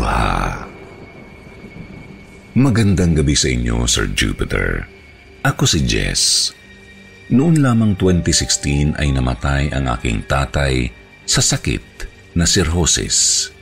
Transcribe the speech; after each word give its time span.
Luha 0.00 0.64
Magandang 2.56 3.20
gabi 3.20 3.36
sa 3.36 3.52
inyo, 3.52 3.84
Sir 3.84 4.08
Jupiter. 4.16 4.88
Ako 5.44 5.68
si 5.68 5.84
Jess. 5.84 6.56
Noon 7.28 7.60
lamang 7.60 8.00
2016 8.00 8.96
ay 8.96 9.12
namatay 9.12 9.68
ang 9.76 9.92
aking 9.92 10.24
tatay 10.24 10.88
sa 11.28 11.44
sakit 11.44 11.84
na 12.32 12.48
cirrhosis. 12.48 13.52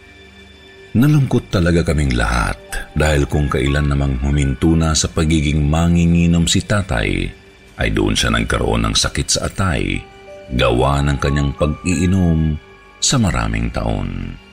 Nalungkot 0.95 1.51
talaga 1.51 1.91
kaming 1.91 2.15
lahat 2.15 2.57
dahil 2.95 3.27
kung 3.27 3.51
kailan 3.51 3.91
namang 3.91 4.23
huminto 4.23 4.79
na 4.79 4.95
sa 4.95 5.11
pagiging 5.11 5.67
manginginom 5.67 6.47
si 6.47 6.63
tatay, 6.63 7.27
ay 7.83 7.89
doon 7.91 8.15
siya 8.15 8.31
nagkaroon 8.31 8.87
ng 8.87 8.95
sakit 8.95 9.27
sa 9.27 9.51
atay, 9.51 9.99
gawa 10.55 11.03
ng 11.03 11.19
kanyang 11.19 11.51
pag-iinom 11.59 12.55
sa 13.03 13.19
maraming 13.19 13.75
taon. 13.75 14.47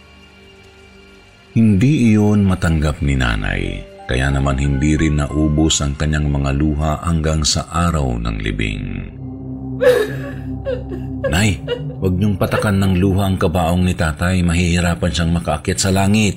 Hindi 1.56 2.12
iyon 2.12 2.44
matanggap 2.44 3.00
ni 3.00 3.16
nanay, 3.16 3.80
kaya 4.12 4.28
naman 4.28 4.60
hindi 4.60 5.00
rin 5.00 5.24
naubos 5.24 5.80
ang 5.80 5.96
kanyang 5.96 6.28
mga 6.28 6.52
luha 6.52 7.00
hanggang 7.00 7.48
sa 7.48 7.64
araw 7.72 8.20
ng 8.20 8.38
libing. 8.44 8.84
Nay, 11.32 11.64
huwag 11.96 12.20
niyong 12.20 12.36
patakan 12.36 12.76
ng 12.76 13.00
luha 13.00 13.32
ang 13.32 13.40
kabaong 13.40 13.88
ni 13.88 13.96
tatay, 13.96 14.44
mahihirapan 14.44 15.12
siyang 15.16 15.32
makaakyat 15.32 15.80
sa 15.80 15.96
langit. 15.96 16.36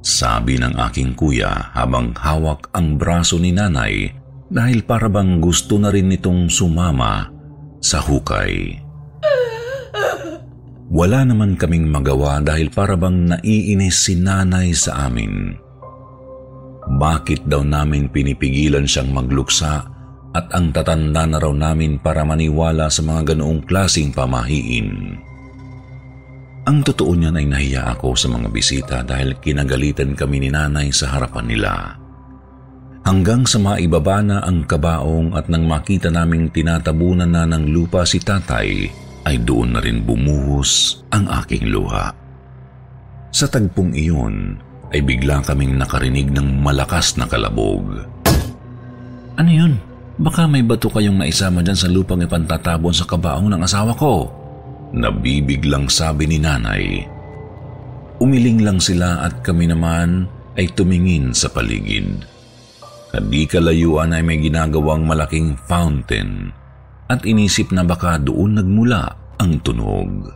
Sabi 0.00 0.56
ng 0.56 0.72
aking 0.72 1.12
kuya 1.12 1.76
habang 1.76 2.16
hawak 2.16 2.72
ang 2.72 2.96
braso 2.96 3.36
ni 3.36 3.52
nanay 3.52 4.08
dahil 4.48 4.88
parabang 4.88 5.36
gusto 5.36 5.76
na 5.76 5.92
rin 5.92 6.08
nitong 6.08 6.48
sumama 6.48 7.28
sa 7.84 8.00
hukay. 8.00 8.83
Wala 10.94 11.26
naman 11.26 11.58
kaming 11.58 11.90
magawa 11.90 12.38
dahil 12.38 12.70
parabang 12.70 13.26
naiinis 13.26 14.06
si 14.06 14.14
nanay 14.14 14.70
sa 14.70 15.10
amin. 15.10 15.58
Bakit 16.86 17.50
daw 17.50 17.66
namin 17.66 18.06
pinipigilan 18.14 18.86
siyang 18.86 19.10
magluksa 19.10 19.90
at 20.30 20.46
ang 20.54 20.70
tatanda 20.70 21.26
na 21.26 21.42
raw 21.42 21.50
namin 21.50 21.98
para 21.98 22.22
maniwala 22.22 22.86
sa 22.94 23.02
mga 23.02 23.34
ganoong 23.34 23.66
klasing 23.66 24.14
pamahiin? 24.14 25.18
Ang 26.70 26.78
totoo 26.86 27.10
niyan 27.18 27.42
ay 27.42 27.46
nahiya 27.50 27.90
ako 27.98 28.14
sa 28.14 28.30
mga 28.30 28.48
bisita 28.54 28.96
dahil 29.02 29.34
kinagalitan 29.42 30.14
kami 30.14 30.46
ni 30.46 30.54
nanay 30.54 30.94
sa 30.94 31.10
harapan 31.10 31.46
nila. 31.50 31.72
Hanggang 33.02 33.42
sa 33.50 33.58
maibaba 33.58 34.22
na 34.22 34.46
ang 34.46 34.62
kabaong 34.62 35.34
at 35.34 35.50
nang 35.50 35.66
makita 35.66 36.06
naming 36.06 36.54
tinatabunan 36.54 37.28
na 37.28 37.44
ng 37.50 37.68
lupa 37.68 38.06
si 38.06 38.22
tatay, 38.22 38.88
ay 39.24 39.40
doon 39.40 39.76
na 39.76 39.80
rin 39.80 40.04
bumuhos 40.04 41.02
ang 41.10 41.24
aking 41.42 41.72
luha. 41.72 42.12
Sa 43.34 43.50
tagpong 43.50 43.96
iyon 43.96 44.60
ay 44.94 45.02
bigla 45.02 45.42
kaming 45.42 45.74
nakarinig 45.74 46.30
ng 46.30 46.62
malakas 46.62 47.18
na 47.18 47.26
kalabog. 47.26 48.06
Ano 49.34 49.50
yun? 49.50 49.74
Baka 50.14 50.46
may 50.46 50.62
bato 50.62 50.86
kayong 50.86 51.18
naisama 51.18 51.58
dyan 51.58 51.74
sa 51.74 51.90
lupang 51.90 52.22
ipantatabon 52.22 52.94
sa 52.94 53.02
kabaong 53.02 53.50
ng 53.50 53.62
asawa 53.66 53.90
ko. 53.98 54.30
Nabibiglang 54.94 55.90
sabi 55.90 56.30
ni 56.30 56.38
nanay. 56.38 57.02
Umiling 58.22 58.62
lang 58.62 58.78
sila 58.78 59.26
at 59.26 59.42
kami 59.42 59.66
naman 59.66 60.30
ay 60.54 60.70
tumingin 60.70 61.34
sa 61.34 61.50
paligid. 61.50 62.22
Kadi 63.10 63.50
kalayuan 63.50 64.14
ay 64.14 64.22
may 64.22 64.38
ginagawang 64.38 65.02
malaking 65.02 65.58
fountain 65.66 66.54
at 67.08 67.22
inisip 67.28 67.72
na 67.72 67.84
baka 67.84 68.16
doon 68.16 68.60
nagmula 68.60 69.36
ang 69.36 69.60
tunog. 69.60 70.30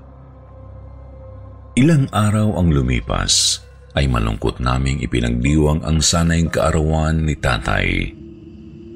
Ilang 1.78 2.10
araw 2.10 2.58
ang 2.58 2.74
lumipas 2.74 3.62
ay 3.94 4.10
malungkot 4.10 4.58
naming 4.58 4.98
ipinagdiwang 4.98 5.82
ang 5.86 6.02
sanayng 6.02 6.50
kaarawan 6.50 7.22
ni 7.22 7.38
tatay. 7.38 8.10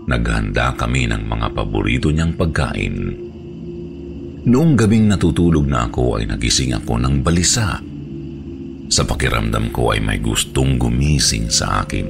Naghanda 0.03 0.75
kami 0.75 1.06
ng 1.06 1.31
mga 1.31 1.55
paborito 1.55 2.11
niyang 2.11 2.34
pagkain. 2.34 2.97
Noong 4.43 4.75
gabing 4.75 5.06
natutulog 5.06 5.62
na 5.62 5.87
ako 5.87 6.19
ay 6.19 6.27
nagising 6.27 6.75
ako 6.75 6.99
ng 6.99 7.22
balisa. 7.22 7.78
Sa 8.91 9.03
pakiramdam 9.06 9.71
ko 9.71 9.94
ay 9.94 10.03
may 10.03 10.19
gustong 10.19 10.75
gumising 10.75 11.47
sa 11.47 11.87
akin. 11.87 12.06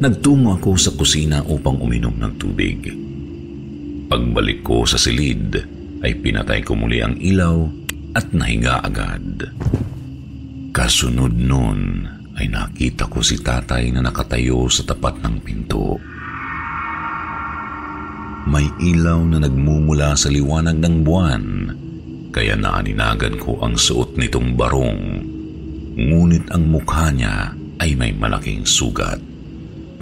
Nagtungo 0.00 0.56
ako 0.56 0.80
sa 0.80 0.90
kusina 0.96 1.44
upang 1.44 1.76
uminom 1.76 2.16
ng 2.16 2.34
tubig. 2.40 2.99
Pagbalik 4.10 4.66
ko 4.66 4.82
sa 4.82 4.98
silid, 4.98 5.54
ay 6.02 6.18
pinatay 6.18 6.66
ko 6.66 6.74
muli 6.74 6.98
ang 6.98 7.14
ilaw 7.14 7.62
at 8.18 8.34
nahiga 8.34 8.82
agad. 8.82 9.46
Kasunod 10.74 11.30
nun 11.30 12.10
ay 12.34 12.50
nakita 12.50 13.06
ko 13.06 13.22
si 13.22 13.38
tatay 13.38 13.94
na 13.94 14.02
nakatayo 14.02 14.66
sa 14.66 14.82
tapat 14.82 15.22
ng 15.22 15.36
pinto. 15.46 15.94
May 18.50 18.66
ilaw 18.82 19.22
na 19.30 19.46
nagmumula 19.46 20.18
sa 20.18 20.26
liwanag 20.26 20.82
ng 20.82 20.96
buwan, 21.06 21.44
kaya 22.34 22.58
naaninagan 22.58 23.38
ko 23.38 23.62
ang 23.62 23.78
suot 23.78 24.18
nitong 24.18 24.58
barong. 24.58 25.02
Ngunit 25.94 26.50
ang 26.50 26.66
mukha 26.66 27.14
niya 27.14 27.54
ay 27.78 27.94
may 27.94 28.10
malaking 28.10 28.66
sugat. 28.66 29.22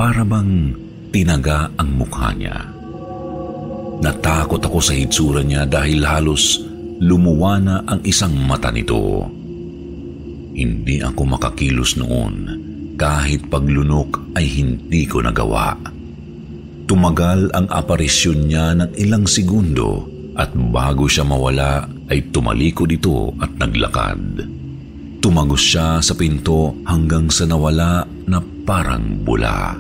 Para 0.01 0.25
bang 0.25 0.73
tinaga 1.13 1.69
ang 1.77 1.93
mukha 1.93 2.33
niya. 2.33 2.78
Natakot 3.99 4.63
ako 4.63 4.79
sa 4.79 4.95
hitsura 4.95 5.43
niya 5.43 5.67
dahil 5.67 6.07
halos 6.07 6.63
lumuwa 7.03 7.59
na 7.59 7.77
ang 7.83 7.99
isang 8.07 8.35
mata 8.35 8.71
nito. 8.71 9.27
Hindi 10.55 11.03
ako 11.03 11.39
makakilos 11.39 11.99
noon 11.99 12.35
kahit 12.99 13.47
paglunok 13.47 14.35
ay 14.35 14.47
hindi 14.47 15.07
ko 15.07 15.23
nagawa. 15.23 15.79
Tumagal 16.89 17.55
ang 17.55 17.67
aparisyon 17.71 18.51
niya 18.51 18.75
ng 18.75 18.91
ilang 18.99 19.27
segundo 19.27 20.07
at 20.35 20.55
bago 20.55 21.07
siya 21.07 21.27
mawala 21.27 21.87
ay 22.11 22.31
tumalikod 22.31 22.91
ito 22.91 23.35
at 23.39 23.51
naglakad. 23.59 24.47
Tumagos 25.19 25.63
siya 25.63 25.99
sa 25.99 26.15
pinto 26.15 26.79
hanggang 26.87 27.27
sa 27.29 27.45
nawala 27.45 28.07
na 28.31 28.39
parang 28.63 29.19
bula. 29.27 29.75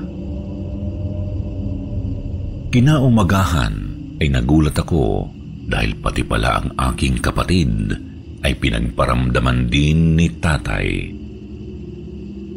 Kinaumagahan 2.68 3.87
ay 4.18 4.28
nagulat 4.30 4.74
ako 4.74 5.30
dahil 5.68 5.98
pati 6.00 6.22
pala 6.26 6.62
ang 6.62 6.68
aking 6.92 7.22
kapatid 7.22 7.94
ay 8.42 8.54
pinagparamdaman 8.58 9.66
din 9.66 10.14
ni 10.14 10.30
tatay. 10.38 11.14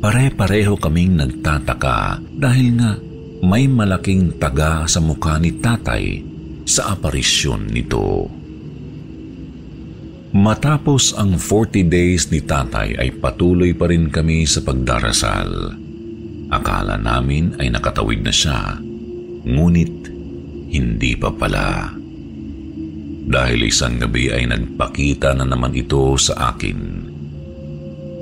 Pare-pareho 0.02 0.74
kaming 0.82 1.22
nagtataka 1.22 2.18
dahil 2.34 2.68
nga 2.82 2.92
may 3.46 3.70
malaking 3.70 4.38
taga 4.42 4.86
sa 4.90 4.98
mukha 5.02 5.38
ni 5.38 5.62
tatay 5.62 6.22
sa 6.66 6.94
aparisyon 6.94 7.70
nito. 7.70 8.30
Matapos 10.32 11.12
ang 11.20 11.36
40 11.36 11.92
days 11.92 12.32
ni 12.32 12.40
tatay 12.40 12.96
ay 12.96 13.12
patuloy 13.20 13.76
pa 13.76 13.92
rin 13.92 14.08
kami 14.08 14.48
sa 14.48 14.64
pagdarasal. 14.64 15.76
Akala 16.48 16.96
namin 16.96 17.60
ay 17.60 17.68
nakatawid 17.68 18.24
na 18.24 18.32
siya, 18.32 18.80
ngunit 19.44 20.01
hindi 20.72 21.20
pa 21.20 21.30
pala. 21.30 21.92
Dahil 23.32 23.68
isang 23.68 24.00
gabi 24.00 24.32
ay 24.32 24.48
nagpakita 24.48 25.36
na 25.36 25.44
naman 25.44 25.76
ito 25.76 26.16
sa 26.16 26.56
akin. 26.56 26.80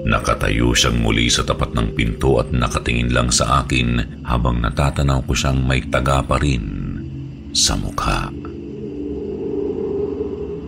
Nakatayo 0.09 0.73
siyang 0.73 1.01
muli 1.03 1.27
sa 1.29 1.45
tapat 1.45 1.75
ng 1.75 1.93
pinto 1.93 2.39
at 2.41 2.49
nakatingin 2.49 3.11
lang 3.13 3.29
sa 3.29 3.63
akin 3.65 4.21
habang 4.25 4.63
natatanaw 4.63 5.21
ko 5.27 5.33
siyang 5.35 5.59
may 5.61 5.83
taga 5.85 6.23
pa 6.23 6.39
rin 6.39 6.65
sa 7.51 7.75
mukha. 7.75 8.31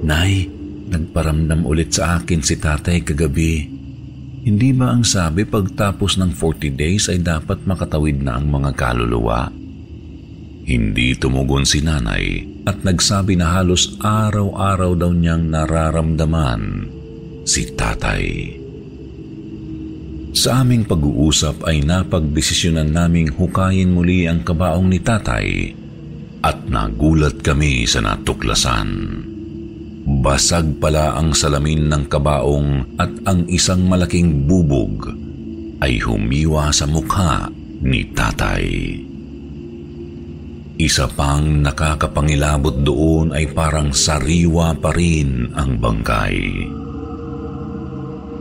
Nay, 0.01 0.49
nagparamdam 0.89 1.61
ulit 1.63 1.93
sa 1.93 2.19
akin 2.19 2.41
si 2.41 2.57
tatay 2.57 3.05
kagabi. 3.05 3.69
Hindi 4.41 4.73
ba 4.73 4.89
ang 4.97 5.05
sabi 5.05 5.45
pagtapos 5.45 6.17
ng 6.17 6.33
40 6.33 6.73
days 6.73 7.05
ay 7.13 7.21
dapat 7.21 7.61
makatawid 7.69 8.25
na 8.25 8.41
ang 8.41 8.49
mga 8.49 8.73
kaluluwa? 8.73 9.60
Hindi 10.61 11.17
tumugon 11.17 11.65
si 11.65 11.81
nanay 11.81 12.45
at 12.69 12.85
nagsabi 12.85 13.33
na 13.33 13.57
halos 13.57 13.97
araw-araw 13.97 14.93
daw 14.93 15.09
niyang 15.09 15.49
nararamdaman 15.49 16.85
si 17.41 17.73
tatay. 17.73 18.57
Sa 20.31 20.63
aming 20.63 20.87
pag-uusap 20.87 21.67
ay 21.67 21.83
napagdesisyonan 21.83 22.87
naming 22.87 23.35
hukayin 23.35 23.91
muli 23.91 24.31
ang 24.31 24.47
kabaong 24.47 24.87
ni 24.87 25.03
tatay 25.03 25.75
at 26.39 26.57
nagulat 26.71 27.43
kami 27.43 27.83
sa 27.83 27.99
natuklasan. 27.99 28.89
Basag 30.01 30.79
pala 30.79 31.19
ang 31.19 31.35
salamin 31.35 31.91
ng 31.91 32.03
kabaong 32.07 32.97
at 32.97 33.11
ang 33.27 33.45
isang 33.51 33.85
malaking 33.85 34.47
bubog 34.47 35.13
ay 35.83 35.99
humiwa 35.99 36.71
sa 36.71 36.87
mukha 36.87 37.51
ni 37.83 38.07
tatay. 38.15 39.10
Isa 40.81 41.05
pang 41.05 41.61
nakakapangilabot 41.61 42.81
doon 42.81 43.37
ay 43.37 43.53
parang 43.53 43.93
sariwa 43.93 44.73
pa 44.81 44.89
rin 44.89 45.53
ang 45.53 45.77
bangkay. 45.77 46.41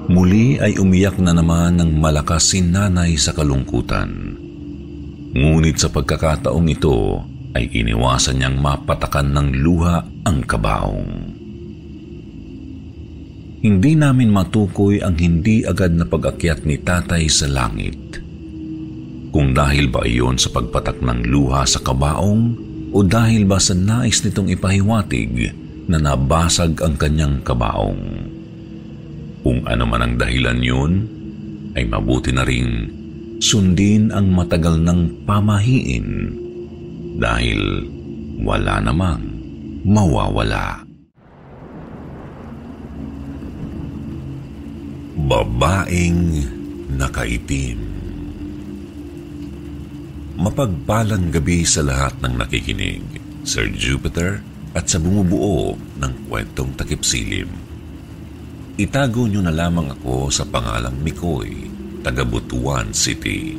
Muli 0.08 0.56
ay 0.56 0.80
umiyak 0.80 1.20
na 1.20 1.36
naman 1.36 1.76
ng 1.76 2.00
malakas 2.00 2.56
si 2.56 2.64
nanay 2.64 3.20
sa 3.20 3.36
kalungkutan. 3.36 4.40
Ngunit 5.36 5.84
sa 5.84 5.92
pagkakataong 5.92 6.64
ito 6.72 7.20
ay 7.52 7.68
iniwasan 7.76 8.40
niyang 8.40 8.56
mapatakan 8.56 9.36
ng 9.36 9.48
luha 9.60 10.00
ang 10.24 10.40
kabaong. 10.40 11.12
Hindi 13.60 13.92
namin 14.00 14.32
matukoy 14.32 15.04
ang 15.04 15.20
hindi 15.20 15.68
agad 15.68 15.92
na 15.92 16.08
pag-akyat 16.08 16.64
ni 16.64 16.80
tatay 16.80 17.28
sa 17.28 17.44
langit. 17.52 18.29
Kung 19.30 19.54
dahil 19.54 19.86
ba 19.86 20.02
iyon 20.02 20.34
sa 20.42 20.50
pagpatak 20.50 20.98
ng 21.06 21.30
luha 21.30 21.62
sa 21.62 21.78
kabaong 21.78 22.58
o 22.90 22.98
dahil 23.06 23.46
ba 23.46 23.62
sa 23.62 23.78
nais 23.78 24.26
nitong 24.26 24.50
ipahiwatig 24.58 25.54
na 25.86 26.02
nabasag 26.02 26.74
ang 26.82 26.98
kanyang 26.98 27.38
kabaong. 27.46 28.26
Kung 29.46 29.62
ano 29.70 29.84
man 29.86 30.02
ang 30.02 30.14
dahilan 30.18 30.58
yun, 30.58 30.92
ay 31.78 31.86
mabuti 31.86 32.34
na 32.34 32.42
ring 32.42 32.90
sundin 33.38 34.10
ang 34.10 34.34
matagal 34.34 34.76
ng 34.82 35.24
pamahiin 35.24 36.06
dahil 37.22 37.86
wala 38.42 38.82
namang 38.82 39.22
mawawala. 39.86 40.82
Babaeng 45.30 46.42
nakaitim 46.98 47.99
Mapagpalang 50.40 51.28
gabi 51.28 51.68
sa 51.68 51.84
lahat 51.84 52.16
ng 52.24 52.40
nakikinig, 52.40 53.04
Sir 53.44 53.68
Jupiter 53.76 54.40
at 54.72 54.88
sa 54.88 54.96
bumubuo 54.96 55.76
ng 56.00 56.32
kwentong 56.32 56.72
takip 56.80 57.04
silim. 57.04 57.52
Itago 58.80 59.28
niyo 59.28 59.44
na 59.44 59.52
lamang 59.52 59.92
ako 59.92 60.32
sa 60.32 60.48
pangalang 60.48 60.96
Mikoy, 61.04 61.68
taga 62.00 62.24
Butuan 62.24 62.88
City. 62.96 63.52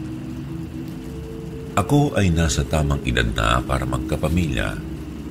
Ako 1.78 2.18
ay 2.18 2.34
nasa 2.34 2.66
tamang 2.66 3.06
edad 3.06 3.30
na 3.30 3.62
para 3.62 3.86
magkapamilya, 3.86 4.74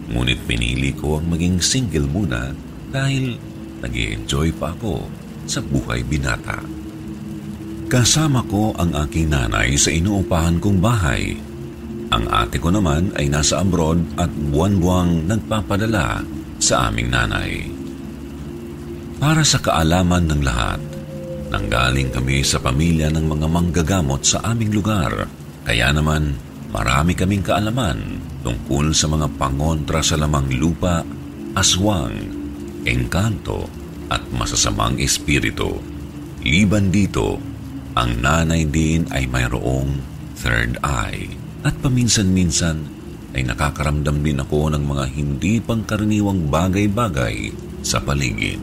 ngunit 0.06 0.46
pinili 0.46 0.94
ko 0.94 1.18
ang 1.18 1.34
maging 1.34 1.58
single 1.58 2.06
muna 2.06 2.54
dahil 2.94 3.34
nag 3.82 3.90
enjoy 3.90 4.54
pa 4.54 4.70
ako 4.70 5.02
sa 5.50 5.58
buhay 5.58 6.06
binata. 6.06 6.79
Kasama 7.90 8.46
ko 8.46 8.70
ang 8.78 8.94
aking 8.94 9.34
nanay 9.34 9.74
sa 9.74 9.90
inuupahan 9.90 10.62
kong 10.62 10.78
bahay. 10.78 11.34
Ang 12.14 12.22
ate 12.30 12.62
ko 12.62 12.70
naman 12.70 13.10
ay 13.18 13.26
nasa 13.26 13.58
abroad 13.58 13.98
at 14.14 14.30
buwan-buwang 14.30 15.26
nagpapadala 15.26 16.22
sa 16.62 16.86
aming 16.86 17.10
nanay. 17.10 17.66
Para 19.18 19.42
sa 19.42 19.58
kaalaman 19.58 20.22
ng 20.22 20.42
lahat, 20.46 20.78
nanggaling 21.50 22.14
kami 22.14 22.46
sa 22.46 22.62
pamilya 22.62 23.10
ng 23.10 23.26
mga 23.26 23.46
manggagamot 23.50 24.22
sa 24.22 24.38
aming 24.54 24.70
lugar, 24.70 25.26
kaya 25.66 25.90
naman 25.90 26.38
marami 26.70 27.18
kaming 27.18 27.42
kaalaman 27.42 28.22
tungkol 28.46 28.94
sa 28.94 29.10
mga 29.10 29.34
pangontra 29.34 29.98
sa 29.98 30.14
lamang 30.14 30.46
lupa, 30.62 31.02
aswang, 31.58 32.14
engkanto 32.86 33.66
at 34.06 34.22
masasamang 34.30 34.94
espiritu. 35.02 35.74
Liban 36.46 36.94
dito, 36.94 37.49
ang 37.98 38.22
nanay 38.22 38.70
din 38.70 39.10
ay 39.10 39.26
mayroong 39.26 39.98
third 40.38 40.78
eye 40.86 41.26
at 41.66 41.74
paminsan-minsan 41.82 42.86
ay 43.34 43.46
nakakaramdam 43.46 44.22
din 44.22 44.38
ako 44.42 44.70
ng 44.74 44.82
mga 44.86 45.04
hindi 45.14 45.58
pangkaraniwang 45.62 46.50
bagay-bagay 46.50 47.50
sa 47.82 48.02
paligid. 48.02 48.62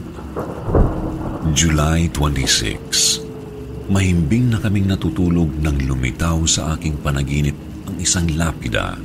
July 1.55 2.11
26 2.11 3.87
Mahimbing 3.87 4.51
na 4.51 4.59
kaming 4.59 4.91
natutulog 4.91 5.47
nang 5.63 5.79
lumitaw 5.79 6.43
sa 6.43 6.75
aking 6.75 6.99
panaginip 6.99 7.55
ang 7.87 7.95
isang 8.03 8.27
lapida. 8.35 8.99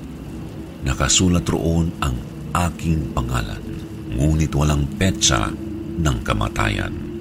Nakasulat 0.82 1.46
roon 1.46 1.94
ang 2.02 2.19
aking 2.50 3.14
pangalan, 3.14 3.62
ngunit 4.10 4.50
walang 4.58 4.82
petsa 4.98 5.54
ng 6.02 6.16
kamatayan. 6.26 7.11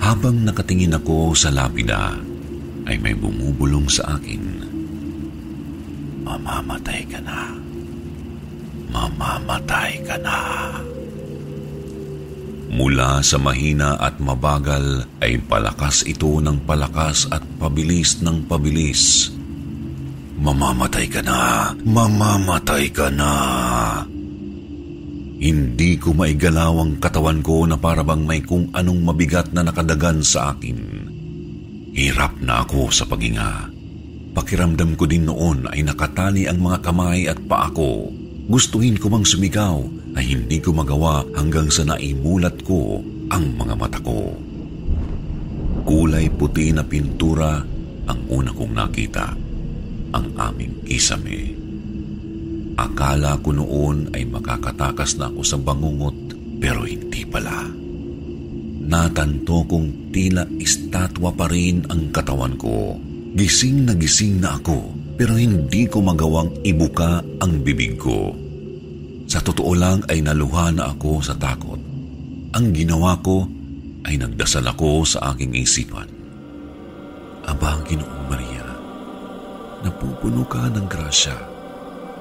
Habang 0.00 0.42
nakatingin 0.42 0.96
ako 0.96 1.34
sa 1.36 1.54
lapida, 1.54 2.18
ay 2.84 2.96
may 3.00 3.16
bumubulong 3.16 3.88
sa 3.88 4.18
akin. 4.18 4.42
Mamamatay 6.24 7.02
ka 7.08 7.20
na. 7.20 7.52
Mamamatay 8.90 9.92
ka 10.06 10.16
na. 10.20 10.38
Mula 12.74 13.22
sa 13.22 13.38
mahina 13.38 13.94
at 14.02 14.18
mabagal 14.18 15.06
ay 15.22 15.38
palakas 15.46 16.02
ito 16.10 16.42
ng 16.42 16.66
palakas 16.66 17.30
at 17.30 17.42
pabilis 17.62 18.18
ng 18.18 18.50
pabilis. 18.50 19.30
Mamamatay 20.34 21.06
ka 21.06 21.22
na! 21.22 21.70
Mamamatay 21.86 22.90
ka 22.90 23.08
na! 23.14 23.34
Hindi 25.44 26.00
ko 26.00 26.16
maigalaw 26.16 26.80
ang 26.80 26.92
katawan 26.96 27.44
ko 27.44 27.68
na 27.68 27.76
parabang 27.76 28.24
may 28.24 28.40
kung 28.40 28.72
anong 28.72 29.04
mabigat 29.04 29.52
na 29.52 29.60
nakadagan 29.60 30.24
sa 30.24 30.56
akin. 30.56 30.80
Hirap 31.92 32.40
na 32.40 32.64
ako 32.64 32.88
sa 32.88 33.04
paginga. 33.04 33.68
Pakiramdam 34.32 34.96
ko 34.96 35.04
din 35.04 35.28
noon 35.28 35.68
ay 35.68 35.84
nakatali 35.84 36.48
ang 36.48 36.64
mga 36.64 36.80
kamay 36.80 37.28
at 37.28 37.36
paa 37.44 37.68
ko. 37.76 38.08
Gustuhin 38.48 38.96
ko 38.96 39.12
mang 39.12 39.28
sumigaw 39.28 39.84
ay 40.16 40.32
hindi 40.32 40.64
ko 40.64 40.72
magawa 40.72 41.20
hanggang 41.36 41.68
sa 41.68 41.84
naimulat 41.84 42.64
ko 42.64 43.04
ang 43.28 43.44
mga 43.52 43.74
mata 43.76 44.00
ko. 44.00 44.32
Kulay 45.84 46.32
puti 46.32 46.72
na 46.72 46.88
pintura 46.88 47.60
ang 48.08 48.20
una 48.32 48.48
kong 48.48 48.72
nakita, 48.72 49.36
ang 50.16 50.26
aming 50.40 50.88
kisame. 50.88 51.63
Akala 52.74 53.38
ko 53.38 53.54
noon 53.54 54.10
ay 54.10 54.26
makakatakas 54.26 55.14
na 55.14 55.30
ako 55.30 55.40
sa 55.46 55.58
bangungot 55.58 56.16
pero 56.58 56.82
hindi 56.82 57.22
pala. 57.22 57.70
Natanto 58.84 59.62
kong 59.64 60.10
tila 60.10 60.42
estatwa 60.58 61.30
pa 61.30 61.46
rin 61.46 61.86
ang 61.86 62.10
katawan 62.10 62.58
ko. 62.58 62.98
Gising 63.34 63.86
na 63.86 63.94
gising 63.94 64.42
na 64.42 64.58
ako 64.58 64.90
pero 65.14 65.38
hindi 65.38 65.86
ko 65.86 66.02
magawang 66.02 66.50
ibuka 66.66 67.22
ang 67.38 67.62
bibig 67.62 67.94
ko. 67.94 68.34
Sa 69.30 69.38
totoo 69.38 69.72
lang 69.72 70.02
ay 70.10 70.20
naluha 70.20 70.74
na 70.74 70.90
ako 70.90 71.22
sa 71.22 71.38
takot. 71.38 71.78
Ang 72.54 72.66
ginawa 72.74 73.18
ko 73.22 73.46
ay 74.04 74.18
nagdasal 74.18 74.66
ako 74.66 75.06
sa 75.06 75.32
aking 75.32 75.54
isipan. 75.56 76.06
Aba, 77.44 77.76
Ginoong 77.84 78.24
Maria, 78.28 78.66
napupuno 79.84 80.44
ka 80.48 80.68
ng 80.72 80.86
grasya. 80.88 81.53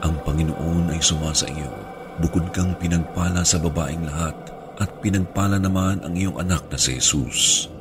Ang 0.03 0.19
Panginoon 0.21 0.91
ay 0.91 0.99
sumasa 0.99 1.47
iyo. 1.47 1.71
Bukod 2.19 2.51
kang 2.51 2.75
pinagpala 2.77 3.41
sa 3.41 3.57
babaeng 3.57 4.05
lahat 4.05 4.35
at 4.77 4.89
pinagpala 4.99 5.57
naman 5.57 6.03
ang 6.03 6.13
iyong 6.13 6.37
anak 6.43 6.67
na 6.69 6.77
si 6.77 6.99
Jesus. 6.99 7.71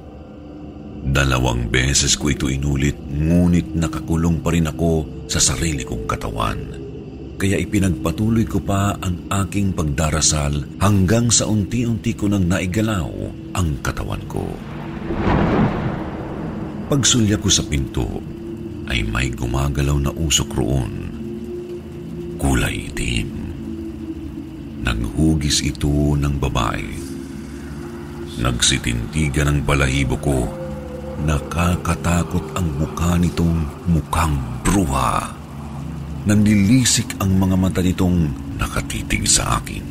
Dalawang 1.02 1.66
beses 1.68 2.14
ko 2.14 2.30
ito 2.30 2.46
inulit 2.46 2.94
ngunit 2.96 3.74
nakakulong 3.74 4.38
pa 4.38 4.54
rin 4.54 4.70
ako 4.70 5.26
sa 5.26 5.42
sarili 5.42 5.82
kong 5.82 6.06
katawan 6.06 6.82
kaya 7.42 7.58
ipinagpatuloy 7.58 8.46
ko 8.46 8.62
pa 8.62 8.94
ang 9.02 9.26
aking 9.26 9.74
pagdarasal 9.74 10.62
hanggang 10.78 11.26
sa 11.26 11.50
unti-unti 11.50 12.14
ko 12.14 12.30
nang 12.30 12.46
naigalaw 12.46 13.10
ang 13.58 13.82
katawan 13.82 14.22
ko. 14.30 14.46
Pagsulya 16.86 17.42
ko 17.42 17.50
sa 17.50 17.66
pinto, 17.66 18.06
ay 18.86 19.02
may 19.02 19.34
gumagalaw 19.34 19.98
na 19.98 20.14
usok 20.14 20.54
roon. 20.54 21.11
Kulay 22.42 22.90
itim. 22.90 23.30
Naghugis 24.82 25.62
ito 25.62 26.18
ng 26.18 26.42
babae. 26.42 26.90
Nagsitintigan 28.42 29.46
ang 29.46 29.58
balahibo 29.62 30.18
ko. 30.18 30.50
Nakakatakot 31.22 32.58
ang 32.58 32.66
mukha 32.82 33.14
nitong 33.14 33.62
mukhang 33.86 34.34
bruha. 34.66 35.30
Nanlilisik 36.26 37.14
ang 37.22 37.38
mga 37.38 37.54
mata 37.54 37.78
nitong 37.78 38.34
nakatitig 38.58 39.22
sa 39.30 39.62
akin. 39.62 39.86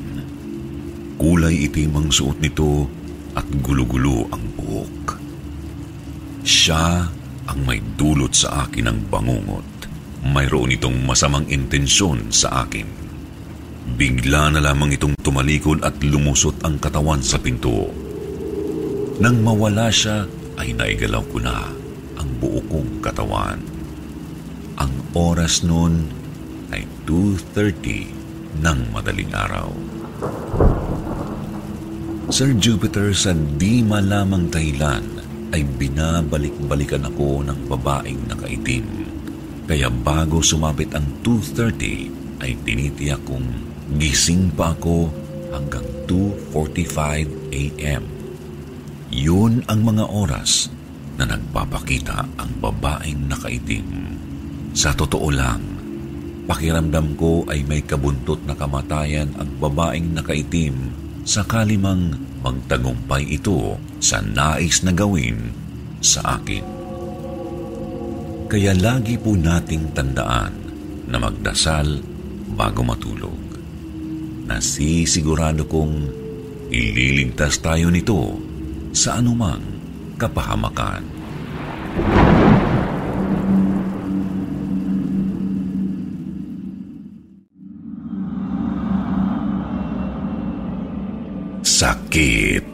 Kulay 1.15 1.71
itim 1.71 2.03
ang 2.03 2.11
suot 2.11 2.35
nito 2.43 2.83
at 3.31 3.47
gulo-gulo 3.63 4.27
ang 4.27 4.43
buhok. 4.59 5.15
Siya 6.43 7.07
ang 7.47 7.59
may 7.63 7.79
dulot 7.95 8.35
sa 8.35 8.67
akin 8.67 8.91
ng 8.91 8.99
bangungot. 9.07 9.70
Mayroon 10.21 10.77
itong 10.77 11.01
masamang 11.01 11.49
intensyon 11.49 12.29
sa 12.29 12.65
akin. 12.65 12.85
Bigla 13.97 14.53
na 14.53 14.61
lamang 14.61 14.93
itong 14.93 15.17
tumalikod 15.17 15.81
at 15.81 15.97
lumusot 16.05 16.61
ang 16.61 16.77
katawan 16.77 17.25
sa 17.25 17.41
pinto. 17.41 17.89
Nang 19.17 19.41
mawala 19.41 19.89
siya, 19.89 20.29
ay 20.61 20.77
naigalaw 20.77 21.25
ko 21.25 21.37
na 21.41 21.65
ang 22.21 22.29
buo 22.37 22.61
kong 22.69 23.01
katawan. 23.01 23.57
Ang 24.77 24.93
oras 25.17 25.65
noon 25.65 26.05
ay 26.69 26.85
2.30 27.09 28.61
ng 28.61 28.79
madaling 28.93 29.33
araw. 29.33 29.73
Sir 32.29 32.53
Jupiter, 32.55 33.11
sa 33.17 33.33
di 33.33 33.81
malamang 33.81 34.47
dahilan 34.53 35.03
ay 35.51 35.65
binabalik-balikan 35.65 37.09
ako 37.09 37.43
ng 37.43 37.67
babaeng 37.67 38.21
nakaitim. 38.29 39.00
Kaya 39.69 39.87
bago 39.89 40.41
sumapit 40.41 40.91
ang 40.97 41.05
2.30 41.23 42.41
ay 42.41 42.57
tinitiyak 42.65 43.21
kong 43.25 43.45
gising 44.01 44.49
pa 44.53 44.73
ako 44.73 45.11
hanggang 45.51 45.85
2.45 46.07 47.53
a.m. 47.53 48.03
Yun 49.11 49.61
ang 49.67 49.79
mga 49.83 50.07
oras 50.07 50.71
na 51.19 51.27
nagpapakita 51.27 52.39
ang 52.39 52.51
babaeng 52.63 53.27
nakaitim. 53.27 53.85
Sa 54.71 54.95
totoo 54.95 55.27
lang, 55.27 55.59
pakiramdam 56.47 57.19
ko 57.19 57.43
ay 57.51 57.67
may 57.67 57.83
kabuntot 57.83 58.47
na 58.47 58.55
kamatayan 58.55 59.29
ang 59.35 59.51
babaeng 59.59 60.15
nakaitim 60.15 60.73
sakali 61.21 61.77
mang 61.77 62.17
magtagumpay 62.41 63.29
ito 63.29 63.77
sa 64.01 64.23
nais 64.23 64.81
na 64.81 64.95
gawin 64.95 65.53
sa 66.01 66.41
akin. 66.41 66.70
Kaya 68.51 68.75
lagi 68.75 69.15
po 69.15 69.31
nating 69.31 69.95
tandaan 69.95 70.51
na 71.07 71.15
magdasal 71.23 72.03
bago 72.51 72.83
matulog. 72.83 73.39
Nasisigurado 74.43 75.63
kong 75.71 76.11
ililigtas 76.67 77.63
tayo 77.63 77.87
nito 77.87 78.35
sa 78.91 79.23
anumang 79.23 79.63
kapahamakan. 80.19 80.99
Sakit. 91.63 92.70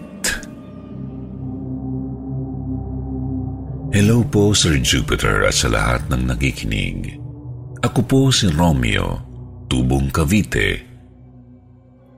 Hello 3.98 4.22
po, 4.22 4.54
Sir 4.54 4.78
Jupiter 4.78 5.50
at 5.50 5.58
sa 5.58 5.74
lahat 5.74 6.06
ng 6.14 6.30
nakikinig. 6.30 7.18
Ako 7.82 8.06
po 8.06 8.30
si 8.30 8.46
Romeo, 8.46 9.18
tubong 9.66 10.14
Cavite. 10.14 10.86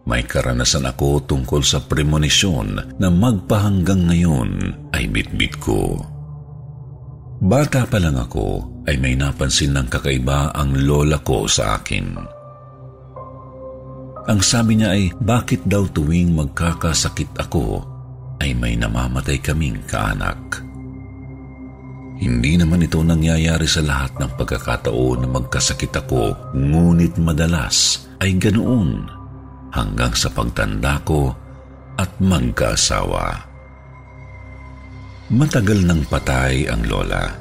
May 0.04 0.28
karanasan 0.28 0.84
ako 0.84 1.24
tungkol 1.24 1.64
sa 1.64 1.80
premonisyon 1.80 3.00
na 3.00 3.08
magpahanggang 3.08 4.12
ngayon 4.12 4.52
ay 4.92 5.08
bitbit 5.08 5.56
ko. 5.64 5.96
Bata 7.40 7.88
pa 7.88 7.96
lang 7.96 8.20
ako 8.20 8.84
ay 8.84 9.00
may 9.00 9.16
napansin 9.16 9.72
ng 9.72 9.88
kakaiba 9.88 10.52
ang 10.52 10.76
lola 10.84 11.24
ko 11.24 11.48
sa 11.48 11.80
akin. 11.80 12.08
Ang 14.28 14.40
sabi 14.44 14.84
niya 14.84 15.00
ay 15.00 15.16
bakit 15.16 15.64
daw 15.64 15.88
tuwing 15.88 16.36
magkakasakit 16.36 17.40
ako 17.40 17.88
ay 18.44 18.52
may 18.52 18.76
namamatay 18.76 19.40
kaming 19.40 19.80
kaanak. 19.88 20.68
Hindi 22.20 22.60
naman 22.60 22.84
ito 22.84 23.00
nangyayari 23.00 23.64
sa 23.64 23.80
lahat 23.80 24.20
ng 24.20 24.36
pagkakataon 24.36 25.24
na 25.24 25.28
magkasakit 25.32 25.96
ako, 26.04 26.52
ngunit 26.52 27.16
madalas 27.16 28.04
ay 28.20 28.36
ganoon 28.36 29.08
hanggang 29.72 30.12
sa 30.12 30.28
pagtanda 30.28 31.00
ko 31.08 31.32
at 31.96 32.12
magkaasawa. 32.20 33.48
Matagal 35.32 35.80
nang 35.88 36.04
patay 36.12 36.68
ang 36.68 36.84
lola. 36.84 37.40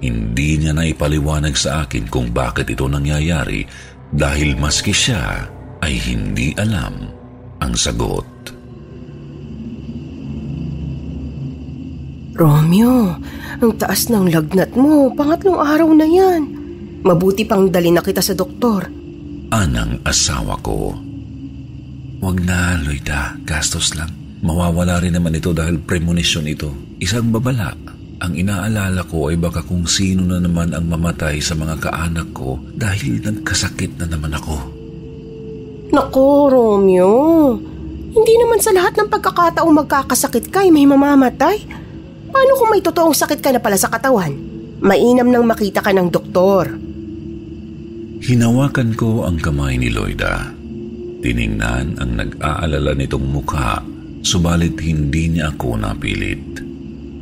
Hindi 0.00 0.56
niya 0.56 0.72
na 0.72 0.88
ipaliwanag 0.88 1.56
sa 1.56 1.84
akin 1.84 2.08
kung 2.08 2.32
bakit 2.32 2.72
ito 2.72 2.88
nangyayari 2.88 3.66
dahil 4.08 4.56
maski 4.56 4.94
siya 4.94 5.44
ay 5.84 6.00
hindi 6.00 6.56
alam 6.56 7.12
ang 7.60 7.74
sagot. 7.76 8.53
Romeo, 12.34 13.14
ang 13.62 13.72
taas 13.78 14.10
ng 14.10 14.26
lagnat 14.26 14.74
mo. 14.74 15.06
Pangatlong 15.14 15.54
araw 15.54 15.88
na 15.94 16.02
yan. 16.02 16.42
Mabuti 17.06 17.46
pang 17.46 17.70
dali 17.70 17.94
na 17.94 18.02
kita 18.02 18.18
sa 18.18 18.34
doktor. 18.34 18.90
Anang 19.54 20.02
asawa 20.02 20.58
ko. 20.58 20.98
Huwag 22.18 22.42
na, 22.42 22.74
Loida. 22.82 23.38
Gastos 23.46 23.94
lang. 23.94 24.10
Mawawala 24.42 24.98
rin 24.98 25.14
naman 25.14 25.38
ito 25.38 25.54
dahil 25.54 25.78
premonition 25.78 26.42
ito. 26.50 26.74
Isang 26.98 27.30
babala. 27.30 27.70
Ang 28.18 28.34
inaalala 28.34 29.06
ko 29.06 29.30
ay 29.30 29.38
baka 29.38 29.62
kung 29.62 29.86
sino 29.86 30.26
na 30.26 30.42
naman 30.42 30.74
ang 30.74 30.90
mamatay 30.90 31.38
sa 31.38 31.54
mga 31.54 31.86
kaanak 31.86 32.34
ko 32.34 32.58
dahil 32.74 33.20
nagkasakit 33.20 34.00
na 34.00 34.10
naman 34.10 34.34
ako. 34.34 34.56
Nako, 35.94 36.50
Romeo. 36.50 37.14
Hindi 38.10 38.34
naman 38.42 38.58
sa 38.58 38.74
lahat 38.74 38.98
ng 38.98 39.12
pagkakataong 39.12 39.74
magkakasakit 39.84 40.50
ka 40.50 40.66
ay 40.66 40.74
may 40.74 40.88
mamamatay. 40.88 41.83
Paano 42.34 42.52
kung 42.58 42.70
may 42.74 42.82
totoong 42.82 43.14
sakit 43.14 43.38
ka 43.38 43.54
na 43.54 43.62
pala 43.62 43.78
sa 43.78 43.86
katawan? 43.86 44.34
Mainam 44.82 45.30
nang 45.30 45.46
makita 45.46 45.78
ka 45.78 45.94
ng 45.94 46.10
doktor. 46.10 46.74
Hinawakan 48.18 48.98
ko 48.98 49.22
ang 49.22 49.38
kamay 49.38 49.78
ni 49.78 49.94
Loida. 49.94 50.50
Tiningnan 51.22 52.02
ang 52.02 52.10
nag-aalala 52.18 52.98
nitong 52.98 53.22
mukha, 53.30 53.78
subalit 54.26 54.74
hindi 54.82 55.30
niya 55.30 55.54
ako 55.54 55.78
napilit. 55.78 56.58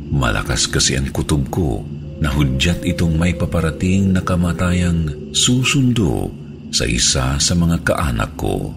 Malakas 0.09 0.65
kasi 0.65 0.97
ang 0.97 1.13
kutob 1.13 1.45
ko 1.53 1.85
na 2.17 2.33
hudyat 2.33 2.81
itong 2.81 3.13
may 3.13 3.37
paparating 3.37 4.17
na 4.17 4.25
kamatayang 4.25 5.31
susundo 5.35 6.33
sa 6.73 6.89
isa 6.89 7.37
sa 7.37 7.53
mga 7.53 7.85
kaanak 7.85 8.33
ko. 8.33 8.73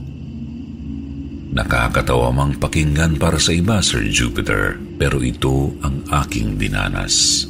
Nakakatawa 1.57 2.37
mang 2.37 2.61
pakinggan 2.61 3.17
para 3.17 3.41
sa 3.41 3.49
iba, 3.49 3.81
Sir 3.81 4.05
Jupiter, 4.13 4.77
pero 5.01 5.25
ito 5.25 5.73
ang 5.81 6.05
aking 6.05 6.61
dinanas. 6.61 7.49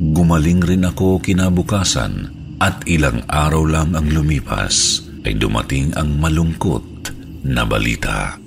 Gumaling 0.00 0.64
rin 0.64 0.88
ako 0.88 1.20
kinabukasan 1.20 2.32
at 2.56 2.88
ilang 2.88 3.20
araw 3.28 3.68
lang 3.68 3.92
ang 3.92 4.08
lumipas 4.08 5.04
ay 5.28 5.36
dumating 5.36 5.92
ang 5.92 6.16
malungkot 6.16 7.12
na 7.44 7.68
balita. 7.68 8.40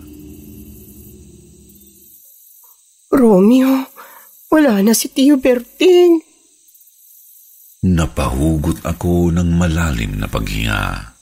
Romeo, 3.14 3.86
wala 4.50 4.82
na 4.82 4.98
si 4.98 5.14
Tio 5.14 5.38
Berting. 5.38 6.26
Napahugot 7.86 8.82
ako 8.82 9.30
ng 9.30 9.50
malalim 9.54 10.18
na 10.18 10.26
paghinga. 10.26 11.19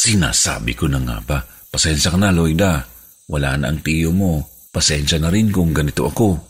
Sinasabi 0.00 0.72
ko 0.72 0.88
na 0.88 0.96
nga 0.96 1.20
ba, 1.20 1.38
pasensya 1.68 2.08
ka 2.08 2.16
na, 2.16 2.32
Loida. 2.32 2.88
Wala 3.28 3.60
na 3.60 3.68
ang 3.68 3.84
tiyo 3.84 4.16
mo. 4.16 4.48
Pasensya 4.72 5.20
na 5.20 5.28
rin 5.28 5.52
kung 5.52 5.76
ganito 5.76 6.08
ako. 6.08 6.40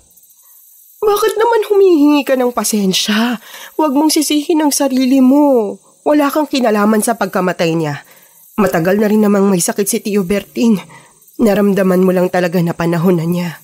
Bakit 1.03 1.35
naman 1.35 1.61
humihingi 1.67 2.23
ka 2.23 2.39
ng 2.39 2.55
pasensya? 2.55 3.43
Huwag 3.75 3.91
mong 3.91 4.15
sisihin 4.15 4.63
ang 4.63 4.71
sarili 4.71 5.19
mo. 5.19 5.75
Wala 6.07 6.31
kang 6.31 6.47
kinalaman 6.47 7.03
sa 7.03 7.19
pagkamatay 7.19 7.75
niya. 7.75 8.07
Matagal 8.55 9.03
na 9.03 9.11
rin 9.11 9.27
namang 9.27 9.51
may 9.51 9.59
sakit 9.59 9.87
si 9.89 9.99
Tio 9.99 10.23
Berting. 10.23 10.79
Naramdaman 11.43 12.07
mo 12.07 12.15
lang 12.15 12.31
talaga 12.31 12.63
na 12.63 12.71
panahon 12.71 13.19
na 13.19 13.27
niya. 13.27 13.59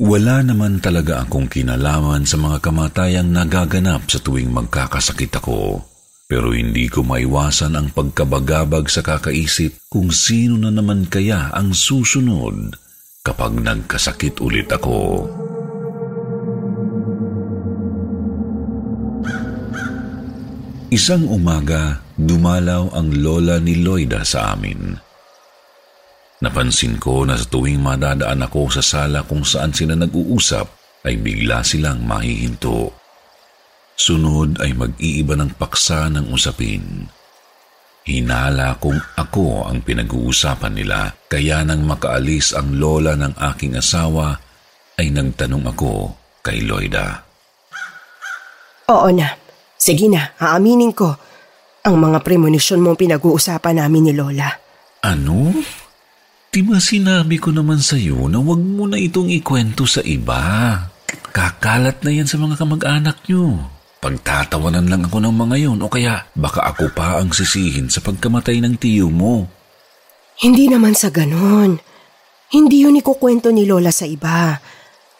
Wala 0.00 0.40
naman 0.40 0.80
talaga 0.80 1.28
akong 1.28 1.44
kinalaman 1.44 2.24
sa 2.24 2.40
mga 2.40 2.56
kamatayang 2.64 3.28
nagaganap 3.28 4.08
sa 4.08 4.16
tuwing 4.16 4.48
magkakasakit 4.48 5.36
ako. 5.36 5.91
Pero 6.32 6.56
hindi 6.56 6.88
ko 6.88 7.04
maiwasan 7.04 7.76
ang 7.76 7.92
pagkabagabag 7.92 8.88
sa 8.88 9.04
kakaisip 9.04 9.76
kung 9.92 10.08
sino 10.08 10.56
na 10.56 10.72
naman 10.72 11.04
kaya 11.04 11.52
ang 11.52 11.76
susunod 11.76 12.72
kapag 13.20 13.60
nagkasakit 13.60 14.40
ulit 14.40 14.64
ako. 14.72 15.28
Isang 20.88 21.28
umaga, 21.28 22.00
dumalaw 22.16 22.96
ang 22.96 23.12
lola 23.12 23.60
ni 23.60 23.84
Loida 23.84 24.24
sa 24.24 24.56
amin. 24.56 24.96
Napansin 26.40 26.96
ko 26.96 27.28
na 27.28 27.36
sa 27.36 27.44
tuwing 27.44 27.84
madadaan 27.84 28.40
ako 28.40 28.72
sa 28.72 28.80
sala 28.80 29.20
kung 29.28 29.44
saan 29.44 29.76
sila 29.76 29.92
nag-uusap 30.00 30.64
ay 31.04 31.20
bigla 31.20 31.60
silang 31.60 32.00
mahihinto. 32.08 33.01
Sunod 33.96 34.58
ay 34.58 34.74
mag-iiba 34.74 35.38
ng 35.38 35.54
paksa 35.56 36.08
ng 36.10 36.32
usapin. 36.32 37.06
Hinala 38.02 38.82
kung 38.82 38.98
ako 38.98 39.70
ang 39.70 39.78
pinag-uusapan 39.86 40.74
nila 40.74 41.14
kaya 41.30 41.62
nang 41.62 41.86
makaalis 41.86 42.50
ang 42.50 42.74
lola 42.74 43.14
ng 43.14 43.38
aking 43.54 43.78
asawa 43.78 44.34
ay 44.98 45.14
nagtanong 45.14 45.70
ako 45.70 46.10
kay 46.42 46.66
Loida. 46.66 47.22
Oo 48.90 49.08
na. 49.14 49.38
Sige 49.78 50.10
na, 50.10 50.34
aaminin 50.38 50.90
ko. 50.90 51.14
Ang 51.82 51.98
mga 51.98 52.22
premonisyon 52.22 52.82
mong 52.82 52.98
pinag-uusapan 52.98 53.82
namin 53.82 54.10
ni 54.10 54.12
Lola. 54.14 54.50
Ano? 55.02 55.50
Di 56.52 56.62
ba 56.62 56.78
sinabi 56.78 57.42
ko 57.42 57.50
naman 57.50 57.82
sa 57.82 57.98
iyo 57.98 58.30
na 58.30 58.38
wag 58.38 58.62
mo 58.62 58.86
na 58.86 58.94
itong 58.94 59.26
ikwento 59.26 59.82
sa 59.82 59.98
iba? 60.06 60.38
Kakalat 61.34 62.04
na 62.06 62.14
yan 62.14 62.30
sa 62.30 62.38
mga 62.38 62.54
kamag-anak 62.60 63.26
niyo. 63.26 63.58
Pagtatawanan 64.02 64.90
lang 64.90 65.06
ako 65.06 65.22
ng 65.22 65.30
mga 65.30 65.56
yon 65.62 65.78
o 65.78 65.86
kaya 65.86 66.26
baka 66.34 66.66
ako 66.74 66.90
pa 66.90 67.22
ang 67.22 67.30
sisihin 67.30 67.86
sa 67.86 68.02
pagkamatay 68.02 68.58
ng 68.58 68.74
tiyo 68.74 69.06
mo. 69.06 69.46
Hindi 70.42 70.66
naman 70.66 70.98
sa 70.98 71.06
ganon. 71.14 71.78
Hindi 72.50 72.82
yun 72.82 72.98
ikukwento 72.98 73.54
ni 73.54 73.62
Lola 73.62 73.94
sa 73.94 74.02
iba. 74.02 74.58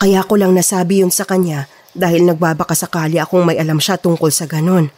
Kaya 0.02 0.26
ko 0.26 0.34
lang 0.34 0.50
nasabi 0.50 1.06
yun 1.06 1.14
sa 1.14 1.22
kanya 1.22 1.70
dahil 1.94 2.26
nagbabaka 2.26 2.74
sakali 2.74 3.22
akong 3.22 3.46
may 3.46 3.56
alam 3.62 3.78
siya 3.78 4.02
tungkol 4.02 4.34
sa 4.34 4.50
ganon. 4.50 4.90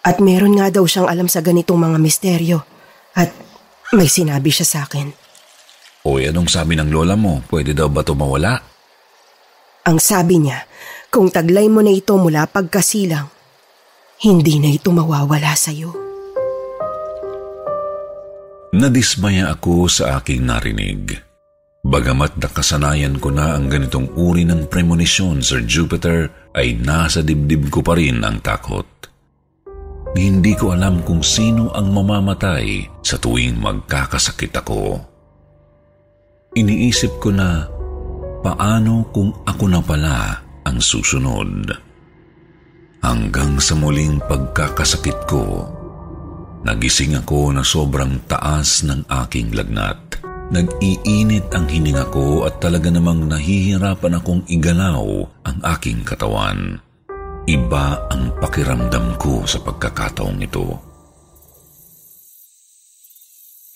At 0.00 0.16
meron 0.16 0.56
nga 0.56 0.72
daw 0.72 0.88
siyang 0.88 1.04
alam 1.04 1.28
sa 1.28 1.44
ganitong 1.44 1.76
mga 1.76 1.98
misteryo. 2.00 2.64
At 3.12 3.36
may 3.92 4.08
sinabi 4.08 4.48
siya 4.48 4.64
sa 4.64 4.78
akin. 4.88 5.12
O 6.08 6.16
anong 6.16 6.48
sabi 6.48 6.72
ng 6.72 6.88
lola 6.88 7.20
mo? 7.20 7.44
Pwede 7.44 7.76
daw 7.76 7.92
ba 7.92 8.00
ito 8.00 8.16
mawala? 8.16 8.64
Ang 9.84 10.00
sabi 10.00 10.40
niya, 10.40 10.64
kung 11.16 11.32
taglay 11.32 11.64
mo 11.72 11.80
na 11.80 11.96
ito 11.96 12.12
mula 12.20 12.44
pagkasilang, 12.44 13.32
hindi 14.20 14.60
na 14.60 14.68
ito 14.68 14.92
mawawala 14.92 15.56
sa 15.56 15.72
iyo. 15.72 15.96
Nadismaya 18.76 19.48
ako 19.56 19.88
sa 19.88 20.20
aking 20.20 20.44
narinig. 20.44 21.16
Bagamat 21.88 22.36
nakasanayan 22.36 23.16
ko 23.16 23.32
na 23.32 23.56
ang 23.56 23.72
ganitong 23.72 24.12
uri 24.12 24.44
ng 24.44 24.68
premonisyon, 24.68 25.40
Sir 25.40 25.64
Jupiter, 25.64 26.28
ay 26.52 26.76
nasa 26.76 27.24
dibdib 27.24 27.72
ko 27.72 27.80
pa 27.80 27.96
rin 27.96 28.20
ang 28.20 28.44
takot. 28.44 28.84
Hindi 30.12 30.52
ko 30.52 30.76
alam 30.76 31.00
kung 31.00 31.24
sino 31.24 31.72
ang 31.72 31.96
mamamatay 31.96 32.92
sa 33.00 33.16
tuwing 33.16 33.56
magkakasakit 33.56 34.52
ako. 34.52 35.00
Iniisip 36.52 37.16
ko 37.16 37.32
na 37.32 37.64
paano 38.44 39.08
kung 39.16 39.32
ako 39.48 39.64
na 39.64 39.80
pala 39.80 40.45
ang 40.66 40.82
susunod. 40.82 41.70
Hanggang 43.06 43.62
sa 43.62 43.78
muling 43.78 44.18
pagkakasakit 44.26 45.30
ko, 45.30 45.70
nagising 46.66 47.14
ako 47.14 47.54
na 47.54 47.62
sobrang 47.62 48.18
taas 48.26 48.82
ng 48.82 49.06
aking 49.06 49.54
lagnat. 49.54 50.18
Nag-iinit 50.50 51.50
ang 51.54 51.66
hininga 51.70 52.10
ko 52.10 52.46
at 52.46 52.58
talaga 52.58 52.90
namang 52.90 53.30
nahihirapan 53.30 54.18
akong 54.18 54.42
igalaw 54.50 55.06
ang 55.46 55.58
aking 55.78 56.02
katawan. 56.02 56.82
Iba 57.46 58.10
ang 58.10 58.34
pakiramdam 58.42 59.14
ko 59.22 59.46
sa 59.46 59.62
pagkakataong 59.62 60.38
ito. 60.42 60.66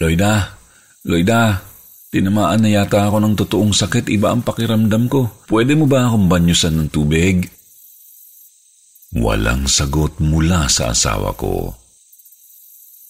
Loida, 0.02 0.58
Loida, 1.06 1.69
tinamaan 2.10 2.66
na 2.66 2.70
yata 2.70 3.06
ako 3.06 3.18
ng 3.22 3.34
totoong 3.38 3.72
sakit. 3.74 4.10
Iba 4.10 4.34
ang 4.34 4.42
pakiramdam 4.42 5.06
ko. 5.06 5.46
Pwede 5.46 5.78
mo 5.78 5.86
ba 5.86 6.10
akong 6.10 6.26
banyusan 6.26 6.76
ng 6.76 6.88
tubig? 6.90 7.46
Walang 9.14 9.66
sagot 9.66 10.22
mula 10.22 10.70
sa 10.70 10.94
asawa 10.94 11.34
ko. 11.34 11.74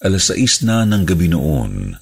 Alas 0.00 0.33
sais 0.33 0.64
na 0.64 0.88
ng 0.88 1.04
gabi 1.04 1.28
noon 1.28 1.92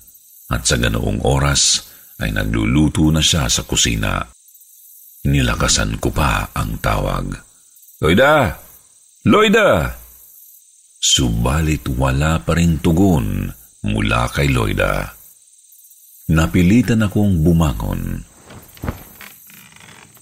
at 0.55 0.63
sa 0.63 0.79
ganoong 0.79 1.27
oras 1.27 1.83
ay 2.23 2.31
nagluluto 2.31 3.11
na 3.11 3.19
siya 3.19 3.51
sa 3.51 3.67
kusina. 3.67 4.23
Nilakasan 5.27 5.99
ko 5.99 6.15
pa 6.15 6.47
ang 6.55 6.79
tawag. 6.79 7.35
Loida! 7.99 8.55
Loida! 9.27 9.91
Subalit 10.99 11.91
wala 11.99 12.39
pa 12.39 12.55
rin 12.55 12.79
tugon 12.79 13.51
mula 13.83 14.31
kay 14.31 14.51
Loida. 14.55 15.18
Napilitan 16.29 17.01
akong 17.09 17.41
bumangon. 17.41 18.21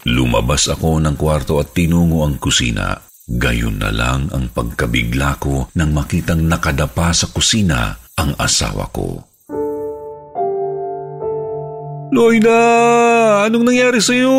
Lumabas 0.06 0.70
ako 0.70 1.02
ng 1.02 1.18
kwarto 1.18 1.58
at 1.58 1.74
tinungo 1.74 2.22
ang 2.22 2.38
kusina. 2.38 3.02
Gayon 3.26 3.82
na 3.82 3.90
lang 3.90 4.30
ang 4.30 4.46
pagkabigla 4.54 5.34
ko 5.42 5.66
nang 5.74 5.90
makitang 5.90 6.46
nakadapa 6.46 7.10
sa 7.10 7.26
kusina 7.26 7.98
ang 8.14 8.38
asawa 8.38 8.86
ko. 8.94 9.18
Loida! 12.14 12.62
Anong 13.50 13.66
nangyari 13.66 13.98
sa'yo? 13.98 14.30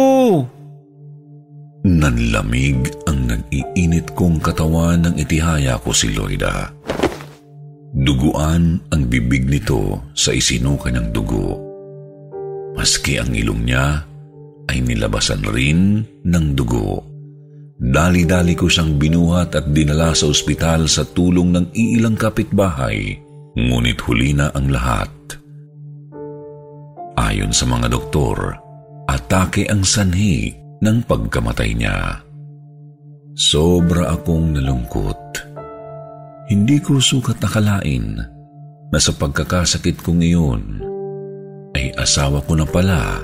Nanlamig 1.83 2.95
ang 3.11 3.27
nag-iinit 3.27 4.15
kong 4.15 4.39
katawan 4.39 5.03
ng 5.03 5.15
itihaya 5.19 5.75
ko 5.83 5.91
si 5.91 6.15
Loida. 6.15 6.71
Duguan 7.97 8.77
ang 8.93 9.09
bibig 9.09 9.49
nito 9.49 10.13
sa 10.13 10.29
isinuka 10.29 10.93
ng 10.93 11.09
dugo. 11.09 11.57
Maski 12.77 13.17
ang 13.17 13.33
ilong 13.33 13.65
niya 13.65 14.05
ay 14.69 14.85
nilabasan 14.85 15.41
rin 15.49 16.05
ng 16.21 16.45
dugo. 16.53 17.01
Dali-dali 17.81 18.53
ko 18.53 18.69
siyang 18.69 19.01
binuhat 19.01 19.57
at 19.57 19.73
dinala 19.73 20.13
sa 20.13 20.29
ospital 20.29 20.85
sa 20.85 21.09
tulong 21.09 21.57
ng 21.57 21.65
iilang 21.73 22.13
kapitbahay, 22.13 23.17
ngunit 23.57 23.97
huli 24.05 24.37
na 24.37 24.53
ang 24.53 24.69
lahat. 24.69 25.09
Ayon 27.17 27.49
sa 27.49 27.65
mga 27.65 27.89
doktor, 27.89 28.37
atake 29.09 29.65
ang 29.73 29.81
sanhi 29.81 30.53
ng 30.85 31.01
pagkamatay 31.01 31.73
niya. 31.73 32.21
Sobra 33.33 34.13
akong 34.13 34.53
nalungkot. 34.53 35.26
Hindi 36.47 36.79
ko 36.79 37.03
sukat 37.03 37.43
nakalain 37.43 38.23
na 38.87 38.99
sa 39.03 39.11
pagkakasakit 39.11 39.99
kong 39.99 40.23
iyon 40.23 40.63
ay 41.75 41.91
asawa 41.99 42.39
ko 42.47 42.55
na 42.55 42.63
pala 42.63 43.19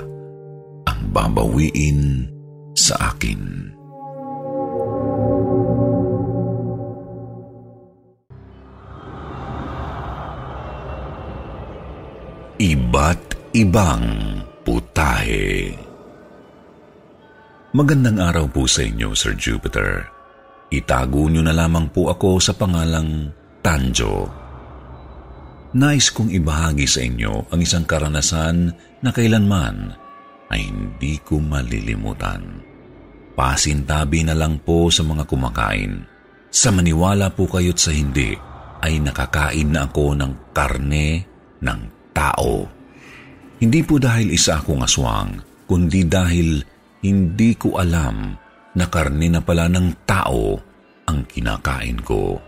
ang 0.84 1.00
babawiin 1.08 2.28
sa 2.76 3.16
akin. 3.16 3.72
Iba't 12.60 13.56
ibang 13.56 14.04
putahe. 14.68 15.72
Magandang 17.72 18.20
araw 18.20 18.46
po 18.52 18.68
sa 18.68 18.84
inyo, 18.84 19.16
Sir 19.16 19.32
Jupiter. 19.34 20.13
Itago 20.74 21.30
niyo 21.30 21.46
na 21.46 21.54
lamang 21.54 21.86
po 21.94 22.10
ako 22.10 22.42
sa 22.42 22.50
pangalang 22.58 23.30
Tanjo. 23.62 24.26
Nais 25.74 26.10
kong 26.10 26.30
ibahagi 26.34 26.86
sa 26.86 27.02
inyo 27.02 27.50
ang 27.50 27.60
isang 27.62 27.86
karanasan 27.86 28.74
na 29.02 29.10
kailanman 29.10 29.94
ay 30.50 30.70
hindi 30.70 31.18
ko 31.22 31.38
malilimutan. 31.38 32.62
Pasintabi 33.34 34.22
na 34.22 34.34
lang 34.38 34.62
po 34.62 34.90
sa 34.90 35.02
mga 35.02 35.26
kumakain. 35.26 36.06
Sa 36.54 36.70
maniwala 36.70 37.34
po 37.34 37.50
kayo't 37.50 37.78
sa 37.78 37.90
hindi, 37.90 38.38
ay 38.78 39.02
nakakain 39.02 39.74
na 39.74 39.90
ako 39.90 40.14
ng 40.14 40.32
karne 40.54 41.26
ng 41.58 41.80
tao. 42.14 42.70
Hindi 43.58 43.80
po 43.82 43.98
dahil 43.98 44.30
isa 44.30 44.62
akong 44.62 44.86
aswang, 44.86 45.42
kundi 45.66 46.06
dahil 46.06 46.62
hindi 47.02 47.58
ko 47.58 47.80
alam 47.80 48.43
na 48.74 48.90
karne 48.90 49.30
na 49.30 49.38
pala 49.40 49.68
ng 49.70 49.94
tao 50.06 50.58
ang 51.06 51.24
kinakain 51.26 52.00
ko. 52.02 52.40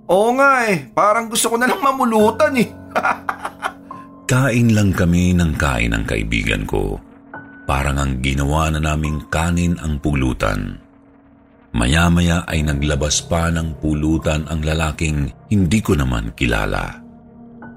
Oo 0.06 0.30
nga 0.38 0.70
eh, 0.70 0.90
parang 0.94 1.26
gusto 1.26 1.50
ko 1.50 1.56
na 1.58 1.66
lang 1.66 1.82
mamulutan 1.82 2.54
eh. 2.54 2.68
Kain 4.30 4.70
lang 4.72 4.94
kami 4.94 5.35
ng 5.35 5.58
kain 5.58 5.92
ng 5.92 6.04
kaibigan 6.06 6.62
ko. 6.64 6.96
Parang 7.66 7.98
ang 7.98 8.22
ginawa 8.22 8.70
na 8.72 8.80
naming 8.80 9.26
kanin 9.28 9.76
ang 9.82 9.98
pulutan. 10.00 10.78
Maya-maya 11.72 12.44
ay 12.48 12.64
naglabas 12.64 13.24
pa 13.24 13.48
ng 13.48 13.80
pulutan 13.80 14.44
ang 14.48 14.61
lalaking 14.64 15.28
hindi 15.48 15.80
ko 15.85 15.96
naman 15.96 16.32
kilala. 16.37 17.00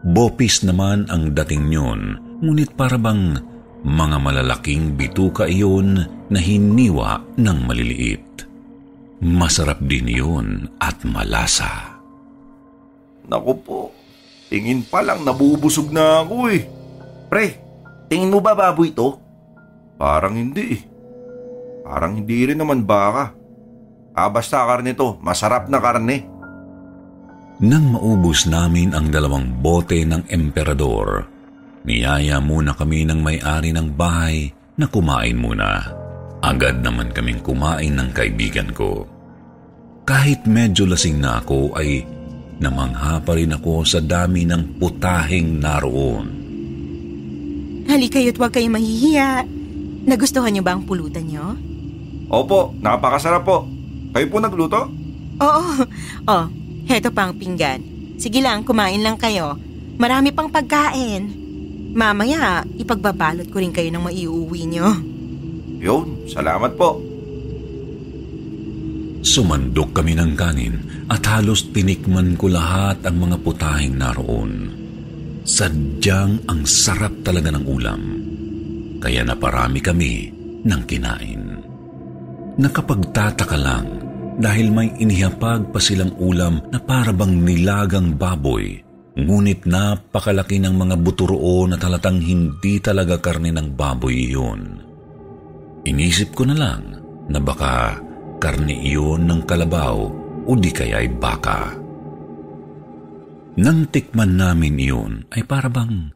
Bopis 0.06 0.62
naman 0.62 1.10
ang 1.10 1.34
dating 1.34 1.72
yun, 1.72 2.20
ngunit 2.44 2.78
para 2.78 3.00
bang 3.00 3.40
mga 3.86 4.18
malalaking 4.18 4.98
bituka 4.98 5.46
iyon 5.46 6.02
na 6.34 6.40
hiniwa 6.42 7.22
ng 7.38 7.60
maliliit. 7.70 8.50
Masarap 9.22 9.78
din 9.86 10.10
yun 10.10 10.48
at 10.82 11.06
malasa. 11.06 12.02
Naku 13.30 13.54
po, 13.62 13.82
tingin 14.50 14.82
pa 14.82 15.06
lang 15.06 15.22
nabubusog 15.22 15.94
na 15.94 16.26
ako 16.26 16.50
eh. 16.50 16.66
Pre, 17.30 17.46
tingin 18.10 18.34
mo 18.34 18.42
ba 18.42 18.58
baboy 18.58 18.90
to? 18.90 19.22
Parang 20.02 20.34
hindi 20.34 20.82
eh. 20.82 20.82
Parang 21.86 22.18
hindi 22.18 22.42
rin 22.42 22.58
naman 22.58 22.82
baka. 22.82 23.38
Ah 24.18 24.34
basta 24.34 24.66
karne 24.66 24.98
to, 24.98 25.22
masarap 25.22 25.70
na 25.70 25.78
karne. 25.78 26.26
Nang 27.62 27.94
maubos 27.94 28.50
namin 28.50 28.92
ang 28.92 29.14
dalawang 29.14 29.62
bote 29.64 30.02
ng 30.04 30.28
emperador, 30.28 31.35
niyaya 31.86 32.42
muna 32.42 32.74
kami 32.74 33.06
ng 33.06 33.22
may-ari 33.22 33.72
ng 33.72 33.94
bahay 33.94 34.50
na 34.76 34.90
kumain 34.90 35.38
muna. 35.38 35.86
Agad 36.42 36.82
naman 36.82 37.10
kaming 37.14 37.42
kumain 37.42 37.96
ng 37.96 38.10
kaibigan 38.12 38.70
ko. 38.76 39.08
Kahit 40.06 40.46
medyo 40.46 40.86
lasing 40.86 41.18
na 41.18 41.42
ako 41.42 41.74
ay 41.74 42.06
namangha 42.62 43.18
pa 43.26 43.34
rin 43.34 43.54
ako 43.54 43.82
sa 43.82 43.98
dami 44.02 44.46
ng 44.46 44.78
putahing 44.78 45.58
naroon. 45.58 46.28
Halikayo't 47.90 48.38
huwag 48.38 48.54
kayong 48.54 48.78
mahihiya. 48.78 49.46
Nagustuhan 50.06 50.54
niyo 50.54 50.62
ba 50.62 50.78
ang 50.78 50.86
pulutan 50.86 51.26
niyo? 51.26 51.58
Opo, 52.30 52.74
napakasarap 52.82 53.46
po. 53.46 53.66
Kayo 54.14 54.26
po 54.30 54.38
nagluto? 54.42 54.82
Oo. 55.42 55.66
Oh, 56.26 56.46
heto 56.90 57.10
pa 57.10 57.30
ang 57.30 57.38
pinggan. 57.38 57.82
Sige 58.18 58.42
lang, 58.42 58.66
kumain 58.66 59.02
lang 59.02 59.18
kayo. 59.18 59.58
Marami 59.98 60.34
pang 60.34 60.50
pagkain. 60.50 61.45
Mamaya, 61.96 62.68
ipagbabalot 62.76 63.48
ko 63.48 63.64
rin 63.64 63.72
kayo 63.72 63.88
ng 63.88 64.04
maiuwi 64.04 64.68
niyo. 64.68 64.92
Yun, 65.80 66.28
salamat 66.28 66.76
po. 66.76 67.00
Sumandok 69.26 69.96
kami 69.96 70.14
ng 70.14 70.36
kanin 70.38 71.08
at 71.10 71.24
halos 71.26 71.72
tinikman 71.72 72.38
ko 72.38 72.52
lahat 72.52 73.00
ang 73.08 73.26
mga 73.26 73.38
putahing 73.42 73.96
naroon. 73.98 74.54
Sadyang 75.48 76.46
ang 76.46 76.62
sarap 76.68 77.26
talaga 77.26 77.50
ng 77.56 77.66
ulam. 77.66 78.02
Kaya 79.02 79.26
naparami 79.26 79.80
kami 79.82 80.14
ng 80.62 80.82
kinain. 80.86 81.42
Nakapagtataka 82.60 83.58
lang 83.58 83.88
dahil 84.38 84.68
may 84.70 84.94
inihapag 85.00 85.72
pa 85.72 85.80
silang 85.80 86.14
ulam 86.22 86.60
na 86.70 86.78
parabang 86.78 87.34
nilagang 87.34 88.14
baboy. 88.14 88.85
Ngunit 89.16 89.64
napakalaki 89.64 90.60
ng 90.60 90.76
mga 90.76 91.00
buturoon 91.00 91.72
na 91.72 91.78
talatang 91.80 92.20
hindi 92.20 92.84
talaga 92.84 93.16
karne 93.16 93.48
ng 93.56 93.72
baboy 93.72 94.28
iyon. 94.28 94.62
Inisip 95.88 96.36
ko 96.36 96.44
na 96.44 96.56
lang 96.56 96.84
na 97.32 97.40
baka 97.40 97.96
karne 98.44 98.76
iyon 98.76 99.24
ng 99.24 99.48
kalabaw 99.48 99.98
o 100.44 100.52
di 100.60 100.68
kaya 100.68 101.00
ay 101.00 101.16
baka. 101.16 101.80
Nang 103.56 103.88
tikman 103.88 104.36
namin 104.36 104.76
iyon 104.84 105.14
ay 105.32 105.48
parabang 105.48 106.12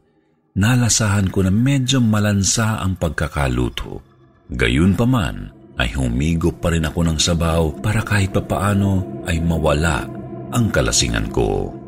nalasahan 0.60 1.32
ko 1.32 1.40
na 1.40 1.48
medyo 1.48 2.04
malansa 2.04 2.84
ang 2.84 3.00
pagkakaluto. 3.00 4.04
Gayun 4.52 4.92
pa 4.92 5.08
man 5.08 5.48
ay 5.80 5.96
humigop 5.96 6.60
pa 6.60 6.68
rin 6.68 6.84
ako 6.84 7.00
ng 7.08 7.16
sabaw 7.16 7.80
para 7.80 8.04
kahit 8.04 8.36
papaano 8.36 9.24
ay 9.24 9.40
mawala 9.40 10.04
ang 10.52 10.68
kalasingan 10.68 11.32
ko. 11.32 11.79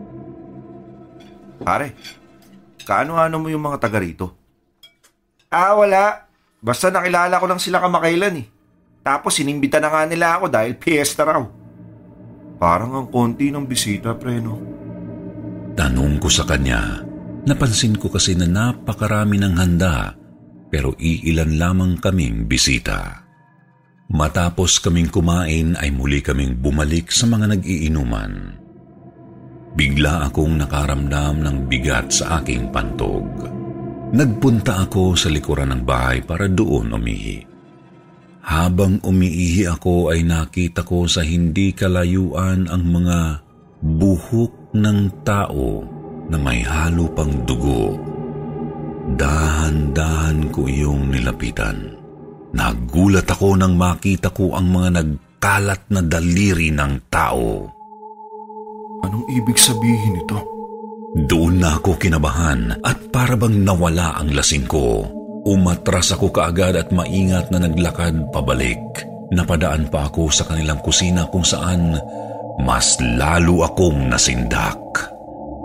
Pare, 1.63 1.87
kaano-ano 2.83 3.37
mo 3.39 3.49
yung 3.49 3.65
mga 3.65 3.79
taga 3.79 3.99
rito? 4.03 4.27
Ah, 5.49 5.75
wala. 5.79 6.27
Basta 6.63 6.91
nakilala 6.91 7.43
ko 7.43 7.47
lang 7.51 7.59
sila 7.59 7.83
kamakailan 7.83 8.39
eh. 8.39 8.47
Tapos 9.03 9.39
inimbita 9.43 9.83
na 9.83 9.91
nga 9.91 10.07
nila 10.07 10.39
ako 10.39 10.47
dahil 10.47 10.79
piyesta 10.79 11.27
raw. 11.27 11.43
Parang 12.63 12.95
ang 12.95 13.09
konti 13.11 13.51
ng 13.51 13.67
bisita, 13.67 14.15
pre, 14.15 14.39
no? 14.39 14.55
Tanong 15.75 16.23
ko 16.23 16.31
sa 16.31 16.47
kanya, 16.47 17.03
napansin 17.43 17.99
ko 17.99 18.07
kasi 18.07 18.39
na 18.39 18.47
napakarami 18.47 19.43
ng 19.43 19.55
handa 19.59 20.15
pero 20.73 20.97
iilan 20.97 21.61
lamang 21.61 21.93
kaming 22.01 22.49
bisita. 22.49 23.29
Matapos 24.09 24.81
kaming 24.81 25.13
kumain 25.13 25.77
ay 25.77 25.93
muli 25.93 26.25
kaming 26.25 26.57
bumalik 26.57 27.13
sa 27.13 27.29
mga 27.29 27.53
nag-iinuman. 27.53 28.62
Bigla 29.73 30.29
akong 30.29 30.61
nakaramdam 30.61 31.41
ng 31.41 31.57
bigat 31.65 32.13
sa 32.13 32.45
aking 32.45 32.69
pantog. 32.69 33.25
Nagpunta 34.13 34.85
ako 34.85 35.17
sa 35.17 35.33
likuran 35.33 35.73
ng 35.73 35.83
bahay 35.89 36.21
para 36.21 36.45
doon 36.45 36.93
umihi. 36.93 37.41
Habang 38.45 39.01
umiihi 39.01 39.65
ako 39.73 40.13
ay 40.13 40.29
nakita 40.29 40.85
ko 40.85 41.09
sa 41.09 41.25
hindi 41.25 41.73
kalayuan 41.73 42.69
ang 42.69 42.85
mga 42.85 43.41
buhok 43.81 44.77
ng 44.77 45.25
tao 45.25 45.81
na 46.29 46.37
may 46.37 46.61
halo 46.61 47.09
pang 47.17 47.33
dugo. 47.49 47.97
Dahan-dahan 49.17 50.53
ko 50.53 50.69
iyong 50.69 51.17
nilapitan. 51.17 51.97
Nagulat 52.53 53.25
ako 53.25 53.57
nang 53.57 53.81
makita 53.81 54.29
ko 54.29 54.53
ang 54.53 54.69
mga 54.69 55.01
nagkalat 55.01 55.89
na 55.89 56.05
daliri 56.05 56.69
ng 56.69 57.09
tao. 57.09 57.81
Anong 59.03 59.27
ibig 59.31 59.59
sabihin 59.59 60.23
ito? 60.23 60.39
Doon 61.13 61.61
na 61.61 61.77
ako 61.77 62.01
kinabahan 62.01 62.81
at 62.81 62.99
parabang 63.13 63.53
nawala 63.53 64.17
ang 64.17 64.33
lasing 64.33 64.65
ko. 64.65 65.05
Umatras 65.45 66.15
ako 66.17 66.33
kaagad 66.33 66.79
at 66.79 66.89
maingat 66.89 67.53
na 67.53 67.61
naglakad 67.61 68.33
pabalik. 68.33 68.81
Napadaan 69.35 69.93
pa 69.93 70.09
ako 70.09 70.33
sa 70.33 70.49
kanilang 70.49 70.81
kusina 70.81 71.29
kung 71.29 71.45
saan 71.45 72.01
mas 72.63 72.97
lalo 73.01 73.67
akong 73.67 74.09
nasindak. 74.09 74.81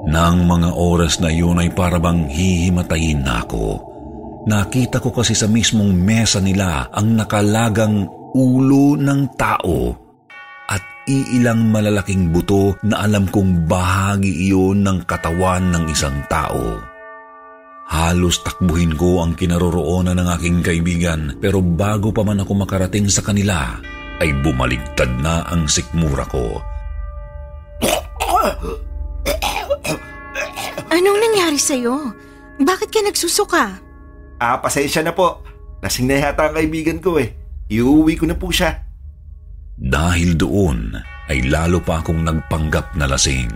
Nang 0.08 0.47
mga 0.47 0.76
oras 0.76 1.19
na 1.19 1.32
yun 1.32 1.60
ay 1.60 1.71
parabang 1.71 2.28
hihimatayin 2.28 3.23
na 3.23 3.43
ako. 3.43 3.84
Nakita 4.47 5.04
ko 5.04 5.12
kasi 5.12 5.36
sa 5.36 5.52
mismong 5.52 5.91
mesa 5.91 6.39
nila 6.39 6.88
ang 6.91 7.19
nakalagang 7.19 8.08
ulo 8.32 8.95
ng 8.95 9.21
tao 9.36 10.07
iilang 11.08 11.72
malalaking 11.72 12.36
buto 12.36 12.76
na 12.84 13.08
alam 13.08 13.26
kong 13.32 13.65
bahagi 13.65 14.52
iyon 14.52 14.84
ng 14.84 15.08
katawan 15.08 15.72
ng 15.72 15.84
isang 15.88 16.20
tao. 16.28 16.84
Halos 17.88 18.43
takbuhin 18.43 19.00
ko 19.00 19.24
ang 19.24 19.32
kinaroroonan 19.39 20.20
ng 20.20 20.28
aking 20.36 20.60
kaibigan 20.60 21.39
pero 21.39 21.63
bago 21.63 22.12
pa 22.12 22.28
man 22.28 22.43
ako 22.43 22.67
makarating 22.67 23.08
sa 23.08 23.24
kanila 23.24 23.80
ay 24.20 24.36
bumaligtad 24.43 25.08
na 25.24 25.48
ang 25.48 25.72
sikmura 25.72 26.28
ko. 26.28 26.60
Anong 30.91 31.20
nangyari 31.24 31.56
sa'yo? 31.56 32.12
Bakit 32.60 32.89
ka 32.91 33.00
nagsusuka? 33.08 33.63
Ah, 34.43 34.60
pasensya 34.60 35.06
na 35.06 35.15
po. 35.15 35.46
Lasing 35.80 36.10
na 36.10 36.20
yata 36.20 36.50
ang 36.50 36.58
kaibigan 36.58 37.00
ko 37.00 37.22
eh. 37.22 37.32
Iuwi 37.70 38.17
ko 38.17 38.26
na 38.26 38.36
po 38.36 38.50
siya. 38.50 38.87
Dahil 39.78 40.34
doon 40.34 40.98
ay 41.30 41.46
lalo 41.46 41.78
pa 41.86 42.02
akong 42.02 42.26
nagpanggap 42.26 42.98
na 42.98 43.06
lasing. 43.06 43.54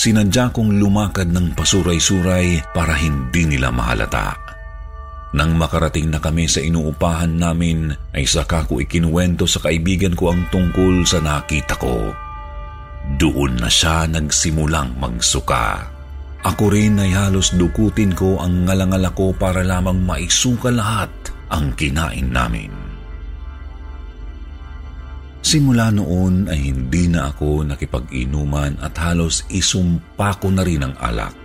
sinadya 0.00 0.48
kong 0.48 0.80
lumakad 0.80 1.28
ng 1.28 1.52
pasuray-suray 1.52 2.72
para 2.72 2.96
hindi 2.96 3.44
nila 3.44 3.68
mahalata. 3.68 4.32
Nang 5.36 5.60
makarating 5.60 6.08
na 6.08 6.16
kami 6.18 6.48
sa 6.48 6.64
inuupahan 6.64 7.36
namin, 7.36 7.92
ay 8.16 8.24
saka 8.24 8.64
ko 8.64 8.80
ikinuwento 8.80 9.44
sa 9.44 9.60
kaibigan 9.60 10.16
ko 10.16 10.32
ang 10.32 10.48
tungkol 10.48 11.04
sa 11.04 11.20
nakita 11.20 11.76
ko. 11.76 12.16
Doon 13.20 13.60
na 13.60 13.68
siya 13.68 14.08
nagsimulang 14.08 14.96
magsuka. 14.96 15.84
Ako 16.48 16.72
rin 16.72 16.96
ay 16.96 17.12
halos 17.12 17.52
dukutin 17.52 18.16
ko 18.16 18.40
ang 18.40 18.64
ngalangala 18.64 19.12
ko 19.12 19.36
para 19.36 19.60
lamang 19.60 20.00
maisuka 20.00 20.72
lahat 20.72 21.12
ang 21.52 21.76
kinain 21.76 22.32
namin. 22.32 22.79
Simula 25.40 25.88
noon 25.88 26.52
ay 26.52 26.68
hindi 26.68 27.08
na 27.08 27.32
ako 27.32 27.64
nakipag-inuman 27.64 28.76
at 28.84 28.92
halos 29.00 29.48
isumpa 29.48 30.36
ko 30.36 30.52
na 30.52 30.60
rin 30.60 30.84
ang 30.84 30.94
alak. 31.00 31.36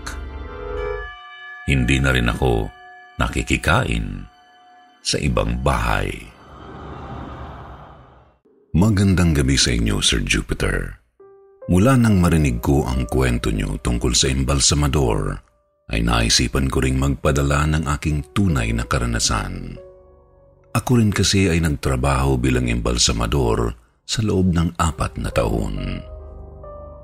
Hindi 1.64 2.04
na 2.04 2.12
rin 2.12 2.28
ako 2.28 2.68
nakikikain 3.16 4.28
sa 5.00 5.16
ibang 5.18 5.64
bahay. 5.64 6.12
Magandang 8.76 9.32
gabi 9.32 9.56
sa 9.56 9.72
inyo, 9.72 10.04
Sir 10.04 10.20
Jupiter. 10.28 11.00
Mula 11.72 11.96
nang 11.96 12.20
marinig 12.20 12.60
ko 12.60 12.84
ang 12.84 13.08
kwento 13.08 13.48
niyo 13.48 13.80
tungkol 13.80 14.12
sa 14.12 14.28
embalsamador, 14.28 15.40
ay 15.96 16.04
naisipan 16.04 16.68
ko 16.68 16.84
ring 16.84 17.00
magpadala 17.00 17.64
ng 17.72 17.84
aking 17.88 18.36
tunay 18.36 18.76
na 18.76 18.84
karanasan. 18.84 19.80
Ako 20.76 21.00
rin 21.00 21.16
kasi 21.16 21.48
ay 21.48 21.64
nagtrabaho 21.64 22.36
bilang 22.36 22.68
embalsamador 22.68 23.85
sa 24.06 24.22
loob 24.22 24.54
ng 24.54 24.78
apat 24.78 25.18
na 25.18 25.34
taon. 25.34 26.02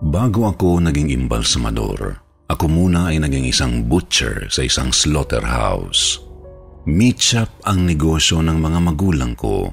Bago 0.01 0.49
ako 0.49 0.81
naging 0.81 1.13
imbalsamador, 1.13 2.17
ako 2.49 2.65
muna 2.65 3.13
ay 3.13 3.21
naging 3.21 3.49
isang 3.49 3.85
butcher 3.85 4.49
sa 4.49 4.65
isang 4.65 4.89
slaughterhouse. 4.89 6.17
Meat 6.89 7.21
shop 7.21 7.49
ang 7.69 7.85
negosyo 7.85 8.41
ng 8.41 8.57
mga 8.57 8.79
magulang 8.81 9.37
ko 9.37 9.69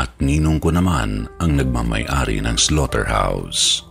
at 0.00 0.16
ninong 0.16 0.56
ko 0.56 0.72
naman 0.72 1.28
ang 1.36 1.60
nagmamay-ari 1.60 2.40
ng 2.40 2.56
slaughterhouse. 2.56 3.84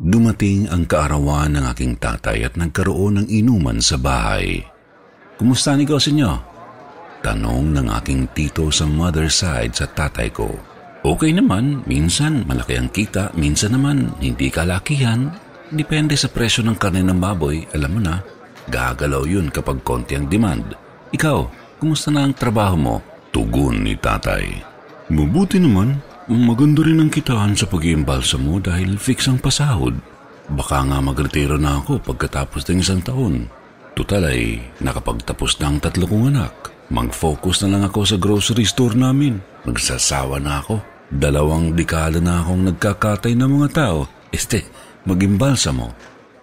Dumating 0.00 0.64
ang 0.72 0.88
kaarawan 0.88 1.60
ng 1.60 1.64
aking 1.68 2.00
tatay 2.00 2.48
at 2.48 2.56
nagkaroon 2.56 3.20
ng 3.20 3.26
inuman 3.28 3.84
sa 3.84 4.00
bahay. 4.00 4.64
Kumusta 5.36 5.76
negosyo 5.76 6.16
niyo? 6.16 6.32
Tanong 7.20 7.76
ng 7.76 7.92
aking 8.00 8.32
tito 8.32 8.72
sa 8.72 8.88
mother 8.88 9.28
side 9.28 9.76
sa 9.76 9.84
tatay 9.84 10.32
ko. 10.32 10.48
Okay 11.00 11.32
naman, 11.32 11.80
minsan 11.88 12.44
malaki 12.44 12.76
ang 12.76 12.92
kita, 12.92 13.32
minsan 13.32 13.72
naman 13.72 14.12
hindi 14.20 14.52
kalakihan. 14.52 15.32
Depende 15.72 16.12
sa 16.12 16.28
presyo 16.28 16.60
ng 16.60 16.76
karne 16.76 17.00
ng 17.00 17.16
baboy, 17.16 17.64
alam 17.72 17.96
mo 17.96 18.00
na, 18.04 18.20
gagalaw 18.68 19.24
yun 19.24 19.48
kapag 19.48 19.80
konti 19.80 20.12
ang 20.12 20.28
demand. 20.28 20.76
Ikaw, 21.08 21.38
kumusta 21.80 22.12
na 22.12 22.28
ang 22.28 22.36
trabaho 22.36 22.76
mo? 22.76 22.96
Tugon 23.32 23.80
ni 23.80 23.96
tatay. 23.96 24.60
Mabuti 25.08 25.56
naman, 25.56 26.04
maganda 26.28 26.84
rin 26.84 27.00
ang 27.00 27.08
kitaan 27.08 27.56
sa 27.56 27.64
pag-iimbalsa 27.64 28.36
mo 28.36 28.60
dahil 28.60 29.00
fix 29.00 29.24
ang 29.24 29.40
pasahod. 29.40 29.96
Baka 30.52 30.84
nga 30.84 31.00
magretiro 31.00 31.56
na 31.56 31.80
ako 31.80 32.04
pagkatapos 32.12 32.68
ng 32.68 32.84
isang 32.84 33.00
taon. 33.00 33.48
Tutal 33.96 34.28
ay 34.28 34.60
nakapagtapos 34.84 35.64
na 35.64 35.72
ang 35.72 35.80
tatlo 35.80 36.04
kong 36.04 36.28
anak. 36.28 36.52
Mag-focus 36.90 37.62
na 37.62 37.78
lang 37.78 37.82
ako 37.86 38.00
sa 38.02 38.16
grocery 38.18 38.66
store 38.66 38.98
namin. 38.98 39.38
Nagsasawa 39.62 40.42
na 40.42 40.58
ako. 40.58 40.82
Dalawang 41.10 41.78
dekada 41.78 42.18
na 42.18 42.42
akong 42.42 42.66
nagkakatay 42.66 43.38
ng 43.38 43.50
mga 43.50 43.68
tao. 43.70 44.10
Este, 44.34 44.66
magimbalsa 45.06 45.70
mo. 45.70 45.94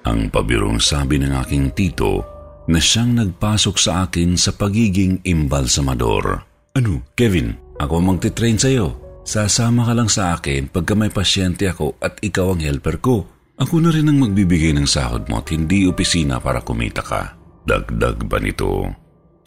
Ang 0.08 0.32
pabirong 0.32 0.80
sabi 0.80 1.20
ng 1.20 1.36
aking 1.44 1.76
tito 1.76 2.24
na 2.72 2.80
siyang 2.80 3.20
nagpasok 3.20 3.76
sa 3.76 4.08
akin 4.08 4.40
sa 4.40 4.56
pagiging 4.56 5.20
imbalsamador. 5.28 6.48
Ano, 6.80 7.04
Kevin, 7.16 7.56
ako 7.76 7.94
ang 8.00 8.08
magtitrain 8.16 8.56
sa'yo. 8.56 9.20
Sasama 9.28 9.84
ka 9.84 9.92
lang 9.92 10.08
sa 10.08 10.40
akin 10.40 10.72
pagka 10.72 10.96
may 10.96 11.12
pasyente 11.12 11.68
ako 11.68 12.00
at 12.00 12.24
ikaw 12.24 12.56
ang 12.56 12.64
helper 12.64 13.04
ko. 13.04 13.28
Ako 13.60 13.84
na 13.84 13.92
rin 13.92 14.08
ang 14.08 14.24
magbibigay 14.24 14.72
ng 14.72 14.88
sahod 14.88 15.28
mo 15.28 15.44
at 15.44 15.52
hindi 15.52 15.84
opisina 15.84 16.40
para 16.40 16.64
kumita 16.64 17.04
ka. 17.04 17.36
Dagdag 17.68 18.24
ba 18.24 18.40
nito? 18.40 18.88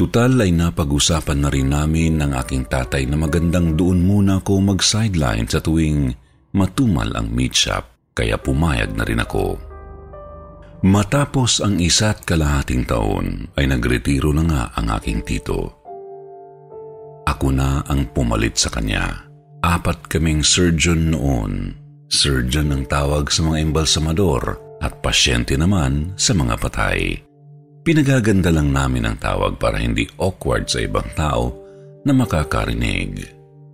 Tutal 0.01 0.41
ay 0.41 0.57
napag-usapan 0.57 1.45
na 1.45 1.53
rin 1.53 1.69
namin 1.69 2.25
ng 2.25 2.33
aking 2.41 2.73
tatay 2.73 3.05
na 3.05 3.21
magandang 3.21 3.77
doon 3.77 4.01
muna 4.01 4.41
ako 4.41 4.73
mag-sideline 4.73 5.45
sa 5.45 5.61
tuwing 5.61 6.17
matumal 6.57 7.13
ang 7.13 7.29
meat 7.29 7.53
shop, 7.53 7.85
kaya 8.17 8.41
pumayag 8.41 8.97
na 8.97 9.05
rin 9.05 9.21
ako. 9.21 9.61
Matapos 10.89 11.61
ang 11.61 11.77
isa't 11.77 12.25
kalahating 12.25 12.89
taon 12.89 13.45
ay 13.61 13.69
nagretiro 13.69 14.33
na 14.33 14.45
nga 14.49 14.63
ang 14.73 14.89
aking 14.89 15.21
tito. 15.21 15.85
Ako 17.29 17.53
na 17.53 17.85
ang 17.85 18.09
pumalit 18.17 18.57
sa 18.57 18.73
kanya. 18.73 19.29
Apat 19.61 20.09
kaming 20.09 20.41
surgeon 20.41 21.13
noon. 21.13 21.77
Surgeon 22.09 22.73
ang 22.73 22.89
tawag 22.89 23.29
sa 23.29 23.45
mga 23.45 23.69
embalsamador 23.69 24.57
at 24.81 24.97
pasyente 25.05 25.61
naman 25.61 26.17
sa 26.17 26.33
mga 26.33 26.57
patay. 26.57 27.21
Pinagaganda 27.91 28.55
lang 28.55 28.71
namin 28.71 29.03
ang 29.03 29.19
tawag 29.19 29.59
para 29.59 29.83
hindi 29.83 30.07
awkward 30.23 30.71
sa 30.71 30.79
ibang 30.79 31.11
tao 31.19 31.51
na 32.07 32.15
makakarinig. 32.15 33.27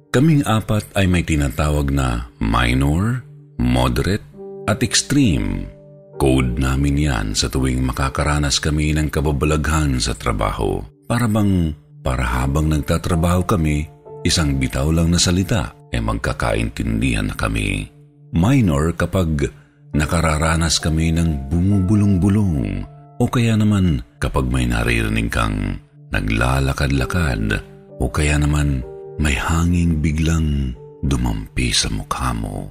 Kaming 0.09 0.41
apat 0.41 0.89
ay 0.97 1.05
may 1.05 1.21
tinatawag 1.21 1.93
na 1.93 2.33
minor, 2.41 3.21
moderate, 3.61 4.25
at 4.65 4.81
extreme. 4.81 5.69
Code 6.17 6.57
namin 6.57 6.97
yan 6.97 7.27
sa 7.37 7.53
tuwing 7.53 7.85
makakaranas 7.85 8.57
kami 8.57 8.97
ng 8.97 9.13
kababalaghan 9.13 10.01
sa 10.01 10.17
trabaho. 10.17 10.81
Para 11.05 11.29
bang, 11.29 11.77
para 12.01 12.25
habang 12.25 12.73
nagtatrabaho 12.73 13.45
kami, 13.45 13.85
isang 14.25 14.57
bitaw 14.57 14.97
lang 14.97 15.13
na 15.13 15.21
salita 15.21 15.77
ay 15.93 16.01
magkakaintindihan 16.01 17.29
na 17.29 17.37
kami. 17.37 17.85
Minor 18.33 18.97
kapag 18.97 19.53
nakararanas 19.93 20.81
kami 20.81 21.13
ng 21.13 21.53
bumubulong-bulong 21.53 22.96
o 23.17 23.25
kaya 23.29 23.57
naman 23.57 24.05
kapag 24.21 24.49
may 24.53 24.69
naririnig 24.69 25.33
kang 25.33 25.81
naglalakad-lakad 26.13 27.61
o 28.01 28.05
kaya 28.13 28.37
naman 28.37 28.85
may 29.17 29.33
hanging 29.33 30.05
biglang 30.05 30.77
dumampi 31.01 31.73
sa 31.73 31.89
mukha 31.89 32.37
mo. 32.37 32.69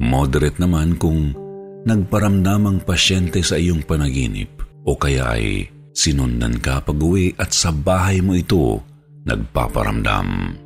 Moderate 0.00 0.56
naman 0.58 0.96
kung 0.96 1.36
nagparamdam 1.84 2.62
ang 2.64 2.78
pasyente 2.80 3.44
sa 3.44 3.60
iyong 3.60 3.84
panaginip 3.84 4.64
o 4.88 4.96
kaya 4.96 5.36
ay 5.36 5.68
sinundan 5.92 6.58
ka 6.58 6.80
pag-uwi 6.80 7.36
at 7.36 7.52
sa 7.52 7.70
bahay 7.70 8.24
mo 8.24 8.34
ito 8.34 8.80
nagpaparamdam. 9.28 10.56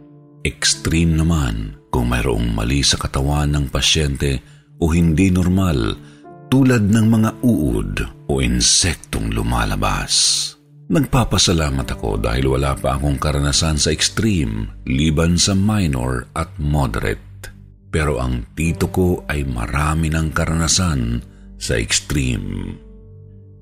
Extreme 0.47 1.19
naman 1.19 1.77
kung 1.91 2.09
mayroong 2.09 2.55
mali 2.55 2.87
sa 2.87 2.97
katawan 2.97 3.51
ng 3.51 3.67
pasyente 3.69 4.39
o 4.79 4.95
hindi 4.95 5.29
normal 5.35 5.99
tulad 6.49 6.87
ng 6.87 7.07
mga 7.11 7.31
uod 7.43 8.18
o 8.29 8.45
insektong 8.45 9.33
lumalabas. 9.33 10.45
Nagpapasalamat 10.89 11.85
ako 11.85 12.17
dahil 12.17 12.57
wala 12.57 12.73
pa 12.73 12.97
akong 12.97 13.21
karanasan 13.21 13.77
sa 13.77 13.93
extreme 13.93 14.73
liban 14.89 15.37
sa 15.37 15.53
minor 15.53 16.29
at 16.33 16.49
moderate. 16.57 17.53
Pero 17.93 18.21
ang 18.21 18.45
tito 18.57 18.89
ko 18.89 19.25
ay 19.29 19.45
marami 19.45 20.09
ng 20.13 20.33
karanasan 20.33 21.21
sa 21.61 21.77
extreme. 21.77 22.77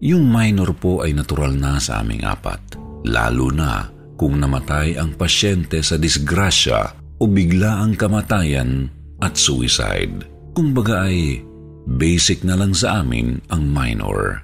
Yung 0.02 0.26
minor 0.29 0.74
po 0.74 1.02
ay 1.02 1.14
natural 1.14 1.55
na 1.55 1.83
sa 1.83 2.02
aming 2.02 2.22
apat, 2.22 2.79
lalo 3.07 3.50
na 3.50 3.90
kung 4.14 4.38
namatay 4.38 4.94
ang 4.98 5.14
pasyente 5.18 5.83
sa 5.83 5.98
disgrasya 5.98 6.94
o 7.18 7.26
bigla 7.26 7.83
ang 7.83 7.98
kamatayan 7.98 8.87
at 9.18 9.35
suicide. 9.35 10.26
Kumbaga 10.55 11.11
ay 11.11 11.42
Basic 11.87 12.42
na 12.42 12.59
lang 12.59 12.74
sa 12.74 12.98
amin 12.98 13.38
ang 13.46 13.62
minor. 13.62 14.42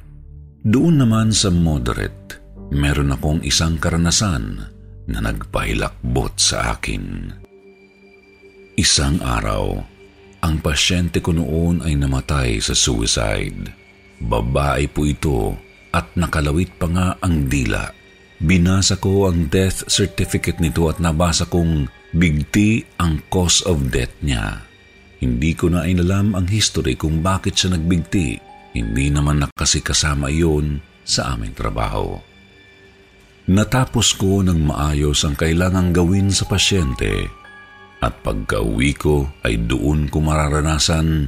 Doon 0.63 1.03
naman 1.03 1.35
sa 1.35 1.51
moderate, 1.51 2.39
meron 2.71 3.11
akong 3.11 3.43
isang 3.43 3.83
karanasan 3.83 4.63
na 5.11 5.19
nagpahilakbot 5.19 6.39
sa 6.39 6.79
akin. 6.79 7.35
Isang 8.79 9.19
araw, 9.19 9.75
ang 10.39 10.55
pasyente 10.63 11.19
ko 11.19 11.35
noon 11.35 11.83
ay 11.83 11.99
namatay 11.99 12.63
sa 12.63 12.79
suicide. 12.79 13.75
Babae 14.23 14.87
po 14.87 15.03
ito 15.03 15.59
at 15.91 16.15
nakalawit 16.15 16.71
pa 16.79 16.87
nga 16.87 17.09
ang 17.19 17.51
dila. 17.51 17.91
Binasa 18.39 19.03
ko 19.03 19.27
ang 19.27 19.51
death 19.51 19.91
certificate 19.91 20.63
nito 20.63 20.87
at 20.87 21.03
nabasa 21.03 21.43
kong 21.51 21.91
bigti 22.15 22.87
ang 23.03 23.19
cause 23.35 23.67
of 23.67 23.91
death 23.91 24.15
niya. 24.23 24.63
Hindi 25.19 25.59
ko 25.59 25.75
na 25.75 25.91
inalam 25.91 26.39
ang 26.39 26.47
history 26.47 26.95
kung 26.95 27.19
bakit 27.19 27.59
siya 27.59 27.75
nagbigti. 27.75 28.52
Hindi 28.73 29.13
naman 29.13 29.45
na 29.45 29.49
kasi 29.53 29.85
kasama 29.85 30.33
iyon 30.33 30.81
sa 31.05 31.37
aming 31.37 31.53
trabaho. 31.53 32.17
Natapos 33.53 34.15
ko 34.17 34.41
ng 34.41 34.71
maayos 34.71 35.27
ang 35.27 35.35
kailangang 35.35 35.91
gawin 35.91 36.31
sa 36.31 36.47
pasyente 36.47 37.27
at 38.03 38.15
pagka-uwi 38.23 38.95
ko 38.95 39.27
ay 39.45 39.63
doon 39.67 40.07
ko 40.09 40.23
mararanasan 40.23 41.27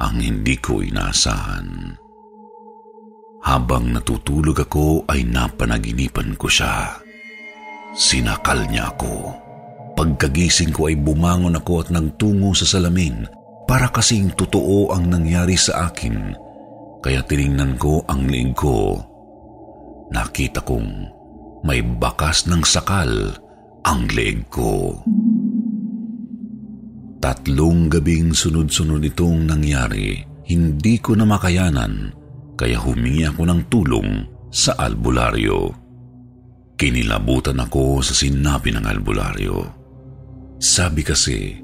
ang 0.00 0.16
hindi 0.18 0.58
ko 0.58 0.82
inaasahan. 0.82 1.94
Habang 3.42 3.94
natutulog 3.94 4.54
ako 4.64 5.06
ay 5.06 5.26
napanaginipan 5.26 6.34
ko 6.38 6.46
siya. 6.46 6.98
Sinakal 7.92 8.70
niya 8.70 8.94
ako. 8.94 9.34
Pagkagising 9.92 10.72
ko 10.72 10.88
ay 10.88 10.96
bumangon 10.96 11.58
ako 11.58 11.84
at 11.84 11.88
nagtungo 11.92 12.56
sa 12.56 12.64
salamin 12.64 13.28
para 13.68 13.92
kasing 13.92 14.32
totoo 14.32 14.94
ang 14.94 15.10
nangyari 15.10 15.58
sa 15.58 15.90
akin. 15.90 16.32
Kaya 17.02 17.20
tiningnan 17.26 17.74
ko 17.82 18.06
ang 18.06 18.30
liig 18.30 18.54
ko. 18.54 18.94
Nakita 20.14 20.62
kong 20.62 20.90
may 21.66 21.82
bakas 21.82 22.46
ng 22.46 22.62
sakal 22.62 23.10
ang 23.82 24.06
leeg 24.14 24.46
ko. 24.46 25.02
Tatlong 27.22 27.90
gabing 27.90 28.34
sunod-sunod 28.34 29.02
itong 29.02 29.46
nangyari. 29.46 30.22
Hindi 30.46 30.98
ko 30.98 31.14
na 31.18 31.26
makayanan 31.26 32.10
kaya 32.58 32.78
humingi 32.78 33.26
ako 33.26 33.42
ng 33.46 33.60
tulong 33.66 34.10
sa 34.50 34.74
albularyo. 34.78 35.70
Kinilabutan 36.78 37.62
ako 37.62 38.02
sa 38.02 38.14
sinabi 38.14 38.74
ng 38.74 38.84
albularyo. 38.86 39.58
Sabi 40.58 41.02
kasi 41.06 41.58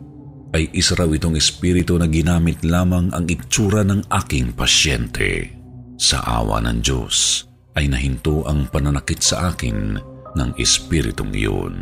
ay 0.56 0.72
isa 0.72 0.96
raw 0.96 1.08
itong 1.08 1.36
espiritu 1.36 2.00
na 2.00 2.08
ginamit 2.08 2.64
lamang 2.64 3.12
ang 3.12 3.28
itsura 3.28 3.84
ng 3.84 4.08
aking 4.08 4.56
pasyente. 4.56 5.52
Sa 5.98 6.22
awa 6.22 6.62
ng 6.62 6.78
Diyos 6.80 7.44
ay 7.74 7.90
nahinto 7.90 8.46
ang 8.46 8.70
pananakit 8.70 9.20
sa 9.20 9.50
akin 9.52 9.98
ng 10.38 10.50
espiritong 10.56 11.34
iyon. 11.34 11.76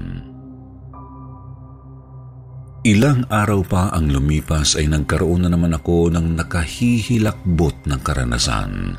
Ilang 2.87 3.27
araw 3.27 3.67
pa 3.67 3.91
ang 3.91 4.07
lumipas 4.07 4.79
ay 4.79 4.87
nagkaroon 4.87 5.43
na 5.43 5.51
naman 5.51 5.75
ako 5.75 6.07
ng 6.15 6.39
nakahihilakbot 6.39 7.83
ng 7.83 8.01
karanasan. 8.01 8.95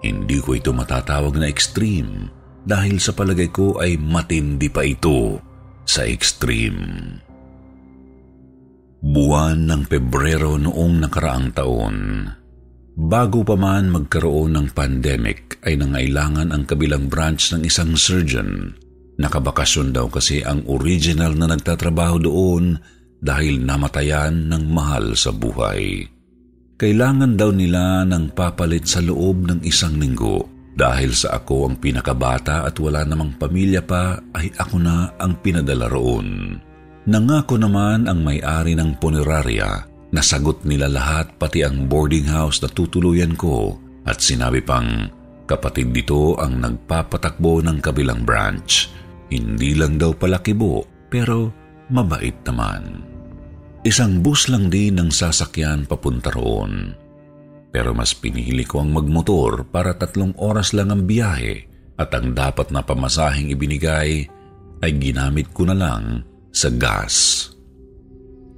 Hindi 0.00 0.38
ko 0.38 0.54
ito 0.54 0.70
matatawag 0.70 1.34
na 1.36 1.50
extreme 1.50 2.30
dahil 2.62 3.02
sa 3.02 3.10
palagay 3.10 3.50
ko 3.50 3.82
ay 3.82 3.98
matindi 3.98 4.70
pa 4.70 4.86
ito 4.86 5.42
sa 5.82 6.06
extreme. 6.06 7.18
Buwan 9.00 9.64
ng 9.64 9.88
Pebrero 9.88 10.60
noong 10.60 11.00
nakaraang 11.00 11.56
taon, 11.56 12.28
bago 13.00 13.40
pa 13.40 13.56
man 13.56 13.88
magkaroon 13.88 14.52
ng 14.52 14.76
pandemic 14.76 15.56
ay 15.64 15.80
nangailangan 15.80 16.52
ang 16.52 16.68
kabilang 16.68 17.08
branch 17.08 17.56
ng 17.56 17.64
isang 17.64 17.96
surgeon. 17.96 18.76
Nakabakasyon 19.16 19.96
daw 19.96 20.12
kasi 20.12 20.44
ang 20.44 20.68
original 20.68 21.32
na 21.32 21.48
nagtatrabaho 21.48 22.20
doon 22.20 22.76
dahil 23.24 23.64
namatayan 23.64 24.52
ng 24.52 24.68
mahal 24.68 25.16
sa 25.16 25.32
buhay. 25.32 26.04
Kailangan 26.76 27.40
daw 27.40 27.56
nila 27.56 28.04
ng 28.04 28.36
papalit 28.36 28.84
sa 28.84 29.00
loob 29.00 29.48
ng 29.48 29.60
isang 29.64 29.96
linggo. 29.96 30.44
Dahil 30.76 31.16
sa 31.16 31.40
ako 31.40 31.72
ang 31.72 31.76
pinakabata 31.80 32.68
at 32.68 32.76
wala 32.76 33.04
namang 33.08 33.40
pamilya 33.40 33.80
pa, 33.80 34.20
ay 34.36 34.52
ako 34.60 34.76
na 34.76 35.16
ang 35.16 35.40
pinadala 35.40 35.88
roon. 35.88 36.56
Nangako 37.08 37.56
naman 37.56 38.04
ang 38.04 38.20
may-ari 38.20 38.76
ng 38.76 39.00
punerarya 39.00 39.88
na 40.12 40.20
sagot 40.20 40.66
nila 40.68 40.90
lahat 40.90 41.32
pati 41.40 41.64
ang 41.64 41.88
boarding 41.88 42.28
house 42.28 42.60
na 42.60 42.68
tutuluyan 42.68 43.32
ko 43.38 43.78
at 44.04 44.20
sinabi 44.20 44.60
pang 44.60 45.08
kapatid 45.48 45.96
dito 45.96 46.36
ang 46.36 46.60
nagpapatakbo 46.60 47.64
ng 47.64 47.78
kabilang 47.80 48.26
branch. 48.26 48.92
Hindi 49.32 49.78
lang 49.78 49.96
daw 49.96 50.12
pala 50.12 50.44
kibo 50.44 50.84
pero 51.08 51.48
mabait 51.88 52.36
naman. 52.44 53.00
Isang 53.80 54.20
bus 54.20 54.52
lang 54.52 54.68
din 54.68 55.00
ang 55.00 55.08
sasakyan 55.08 55.88
papunta 55.88 56.28
roon. 56.28 56.92
Pero 57.70 57.96
mas 57.96 58.12
pinili 58.12 58.66
ko 58.66 58.84
ang 58.84 58.92
magmotor 58.92 59.64
para 59.72 59.96
tatlong 59.96 60.36
oras 60.36 60.76
lang 60.76 60.92
ang 60.92 61.08
biyahe 61.08 61.64
at 61.96 62.12
ang 62.12 62.36
dapat 62.36 62.68
na 62.74 62.84
pamasahing 62.84 63.54
ibinigay 63.54 64.26
ay 64.80 64.90
ginamit 64.98 65.48
ko 65.54 65.64
na 65.64 65.76
lang 65.78 66.28
sa 66.50 66.68
gas. 66.70 67.46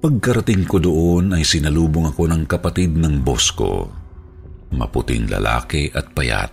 Pagkarating 0.03 0.67
ko 0.67 0.83
doon 0.83 1.31
ay 1.37 1.47
sinalubong 1.47 2.11
ako 2.11 2.27
ng 2.27 2.43
kapatid 2.51 2.99
ng 2.99 3.23
boss 3.23 3.55
ko. 3.55 3.87
Maputing 4.75 5.31
lalaki 5.31 5.93
at 5.95 6.11
payat. 6.11 6.51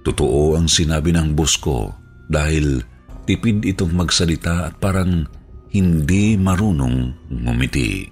Totoo 0.00 0.56
ang 0.56 0.64
sinabi 0.64 1.12
ng 1.12 1.36
boss 1.36 1.60
ko 1.60 1.92
dahil 2.32 2.80
tipid 3.28 3.68
itong 3.68 3.92
magsalita 3.92 4.72
at 4.72 4.74
parang 4.80 5.28
hindi 5.70 6.40
marunong 6.40 7.28
ngumiti. 7.28 8.08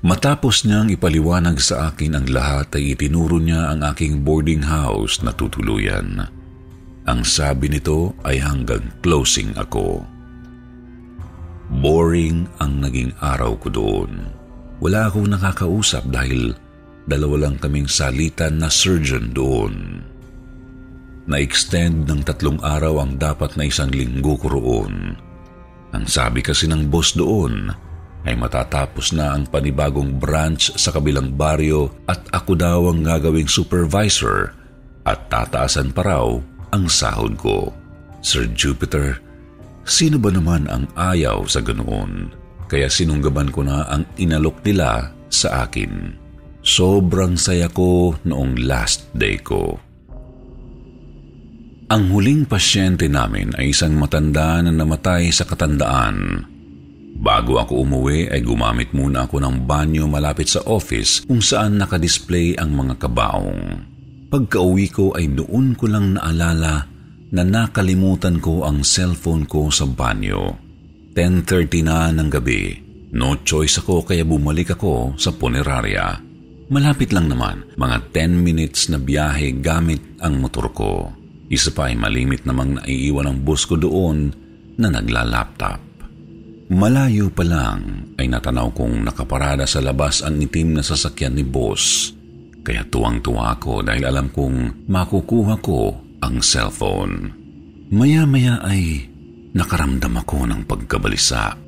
Matapos 0.00 0.64
niyang 0.64 0.88
ipaliwanag 0.88 1.60
sa 1.60 1.92
akin 1.92 2.16
ang 2.16 2.26
lahat 2.32 2.72
ay 2.80 2.96
itinuro 2.96 3.36
niya 3.36 3.70
ang 3.70 3.84
aking 3.84 4.24
boarding 4.24 4.64
house 4.64 5.20
na 5.20 5.30
tutuluyan. 5.36 6.24
Ang 7.04 7.20
sabi 7.22 7.68
nito 7.68 8.16
ay 8.24 8.40
hanggang 8.40 8.80
closing 9.04 9.52
ako. 9.60 10.00
Boring 11.70 12.50
ang 12.58 12.82
naging 12.82 13.14
araw 13.22 13.54
ko 13.62 13.70
doon. 13.70 14.26
Wala 14.82 15.06
akong 15.06 15.30
nakakausap 15.30 16.02
dahil 16.10 16.50
dalawa 17.06 17.46
lang 17.46 17.62
kaming 17.62 17.86
salitan 17.86 18.58
na 18.58 18.66
surgeon 18.66 19.30
doon. 19.30 20.02
Na-extend 21.30 22.10
ng 22.10 22.26
tatlong 22.26 22.58
araw 22.58 23.06
ang 23.06 23.14
dapat 23.14 23.54
na 23.54 23.70
isang 23.70 23.94
linggo 23.94 24.34
ko 24.34 24.50
roon. 24.50 25.14
Ang 25.94 26.04
sabi 26.10 26.42
kasi 26.42 26.66
ng 26.66 26.90
boss 26.90 27.14
doon 27.14 27.70
ay 28.26 28.34
matatapos 28.34 29.14
na 29.14 29.38
ang 29.38 29.46
panibagong 29.46 30.18
branch 30.18 30.74
sa 30.74 30.90
kabilang 30.90 31.38
baryo 31.38 31.86
at 32.10 32.18
ako 32.34 32.52
daw 32.58 32.90
ang 32.90 33.06
gagawing 33.06 33.46
supervisor 33.46 34.52
at 35.06 35.30
tataasan 35.30 35.94
pa 35.94 36.02
raw 36.02 36.26
ang 36.74 36.84
sahod 36.90 37.38
ko. 37.38 37.70
Sir 38.20 38.50
Jupiter, 38.52 39.29
sino 39.90 40.22
ba 40.22 40.30
naman 40.30 40.70
ang 40.70 40.86
ayaw 40.94 41.42
sa 41.50 41.58
ganoon? 41.58 42.30
Kaya 42.70 42.86
sinunggaban 42.86 43.50
ko 43.50 43.66
na 43.66 43.82
ang 43.90 44.06
inalok 44.14 44.62
nila 44.62 45.10
sa 45.26 45.66
akin. 45.66 46.14
Sobrang 46.62 47.34
saya 47.34 47.66
ko 47.66 48.14
noong 48.22 48.62
last 48.62 49.10
day 49.18 49.42
ko. 49.42 49.82
Ang 51.90 52.06
huling 52.14 52.46
pasyente 52.46 53.10
namin 53.10 53.50
ay 53.58 53.74
isang 53.74 53.98
matanda 53.98 54.62
na 54.62 54.70
namatay 54.70 55.34
sa 55.34 55.42
katandaan. 55.42 56.46
Bago 57.18 57.58
ako 57.58 57.82
umuwi 57.82 58.30
ay 58.30 58.46
gumamit 58.46 58.94
muna 58.94 59.26
ako 59.26 59.42
ng 59.42 59.66
banyo 59.66 60.06
malapit 60.06 60.46
sa 60.46 60.62
office 60.70 61.26
kung 61.26 61.42
saan 61.42 61.82
nakadisplay 61.82 62.54
ang 62.54 62.78
mga 62.78 62.94
kabaong. 62.94 63.82
Pagka-uwi 64.30 64.86
ko 64.94 65.10
ay 65.18 65.34
doon 65.34 65.74
ko 65.74 65.90
lang 65.90 66.14
naalala 66.14 66.86
na 67.30 67.46
nakalimutan 67.46 68.42
ko 68.42 68.66
ang 68.66 68.82
cellphone 68.82 69.46
ko 69.46 69.70
sa 69.70 69.86
banyo. 69.86 70.58
10.30 71.14 71.86
na 71.86 72.10
ng 72.10 72.30
gabi. 72.30 72.74
No 73.10 73.42
choice 73.42 73.82
ako 73.82 74.06
kaya 74.06 74.22
bumalik 74.22 74.74
ako 74.74 75.18
sa 75.18 75.34
punerarya. 75.34 76.18
Malapit 76.70 77.10
lang 77.10 77.26
naman, 77.26 77.66
mga 77.74 78.14
10 78.14 78.46
minutes 78.46 78.86
na 78.94 79.02
biyahe 79.02 79.58
gamit 79.58 80.22
ang 80.22 80.38
motor 80.38 80.70
ko. 80.70 81.10
Isa 81.50 81.74
pa 81.74 81.90
ay 81.90 81.98
malimit 81.98 82.46
namang 82.46 82.78
naiiwan 82.78 83.26
ang 83.26 83.38
bus 83.42 83.66
ko 83.66 83.74
doon 83.74 84.30
na 84.78 84.86
nagla-laptop. 84.86 85.82
Malayo 86.70 87.34
pa 87.34 87.42
lang 87.42 88.14
ay 88.14 88.30
natanaw 88.30 88.70
kong 88.70 89.02
nakaparada 89.02 89.66
sa 89.66 89.82
labas 89.82 90.22
ang 90.22 90.38
itim 90.38 90.78
na 90.78 90.82
sasakyan 90.86 91.34
ni 91.34 91.42
boss. 91.42 92.14
Kaya 92.62 92.86
tuwang-tuwa 92.86 93.58
ako 93.58 93.82
dahil 93.82 94.06
alam 94.06 94.30
kong 94.30 94.86
makukuha 94.86 95.58
ko 95.58 96.09
ang 96.20 96.44
cellphone. 96.44 97.32
Maya-maya 97.90 98.62
ay 98.62 99.08
nakaramdam 99.56 100.14
ako 100.20 100.46
ng 100.46 100.62
pagkabalisa. 100.68 101.58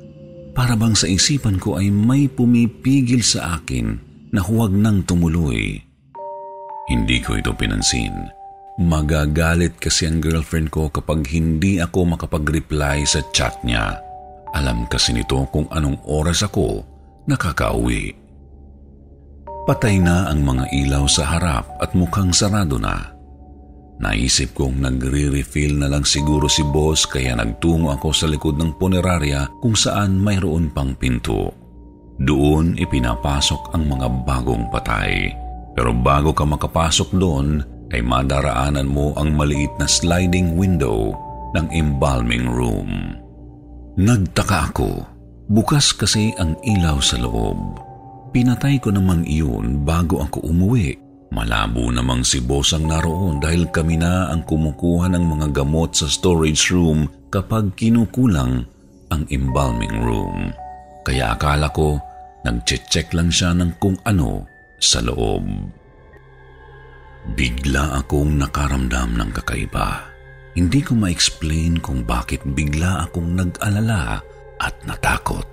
Para 0.53 0.77
bang 0.77 0.93
sa 0.93 1.09
isipan 1.09 1.57
ko 1.57 1.81
ay 1.81 1.89
may 1.89 2.29
pumipigil 2.29 3.25
sa 3.25 3.57
akin 3.59 3.97
na 4.31 4.41
huwag 4.45 4.71
nang 4.73 5.01
tumuloy. 5.03 5.81
Hindi 6.87 7.17
ko 7.25 7.37
ito 7.37 7.51
pinansin 7.57 8.43
Magagalit 8.73 9.77
kasi 9.77 10.09
ang 10.09 10.17
girlfriend 10.17 10.73
ko 10.73 10.89
kapag 10.89 11.29
hindi 11.29 11.77
ako 11.77 12.17
makapag-reply 12.17 13.05
sa 13.05 13.21
chat 13.29 13.61
niya. 13.61 14.01
Alam 14.49 14.89
kasi 14.89 15.13
nito 15.13 15.45
kung 15.53 15.69
anong 15.69 16.01
oras 16.09 16.41
ako 16.41 16.81
nakakauwi. 17.29 18.17
Patay 19.69 20.01
na 20.01 20.25
ang 20.25 20.41
mga 20.41 20.73
ilaw 20.73 21.05
sa 21.05 21.37
harap 21.37 21.69
at 21.77 21.93
mukhang 21.93 22.33
sarado 22.33 22.81
na. 22.81 23.12
Naisip 24.03 24.51
kong 24.51 24.83
nagre-refill 24.83 25.79
na 25.79 25.87
lang 25.87 26.03
siguro 26.03 26.51
si 26.51 26.59
boss 26.59 27.07
kaya 27.07 27.39
nagtungo 27.39 27.95
ako 27.95 28.11
sa 28.11 28.27
likod 28.27 28.59
ng 28.59 28.75
punerarya 28.75 29.47
kung 29.63 29.79
saan 29.79 30.19
mayroon 30.19 30.67
pang 30.75 30.91
pinto. 30.91 31.55
Doon 32.19 32.75
ipinapasok 32.75 33.71
ang 33.71 33.87
mga 33.87 34.07
bagong 34.27 34.67
patay. 34.75 35.31
Pero 35.71 35.95
bago 35.95 36.35
ka 36.35 36.43
makapasok 36.43 37.15
doon, 37.15 37.63
ay 37.95 38.03
madaraanan 38.03 38.85
mo 38.85 39.15
ang 39.15 39.33
maliit 39.33 39.71
na 39.79 39.87
sliding 39.87 40.59
window 40.59 41.15
ng 41.55 41.65
embalming 41.71 42.45
room. 42.45 43.15
Nagtaka 43.95 44.73
ako. 44.73 44.91
Bukas 45.47 45.95
kasi 45.95 46.35
ang 46.41 46.59
ilaw 46.65 46.99
sa 46.99 47.21
loob. 47.21 47.79
Pinatay 48.33 48.81
ko 48.81 48.89
naman 48.89 49.23
iyon 49.29 49.85
bago 49.85 50.19
ako 50.25 50.49
umuwi. 50.49 51.02
Malabo 51.33 51.89
namang 51.89 52.21
si 52.21 52.37
boss 52.37 52.77
ang 52.77 52.85
naroon 52.93 53.41
dahil 53.41 53.65
kami 53.73 53.97
na 53.97 54.29
ang 54.29 54.45
kumukuha 54.45 55.09
ng 55.09 55.25
mga 55.25 55.47
gamot 55.65 55.97
sa 55.97 56.05
storage 56.05 56.69
room 56.69 57.09
kapag 57.33 57.73
kinukulang 57.73 58.69
ang 59.09 59.25
embalming 59.33 59.97
room. 60.05 60.53
Kaya 61.01 61.33
akala 61.33 61.73
ko 61.73 61.97
nag-check 62.45 63.17
lang 63.17 63.33
siya 63.33 63.57
ng 63.57 63.81
kung 63.81 63.97
ano 64.05 64.45
sa 64.77 65.01
loob. 65.01 65.41
Bigla 67.33 67.97
akong 67.97 68.37
nakaramdam 68.37 69.17
ng 69.17 69.29
kakaiba. 69.33 70.05
Hindi 70.53 70.85
ko 70.85 70.93
ma-explain 70.93 71.81
kung 71.81 72.05
bakit 72.05 72.45
bigla 72.45 73.09
akong 73.09 73.33
nag-alala 73.33 74.21
at 74.61 74.75
natakot. 74.85 75.49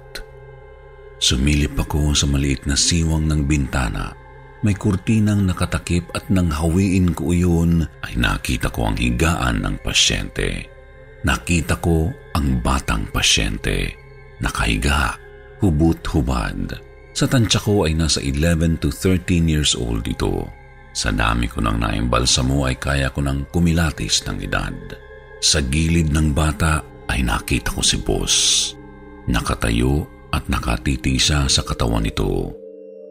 Sumilip 1.16 1.72
ako 1.80 2.12
sa 2.12 2.28
maliit 2.28 2.68
na 2.68 2.76
siwang 2.76 3.24
ng 3.24 3.48
bintana 3.48 4.19
may 4.60 4.76
kurtinang 4.76 5.48
nakatakip 5.48 6.04
at 6.12 6.28
nang 6.28 6.52
hawiin 6.52 7.16
ko 7.16 7.32
iyon 7.32 7.88
ay 8.04 8.12
nakita 8.20 8.68
ko 8.68 8.92
ang 8.92 8.96
higaan 9.00 9.64
ng 9.64 9.76
pasyente. 9.80 10.68
Nakita 11.24 11.80
ko 11.80 12.12
ang 12.36 12.60
batang 12.60 13.08
pasyente. 13.08 13.92
Nakahiga, 14.40 15.16
hubot-hubad. 15.64 16.76
Sa 17.12 17.28
tansya 17.28 17.60
ko 17.60 17.84
ay 17.88 17.96
nasa 17.96 18.20
11 18.20 18.80
to 18.80 18.88
13 18.88 19.48
years 19.48 19.76
old 19.76 20.04
ito. 20.08 20.48
Sa 20.92 21.12
dami 21.12 21.48
ko 21.48 21.64
nang 21.64 21.80
naimbalsamo 21.80 22.64
ay 22.68 22.76
kaya 22.76 23.08
ko 23.12 23.20
nang 23.24 23.48
kumilatis 23.52 24.24
ng 24.28 24.44
edad. 24.44 24.76
Sa 25.40 25.64
gilid 25.64 26.12
ng 26.12 26.36
bata 26.36 26.84
ay 27.08 27.24
nakita 27.24 27.72
ko 27.72 27.80
si 27.80 27.96
boss. 28.00 28.36
Nakatayo 29.28 30.04
at 30.32 30.48
nakatitisa 30.52 31.48
sa 31.48 31.62
katawan 31.64 32.04
nito. 32.04 32.59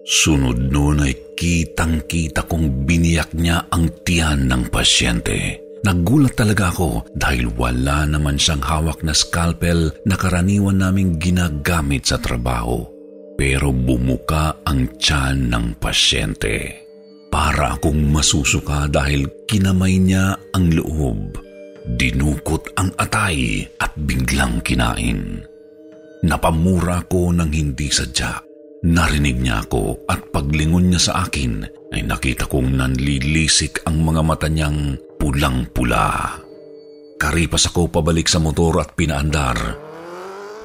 Sunod 0.10 0.74
noon 0.74 1.05
ay 1.05 1.14
kitang-kita 1.38 2.49
kong 2.49 2.89
biniyak 2.89 3.30
niya 3.38 3.70
ang 3.70 3.93
tiyan 4.01 4.49
ng 4.49 4.74
pasyente. 4.74 5.62
Nagulat 5.86 6.34
talaga 6.34 6.74
ako 6.74 7.14
dahil 7.14 7.53
wala 7.53 8.10
naman 8.10 8.41
siyang 8.41 8.66
hawak 8.66 9.05
na 9.05 9.14
scalpel 9.14 9.93
na 10.10 10.18
karaniwan 10.18 10.82
naming 10.82 11.22
ginagamit 11.22 12.10
sa 12.10 12.18
trabaho. 12.18 12.89
Pero 13.38 13.70
bumuka 13.70 14.66
ang 14.66 14.89
tiyan 14.97 15.53
ng 15.53 15.78
pasyente. 15.78 16.89
Para 17.30 17.78
akong 17.78 18.10
masusuka 18.10 18.89
dahil 18.89 19.30
kinamay 19.45 20.01
niya 20.01 20.34
ang 20.57 20.74
loob. 20.74 21.38
Dinukot 21.86 22.74
ang 22.82 22.89
atay 22.97 23.62
at 23.78 23.93
biglang 23.93 24.57
kinain. 24.66 25.45
Napamura 26.26 27.05
ko 27.05 27.30
ng 27.30 27.53
hindi 27.53 27.93
sadya 27.93 28.49
Narinig 28.80 29.44
niya 29.44 29.68
ako 29.68 30.08
at 30.08 30.32
paglingon 30.32 30.88
niya 30.88 31.12
sa 31.12 31.14
akin 31.28 31.68
ay 31.92 32.08
nakita 32.08 32.48
kong 32.48 32.80
nanlilisik 32.80 33.84
ang 33.84 34.00
mga 34.00 34.22
mata 34.24 34.48
niyang 34.48 34.96
pulang-pula. 35.20 36.40
Karipas 37.20 37.68
ako 37.68 37.92
pabalik 37.92 38.32
sa 38.32 38.40
motor 38.40 38.80
at 38.80 38.96
pinaandar. 38.96 39.76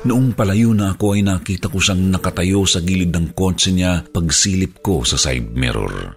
Noong 0.07 0.31
palayo 0.39 0.71
na 0.71 0.95
ako 0.95 1.19
ay 1.19 1.27
nakita 1.27 1.67
ko 1.67 1.83
siyang 1.83 2.15
nakatayo 2.15 2.63
sa 2.63 2.79
gilid 2.79 3.11
ng 3.11 3.35
kotse 3.35 3.75
niya 3.75 4.07
pagsilip 4.07 4.79
ko 4.79 5.03
sa 5.03 5.19
side 5.19 5.51
mirror. 5.51 6.15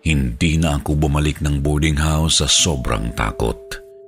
Hindi 0.00 0.56
na 0.56 0.80
ako 0.80 0.96
bumalik 0.96 1.44
ng 1.44 1.60
boarding 1.60 2.00
house 2.00 2.40
sa 2.40 2.48
sobrang 2.48 3.12
takot. 3.12 3.58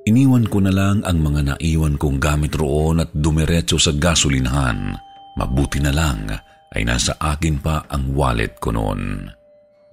Iniwan 0.08 0.48
ko 0.48 0.64
na 0.64 0.72
lang 0.72 1.04
ang 1.04 1.20
mga 1.20 1.52
naiwan 1.52 2.00
kong 2.00 2.16
gamit 2.16 2.56
roon 2.56 3.04
at 3.04 3.12
dumiretso 3.12 3.76
sa 3.76 3.92
gasolinahan. 3.92 4.96
Mabuti 5.36 5.84
na 5.84 5.92
lang 5.92 6.45
ay 6.74 6.82
nasa 6.82 7.14
akin 7.20 7.62
pa 7.62 7.86
ang 7.86 8.16
wallet 8.16 8.58
ko 8.58 8.74
noon. 8.74 9.30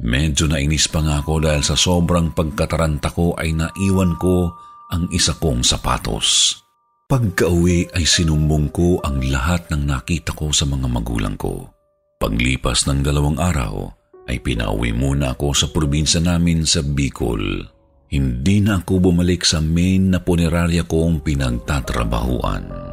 Medyo 0.03 0.49
nainis 0.49 0.89
pa 0.89 1.05
nga 1.05 1.21
ako 1.21 1.45
dahil 1.45 1.63
sa 1.63 1.77
sobrang 1.77 2.33
pagkataranta 2.33 3.13
ko 3.13 3.37
ay 3.37 3.53
naiwan 3.53 4.17
ko 4.17 4.51
ang 4.89 5.05
isa 5.13 5.37
kong 5.37 5.61
sapatos. 5.61 6.59
Pagka-uwi 7.07 7.93
ay 7.93 8.03
sinumbong 8.03 8.73
ko 8.73 8.97
ang 9.05 9.21
lahat 9.21 9.69
ng 9.69 9.85
nakita 9.85 10.33
ko 10.33 10.49
sa 10.49 10.65
mga 10.65 10.87
magulang 10.89 11.37
ko. 11.37 11.69
Paglipas 12.17 12.89
ng 12.89 13.03
dalawang 13.05 13.37
araw 13.37 13.91
ay 14.27 14.39
pinauwi 14.39 14.95
muna 14.95 15.35
ako 15.35 15.51
sa 15.51 15.67
probinsya 15.69 16.23
namin 16.23 16.63
sa 16.63 16.79
Bicol. 16.81 17.67
Hindi 18.13 18.61
na 18.61 18.79
ako 18.79 19.09
bumalik 19.09 19.43
sa 19.43 19.59
main 19.59 20.13
na 20.13 20.21
punerarya 20.21 20.85
kong 20.85 21.25
pinagtatrabahuan. 21.25 22.92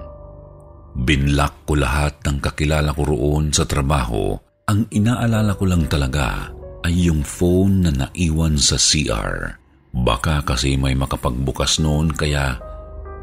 Binlak 0.96 1.66
ko 1.66 1.78
lahat 1.78 2.18
ng 2.26 2.42
kakilala 2.42 2.90
ko 2.94 3.06
roon 3.06 3.54
sa 3.54 3.64
trabaho. 3.64 4.34
Ang 4.70 4.86
inaalala 4.90 5.54
ko 5.54 5.64
lang 5.66 5.86
talaga 5.86 6.50
ay 6.86 7.10
yung 7.10 7.22
phone 7.22 7.86
na 7.86 7.92
naiwan 7.94 8.58
sa 8.58 8.78
CR. 8.78 9.58
Baka 9.90 10.46
kasi 10.46 10.78
may 10.78 10.94
makapagbukas 10.94 11.82
noon 11.82 12.14
kaya 12.14 12.58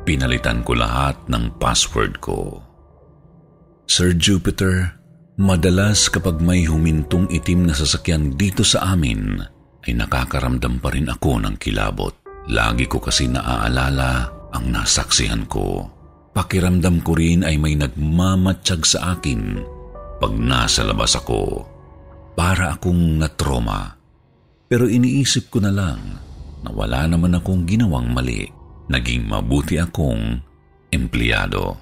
pinalitan 0.03 0.63
ko 0.63 0.75
lahat 0.75 1.15
ng 1.31 1.59
password 1.59 2.19
ko. 2.19 2.63
Sir 3.87 4.15
Jupiter, 4.15 4.99
madalas 5.39 6.11
kapag 6.11 6.43
may 6.43 6.67
humintong 6.67 7.31
itim 7.31 7.71
na 7.71 7.75
sasakyan 7.75 8.35
dito 8.35 8.67
sa 8.67 8.91
amin, 8.95 9.39
ay 9.87 9.95
nakakaramdam 9.95 10.83
pa 10.83 10.91
rin 10.91 11.07
ako 11.07 11.39
ng 11.47 11.55
kilabot. 11.55 12.11
Lagi 12.51 12.87
ko 12.87 12.99
kasi 12.99 13.31
naaalala 13.31 14.27
ang 14.51 14.71
nasaksihan 14.71 15.47
ko. 15.47 15.96
Pakiramdam 16.37 17.01
ko 17.01 17.17
rin 17.17 17.41
ay 17.41 17.57
may 17.57 17.73
nagmamatsyag 17.73 18.85
sa 18.85 19.17
akin 19.17 19.57
pag 20.21 20.37
nasa 20.37 20.85
labas 20.85 21.17
ako. 21.17 21.65
Para 22.37 22.77
akong 22.77 23.17
natroma. 23.17 23.97
Pero 24.69 24.85
iniisip 24.85 25.49
ko 25.49 25.65
na 25.65 25.73
lang 25.73 25.97
na 26.61 26.69
wala 26.69 27.09
naman 27.09 27.33
akong 27.33 27.65
ginawang 27.65 28.13
mali. 28.13 28.45
Naging 28.85 29.25
mabuti 29.25 29.81
akong 29.81 30.37
empleyado. 30.93 31.73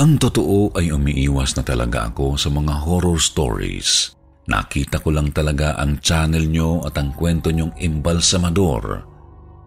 Ang 0.00 0.16
totoo 0.16 0.72
ay 0.72 0.88
umiiwas 0.88 1.52
na 1.60 1.68
talaga 1.68 2.08
ako 2.08 2.40
sa 2.40 2.48
mga 2.48 2.88
horror 2.88 3.20
stories. 3.20 4.16
Nakita 4.48 5.04
ko 5.04 5.12
lang 5.12 5.36
talaga 5.36 5.76
ang 5.76 6.00
channel 6.00 6.48
nyo 6.48 6.80
at 6.80 6.96
ang 6.96 7.12
kwento 7.12 7.52
nyong 7.52 7.76
imbalsamador, 7.76 9.04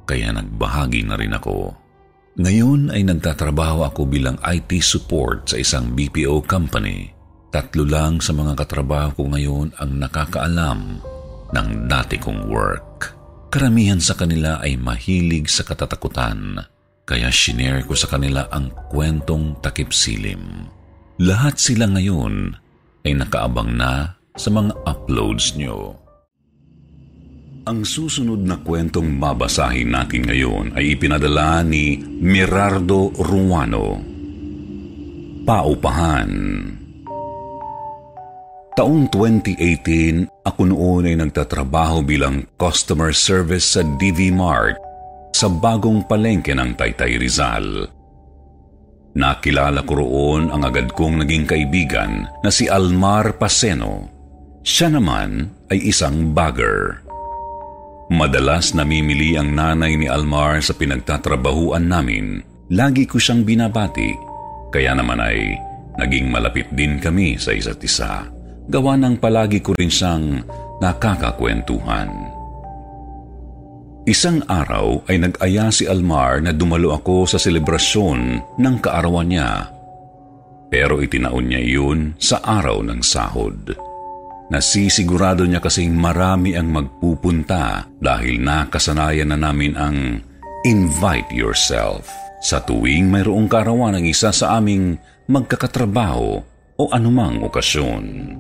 kaya 0.10 0.34
nagbahagi 0.34 1.06
na 1.06 1.14
rin 1.14 1.38
ako. 1.38 1.81
Ngayon 2.40 2.96
ay 2.96 3.04
nagtatrabaho 3.04 3.84
ako 3.92 4.08
bilang 4.08 4.40
IT 4.40 4.80
support 4.80 5.52
sa 5.52 5.60
isang 5.60 5.92
BPO 5.92 6.48
company. 6.48 7.12
Tatlo 7.52 7.84
lang 7.84 8.24
sa 8.24 8.32
mga 8.32 8.56
katrabaho 8.56 9.12
ko 9.20 9.24
ngayon 9.36 9.76
ang 9.76 9.92
nakakaalam 10.00 11.04
ng 11.52 11.68
dati 11.92 12.16
kong 12.16 12.48
work. 12.48 13.12
Karamihan 13.52 14.00
sa 14.00 14.16
kanila 14.16 14.64
ay 14.64 14.80
mahilig 14.80 15.52
sa 15.52 15.68
katatakutan, 15.68 16.56
kaya 17.04 17.28
shinare 17.28 17.84
ko 17.84 18.00
sa 18.00 18.08
kanila 18.08 18.48
ang 18.48 18.72
kwentong 18.88 19.60
takip 19.60 19.92
silim. 19.92 20.72
Lahat 21.20 21.60
sila 21.60 21.92
ngayon 21.92 22.56
ay 23.04 23.12
nakaabang 23.12 23.76
na 23.76 24.16
sa 24.40 24.48
mga 24.48 24.72
uploads 24.88 25.60
nyo. 25.60 26.01
Ang 27.62 27.86
susunod 27.86 28.42
na 28.42 28.58
kwentong 28.58 29.22
babasahin 29.22 29.94
natin 29.94 30.26
ngayon 30.26 30.74
ay 30.74 30.98
ipinadala 30.98 31.62
ni 31.62 31.94
Mirardo 32.02 33.14
Ruano. 33.22 34.02
Paupahan 35.46 36.32
Taong 38.74 39.06
2018, 39.14 40.42
ako 40.42 40.62
noon 40.74 41.14
ay 41.14 41.16
nagtatrabaho 41.22 42.02
bilang 42.02 42.50
customer 42.58 43.14
service 43.14 43.78
sa 43.78 43.86
DV 43.86 44.34
Mart 44.34 44.82
sa 45.30 45.46
bagong 45.46 46.10
palengke 46.10 46.58
ng 46.58 46.74
Taytay 46.74 47.22
Rizal. 47.22 47.86
Nakilala 49.14 49.86
ko 49.86 50.02
roon 50.02 50.50
ang 50.50 50.66
agad 50.66 50.98
kong 50.98 51.22
naging 51.22 51.46
kaibigan 51.46 52.26
na 52.42 52.50
si 52.50 52.66
Almar 52.66 53.38
Paseno. 53.38 54.10
Siya 54.66 54.90
naman 54.90 55.46
ay 55.70 55.94
isang 55.94 56.34
bagger. 56.34 57.11
Madalas 58.12 58.76
namimili 58.76 59.40
ang 59.40 59.56
nanay 59.56 59.96
ni 59.96 60.04
Almar 60.12 60.60
sa 60.60 60.76
pinagtatrabahuan 60.76 61.88
namin. 61.88 62.44
Lagi 62.68 63.08
ko 63.08 63.16
siyang 63.16 63.48
binabati, 63.48 64.12
kaya 64.68 64.92
naman 64.92 65.16
ay 65.24 65.56
naging 65.96 66.28
malapit 66.28 66.68
din 66.76 67.00
kami 67.00 67.40
sa 67.40 67.56
isa't 67.56 67.80
isa. 67.80 68.28
Gawa 68.68 69.00
ng 69.00 69.16
palagi 69.16 69.64
ko 69.64 69.72
rin 69.80 69.88
siyang 69.88 70.44
nakakakwentuhan. 70.84 72.12
Isang 74.04 74.44
araw 74.44 75.08
ay 75.08 75.16
nag-aya 75.16 75.72
si 75.72 75.88
Almar 75.88 76.44
na 76.44 76.52
dumalo 76.52 76.92
ako 76.92 77.32
sa 77.32 77.40
selebrasyon 77.40 78.20
ng 78.60 78.76
kaarawan 78.84 79.32
niya. 79.32 79.72
Pero 80.68 81.00
itinaon 81.00 81.48
niya 81.48 81.64
iyon 81.64 82.20
sa 82.20 82.44
araw 82.44 82.84
ng 82.84 83.00
sahod. 83.00 83.91
Nasisigurado 84.52 85.48
niya 85.48 85.64
kasing 85.64 85.96
marami 85.96 86.60
ang 86.60 86.76
magpupunta 86.76 87.88
dahil 88.04 88.44
nakasanayan 88.44 89.32
na 89.32 89.40
namin 89.40 89.80
ang 89.80 90.20
invite 90.68 91.32
yourself 91.32 92.12
sa 92.44 92.60
tuwing 92.60 93.08
mayroong 93.08 93.48
karawan 93.48 93.96
ng 93.96 94.12
isa 94.12 94.36
sa 94.36 94.60
aming 94.60 95.00
magkakatrabaho 95.32 96.44
o 96.76 96.84
anumang 96.92 97.40
okasyon. 97.48 98.36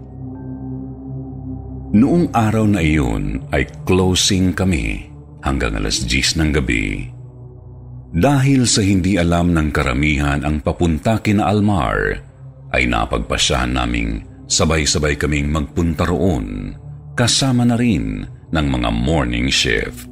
Noong 1.95 2.27
araw 2.35 2.65
na 2.67 2.83
iyon 2.83 3.47
ay 3.55 3.67
closing 3.87 4.51
kami 4.51 5.07
hanggang 5.47 5.79
alas 5.79 6.03
10 6.03 6.43
ng 6.43 6.51
gabi. 6.59 7.07
Dahil 8.11 8.67
sa 8.67 8.83
hindi 8.83 9.15
alam 9.15 9.55
ng 9.55 9.71
karamihan 9.71 10.43
ang 10.43 10.59
papunta 10.59 11.23
kina 11.23 11.47
Almar, 11.47 12.19
ay 12.75 12.83
napagpasyahan 12.87 13.75
naming 13.75 14.30
sabay-sabay 14.51 15.15
kaming 15.15 15.47
magpunta 15.47 16.03
roon 16.03 16.75
kasama 17.15 17.63
na 17.63 17.79
rin 17.79 18.27
ng 18.51 18.67
mga 18.67 18.89
morning 18.91 19.47
shift. 19.47 20.11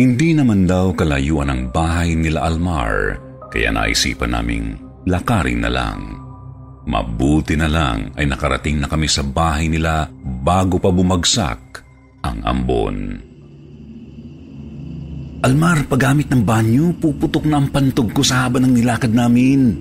Hindi 0.00 0.32
naman 0.32 0.64
daw 0.64 0.96
kalayuan 0.96 1.52
ang 1.52 1.62
bahay 1.68 2.16
nila 2.16 2.48
Almar, 2.48 3.20
kaya 3.52 3.68
naisipan 3.68 4.32
naming 4.32 4.80
lakarin 5.04 5.60
na 5.60 5.68
lang. 5.68 6.16
Mabuti 6.88 7.52
na 7.60 7.68
lang 7.68 8.16
ay 8.16 8.24
nakarating 8.24 8.80
na 8.80 8.88
kami 8.88 9.04
sa 9.12 9.20
bahay 9.20 9.68
nila 9.68 10.08
bago 10.40 10.80
pa 10.80 10.88
bumagsak 10.88 11.84
ang 12.24 12.40
ambon. 12.48 12.96
Almar, 15.44 15.84
paggamit 15.84 16.32
ng 16.32 16.44
banyo, 16.44 16.96
puputok 16.96 17.44
na 17.44 17.60
ang 17.60 17.68
pantog 17.68 18.12
ko 18.16 18.24
sa 18.24 18.48
haba 18.48 18.56
ng 18.60 18.72
nilakad 18.72 19.12
namin. 19.12 19.76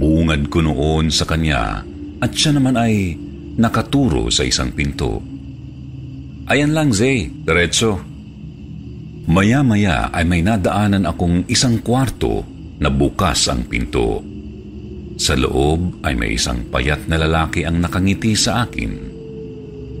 Bungad 0.00 0.48
ko 0.48 0.64
noon 0.64 1.08
sa 1.12 1.24
kanya 1.28 1.89
at 2.20 2.30
siya 2.36 2.56
naman 2.56 2.76
ay 2.76 3.16
nakaturo 3.56 4.28
sa 4.28 4.44
isang 4.44 4.72
pinto. 4.72 5.20
Ayan 6.50 6.76
lang, 6.76 6.92
Zay. 6.92 7.30
Diretso. 7.30 8.00
Maya-maya 9.30 10.10
ay 10.10 10.24
may 10.26 10.42
nadaanan 10.42 11.06
akong 11.06 11.46
isang 11.46 11.78
kwarto 11.80 12.42
na 12.80 12.90
bukas 12.90 13.46
ang 13.46 13.68
pinto. 13.68 14.24
Sa 15.20 15.36
loob 15.36 16.00
ay 16.02 16.16
may 16.16 16.34
isang 16.34 16.66
payat 16.72 17.06
na 17.06 17.20
lalaki 17.20 17.62
ang 17.68 17.78
nakangiti 17.78 18.32
sa 18.32 18.64
akin. 18.64 18.92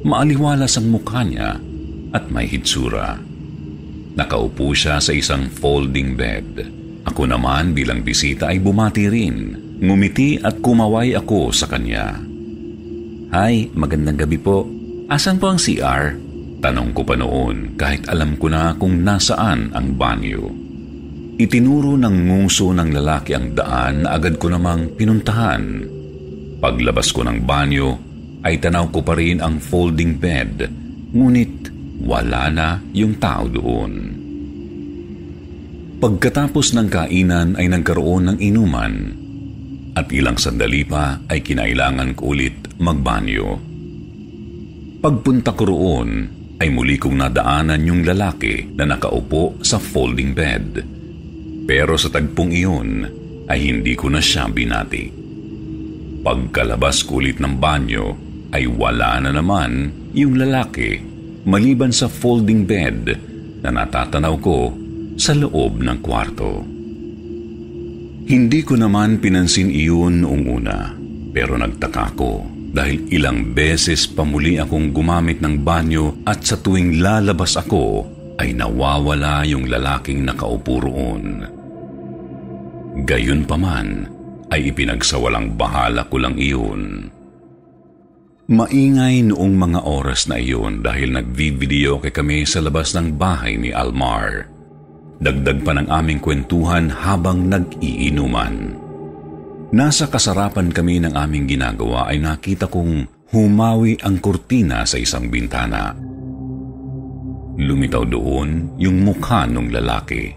Maaliwalas 0.00 0.80
ang 0.80 0.88
mukha 0.88 1.20
niya 1.22 1.60
at 2.10 2.24
may 2.32 2.48
hitsura. 2.48 3.20
Nakaupo 4.16 4.72
siya 4.72 4.98
sa 4.98 5.12
isang 5.14 5.46
folding 5.52 6.16
bed. 6.16 6.66
Ako 7.06 7.28
naman 7.28 7.76
bilang 7.76 8.02
bisita 8.02 8.50
ay 8.50 8.58
bumati 8.58 9.06
rin. 9.06 9.69
Ngumiti 9.80 10.36
at 10.36 10.60
kumaway 10.60 11.16
ako 11.16 11.48
sa 11.56 11.64
kanya. 11.64 12.12
Hi, 13.32 13.64
magandang 13.72 14.20
gabi 14.20 14.36
po. 14.36 14.68
Asan 15.08 15.40
po 15.40 15.48
ang 15.48 15.56
CR? 15.56 16.20
Tanong 16.60 16.92
ko 16.92 17.00
pa 17.00 17.16
noon 17.16 17.80
kahit 17.80 18.04
alam 18.12 18.36
ko 18.36 18.52
na 18.52 18.76
kung 18.76 19.00
nasaan 19.00 19.72
ang 19.72 19.96
banyo. 19.96 20.52
Itinuro 21.40 21.96
ng 21.96 22.12
nguso 22.28 22.76
ng 22.76 22.92
lalaki 22.92 23.32
ang 23.32 23.56
daan 23.56 24.04
na 24.04 24.20
agad 24.20 24.36
ko 24.36 24.52
namang 24.52 24.92
pinuntahan. 25.00 25.80
Paglabas 26.60 27.08
ko 27.16 27.24
ng 27.24 27.40
banyo, 27.48 27.96
ay 28.44 28.60
tanaw 28.60 28.92
ko 28.92 29.00
pa 29.00 29.16
rin 29.16 29.40
ang 29.40 29.56
folding 29.64 30.20
bed, 30.20 30.68
ngunit 31.16 31.72
wala 32.04 32.52
na 32.52 32.68
yung 32.92 33.16
tao 33.16 33.48
doon. 33.48 33.92
Pagkatapos 36.04 36.76
ng 36.76 36.88
kainan 36.92 37.56
ay 37.56 37.72
nagkaroon 37.72 38.28
ng 38.28 38.38
inuman 38.44 39.19
at 39.94 40.06
ilang 40.14 40.38
sandali 40.38 40.86
pa 40.86 41.18
ay 41.26 41.42
kinailangan 41.42 42.14
ko 42.14 42.34
ulit 42.34 42.78
magbanyo. 42.78 43.48
Pagpunta 45.00 45.56
ko 45.56 45.62
roon 45.64 46.10
ay 46.60 46.68
muli 46.68 47.00
kong 47.00 47.16
nadaanan 47.16 47.80
yung 47.88 48.04
lalaki 48.04 48.68
na 48.76 48.84
nakaupo 48.84 49.56
sa 49.64 49.80
folding 49.80 50.36
bed. 50.36 50.84
Pero 51.64 51.96
sa 51.96 52.12
tagpong 52.12 52.52
iyon 52.52 52.90
ay 53.48 53.58
hindi 53.64 53.96
ko 53.96 54.12
na 54.12 54.20
siya 54.20 54.46
binati. 54.52 55.08
Pagkalabas 56.20 57.08
ko 57.08 57.24
ulit 57.24 57.40
ng 57.40 57.56
banyo 57.56 58.06
ay 58.52 58.68
wala 58.68 59.24
na 59.24 59.32
naman 59.32 59.88
yung 60.12 60.36
lalaki 60.36 61.00
maliban 61.48 61.96
sa 61.96 62.12
folding 62.12 62.68
bed 62.68 63.16
na 63.64 63.72
natatanaw 63.72 64.36
ko 64.36 64.76
sa 65.16 65.32
loob 65.32 65.80
ng 65.80 65.98
kwarto. 66.04 66.69
Hindi 68.30 68.62
ko 68.62 68.78
naman 68.78 69.18
pinansin 69.18 69.74
iyon 69.74 70.22
noong 70.22 70.44
una, 70.46 70.94
pero 71.34 71.58
nagtaka 71.58 72.14
ko 72.14 72.46
dahil 72.70 73.10
ilang 73.10 73.50
beses 73.58 74.06
pa 74.06 74.22
muli 74.22 74.54
akong 74.54 74.94
gumamit 74.94 75.42
ng 75.42 75.66
banyo 75.66 76.22
at 76.22 76.46
sa 76.46 76.54
tuwing 76.54 77.02
lalabas 77.02 77.58
ako 77.58 78.06
ay 78.38 78.54
nawawala 78.54 79.42
yung 79.50 79.66
lalaking 79.66 80.22
nakaupo 80.22 80.78
roon. 80.78 81.42
Gayun 83.02 83.50
pa 83.50 83.58
man 83.58 84.06
ay 84.54 84.70
ipinagsawalang 84.70 85.58
bahala 85.58 86.06
ko 86.06 86.22
lang 86.22 86.38
iyon. 86.38 87.10
Maingay 88.46 89.26
noong 89.26 89.54
mga 89.58 89.82
oras 89.82 90.30
na 90.30 90.38
iyon 90.38 90.86
dahil 90.86 91.18
nagvi-video 91.18 91.98
kay 91.98 92.14
kami 92.14 92.46
sa 92.46 92.62
labas 92.62 92.94
ng 92.94 93.10
bahay 93.18 93.58
ni 93.58 93.74
Almar. 93.74 94.59
Dagdag 95.20 95.60
pa 95.60 95.76
ng 95.76 95.88
aming 95.92 96.16
kwentuhan 96.16 96.88
habang 96.88 97.44
nag-iinuman. 97.44 98.72
Nasa 99.70 100.08
kasarapan 100.08 100.72
kami 100.72 101.04
ng 101.04 101.12
aming 101.12 101.44
ginagawa 101.44 102.08
ay 102.08 102.24
nakita 102.24 102.66
kong 102.72 103.04
humawi 103.28 104.00
ang 104.00 104.16
kurtina 104.18 104.88
sa 104.88 104.96
isang 104.96 105.28
bintana. 105.28 105.92
Lumitaw 107.60 108.08
doon 108.08 108.80
yung 108.80 109.04
mukha 109.04 109.44
ng 109.44 109.68
lalaki. 109.68 110.32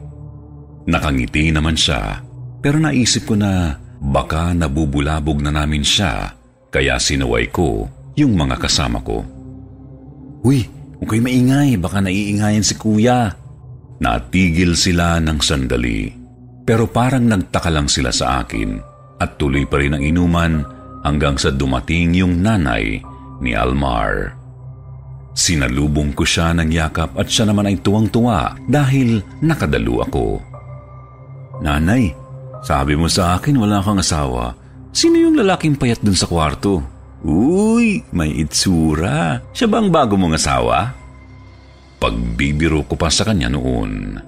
Nakangiti 0.91 1.47
naman 1.55 1.79
siya 1.79 2.19
pero 2.59 2.75
naisip 2.75 3.23
ko 3.31 3.39
na 3.39 3.79
baka 4.03 4.51
nabubulabog 4.51 5.39
na 5.39 5.55
namin 5.55 5.87
siya 5.87 6.35
kaya 6.67 6.99
sinuway 6.99 7.47
ko 7.47 7.87
yung 8.19 8.35
mga 8.35 8.59
kasama 8.59 8.99
ko. 8.99 9.23
Uy, 10.43 10.67
huwag 10.99 11.07
kayo 11.07 11.23
maingay, 11.23 11.79
baka 11.79 12.03
naiingayan 12.03 12.67
si 12.67 12.75
kuya. 12.75 13.31
Natigil 14.03 14.75
sila 14.75 15.15
ng 15.23 15.39
sandali, 15.39 16.11
pero 16.67 16.91
parang 16.91 17.23
nagtaka 17.23 17.71
lang 17.71 17.87
sila 17.87 18.11
sa 18.11 18.43
akin 18.43 18.75
at 19.23 19.39
tuloy 19.39 19.63
pa 19.63 19.79
rin 19.79 19.95
ang 19.95 20.03
inuman 20.03 20.59
hanggang 21.07 21.39
sa 21.39 21.55
dumating 21.55 22.11
yung 22.11 22.43
nanay 22.43 22.99
ni 23.39 23.55
Almar. 23.55 24.35
Sinalubong 25.31 26.11
ko 26.11 26.27
siya 26.27 26.51
ng 26.51 26.67
yakap 26.67 27.15
at 27.15 27.31
siya 27.31 27.47
naman 27.47 27.71
ay 27.71 27.79
tuwang-tuwa 27.79 28.59
dahil 28.67 29.23
nakadalo 29.39 30.03
ako. 30.03 30.25
Nanay, 31.63 32.11
sabi 32.59 32.99
mo 32.99 33.07
sa 33.07 33.39
akin 33.39 33.55
wala 33.55 33.79
kang 33.79 34.03
asawa. 34.03 34.51
Sino 34.91 35.15
yung 35.15 35.39
lalaking 35.39 35.79
payat 35.79 36.03
dun 36.03 36.19
sa 36.19 36.27
kwarto? 36.27 36.83
Uy, 37.23 38.03
may 38.11 38.35
itsura. 38.35 39.39
Siya 39.55 39.71
ba 39.71 39.79
ang 39.79 39.87
bago 39.87 40.19
mong 40.19 40.35
asawa? 40.35 41.02
Pagbibiro 42.03 42.83
ko 42.83 42.99
pa 42.99 43.07
sa 43.07 43.23
kanya 43.23 43.47
noon. 43.47 44.19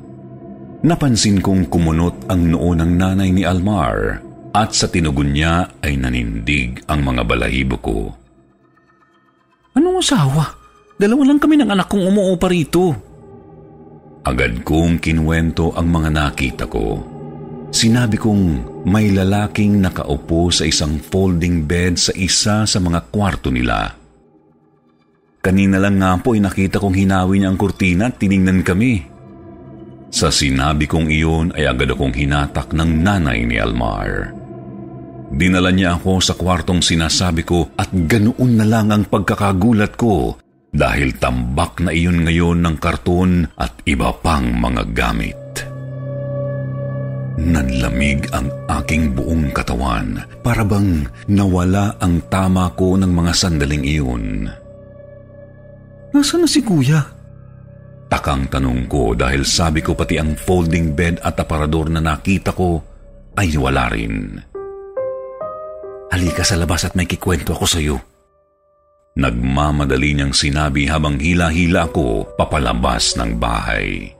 Napansin 0.87 1.43
kong 1.43 1.67
kumunot 1.67 2.23
ang 2.31 2.47
noo 2.47 2.71
ng 2.71 2.91
nanay 2.95 3.35
ni 3.35 3.43
Almar 3.43 4.23
at 4.55 4.71
sa 4.71 4.87
tinugon 4.87 5.35
niya 5.35 5.67
ay 5.83 5.99
nanindig 5.99 6.87
ang 6.87 7.03
mga 7.03 7.27
balahibo 7.27 7.75
ko. 7.83 8.15
Anong 9.75 9.99
asawa? 9.99 10.55
Dalawa 10.95 11.27
lang 11.27 11.39
kami 11.43 11.59
ng 11.59 11.67
anak 11.75 11.91
kong 11.91 12.15
umuupa 12.15 12.47
rito. 12.47 12.95
Agad 14.23 14.63
kong 14.63 15.03
kinwento 15.03 15.75
ang 15.75 15.91
mga 15.91 16.09
nakita 16.15 16.71
ko. 16.71 17.03
Sinabi 17.75 18.15
kong 18.15 18.43
may 18.87 19.11
lalaking 19.11 19.83
nakaupo 19.83 20.47
sa 20.47 20.63
isang 20.63 20.95
folding 20.95 21.67
bed 21.67 21.99
sa 21.99 22.15
isa 22.15 22.63
sa 22.63 22.79
mga 22.79 23.11
kwarto 23.11 23.51
nila. 23.51 24.04
Kanina 25.45 25.77
lang 25.77 26.01
nga 26.01 26.17
po 26.17 26.33
ay 26.33 26.41
nakita 26.41 26.81
kong 26.81 26.97
hinawi 26.97 27.37
niya 27.37 27.53
ang 27.53 27.59
kurtina 27.61 28.09
at 28.09 28.17
tiningnan 28.17 28.65
kami. 28.65 28.97
Sa 30.09 30.33
sinabi 30.33 30.89
kong 30.89 31.05
iyon 31.13 31.53
ay 31.53 31.69
agad 31.69 31.93
akong 31.93 32.17
hinatak 32.17 32.73
ng 32.73 33.05
nanay 33.05 33.45
ni 33.45 33.61
Almar. 33.61 34.33
Dinala 35.29 35.69
niya 35.69 36.01
ako 36.01 36.17
sa 36.17 36.33
kwartong 36.33 36.81
sinasabi 36.81 37.45
ko 37.45 37.69
at 37.77 37.93
ganoon 37.93 38.57
na 38.57 38.65
lang 38.65 38.89
ang 38.89 39.05
pagkakagulat 39.05 39.93
ko 39.93 40.33
dahil 40.73 41.13
tambak 41.21 41.77
na 41.77 41.93
iyon 41.93 42.25
ngayon 42.25 42.65
ng 42.65 42.75
karton 42.81 43.45
at 43.53 43.85
iba 43.85 44.17
pang 44.17 44.49
mga 44.49 44.97
gamit. 44.97 45.37
Nanlamig 47.37 48.33
ang 48.33 48.49
aking 48.81 49.13
buong 49.13 49.53
katawan 49.53 50.25
para 50.41 50.65
bang 50.65 51.05
nawala 51.29 52.01
ang 52.01 52.17
tama 52.33 52.73
ko 52.73 52.97
ng 52.97 53.11
mga 53.13 53.31
sandaling 53.35 53.85
iyon. 53.85 54.64
Nasaan 56.15 56.47
na 56.47 56.49
si 56.49 56.63
kuya? 56.63 57.03
Takang 58.07 58.47
tanong 58.47 58.87
ko 58.87 59.11
dahil 59.11 59.43
sabi 59.43 59.83
ko 59.83 59.99
pati 59.99 60.15
ang 60.15 60.39
folding 60.39 60.95
bed 60.95 61.19
at 61.19 61.35
aparador 61.35 61.91
na 61.91 61.99
nakita 61.99 62.55
ko 62.55 62.79
ay 63.35 63.59
wala 63.59 63.91
rin. 63.91 64.39
Halika 66.15 66.47
sa 66.47 66.55
labas 66.55 66.87
at 66.87 66.95
may 66.95 67.03
kikwento 67.03 67.51
ako 67.51 67.65
sa 67.67 67.83
iyo. 67.83 67.99
Nagmamadali 69.19 70.15
niyang 70.15 70.31
sinabi 70.31 70.87
habang 70.87 71.19
hila-hila 71.19 71.91
ako 71.91 72.39
papalabas 72.39 73.19
ng 73.19 73.35
bahay. 73.35 74.15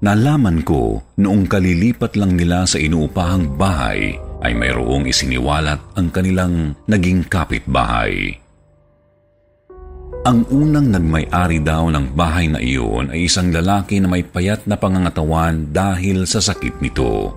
Nalaman 0.00 0.64
ko 0.64 1.04
noong 1.20 1.52
kalilipat 1.52 2.16
lang 2.16 2.40
nila 2.40 2.64
sa 2.64 2.80
inuupahang 2.80 3.60
bahay 3.60 4.16
ay 4.40 4.52
mayroong 4.56 5.04
isiniwalat 5.04 5.78
ang 6.00 6.08
kanilang 6.08 6.72
naging 6.88 7.28
kapitbahay. 7.28 8.41
Ang 10.22 10.46
unang 10.54 10.86
nagmay-ari 10.86 11.58
daw 11.66 11.90
ng 11.90 12.14
bahay 12.14 12.46
na 12.46 12.62
iyon 12.62 13.10
ay 13.10 13.26
isang 13.26 13.50
lalaki 13.50 13.98
na 13.98 14.06
may 14.06 14.22
payat 14.22 14.70
na 14.70 14.78
pangangatawan 14.78 15.74
dahil 15.74 16.30
sa 16.30 16.38
sakit 16.38 16.78
nito. 16.78 17.34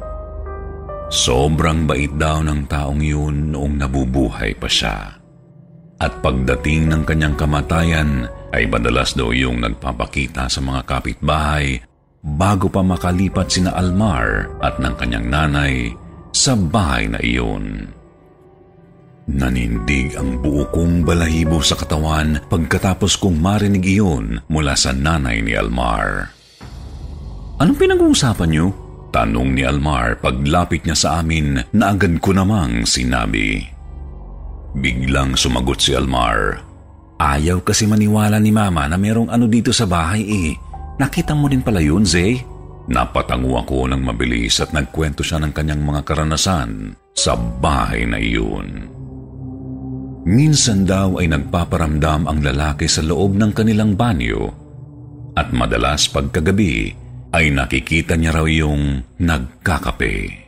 Sobrang 1.10 1.90
bait 1.90 2.14
daw 2.14 2.46
ng 2.46 2.70
taong 2.70 3.02
yun 3.02 3.50
noong 3.50 3.82
nabubuhay 3.82 4.54
pa 4.54 4.70
siya. 4.70 5.18
At 5.98 6.22
pagdating 6.22 6.94
ng 6.94 7.02
kanyang 7.10 7.34
kamatayan 7.34 8.30
ay 8.54 8.70
madalas 8.70 9.18
daw 9.18 9.34
yung 9.34 9.66
nagpapakita 9.66 10.46
sa 10.46 10.62
mga 10.62 10.86
kapitbahay 10.86 11.82
bago 12.22 12.70
pa 12.70 12.86
makalipat 12.86 13.50
sina 13.50 13.74
Almar 13.74 14.62
at 14.62 14.78
ng 14.78 14.94
kanyang 14.94 15.26
nanay 15.34 15.90
sa 16.30 16.54
bahay 16.54 17.10
na 17.10 17.18
iyon. 17.18 17.90
Nanindig 19.26 20.14
ang 20.14 20.38
buo 20.38 20.70
kong 20.70 21.02
balahibo 21.02 21.58
sa 21.58 21.74
katawan 21.74 22.46
pagkatapos 22.46 23.18
kong 23.18 23.42
marinig 23.42 23.82
iyon 23.82 24.46
mula 24.46 24.78
sa 24.78 24.94
nanay 24.94 25.42
ni 25.42 25.58
Almar. 25.58 26.30
Anong 27.58 27.78
pinag-uusapan 27.80 28.50
niyo? 28.54 28.70
Tanong 29.10 29.58
ni 29.58 29.66
Almar 29.66 30.22
paglapit 30.22 30.86
niya 30.86 30.94
sa 30.94 31.10
amin 31.26 31.58
na 31.74 31.98
agad 31.98 32.22
ko 32.22 32.38
namang 32.38 32.86
sinabi. 32.86 33.66
Biglang 34.78 35.34
sumagot 35.34 35.82
si 35.82 35.98
Almar. 35.98 36.62
Ayaw 37.18 37.66
kasi 37.66 37.90
maniwala 37.90 38.38
ni 38.38 38.54
Mama 38.54 38.86
na 38.86 39.00
merong 39.00 39.34
ano 39.34 39.50
dito 39.50 39.74
sa 39.74 39.90
bahay 39.90 40.22
eh. 40.22 40.52
Nakita 41.02 41.34
mo 41.34 41.50
din 41.50 41.66
pala 41.66 41.82
yun, 41.82 42.06
Zay? 42.06 42.44
Napatango 42.86 43.58
ako 43.58 43.90
ng 43.90 44.06
mabilis 44.06 44.62
at 44.62 44.70
nagkwento 44.70 45.26
siya 45.26 45.42
ng 45.42 45.50
kanyang 45.56 45.82
mga 45.82 46.06
karanasan 46.06 46.94
sa 47.18 47.34
bahay 47.34 48.06
na 48.06 48.22
iyon. 48.22 48.95
Minsan 50.26 50.90
daw 50.90 51.22
ay 51.22 51.30
nagpaparamdam 51.30 52.26
ang 52.26 52.42
lalaki 52.42 52.90
sa 52.90 53.06
loob 53.06 53.38
ng 53.38 53.54
kanilang 53.54 53.94
banyo 53.94 54.50
at 55.38 55.54
madalas 55.54 56.10
pagkagabi 56.10 56.98
ay 57.30 57.54
nakikita 57.54 58.18
niya 58.18 58.34
raw 58.34 58.48
yung 58.50 59.06
nagkakape. 59.22 60.46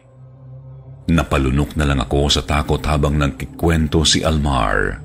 Napalunok 1.13 1.78
na 1.78 1.86
lang 1.86 2.01
ako 2.01 2.21
sa 2.25 2.41
takot 2.41 2.82
habang 2.89 3.21
nagkikwento 3.21 4.01
si 4.01 4.25
Almar. 4.25 4.97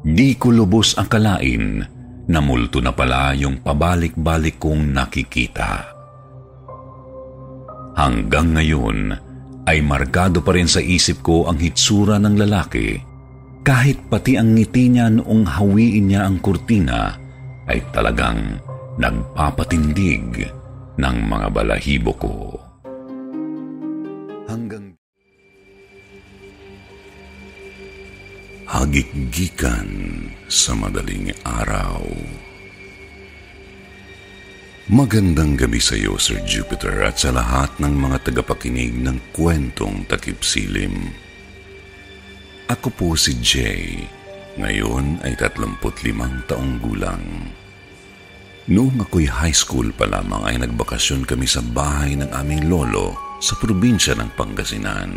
Di 0.00 0.40
ko 0.40 0.48
lubos 0.48 0.96
ang 0.96 1.12
kalain 1.12 1.84
na 2.32 2.40
multo 2.40 2.80
na 2.80 2.96
pala 2.96 3.36
yung 3.36 3.60
pabalik-balik 3.60 4.56
kong 4.56 4.88
nakikita. 4.88 6.00
Hanggang 7.92 8.56
ngayon 8.56 9.12
ay 9.68 9.84
markado 9.84 10.40
pa 10.40 10.56
rin 10.56 10.64
sa 10.64 10.80
isip 10.80 11.20
ko 11.20 11.44
ang 11.44 11.60
hitsura 11.60 12.16
ng 12.16 12.34
lalaki 12.40 13.09
kahit 13.60 14.00
pati 14.08 14.40
ang 14.40 14.56
ngiti 14.56 14.88
niya 14.88 15.12
noong 15.12 15.44
hawiin 15.44 16.08
niya 16.08 16.24
ang 16.24 16.40
kurtina 16.40 17.16
ay 17.68 17.78
talagang 17.92 18.56
nagpapatindig 18.96 20.48
ng 20.96 21.16
mga 21.28 21.46
balahibo 21.52 22.12
ko. 22.16 22.34
Hanggang 24.50 24.92
Hagikgikan 28.70 29.90
sa 30.46 30.78
madaling 30.78 31.34
araw. 31.42 32.06
Magandang 34.86 35.58
gabi 35.58 35.82
sa 35.82 35.98
iyo, 35.98 36.14
Sir 36.22 36.38
Jupiter, 36.46 37.02
at 37.02 37.18
sa 37.18 37.34
lahat 37.34 37.70
ng 37.82 37.90
mga 37.90 38.30
tagapakinig 38.30 38.94
ng 38.94 39.18
kwentong 39.34 40.06
takip 40.06 40.46
silim. 40.46 41.10
Ako 42.70 42.94
po 42.94 43.08
si 43.18 43.34
Jay. 43.42 44.06
Ngayon 44.54 45.26
ay 45.26 45.34
35 45.34 46.46
taong 46.46 46.78
gulang. 46.78 47.50
Noong 48.70 49.02
ako'y 49.02 49.26
high 49.26 49.50
school 49.50 49.90
pa 49.90 50.06
lamang 50.06 50.46
ay 50.46 50.54
nagbakasyon 50.62 51.26
kami 51.26 51.50
sa 51.50 51.66
bahay 51.66 52.14
ng 52.14 52.30
aming 52.30 52.70
lolo 52.70 53.18
sa 53.42 53.58
probinsya 53.58 54.14
ng 54.14 54.30
Pangasinan. 54.38 55.10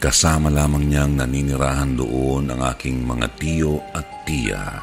Kasama 0.00 0.48
lamang 0.48 0.88
niyang 0.88 1.12
naninirahan 1.12 2.00
doon 2.00 2.56
ang 2.56 2.64
aking 2.72 3.04
mga 3.04 3.28
tiyo 3.36 3.76
at 3.92 4.24
tiya. 4.24 4.80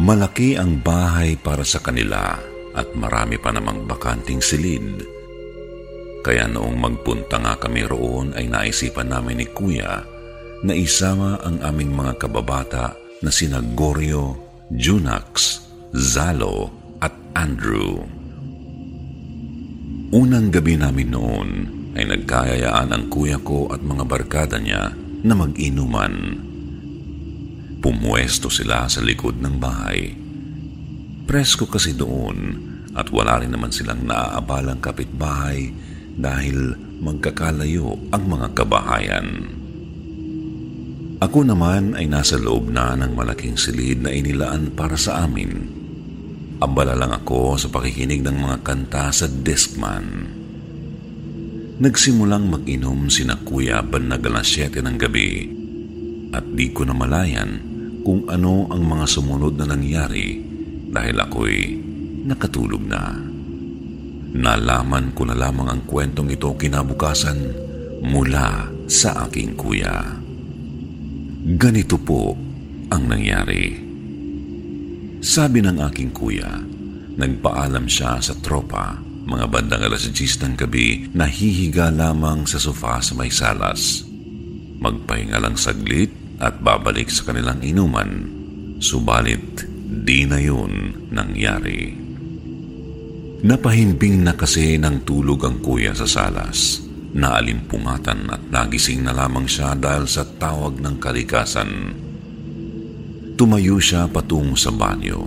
Malaki 0.00 0.56
ang 0.56 0.80
bahay 0.80 1.36
para 1.36 1.60
sa 1.60 1.84
kanila 1.84 2.40
at 2.72 2.88
marami 2.96 3.36
pa 3.36 3.52
namang 3.52 3.84
bakanting 3.84 4.40
silid. 4.40 4.96
Kaya 6.24 6.48
noong 6.48 6.80
magpunta 6.80 7.36
nga 7.36 7.60
kami 7.60 7.84
roon 7.84 8.32
ay 8.32 8.48
naisipan 8.48 9.12
namin 9.12 9.44
ni 9.44 9.52
Kuya 9.52 10.11
na 10.62 10.78
isama 10.78 11.42
ang 11.42 11.58
aming 11.58 11.90
mga 11.90 12.22
kababata 12.22 12.94
na 13.18 13.30
sina 13.34 13.58
Gorio, 13.58 14.38
Junax, 14.70 15.58
Zalo 15.90 16.70
at 17.02 17.10
Andrew. 17.34 17.98
Unang 20.14 20.54
gabi 20.54 20.78
namin 20.78 21.08
noon 21.10 21.48
ay 21.98 22.06
nagkayayaan 22.06 22.94
ang 22.94 23.04
kuya 23.10 23.42
ko 23.42 23.74
at 23.74 23.82
mga 23.82 24.04
barkada 24.06 24.56
niya 24.62 24.94
na 25.26 25.34
mag-inuman. 25.34 26.14
Pumwesto 27.82 28.46
sila 28.46 28.86
sa 28.86 29.02
likod 29.02 29.42
ng 29.42 29.56
bahay. 29.58 30.14
Presko 31.26 31.66
kasi 31.66 31.98
doon 31.98 32.70
at 32.94 33.10
wala 33.10 33.42
rin 33.42 33.50
naman 33.50 33.74
silang 33.74 34.06
naaabalang 34.06 34.78
kapitbahay 34.78 35.74
dahil 36.14 36.76
magkakalayo 37.02 37.98
ang 38.14 38.24
mga 38.30 38.48
kabahayan. 38.54 39.61
Ako 41.22 41.46
naman 41.46 41.94
ay 41.94 42.10
nasa 42.10 42.34
loob 42.34 42.74
na 42.74 42.98
ng 42.98 43.14
malaking 43.14 43.54
silid 43.54 44.02
na 44.02 44.10
inilaan 44.10 44.74
para 44.74 44.98
sa 44.98 45.22
amin. 45.22 45.70
Abala 46.58 46.98
lang 46.98 47.14
ako 47.14 47.54
sa 47.54 47.70
pakikinig 47.70 48.26
ng 48.26 48.42
mga 48.42 48.66
kanta 48.66 49.14
sa 49.14 49.30
Discman. 49.30 50.26
Nagsimulang 51.78 52.50
mag-inom 52.50 53.06
sina 53.06 53.38
Kuya 53.38 53.86
banag 53.86 54.26
alas 54.26 54.50
7 54.50 54.82
ng 54.82 54.96
gabi 54.98 55.30
at 56.34 56.42
di 56.42 56.74
ko 56.74 56.82
na 56.82 56.94
malayan 56.94 57.70
kung 58.02 58.26
ano 58.26 58.66
ang 58.74 58.82
mga 58.82 59.06
sumunod 59.06 59.54
na 59.62 59.66
nangyari 59.70 60.42
dahil 60.90 61.22
ako'y 61.22 61.58
nakatulog 62.26 62.82
na. 62.82 63.14
Nalaman 64.34 65.14
ko 65.14 65.22
na 65.30 65.38
lamang 65.38 65.70
ang 65.70 65.82
kwentong 65.86 66.34
ito 66.34 66.50
kinabukasan 66.50 67.38
mula 68.02 68.74
sa 68.90 69.30
aking 69.30 69.54
kuya. 69.54 70.21
Ganito 71.42 71.98
po 71.98 72.38
ang 72.86 73.02
nangyari. 73.10 73.74
Sabi 75.18 75.58
ng 75.58 75.82
aking 75.90 76.14
kuya, 76.14 76.54
nagpaalam 77.18 77.90
siya 77.90 78.22
sa 78.22 78.38
tropa 78.38 78.94
mga 79.26 79.46
bandang 79.50 79.82
alas 79.82 80.06
10 80.06 80.38
ng 80.38 80.54
gabi 80.54 81.10
na 81.14 81.26
hihiga 81.26 81.90
lamang 81.90 82.46
sa 82.46 82.62
sofa 82.62 83.02
sa 83.02 83.18
may 83.18 83.30
salas. 83.30 84.06
Magpahinga 84.82 85.42
lang 85.42 85.58
saglit 85.58 86.14
at 86.38 86.62
babalik 86.62 87.10
sa 87.10 87.26
kanilang 87.26 87.58
inuman. 87.62 88.26
Subalit, 88.78 89.66
di 90.06 90.22
na 90.26 90.38
yun 90.38 91.06
nangyari. 91.10 91.90
Napahimbing 93.42 94.22
na 94.22 94.38
kasi 94.38 94.78
ng 94.78 95.02
tulog 95.02 95.42
ang 95.42 95.58
kuya 95.58 95.90
sa 95.90 96.06
salas. 96.06 96.82
Naalimpungatan 97.12 98.32
at 98.32 98.42
nagising 98.48 99.04
na 99.04 99.12
lamang 99.12 99.44
siya 99.44 99.76
dahil 99.76 100.08
sa 100.08 100.24
tawag 100.24 100.80
ng 100.80 100.96
kalikasan. 100.96 101.70
Tumayo 103.36 103.76
siya 103.76 104.08
patungo 104.08 104.56
sa 104.56 104.72
banyo. 104.72 105.20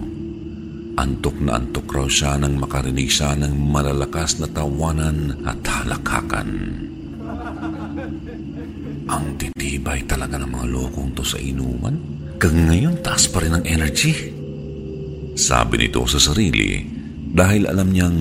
Antok 0.95 1.37
na 1.43 1.61
antok 1.61 1.85
raw 1.91 2.07
siya 2.09 2.41
nang 2.41 2.57
makarinig 2.57 3.11
siya 3.11 3.37
ng 3.37 3.53
malalakas 3.53 4.41
na 4.41 4.47
tawanan 4.49 5.45
at 5.45 5.61
halakakan. 5.61 6.49
Ang 9.05 9.25
titibay 9.37 10.01
talaga 10.09 10.41
ng 10.41 10.49
mga 10.49 10.67
lokong 10.71 11.13
to 11.13 11.21
sa 11.21 11.37
inuman. 11.37 11.93
Kang 12.41 12.65
ngayon, 12.65 13.05
taas 13.05 13.29
pa 13.29 13.45
rin 13.45 13.53
ang 13.53 13.65
energy. 13.67 14.33
Sabi 15.35 15.85
nito 15.85 16.01
sa 16.09 16.17
sarili 16.17 16.81
dahil 17.35 17.67
alam 17.67 17.91
niyang 17.91 18.17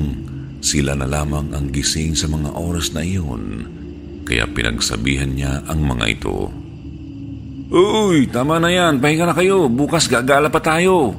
sila 0.65 0.97
na 0.97 1.05
lamang 1.05 1.53
ang 1.53 1.69
gising 1.69 2.17
sa 2.17 2.25
mga 2.25 2.57
oras 2.57 2.97
na 2.97 3.05
iyon, 3.05 3.69
kaya 4.25 4.49
pinagsabihan 4.49 5.37
niya 5.37 5.61
ang 5.69 5.85
mga 5.85 6.05
ito. 6.09 6.49
Uy, 7.69 8.25
tama 8.33 8.57
na 8.57 8.73
yan. 8.73 8.97
Pahinga 8.97 9.29
na 9.29 9.37
kayo. 9.37 9.69
Bukas 9.69 10.09
gagala 10.09 10.49
pa 10.49 10.65
tayo. 10.65 11.13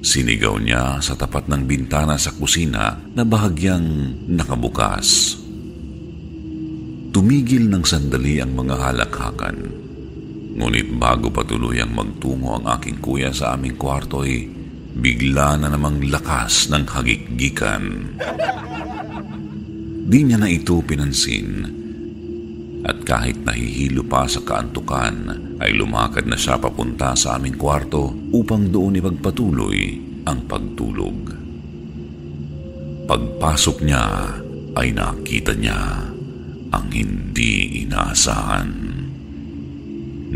Sinigaw 0.00 0.56
niya 0.62 1.02
sa 1.04 1.18
tapat 1.18 1.50
ng 1.52 1.66
bintana 1.66 2.16
sa 2.16 2.32
kusina 2.32 2.96
na 3.12 3.22
bahagyang 3.26 4.16
nakabukas. 4.30 5.36
Tumigil 7.12 7.68
ng 7.68 7.84
sandali 7.84 8.40
ang 8.40 8.54
mga 8.56 8.76
halakhakan. 8.78 9.56
Ngunit 10.56 10.88
bago 10.96 11.28
pa 11.28 11.44
tuluyang 11.44 11.92
magtungo 11.92 12.56
ang 12.56 12.64
aking 12.80 13.02
kuya 13.04 13.34
sa 13.34 13.52
aming 13.58 13.76
kwarto 13.76 14.24
ay 14.24 14.55
bigla 14.96 15.60
na 15.60 15.68
namang 15.68 16.08
lakas 16.08 16.72
ng 16.72 16.84
hagikgikan. 16.88 17.84
Di 20.06 20.20
niya 20.22 20.40
na 20.40 20.48
ito 20.48 20.80
pinansin. 20.80 21.76
at 22.86 23.02
kahit 23.02 23.42
nahihilo 23.42 24.06
pa 24.06 24.30
sa 24.30 24.38
kaantukan 24.46 25.34
ay 25.58 25.74
lumakad 25.74 26.30
na 26.30 26.38
siya 26.38 26.54
papunta 26.54 27.18
sa 27.18 27.34
aming 27.34 27.58
kwarto 27.58 28.14
upang 28.30 28.70
doon 28.70 29.02
ipagpatuloy 29.02 29.98
ang 30.22 30.46
pagtulog. 30.46 31.34
Pagpasok 33.10 33.76
niya 33.82 34.06
ay 34.78 34.94
nakita 34.94 35.58
niya 35.58 35.78
ang 36.70 36.86
hindi 36.94 37.82
inaasahan. 37.86 38.70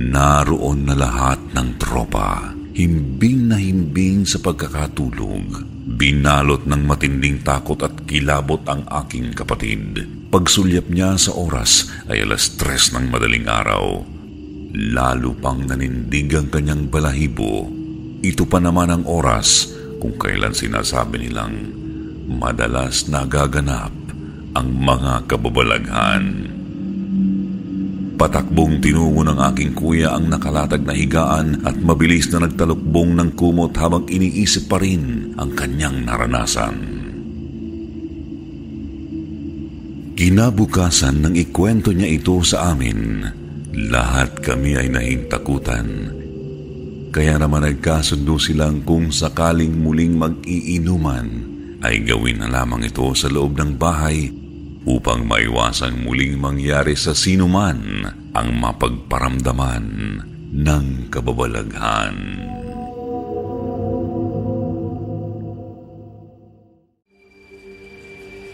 Naroon 0.00 0.86
na 0.86 0.94
lahat 0.94 1.54
ng 1.54 1.68
tropa, 1.78 2.54
himbing 2.80 3.52
na 3.52 3.60
himbing 3.60 4.24
sa 4.24 4.40
pagkakatulog. 4.40 5.68
Binalot 6.00 6.64
ng 6.64 6.88
matinding 6.88 7.44
takot 7.44 7.76
at 7.84 7.92
kilabot 8.08 8.64
ang 8.64 8.88
aking 9.04 9.36
kapatid. 9.36 10.00
Pagsulyap 10.32 10.88
niya 10.88 11.20
sa 11.20 11.36
oras 11.36 11.92
ay 12.08 12.24
alas 12.24 12.56
tres 12.56 12.96
ng 12.96 13.12
madaling 13.12 13.44
araw. 13.44 14.00
Lalo 14.72 15.36
pang 15.36 15.60
nanindig 15.60 16.32
ang 16.32 16.48
kanyang 16.48 16.88
balahibo. 16.88 17.68
Ito 18.24 18.48
pa 18.48 18.64
naman 18.64 18.88
ang 18.88 19.04
oras 19.04 19.68
kung 20.00 20.16
kailan 20.16 20.56
sinasabi 20.56 21.28
nilang 21.28 21.76
madalas 22.32 23.12
nagaganap 23.12 23.92
ang 24.56 24.68
mga 24.72 25.28
kababalaghan. 25.28 26.24
Patakbong 28.20 28.84
tinungo 28.84 29.24
ng 29.24 29.40
aking 29.48 29.72
kuya 29.72 30.12
ang 30.12 30.28
nakalatag 30.28 30.84
na 30.84 30.92
higaan 30.92 31.64
at 31.64 31.72
mabilis 31.80 32.28
na 32.28 32.44
nagtalukbong 32.44 33.16
ng 33.16 33.32
kumot 33.32 33.72
habang 33.80 34.04
iniisip 34.12 34.68
pa 34.68 34.76
rin 34.76 35.32
ang 35.40 35.56
kanyang 35.56 36.04
naranasan. 36.04 36.76
Kinabukasan 40.20 41.24
nang 41.24 41.32
ikwento 41.32 41.96
niya 41.96 42.12
ito 42.12 42.36
sa 42.44 42.76
amin, 42.76 43.24
lahat 43.88 44.36
kami 44.44 44.76
ay 44.76 44.92
nahintakutan. 44.92 46.12
Kaya 47.08 47.40
naman 47.40 47.64
nagkasundo 47.64 48.36
silang 48.36 48.84
kung 48.84 49.08
sakaling 49.08 49.72
muling 49.80 50.20
mag-iinuman, 50.20 51.28
ay 51.80 52.04
gawin 52.04 52.44
na 52.44 52.52
lamang 52.52 52.84
ito 52.84 53.16
sa 53.16 53.32
loob 53.32 53.56
ng 53.56 53.80
bahay 53.80 54.28
upang 54.88 55.28
maiwasang 55.28 56.04
muling 56.04 56.40
mangyari 56.40 56.96
sa 56.96 57.12
sinuman 57.12 58.08
ang 58.32 58.48
mapagparamdaman 58.56 59.84
ng 60.50 60.86
kababalaghan. 61.12 62.16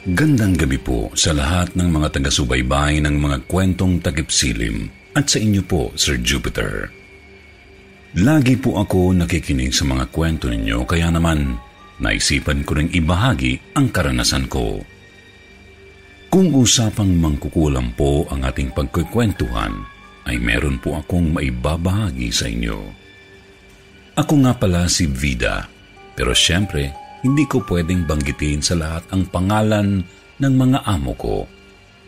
Gandang 0.06 0.54
gabi 0.54 0.78
po 0.78 1.10
sa 1.18 1.34
lahat 1.34 1.74
ng 1.74 1.90
mga 1.90 2.14
taga-subaybay 2.14 3.02
ng 3.02 3.18
mga 3.18 3.42
kwentong 3.50 3.98
takip-silim 3.98 4.86
at 5.18 5.26
sa 5.26 5.42
inyo 5.42 5.66
po, 5.66 5.90
Sir 5.98 6.22
Jupiter. 6.22 6.94
Lagi 8.14 8.54
po 8.54 8.78
ako 8.78 9.18
nakikinig 9.18 9.74
sa 9.74 9.82
mga 9.82 10.06
kwento 10.14 10.46
ninyo 10.46 10.86
kaya 10.86 11.10
naman 11.10 11.58
naisipan 11.98 12.62
ko 12.62 12.78
ring 12.78 12.88
ibahagi 12.94 13.74
ang 13.74 13.90
karanasan 13.90 14.46
ko. 14.46 14.78
Kung 16.26 16.52
usapang 16.52 17.14
mangkukulam 17.16 17.94
po 17.94 18.26
ang 18.28 18.42
ating 18.44 18.74
pagkukwentuhan, 18.74 19.72
ay 20.26 20.36
meron 20.42 20.76
po 20.82 20.98
akong 20.98 21.30
maibabahagi 21.30 22.34
sa 22.34 22.50
inyo. 22.50 22.78
Ako 24.18 24.34
nga 24.42 24.52
pala 24.58 24.90
si 24.90 25.06
Vida, 25.06 25.70
pero 26.18 26.34
siyempre, 26.34 26.90
hindi 27.22 27.46
ko 27.46 27.62
pwedeng 27.68 28.04
banggitin 28.04 28.60
sa 28.60 28.74
lahat 28.74 29.06
ang 29.14 29.28
pangalan 29.30 30.02
ng 30.42 30.54
mga 30.56 30.82
amo 30.82 31.12
ko. 31.14 31.46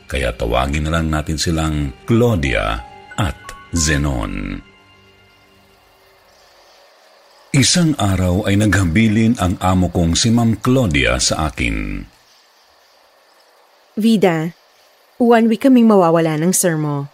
Kaya 0.09 0.35
tawagin 0.35 0.89
na 0.89 0.99
lang 0.99 1.12
natin 1.12 1.37
silang 1.37 1.93
Claudia 2.09 2.81
at 3.14 3.39
Zenon. 3.77 4.64
Isang 7.53 7.97
araw 7.97 8.45
ay 8.49 8.61
naghabilin 8.61 9.37
ang 9.41 9.57
amo 9.61 9.89
kong 9.89 10.16
si 10.16 10.29
Ma'am 10.29 10.61
Claudia 10.61 11.16
sa 11.16 11.49
akin. 11.49 12.05
Vida, 13.99 14.55
one 15.18 15.51
week 15.51 15.66
kaming 15.66 15.90
mawawala 15.90 16.38
ng 16.38 16.55
sir 16.55 16.78
mo. 16.78 17.11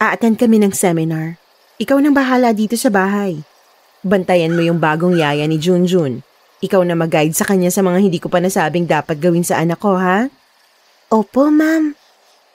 A-attend 0.00 0.40
kami 0.40 0.56
ng 0.56 0.72
seminar. 0.72 1.36
Ikaw 1.76 2.00
nang 2.00 2.16
bahala 2.16 2.56
dito 2.56 2.80
sa 2.80 2.88
bahay. 2.88 3.44
Bantayan 4.00 4.56
mo 4.56 4.64
yung 4.64 4.80
bagong 4.80 5.20
yaya 5.20 5.44
ni 5.44 5.60
Junjun. 5.60 6.24
Ikaw 6.64 6.80
na 6.80 6.96
mag-guide 6.96 7.36
sa 7.36 7.44
kanya 7.44 7.68
sa 7.68 7.84
mga 7.84 8.08
hindi 8.08 8.16
ko 8.24 8.32
pa 8.32 8.40
nasabing 8.40 8.88
dapat 8.88 9.20
gawin 9.20 9.44
sa 9.44 9.60
anak 9.60 9.76
ko, 9.76 10.00
ha? 10.00 10.32
Opo, 11.12 11.52
ma'am. 11.52 11.92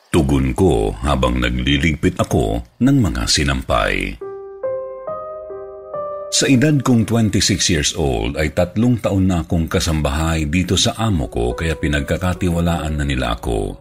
Tugon 0.09 0.57
ko 0.57 0.89
habang 1.05 1.37
nagliligpit 1.37 2.17
ako 2.17 2.65
ng 2.81 2.97
mga 2.97 3.29
sinampay. 3.29 4.28
Sa 6.29 6.45
edad 6.45 6.77
kong 6.85 7.09
26 7.09 7.73
years 7.73 7.91
old 7.97 8.37
ay 8.37 8.53
tatlong 8.53 9.01
taon 9.01 9.25
na 9.25 9.41
akong 9.41 9.65
kasambahay 9.65 10.45
dito 10.45 10.77
sa 10.77 10.93
amo 11.01 11.25
ko 11.25 11.57
kaya 11.57 11.73
pinagkakatiwalaan 11.73 13.01
na 13.01 13.05
nila 13.05 13.33
ako. 13.33 13.73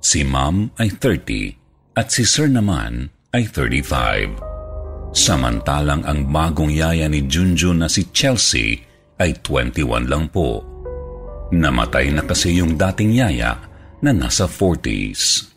Si 0.00 0.24
ma'am 0.24 0.72
ay 0.80 0.88
30 0.96 2.00
at 2.00 2.08
si 2.08 2.24
sir 2.24 2.48
naman 2.48 3.12
ay 3.36 3.44
35. 3.44 5.12
Samantalang 5.12 6.00
ang 6.08 6.32
bagong 6.32 6.72
yaya 6.72 7.04
ni 7.12 7.28
Junjun 7.28 7.84
na 7.84 7.88
si 7.92 8.08
Chelsea 8.08 8.80
ay 9.20 9.36
21 9.44 10.08
lang 10.08 10.32
po. 10.32 10.64
Namatay 11.52 12.08
na 12.08 12.24
kasi 12.24 12.56
yung 12.56 12.80
dating 12.80 13.12
yaya 13.20 13.60
na 14.00 14.16
nasa 14.16 14.48
40s. 14.48 15.52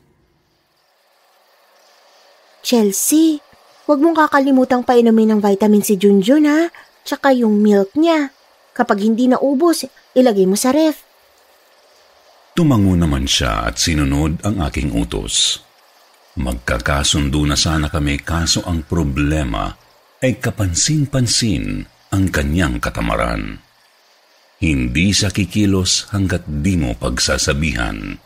Chelsea, 2.65 3.39
Huwag 3.85 4.01
mong 4.01 4.17
kakalimutang 4.17 4.81
painumin 4.81 5.37
ng 5.37 5.39
vitamin 5.45 5.85
si 5.85 5.93
Junjun 5.93 6.49
ha, 6.49 6.73
tsaka 7.05 7.37
yung 7.37 7.61
milk 7.61 7.93
niya. 7.93 8.33
Kapag 8.73 9.05
hindi 9.05 9.29
naubos, 9.29 9.85
ilagay 10.17 10.49
mo 10.49 10.57
sa 10.57 10.73
ref. 10.73 11.05
Tumango 12.57 12.97
naman 12.97 13.29
siya 13.29 13.69
at 13.69 13.77
sinunod 13.77 14.41
ang 14.41 14.57
aking 14.65 14.89
utos. 14.89 15.61
Magkakasundo 16.35 17.45
na 17.45 17.53
sana 17.53 17.87
kami 17.93 18.19
kaso 18.25 18.65
ang 18.65 18.81
problema 18.83 19.69
ay 20.25 20.41
kapansin-pansin 20.41 21.85
ang 22.09 22.25
kanyang 22.33 22.81
katamaran. 22.81 23.61
Hindi 24.57 25.13
siya 25.13 25.29
kikilos 25.29 26.09
hanggat 26.09 26.41
di 26.49 26.73
mo 26.73 26.97
pagsasabihan. 26.97 28.17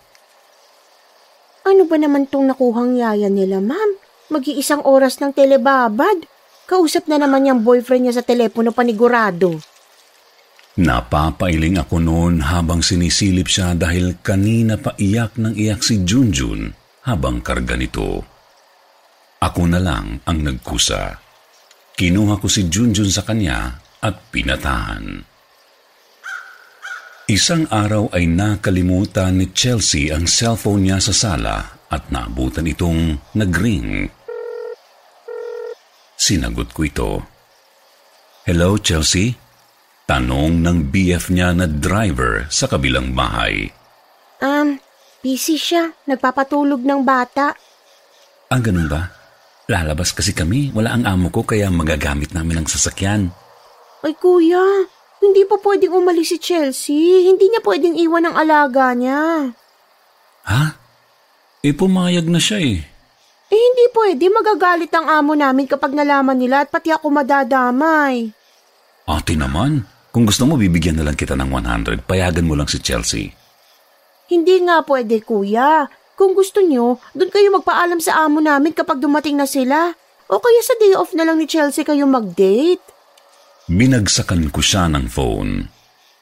Ano 1.68 1.84
ba 1.84 1.97
naman 1.99 2.32
tong 2.32 2.47
nakuhang 2.47 2.95
yaya 2.95 3.28
nila, 3.28 3.60
ma'am? 3.60 3.99
Mag-iisang 4.30 4.86
oras 4.86 5.18
ng 5.18 5.34
telebabad. 5.34 6.26
Kausap 6.70 7.10
na 7.10 7.18
naman 7.18 7.50
yung 7.50 7.66
boyfriend 7.66 8.10
niya 8.10 8.22
sa 8.22 8.24
telepono 8.26 8.70
panigurado. 8.70 9.58
Napapailing 10.80 11.82
ako 11.82 11.98
noon 11.98 12.46
habang 12.46 12.86
sinisilip 12.86 13.50
siya 13.50 13.74
dahil 13.74 14.22
kanina 14.22 14.78
pa 14.78 14.94
iyak 14.96 15.36
ng 15.42 15.58
iyak 15.58 15.82
si 15.82 16.06
Junjun 16.06 16.72
habang 17.10 17.42
karga 17.42 17.74
nito. 17.74 18.22
Ako 19.42 19.66
na 19.66 19.82
lang 19.82 20.22
ang 20.30 20.40
nagkusa. 20.46 21.18
Kinuha 21.98 22.38
ko 22.38 22.48
si 22.48 22.70
Junjun 22.70 23.10
sa 23.10 23.26
kanya 23.26 23.82
at 24.00 24.30
pinatahan. 24.32 25.26
Isang 27.30 27.70
araw 27.70 28.10
ay 28.14 28.26
nakalimutan 28.30 29.42
ni 29.42 29.52
Chelsea 29.54 30.10
ang 30.10 30.26
cellphone 30.26 30.88
niya 30.88 30.98
sa 31.02 31.14
sala 31.14 31.58
at 31.90 32.10
naabutan 32.10 32.66
itong 32.66 33.22
nagring. 33.38 34.10
Sinagot 36.20 36.76
ko 36.76 36.84
ito. 36.84 37.10
Hello, 38.44 38.76
Chelsea? 38.76 39.40
Tanong 40.04 40.60
ng 40.60 40.92
BF 40.92 41.32
niya 41.32 41.56
na 41.56 41.64
driver 41.64 42.44
sa 42.52 42.68
kabilang 42.68 43.16
bahay. 43.16 43.72
Um, 44.44 44.84
busy 45.24 45.56
siya. 45.56 45.96
Nagpapatulog 46.04 46.84
ng 46.84 47.08
bata. 47.08 47.56
Ah, 48.52 48.60
ganun 48.60 48.92
ba? 48.92 49.16
Lalabas 49.72 50.12
kasi 50.12 50.36
kami. 50.36 50.76
Wala 50.76 50.92
ang 50.92 51.08
amo 51.08 51.32
ko 51.32 51.48
kaya 51.48 51.72
magagamit 51.72 52.36
namin 52.36 52.66
ang 52.66 52.68
sasakyan. 52.68 53.32
Ay 54.04 54.18
kuya, 54.18 54.92
hindi 55.24 55.46
pa 55.46 55.56
pwedeng 55.62 55.94
umalis 55.94 56.36
si 56.36 56.38
Chelsea. 56.42 57.30
Hindi 57.30 57.48
niya 57.48 57.64
pwedeng 57.64 57.96
iwan 57.96 58.28
ang 58.28 58.36
alaga 58.36 58.92
niya. 58.92 59.54
Ha? 60.50 60.64
Eh, 61.62 61.76
pumayag 61.76 62.28
na 62.28 62.42
siya 62.42 62.60
eh. 62.60 62.89
Eh 63.50 63.58
hindi 63.58 63.86
pwede, 63.97 64.30
magagalit 64.30 64.93
ang 64.93 65.10
amo 65.10 65.34
namin 65.34 65.66
kapag 65.66 65.97
nalaman 65.97 66.38
nila 66.38 66.62
at 66.66 66.70
pati 66.70 66.93
ako 66.93 67.10
madadamay. 67.10 68.30
Ate 69.10 69.34
naman, 69.34 69.89
kung 70.14 70.30
gusto 70.30 70.45
mo 70.45 70.54
bibigyan 70.54 71.02
na 71.02 71.10
lang 71.10 71.18
kita 71.18 71.34
ng 71.34 71.50
100, 71.50 72.06
payagan 72.06 72.45
mo 72.45 72.54
lang 72.54 72.70
si 72.70 72.78
Chelsea. 72.78 73.34
Hindi 74.30 74.62
nga 74.62 74.86
pwede 74.86 75.26
kuya. 75.26 75.89
Kung 76.14 76.38
gusto 76.38 76.62
nyo, 76.62 77.02
doon 77.18 77.34
kayo 77.34 77.50
magpaalam 77.50 77.97
sa 77.97 78.22
amo 78.22 78.38
namin 78.38 78.70
kapag 78.70 79.02
dumating 79.02 79.34
na 79.34 79.50
sila. 79.50 79.97
O 80.30 80.38
kaya 80.38 80.62
sa 80.62 80.78
day 80.78 80.93
off 80.93 81.18
na 81.18 81.26
lang 81.26 81.41
ni 81.41 81.50
Chelsea 81.50 81.82
kayo 81.82 82.06
mag-date. 82.06 82.86
Binagsakan 83.66 84.54
ko 84.54 84.62
siya 84.62 84.86
ng 84.93 85.10
phone. 85.10 85.66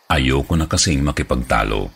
Ayoko 0.07 0.55
na 0.55 0.71
kasing 0.71 1.03
makipagtalo. 1.03 1.91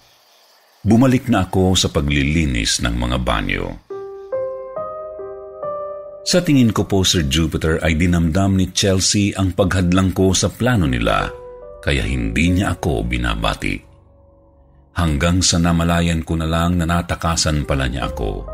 Bumalik 0.83 1.31
na 1.31 1.47
ako 1.47 1.79
sa 1.79 1.87
paglilinis 1.87 2.83
ng 2.83 2.95
mga 2.99 3.17
banyo. 3.23 3.90
Sa 6.21 6.37
tingin 6.37 6.69
ko 6.69 6.85
po, 6.85 7.01
Sir 7.01 7.25
Jupiter, 7.25 7.81
ay 7.81 7.97
dinamdam 7.97 8.53
ni 8.53 8.69
Chelsea 8.69 9.33
ang 9.33 9.57
paghadlang 9.57 10.13
ko 10.13 10.37
sa 10.37 10.53
plano 10.53 10.85
nila, 10.85 11.25
kaya 11.81 12.05
hindi 12.05 12.53
niya 12.53 12.77
ako 12.77 13.01
binabati. 13.09 13.75
Hanggang 14.93 15.41
sa 15.41 15.57
namalayan 15.57 16.21
ko 16.21 16.37
na 16.37 16.45
lang 16.45 16.77
na 16.77 16.85
natakasan 16.85 17.65
pala 17.65 17.89
niya 17.89 18.11
ako. 18.11 18.45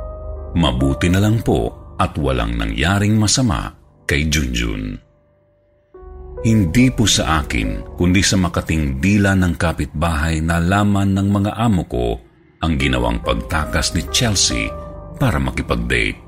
Mabuti 0.56 1.12
na 1.12 1.20
lang 1.20 1.44
po 1.44 1.92
at 2.00 2.16
walang 2.16 2.56
nangyaring 2.56 3.20
masama 3.20 3.74
kay 4.08 4.32
Junjun. 4.32 4.96
Hindi 6.46 6.88
po 6.94 7.04
sa 7.10 7.44
akin, 7.44 7.98
kundi 7.98 8.22
sa 8.22 8.38
makating 8.38 9.02
dila 9.02 9.34
ng 9.36 9.58
kapitbahay 9.58 10.40
na 10.40 10.62
laman 10.62 11.18
ng 11.18 11.28
mga 11.34 11.52
amo 11.58 11.84
ko 11.90 12.22
ang 12.62 12.78
ginawang 12.78 13.20
pagtakas 13.26 13.98
ni 13.98 14.06
Chelsea 14.14 14.70
para 15.18 15.42
makipag-date. 15.42 16.27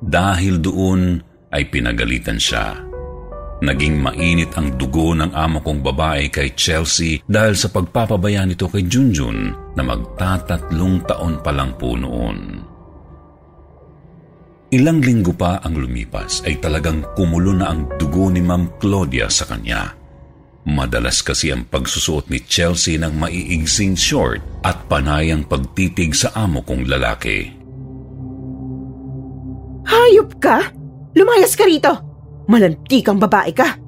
Dahil 0.00 0.58
doon 0.64 1.20
ay 1.52 1.68
pinagalitan 1.68 2.40
siya. 2.40 2.90
Naging 3.60 4.00
mainit 4.00 4.56
ang 4.56 4.72
dugo 4.80 5.12
ng 5.12 5.36
amo 5.36 5.60
kong 5.60 5.84
babae 5.84 6.32
kay 6.32 6.56
Chelsea 6.56 7.20
dahil 7.28 7.52
sa 7.52 7.68
pagpapabaya 7.68 8.48
nito 8.48 8.72
kay 8.72 8.88
Junjun 8.88 9.52
na 9.76 9.82
magtatatlong 9.84 11.04
taon 11.04 11.44
pa 11.44 11.52
lang 11.52 11.76
po 11.76 11.92
noon. 11.92 12.64
Ilang 14.72 15.04
linggo 15.04 15.36
pa 15.36 15.60
ang 15.60 15.76
lumipas 15.76 16.40
ay 16.48 16.56
talagang 16.56 17.04
kumulo 17.12 17.52
na 17.52 17.68
ang 17.68 17.84
dugo 18.00 18.32
ni 18.32 18.40
Ma'am 18.40 18.80
Claudia 18.80 19.28
sa 19.28 19.44
kanya. 19.44 19.92
Madalas 20.64 21.20
kasi 21.20 21.52
ang 21.52 21.68
pagsusuot 21.68 22.32
ni 22.32 22.40
Chelsea 22.40 22.96
ng 22.96 23.12
maiigsing 23.12 23.92
short 23.92 24.40
at 24.64 24.88
panayang 24.88 25.44
pagtitig 25.44 26.16
sa 26.16 26.32
amo 26.32 26.64
kong 26.64 26.88
lalaki. 26.88 27.59
Hayop 30.10 30.42
ka? 30.42 30.58
Lumayas 31.14 31.54
ka 31.54 31.70
rito! 31.70 31.94
Malantikang 32.50 33.22
babae 33.22 33.54
ka! 33.54 33.78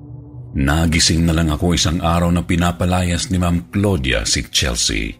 Nagising 0.54 1.26
na 1.26 1.34
lang 1.34 1.50
ako 1.50 1.74
isang 1.74 1.98
araw 1.98 2.30
na 2.30 2.46
pinapalayas 2.46 3.34
ni 3.34 3.42
Ma'am 3.42 3.74
Claudia 3.74 4.22
si 4.22 4.46
Chelsea. 4.46 5.18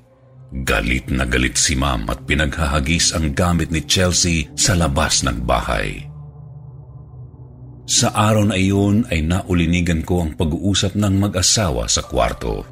Galit 0.63 1.11
na 1.11 1.27
galit 1.27 1.59
si 1.59 1.75
Ma'am 1.75 2.07
at 2.07 2.23
pinaghahagis 2.23 3.19
ang 3.19 3.35
gamit 3.35 3.75
ni 3.75 3.83
Chelsea 3.83 4.47
sa 4.55 4.79
labas 4.79 5.27
ng 5.27 5.43
bahay. 5.43 6.07
Sa 7.83 8.15
araw 8.15 8.47
na 8.47 8.55
iyon 8.55 9.03
ay 9.11 9.27
naulinigan 9.27 10.07
ko 10.07 10.23
ang 10.23 10.39
pag-uusap 10.39 10.95
ng 10.95 11.19
mag-asawa 11.19 11.91
sa 11.91 12.07
kwarto. 12.07 12.63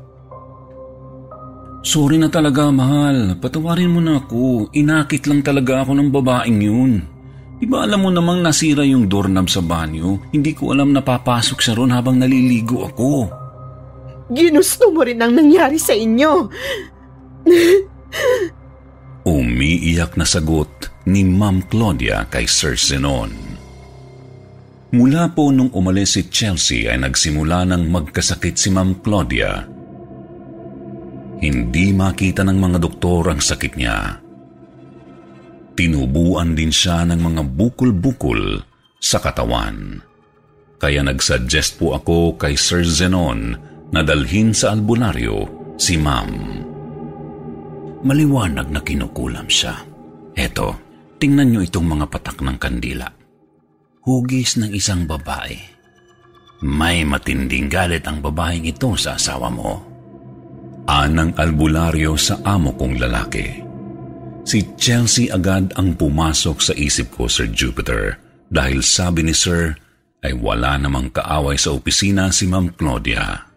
Sorry 1.82 2.14
na 2.14 2.30
talaga, 2.30 2.70
mahal. 2.70 3.42
Patawarin 3.42 3.90
mo 3.90 3.98
na 3.98 4.22
ako. 4.22 4.70
Inakit 4.70 5.26
lang 5.26 5.42
talaga 5.42 5.82
ako 5.82 5.98
ng 5.98 6.08
babaeng 6.14 6.62
yun. 6.62 7.09
Di 7.60 7.68
ba 7.68 7.84
alam 7.84 8.00
mo 8.00 8.08
namang 8.08 8.40
nasira 8.40 8.88
yung 8.88 9.04
doorknob 9.04 9.44
sa 9.52 9.60
banyo? 9.60 10.32
Hindi 10.32 10.56
ko 10.56 10.72
alam 10.72 10.96
na 10.96 11.04
papasok 11.04 11.60
siya 11.60 11.76
ron 11.76 11.92
habang 11.92 12.16
naliligo 12.16 12.88
ako. 12.88 13.28
Ginusto 14.32 14.88
mo 14.88 15.04
rin 15.04 15.20
ang 15.20 15.36
nangyari 15.36 15.76
sa 15.76 15.92
inyo. 15.92 16.48
Umiiyak 19.28 20.16
na 20.16 20.24
sagot 20.24 20.88
ni 21.04 21.20
Ma'am 21.20 21.68
Claudia 21.68 22.24
kay 22.32 22.48
Sir 22.48 22.80
Zenon. 22.80 23.28
Mula 24.96 25.30
po 25.36 25.52
nung 25.52 25.68
umalis 25.76 26.16
si 26.16 26.32
Chelsea 26.32 26.88
ay 26.88 26.98
nagsimula 26.98 27.68
ng 27.68 27.92
magkasakit 27.92 28.56
si 28.56 28.72
Ma'am 28.72 29.04
Claudia. 29.04 29.68
Hindi 31.44 31.92
makita 31.92 32.40
ng 32.40 32.58
mga 32.58 32.78
doktor 32.80 33.28
ang 33.28 33.38
sakit 33.44 33.76
niya. 33.76 34.18
Tinubuan 35.80 36.52
din 36.52 36.68
siya 36.68 37.08
ng 37.08 37.16
mga 37.24 37.42
bukol-bukol 37.56 38.60
sa 39.00 39.16
katawan. 39.16 40.04
Kaya 40.76 41.00
nagsuggest 41.00 41.80
po 41.80 41.96
ako 41.96 42.36
kay 42.36 42.52
Sir 42.52 42.84
Zenon 42.84 43.56
na 43.88 44.04
dalhin 44.04 44.52
sa 44.52 44.76
albularyo 44.76 45.48
si 45.80 45.96
Ma'am. 45.96 46.32
Maliwanag 48.04 48.68
na 48.68 48.84
kinukulam 48.84 49.48
siya. 49.48 49.80
Eto, 50.36 50.76
tingnan 51.16 51.48
niyo 51.48 51.64
itong 51.64 51.88
mga 51.88 52.12
patak 52.12 52.44
ng 52.44 52.60
kandila. 52.60 53.08
Hugis 54.04 54.60
ng 54.60 54.76
isang 54.76 55.08
babae. 55.08 55.56
May 56.60 57.08
matinding 57.08 57.72
galit 57.72 58.04
ang 58.04 58.20
babaeng 58.20 58.68
ito 58.68 58.92
sa 59.00 59.16
asawa 59.16 59.48
mo. 59.48 59.80
Anang 60.84 61.32
albularyo 61.40 62.20
sa 62.20 62.36
amo 62.44 62.76
kong 62.76 63.00
lalaki. 63.00 63.69
Si 64.44 64.64
Chelsea 64.80 65.28
agad 65.28 65.76
ang 65.76 65.94
pumasok 65.94 66.56
sa 66.58 66.72
isip 66.74 67.12
ko, 67.14 67.28
Sir 67.28 67.52
Jupiter, 67.52 68.16
dahil 68.50 68.82
sabi 68.82 69.22
ni 69.22 69.36
Sir 69.36 69.76
ay 70.20 70.36
wala 70.36 70.76
namang 70.76 71.12
kaaway 71.12 71.56
sa 71.56 71.72
opisina 71.72 72.28
si 72.32 72.48
Ma'am 72.48 72.72
Claudia. 72.76 73.48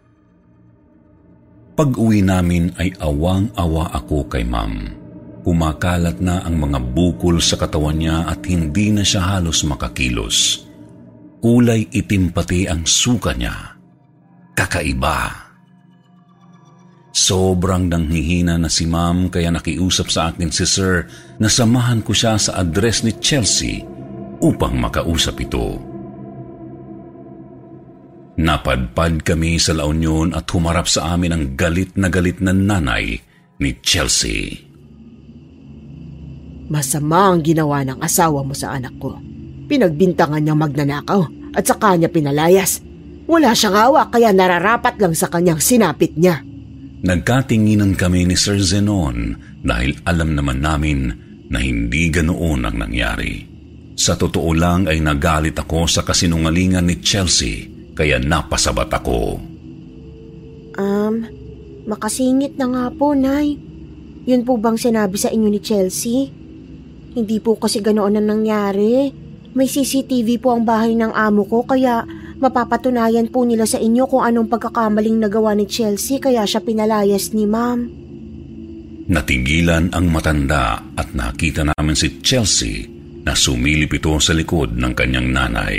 Pag-uwi 1.74 2.22
namin 2.22 2.70
ay 2.78 2.94
awang-awa 3.02 3.90
ako 3.92 4.30
kay 4.30 4.46
Ma'am. 4.46 5.02
Kumakalat 5.44 6.22
na 6.24 6.40
ang 6.40 6.56
mga 6.56 6.80
bukol 6.94 7.36
sa 7.42 7.60
katawan 7.60 8.00
niya 8.00 8.30
at 8.30 8.40
hindi 8.48 8.94
na 8.94 9.04
siya 9.04 9.36
halos 9.36 9.66
makakilos. 9.66 10.64
Kulay 11.44 11.92
itim 11.92 12.32
pati 12.32 12.64
ang 12.64 12.88
suka 12.88 13.36
niya. 13.36 13.76
Kakaiba. 14.56 15.43
Sobrang 17.14 17.86
nanghihina 17.86 18.58
na 18.58 18.66
si 18.66 18.90
ma'am 18.90 19.30
kaya 19.30 19.54
nakiusap 19.54 20.10
sa 20.10 20.34
akin 20.34 20.50
si 20.50 20.66
sir 20.66 21.06
na 21.38 21.46
samahan 21.46 22.02
ko 22.02 22.10
siya 22.10 22.34
sa 22.34 22.58
address 22.58 23.06
ni 23.06 23.14
Chelsea 23.22 23.86
upang 24.42 24.74
makausap 24.74 25.38
ito. 25.38 25.78
Napadpad 28.34 29.22
kami 29.22 29.62
sa 29.62 29.78
La 29.78 29.86
Union 29.86 30.34
at 30.34 30.50
humarap 30.50 30.90
sa 30.90 31.14
amin 31.14 31.30
ang 31.30 31.44
galit 31.54 31.94
na 31.94 32.10
galit 32.10 32.42
na 32.42 32.50
nanay 32.50 33.22
ni 33.62 33.70
Chelsea. 33.78 34.58
Masama 36.66 37.30
ang 37.30 37.46
ginawa 37.46 37.86
ng 37.86 38.02
asawa 38.02 38.42
mo 38.42 38.58
sa 38.58 38.74
anak 38.74 38.98
ko. 38.98 39.14
Pinagbintangan 39.70 40.42
niyang 40.42 40.58
magnanakaw 40.58 41.54
at 41.54 41.62
sa 41.62 41.78
kanya 41.78 42.10
pinalayas. 42.10 42.82
Wala 43.30 43.54
siyang 43.54 43.78
awa 43.78 44.10
kaya 44.10 44.34
nararapat 44.34 44.98
lang 44.98 45.14
sa 45.14 45.30
kanyang 45.30 45.62
sinapit 45.62 46.18
niya. 46.18 46.42
Nagkatinginan 47.04 48.00
kami 48.00 48.24
ni 48.24 48.32
Sir 48.32 48.56
Zenon 48.64 49.36
dahil 49.60 49.92
alam 50.08 50.32
naman 50.32 50.64
namin 50.64 51.12
na 51.52 51.60
hindi 51.60 52.08
ganoon 52.08 52.64
ang 52.64 52.80
nangyari. 52.80 53.44
Sa 53.92 54.16
totoo 54.16 54.50
lang 54.56 54.88
ay 54.88 55.04
nagalit 55.04 55.52
ako 55.52 55.84
sa 55.84 56.00
kasinungalingan 56.00 56.88
ni 56.88 57.04
Chelsea 57.04 57.68
kaya 57.92 58.16
napasabat 58.16 58.88
ako. 58.88 59.36
Um, 60.80 61.14
makasingit 61.84 62.56
na 62.56 62.72
nga 62.72 62.84
po, 62.88 63.12
Nay. 63.12 63.54
Yun 64.24 64.42
po 64.48 64.56
bang 64.56 64.80
sinabi 64.80 65.20
sa 65.20 65.28
inyo 65.28 65.52
ni 65.52 65.60
Chelsea? 65.60 66.32
Hindi 67.12 67.36
po 67.36 67.60
kasi 67.60 67.84
ganoon 67.84 68.16
ang 68.16 68.26
nangyari. 68.32 69.12
May 69.52 69.68
CCTV 69.68 70.40
po 70.40 70.56
ang 70.56 70.64
bahay 70.64 70.96
ng 70.96 71.12
amo 71.12 71.44
ko 71.44 71.68
kaya 71.68 72.02
Mapapatunayan 72.38 73.30
po 73.30 73.46
nila 73.46 73.62
sa 73.62 73.78
inyo 73.78 74.10
kung 74.10 74.26
anong 74.26 74.50
pagkakamaling 74.50 75.22
nagawa 75.22 75.54
ni 75.54 75.70
Chelsea 75.70 76.18
kaya 76.18 76.42
siya 76.42 76.58
pinalayas 76.62 77.30
ni 77.30 77.46
ma'am. 77.46 77.80
Natigilan 79.04 79.92
ang 79.92 80.08
matanda 80.08 80.80
at 80.96 81.12
nakita 81.12 81.62
namin 81.62 81.92
si 81.92 82.24
Chelsea 82.24 82.88
na 83.24 83.36
sumilip 83.36 83.92
ito 84.00 84.16
sa 84.16 84.32
likod 84.32 84.74
ng 84.74 84.92
kanyang 84.96 85.28
nanay. 85.28 85.76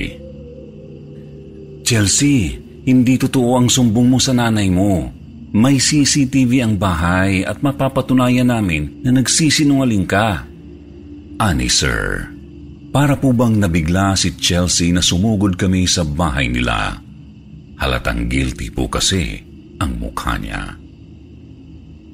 Chelsea, 1.85 2.53
hindi 2.85 3.17
totoo 3.17 3.57
ang 3.57 3.67
sumbong 3.69 4.13
mo 4.13 4.19
sa 4.21 4.33
nanay 4.33 4.69
mo. 4.69 5.09
May 5.55 5.79
CCTV 5.79 6.61
ang 6.61 6.75
bahay 6.75 7.47
at 7.47 7.63
mapapatunayan 7.63 8.49
namin 8.51 9.01
na 9.01 9.15
nagsisinungaling 9.15 10.05
ka. 10.05 10.43
Ani, 11.39 11.69
sir. 11.71 12.34
Para 12.95 13.19
po 13.19 13.35
bang 13.35 13.59
nabigla 13.59 14.15
si 14.15 14.39
Chelsea 14.39 14.95
na 14.95 15.03
sumugod 15.03 15.59
kami 15.59 15.83
sa 15.83 16.07
bahay 16.07 16.47
nila? 16.47 16.95
Halatang 17.75 18.31
guilty 18.31 18.71
po 18.71 18.87
kasi 18.87 19.35
ang 19.83 19.99
mukha 19.99 20.39
niya. 20.39 20.79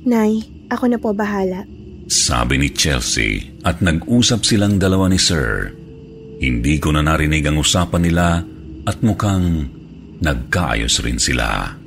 Nay, 0.10 0.42
ako 0.74 0.90
na 0.90 0.98
po 0.98 1.14
bahala. 1.14 1.70
Sabi 2.10 2.58
ni 2.58 2.74
Chelsea 2.74 3.62
at 3.62 3.78
nag-usap 3.86 4.42
silang 4.42 4.82
dalawa 4.82 5.06
ni 5.06 5.22
Sir. 5.22 5.70
Hindi 6.42 6.82
ko 6.82 6.90
na 6.90 7.06
narinig 7.06 7.46
ang 7.46 7.62
usapan 7.62 8.02
nila 8.02 8.42
at 8.90 8.98
mukhang 9.06 9.70
nagkaayos 10.18 10.98
rin 11.06 11.22
sila. 11.22 11.78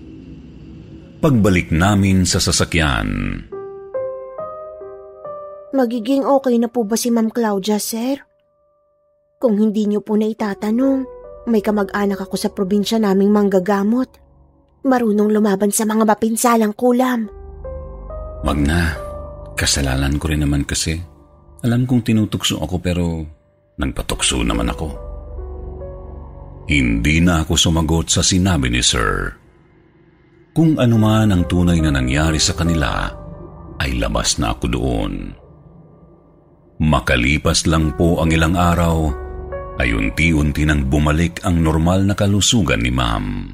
Pagbalik 1.19 1.75
namin 1.75 2.23
sa 2.23 2.39
sasakyan. 2.39 3.43
Magiging 5.75 6.23
okay 6.23 6.63
na 6.63 6.71
po 6.71 6.87
ba 6.87 6.95
si 6.95 7.11
Ma'am 7.11 7.35
Claudia, 7.35 7.83
sir? 7.83 8.23
Kung 9.45 9.61
hindi 9.61 9.85
niyo 9.85 10.01
po 10.01 10.17
na 10.17 10.25
itatanong, 10.25 11.05
may 11.53 11.61
kamag-anak 11.61 12.17
ako 12.17 12.41
sa 12.41 12.49
probinsya 12.49 12.97
naming 12.97 13.29
manggagamot. 13.29 14.09
Marunong 14.89 15.29
lumaban 15.29 15.69
sa 15.69 15.85
mga 15.85 16.09
mapinsalang 16.09 16.73
kulam. 16.73 17.29
Wag 18.41 18.59
na. 18.65 18.97
Kasalanan 19.53 20.17
ko 20.17 20.33
rin 20.33 20.41
naman 20.41 20.65
kasi. 20.65 20.97
Alam 21.61 21.85
kong 21.85 22.09
tinutukso 22.09 22.57
ako 22.57 22.81
pero 22.81 23.21
nagpatukso 23.77 24.41
naman 24.41 24.73
ako. 24.73 24.89
Hindi 26.65 27.21
na 27.21 27.45
ako 27.45 27.53
sumagot 27.61 28.09
sa 28.09 28.25
sinabi 28.25 28.73
ni 28.73 28.81
Sir. 28.81 29.29
Kung 30.57 30.81
ano 30.81 30.97
man 30.97 31.37
ang 31.37 31.45
tunay 31.45 31.85
na 31.85 31.93
nangyari 31.93 32.41
sa 32.41 32.57
kanila, 32.57 33.13
ay 33.77 34.01
labas 34.01 34.41
na 34.41 34.57
ako 34.57 34.65
doon. 34.73 35.37
Makalipas 36.81 37.69
lang 37.69 37.93
po 37.93 38.25
ang 38.25 38.33
ilang 38.33 38.57
araw, 38.57 39.24
ay 39.79 39.91
unti-unti 39.91 40.63
nang 40.67 40.87
bumalik 40.87 41.43
ang 41.43 41.59
normal 41.59 42.07
na 42.07 42.15
kalusugan 42.15 42.83
ni 42.83 42.93
ma'am. 42.95 43.51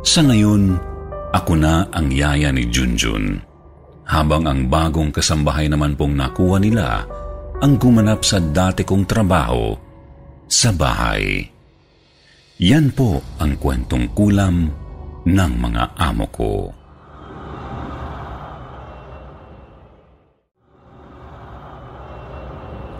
Sa 0.00 0.24
ngayon, 0.24 0.78
ako 1.34 1.52
na 1.58 1.84
ang 1.92 2.08
yaya 2.08 2.48
ni 2.48 2.64
Junjun, 2.72 3.44
habang 4.08 4.48
ang 4.48 4.72
bagong 4.72 5.12
kasambahay 5.12 5.68
naman 5.68 5.92
pong 5.92 6.16
nakuha 6.16 6.56
nila 6.56 7.04
ang 7.60 7.76
gumanap 7.76 8.24
sa 8.24 8.40
dati 8.40 8.86
kong 8.86 9.04
trabaho 9.04 9.76
sa 10.48 10.72
bahay. 10.72 11.44
Yan 12.64 12.90
po 12.96 13.20
ang 13.38 13.60
kwentong 13.60 14.16
kulam 14.16 14.72
ng 15.28 15.52
mga 15.60 15.84
amo 16.00 16.26
ko. 16.32 16.77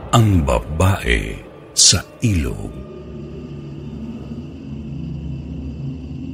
Ang 0.08 0.40
babae 0.40 1.36
sa 1.76 2.00
ilog. 2.24 2.72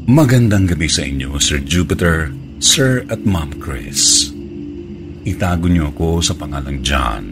Magandang 0.07 0.70
gabi 0.70 0.87
sa 0.87 1.03
inyo, 1.03 1.35
Sir 1.43 1.59
Jupiter, 1.66 2.31
Sir 2.62 3.03
at 3.11 3.27
Ma'am 3.27 3.51
Chris. 3.59 4.31
Itago 5.27 5.66
niyo 5.66 5.91
ako 5.91 6.22
sa 6.22 6.39
pangalang 6.39 6.87
John. 6.87 7.27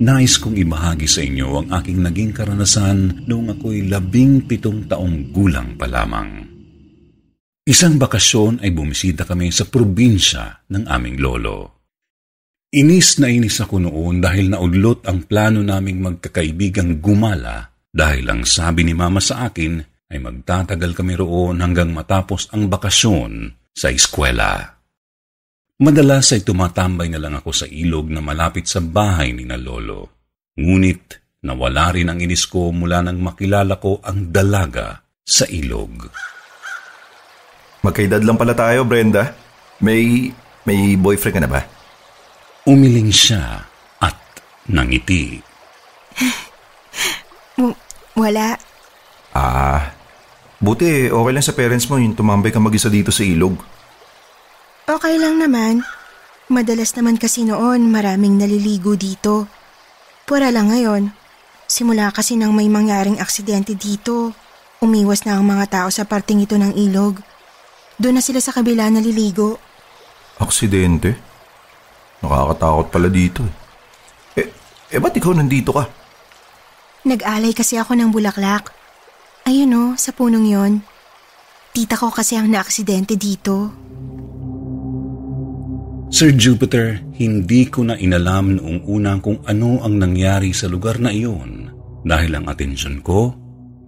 Nais 0.00 0.40
kong 0.40 0.56
ibahagi 0.56 1.04
sa 1.04 1.20
inyo 1.20 1.60
ang 1.60 1.68
aking 1.76 2.00
naging 2.00 2.32
karanasan 2.32 3.28
noong 3.28 3.52
ako'y 3.52 3.84
labing 3.84 4.48
pitong 4.48 4.88
taong 4.88 5.28
gulang 5.28 5.76
pa 5.76 5.84
lamang. 5.84 6.40
Isang 7.68 8.00
bakasyon 8.00 8.64
ay 8.64 8.72
bumisita 8.72 9.28
kami 9.28 9.52
sa 9.52 9.68
probinsya 9.68 10.64
ng 10.72 10.88
aming 10.88 11.20
lolo. 11.20 11.81
Inis 12.72 13.20
na 13.20 13.28
inis 13.28 13.60
ako 13.60 13.84
noon 13.84 14.24
dahil 14.24 14.48
naudlot 14.48 15.04
ang 15.04 15.28
plano 15.28 15.60
naming 15.60 16.00
magkakaibigang 16.00 17.04
gumala 17.04 17.68
dahil 17.92 18.24
ang 18.32 18.48
sabi 18.48 18.80
ni 18.88 18.96
mama 18.96 19.20
sa 19.20 19.44
akin 19.44 19.76
ay 20.08 20.16
magtatagal 20.16 20.96
kami 20.96 21.12
roon 21.20 21.60
hanggang 21.60 21.92
matapos 21.92 22.48
ang 22.48 22.72
bakasyon 22.72 23.52
sa 23.76 23.92
eskwela. 23.92 24.80
Madalas 25.84 26.32
ay 26.32 26.48
tumatambay 26.48 27.12
na 27.12 27.20
lang 27.20 27.36
ako 27.36 27.52
sa 27.52 27.68
ilog 27.68 28.08
na 28.08 28.24
malapit 28.24 28.64
sa 28.64 28.80
bahay 28.80 29.36
ni 29.36 29.44
na 29.44 29.60
lolo. 29.60 30.24
Ngunit 30.56 31.20
nawala 31.44 31.92
rin 31.92 32.08
ang 32.08 32.24
inis 32.24 32.48
ko 32.48 32.72
mula 32.72 33.04
nang 33.04 33.20
makilala 33.20 33.76
ko 33.76 34.00
ang 34.00 34.32
dalaga 34.32 34.96
sa 35.20 35.44
ilog. 35.44 36.08
Magkaedad 37.84 38.24
lang 38.24 38.40
pala 38.40 38.56
tayo, 38.56 38.88
Brenda. 38.88 39.28
May, 39.84 40.32
may 40.64 40.96
boyfriend 40.96 41.36
ka 41.36 41.42
na 41.44 41.52
ba? 41.52 41.81
Umiling 42.62 43.10
siya 43.10 43.66
at 43.98 44.16
nangiti. 44.70 45.42
W- 47.58 47.78
wala. 48.14 48.54
Ah, 49.34 49.90
buti 50.62 51.10
okay 51.10 51.32
lang 51.34 51.42
sa 51.42 51.56
parents 51.58 51.90
mo 51.90 51.98
yung 51.98 52.14
tumambay 52.14 52.54
ka 52.54 52.62
mag-isa 52.62 52.86
dito 52.86 53.10
sa 53.10 53.26
ilog. 53.26 53.58
Okay 54.86 55.18
lang 55.18 55.42
naman. 55.42 55.82
Madalas 56.46 56.94
naman 56.94 57.18
kasi 57.18 57.42
noon 57.42 57.90
maraming 57.90 58.38
naliligo 58.38 58.94
dito. 58.94 59.50
Pura 60.22 60.54
lang 60.54 60.70
ngayon. 60.70 61.10
Simula 61.66 62.14
kasi 62.14 62.38
nang 62.38 62.52
may 62.54 62.68
mangyaring 62.68 63.18
aksidente 63.18 63.74
dito, 63.74 64.36
umiwas 64.78 65.24
na 65.26 65.40
ang 65.40 65.48
mga 65.48 65.66
tao 65.66 65.88
sa 65.88 66.04
parting 66.04 66.44
ito 66.44 66.54
ng 66.60 66.76
ilog. 66.76 67.18
Doon 67.96 68.20
na 68.20 68.22
sila 68.22 68.38
sa 68.38 68.54
kabila 68.54 68.86
naliligo. 68.86 69.58
Aksidente? 70.36 71.31
Nakakatakot 72.22 72.86
pala 72.88 73.08
dito 73.10 73.42
eh. 73.42 73.54
Eh, 74.40 74.48
eh 74.94 74.98
ba't 75.02 75.12
ikaw 75.12 75.34
nandito 75.34 75.74
ka? 75.74 75.84
Nag-alay 77.02 77.50
kasi 77.50 77.76
ako 77.76 77.98
ng 77.98 78.14
bulaklak. 78.14 78.70
Ayun 79.42 79.74
o, 79.74 79.84
sa 79.98 80.14
punong 80.14 80.46
yon. 80.46 80.72
Tita 81.74 81.98
ko 81.98 82.14
kasi 82.14 82.38
ang 82.38 82.46
naaksidente 82.46 83.18
dito. 83.18 83.74
Sir 86.12 86.36
Jupiter, 86.36 87.00
hindi 87.16 87.66
ko 87.66 87.88
na 87.88 87.96
inalam 87.96 88.60
noong 88.60 88.84
una 88.84 89.16
kung 89.18 89.40
ano 89.48 89.80
ang 89.80 89.96
nangyari 89.96 90.52
sa 90.52 90.68
lugar 90.68 91.00
na 91.00 91.08
iyon 91.08 91.72
dahil 92.04 92.36
ang 92.36 92.46
atensyon 92.52 93.00
ko 93.00 93.32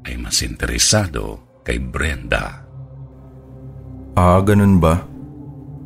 ay 0.08 0.16
mas 0.16 0.40
interesado 0.40 1.60
kay 1.60 1.76
Brenda. 1.78 2.64
Ah, 4.16 4.40
ganun 4.40 4.80
ba? 4.80 5.04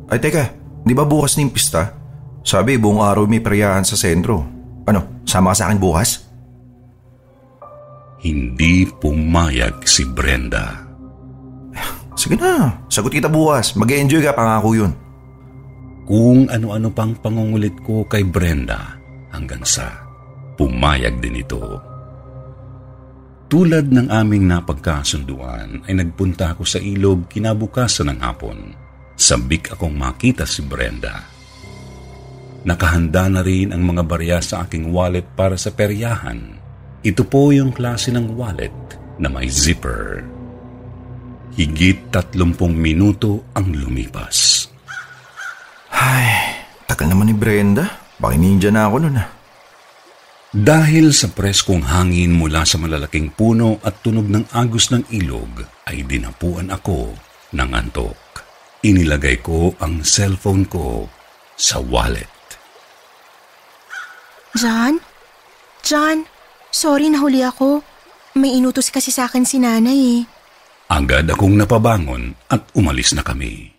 Ay 0.07 0.23
teka, 0.23 0.55
di 0.87 0.95
ba 0.95 1.03
bukas 1.03 1.35
na 1.35 1.43
yung 1.43 1.53
pista? 1.53 1.98
Sabi, 2.49 2.81
buong 2.81 3.05
araw 3.05 3.29
may 3.29 3.45
peryahan 3.45 3.85
sa 3.85 3.93
sentro. 3.93 4.41
Ano, 4.89 5.21
sama 5.21 5.53
ka 5.53 5.61
sa 5.61 5.63
akin 5.69 5.77
bukas? 5.77 6.25
Hindi 8.25 8.89
pumayag 8.89 9.85
si 9.85 10.01
Brenda. 10.09 10.81
Sige 12.17 12.41
na, 12.41 12.73
sagot 12.89 13.13
kita 13.13 13.29
bukas. 13.29 13.77
mag 13.77 13.93
enjoy 13.93 14.25
ka, 14.25 14.33
pangako 14.33 14.73
yun. 14.73 14.97
Kung 16.09 16.49
ano-ano 16.49 16.89
pang 16.89 17.13
pangungulit 17.13 17.77
ko 17.85 18.09
kay 18.09 18.25
Brenda 18.25 18.97
hanggang 19.29 19.61
sa 19.61 20.09
pumayag 20.57 21.21
din 21.21 21.45
ito. 21.45 21.61
Tulad 23.45 23.93
ng 23.93 24.09
aming 24.09 24.49
napagkasunduan 24.49 25.85
ay 25.85 25.93
nagpunta 25.93 26.57
ako 26.57 26.65
sa 26.65 26.81
ilog 26.81 27.29
kinabukasan 27.29 28.09
ng 28.09 28.19
hapon. 28.25 28.73
Sabik 29.13 29.77
akong 29.77 29.93
makita 29.93 30.49
si 30.49 30.65
Brenda. 30.65 31.37
Nakahanda 32.67 33.31
na 33.31 33.39
rin 33.39 33.71
ang 33.71 33.87
mga 33.87 34.03
barya 34.03 34.39
sa 34.43 34.67
aking 34.67 34.91
wallet 34.91 35.23
para 35.39 35.55
sa 35.55 35.71
peryahan. 35.71 36.59
Ito 36.99 37.23
po 37.23 37.55
yung 37.55 37.71
klase 37.71 38.11
ng 38.11 38.35
wallet 38.35 38.75
na 39.15 39.31
may 39.31 39.47
zipper. 39.47 40.27
Higit 41.55 42.11
tatlumpong 42.11 42.75
minuto 42.75 43.47
ang 43.55 43.71
lumipas. 43.71 44.67
Ay, 45.91 46.59
tagal 46.83 47.07
naman 47.07 47.31
ni 47.31 47.35
Brenda. 47.35 47.87
Baka 48.19 48.35
ninja 48.35 48.67
na 48.67 48.91
ako 48.91 48.95
nun 49.07 49.19
ah. 49.19 49.29
Dahil 50.49 51.13
sa 51.13 51.29
preskong 51.31 51.85
hangin 51.87 52.33
mula 52.33 52.65
sa 52.65 52.81
malalaking 52.81 53.31
puno 53.31 53.77
at 53.85 54.01
tunog 54.01 54.27
ng 54.27 54.49
agos 54.51 54.89
ng 54.89 55.05
ilog, 55.13 55.61
ay 55.85 56.01
dinapuan 56.03 56.73
ako 56.73 57.13
ng 57.53 57.69
antok. 57.69 58.17
Inilagay 58.81 59.45
ko 59.45 59.77
ang 59.77 60.01
cellphone 60.01 60.65
ko 60.65 61.05
sa 61.53 61.77
wallet. 61.79 62.38
John? 64.57 64.97
John, 65.85 66.25
sorry 66.69 67.09
nahuli 67.09 67.45
ako. 67.45 67.81
May 68.37 68.57
inutos 68.57 68.89
kasi 68.93 69.09
sa 69.09 69.25
akin 69.25 69.45
si 69.45 69.57
nanay 69.57 69.99
eh. 69.99 70.21
Agad 70.89 71.29
akong 71.29 71.53
napabangon 71.53 72.33
at 72.49 72.65
umalis 72.73 73.13
na 73.13 73.21
kami. 73.21 73.73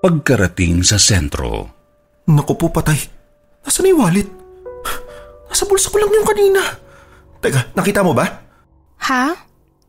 Pagkarating 0.00 0.84
sa 0.84 1.00
sentro, 1.00 1.76
Naku 2.26 2.58
po, 2.58 2.66
patay. 2.74 2.98
Nasaan 3.62 3.86
na 3.86 3.90
yung 3.94 4.02
wallet? 4.02 4.28
Nasa 5.46 5.62
bulsa 5.62 5.94
ko 5.94 5.96
lang 6.02 6.10
yung 6.10 6.26
kanina. 6.26 6.58
Teka, 7.38 7.70
nakita 7.78 8.02
mo 8.02 8.10
ba? 8.10 8.26
Ha? 9.06 9.30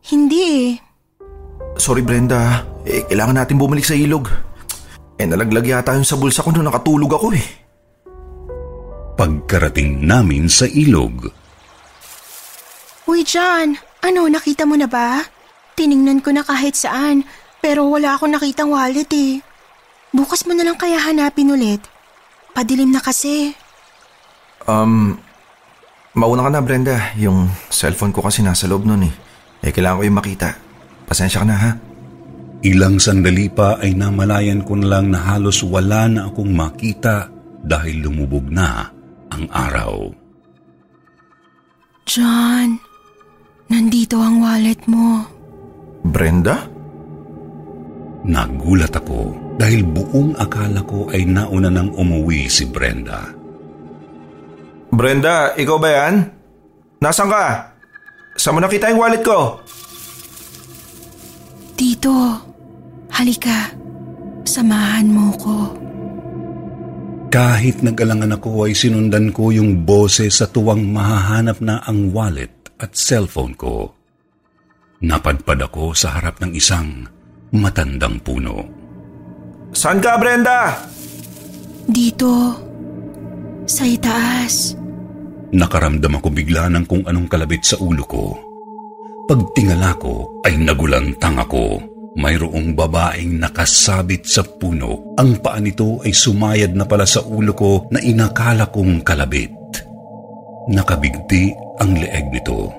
Hindi 0.06 0.40
eh. 0.46 0.70
Sorry 1.74 2.06
Brenda, 2.06 2.62
eh, 2.86 3.02
kailangan 3.10 3.42
natin 3.42 3.58
bumalik 3.58 3.82
sa 3.82 3.98
ilog. 3.98 4.30
Eh 5.18 5.26
nalaglag 5.26 5.66
yata 5.66 5.98
yung 5.98 6.06
sa 6.06 6.14
bulsa 6.14 6.46
ko 6.46 6.54
nung 6.54 6.70
nakatulog 6.70 7.10
ako 7.10 7.34
eh. 7.34 7.46
Pagkarating 9.18 10.06
namin 10.06 10.46
sa 10.46 10.70
ilog, 10.70 11.34
Uy 13.08 13.24
John, 13.24 13.72
ano 14.04 14.28
nakita 14.28 14.68
mo 14.68 14.76
na 14.76 14.84
ba? 14.84 15.24
Tiningnan 15.72 16.20
ko 16.20 16.28
na 16.28 16.44
kahit 16.44 16.76
saan, 16.76 17.24
pero 17.58 17.88
wala 17.88 18.14
akong 18.14 18.36
nakitang 18.36 18.68
wallet 18.68 19.08
eh. 19.16 19.40
Bukas 20.12 20.44
mo 20.44 20.52
na 20.52 20.60
lang 20.60 20.76
kaya 20.76 21.00
hanapin 21.00 21.48
ulit. 21.48 21.80
Padilim 22.52 22.92
na 22.92 23.00
kasi. 23.00 23.56
Um, 24.68 25.16
mauna 26.12 26.44
ka 26.44 26.50
na 26.52 26.60
Brenda. 26.60 27.16
Yung 27.16 27.48
cellphone 27.72 28.12
ko 28.12 28.20
kasi 28.20 28.44
nasa 28.44 28.68
loob 28.68 28.84
nun 28.84 29.08
eh. 29.08 29.14
Eh 29.64 29.72
kailangan 29.72 29.98
ko 29.98 30.04
yung 30.04 30.20
makita. 30.20 30.48
Pasensya 31.08 31.40
ka 31.40 31.48
na 31.48 31.56
ha. 31.56 31.72
ilang 32.60 33.00
sandali 33.00 33.48
pa 33.48 33.80
ay 33.80 33.96
namalayan 33.96 34.66
ko 34.66 34.76
na 34.76 34.98
lang 34.98 35.14
na 35.14 35.32
halos 35.32 35.62
wala 35.62 36.10
na 36.10 36.26
akong 36.26 36.50
makita 36.50 37.30
dahil 37.62 38.02
lumubog 38.02 38.50
na 38.50 38.97
ang 39.32 39.44
araw. 39.52 40.12
John, 42.08 42.80
nandito 43.68 44.16
ang 44.16 44.40
wallet 44.40 44.80
mo. 44.88 45.24
Brenda? 46.08 46.64
Nagulat 48.24 48.92
ako 48.96 49.36
dahil 49.60 49.84
buong 49.84 50.36
akala 50.36 50.80
ko 50.84 51.08
ay 51.12 51.28
nauna 51.28 51.68
nang 51.68 51.92
umuwi 51.92 52.48
si 52.48 52.64
Brenda. 52.68 53.28
Brenda, 54.88 55.52
ikaw 55.56 55.76
ba 55.76 55.88
yan? 55.92 56.14
Nasaan 57.04 57.28
ka? 57.28 57.46
Saan 58.38 58.56
mo 58.56 58.60
nakita 58.64 58.88
yung 58.88 59.02
wallet 59.02 59.20
ko? 59.20 59.60
Dito, 61.78 62.10
halika. 63.12 63.70
Samahan 64.48 65.06
mo 65.06 65.30
ko. 65.36 65.87
Kahit 67.28 67.84
nag-alangan 67.84 68.40
ako 68.40 68.64
ay 68.64 68.72
sinundan 68.72 69.36
ko 69.36 69.52
yung 69.52 69.84
boses 69.84 70.40
sa 70.40 70.48
tuwang 70.48 70.80
mahahanap 70.88 71.60
na 71.60 71.84
ang 71.84 72.08
wallet 72.16 72.72
at 72.80 72.96
cellphone 72.96 73.52
ko. 73.52 73.92
Napadpad 75.04 75.60
ako 75.68 75.92
sa 75.92 76.16
harap 76.16 76.40
ng 76.40 76.56
isang 76.56 77.04
matandang 77.52 78.16
puno. 78.24 78.64
Saan 79.76 80.00
ka, 80.00 80.16
Brenda? 80.16 80.72
Dito, 81.84 82.56
sa 83.68 83.84
itaas. 83.84 84.72
Nakaramdam 85.52 86.16
ako 86.16 86.28
bigla 86.32 86.72
ng 86.72 86.84
kung 86.88 87.04
anong 87.04 87.28
kalabit 87.28 87.60
sa 87.60 87.76
ulo 87.76 88.04
ko. 88.08 88.24
Pagtingala 89.28 89.92
ko 90.00 90.40
ay 90.48 90.56
nagulantang 90.56 91.36
ako. 91.36 91.76
Mayroong 92.18 92.74
babaeng 92.74 93.38
nakasabit 93.38 94.26
sa 94.26 94.42
puno. 94.42 95.14
Ang 95.14 95.38
paa 95.38 95.62
nito 95.62 96.02
ay 96.02 96.10
sumayad 96.10 96.74
na 96.74 96.82
pala 96.82 97.06
sa 97.06 97.22
ulo 97.22 97.54
ko 97.54 97.86
na 97.94 98.02
inakala 98.02 98.66
kong 98.74 99.06
kalabit. 99.06 99.54
Nakabigti 100.74 101.54
ang 101.78 101.94
leeg 101.94 102.26
nito. 102.34 102.74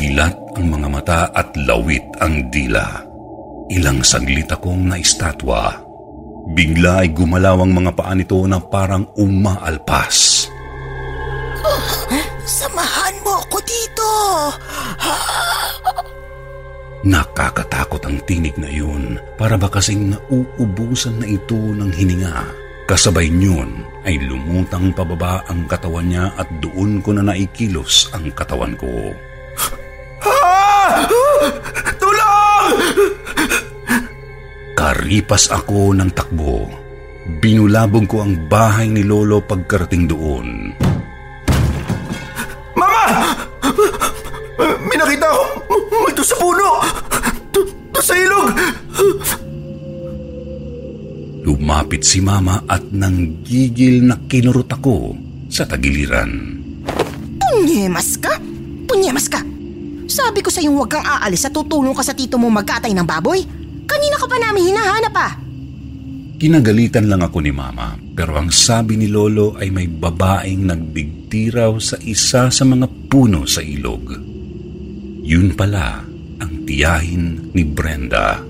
Dilat 0.00 0.56
ang 0.56 0.72
mga 0.72 0.88
mata 0.88 1.20
at 1.36 1.52
lawit 1.68 2.04
ang 2.24 2.48
dila. 2.48 3.04
Ilang 3.68 4.00
saglit 4.00 4.48
akong 4.48 4.88
naistatwa. 4.88 5.84
Bigla 6.56 7.04
ay 7.04 7.12
gumalaw 7.12 7.68
ang 7.68 7.76
mga 7.76 7.92
paa 7.92 8.16
nito 8.16 8.40
na 8.48 8.56
parang 8.56 9.04
umaalpas. 9.20 10.48
Samahan 12.48 13.16
mo 13.20 13.36
ko 13.52 13.60
dito. 13.60 14.08
Nakakatakot 17.08 18.04
ang 18.04 18.20
tinig 18.28 18.52
na 18.60 18.68
yun 18.68 19.16
para 19.40 19.56
ba 19.56 19.72
kasing 19.72 20.12
nauubusan 20.12 21.24
na 21.24 21.24
ito 21.24 21.56
ng 21.56 21.88
hininga. 21.88 22.44
Kasabay 22.84 23.32
niyon 23.32 23.80
ay 24.04 24.20
lumutang 24.28 24.92
pababa 24.92 25.40
ang 25.48 25.64
katawan 25.64 26.04
niya 26.04 26.36
at 26.36 26.44
doon 26.60 27.00
ko 27.00 27.16
na 27.16 27.24
naikilos 27.24 28.12
ang 28.12 28.28
katawan 28.36 28.76
ko. 28.76 29.16
Ah! 30.20 31.08
Tulong! 31.96 32.76
Karipas 34.76 35.48
ako 35.48 35.96
ng 35.96 36.12
takbo. 36.12 36.68
Binulabog 37.40 38.04
ko 38.04 38.20
ang 38.20 38.36
bahay 38.52 38.84
ni 38.92 39.00
Lolo 39.00 39.40
pagkarating 39.40 40.04
doon. 40.12 40.76
Mama! 42.76 43.32
May 44.84 44.96
nakita 45.00 45.24
ako! 45.24 45.47
Multo 45.88 46.22
sa 46.24 46.36
puno! 46.36 46.70
To, 47.52 47.60
to 47.96 48.00
sa 48.00 48.14
ilog! 48.14 48.52
Lumapit 51.48 52.04
si 52.04 52.20
Mama 52.20 52.60
at 52.68 52.84
nanggigil 52.92 54.04
na 54.04 54.20
kinurot 54.28 54.68
ako 54.68 55.16
sa 55.48 55.64
tagiliran. 55.64 56.60
Punyemas 57.40 58.20
ka? 58.20 58.36
Punyemas 58.84 59.26
ka? 59.32 59.40
Sabi 60.08 60.40
ko 60.44 60.48
sa'yong 60.52 60.76
huwag 60.76 60.92
kang 60.92 61.04
aalis 61.04 61.48
at 61.48 61.52
tutulong 61.52 61.96
ka 61.96 62.04
sa 62.04 62.16
tito 62.16 62.36
mo 62.36 62.52
magkatay 62.52 62.92
ng 62.92 63.04
baboy. 63.08 63.40
Kanina 63.88 64.16
ka 64.20 64.28
pa 64.28 64.36
namin 64.40 64.72
hinahanap 64.72 65.14
ah. 65.16 65.32
Kinagalitan 66.38 67.10
lang 67.10 67.24
ako 67.24 67.42
ni 67.42 67.50
Mama 67.50 67.98
pero 68.14 68.38
ang 68.38 68.52
sabi 68.52 68.94
ni 68.94 69.10
Lolo 69.10 69.58
ay 69.58 69.74
may 69.74 69.90
babaeng 69.90 70.70
nagbigti 70.70 71.50
raw 71.50 71.74
sa 71.82 71.98
isa 71.98 72.46
sa 72.52 72.64
mga 72.68 73.10
puno 73.10 73.42
sa 73.48 73.58
ilog. 73.58 74.37
Yun 75.28 75.52
pala 75.52 76.08
ang 76.40 76.64
tiyahin 76.64 77.52
ni 77.52 77.60
Brenda. 77.60 78.40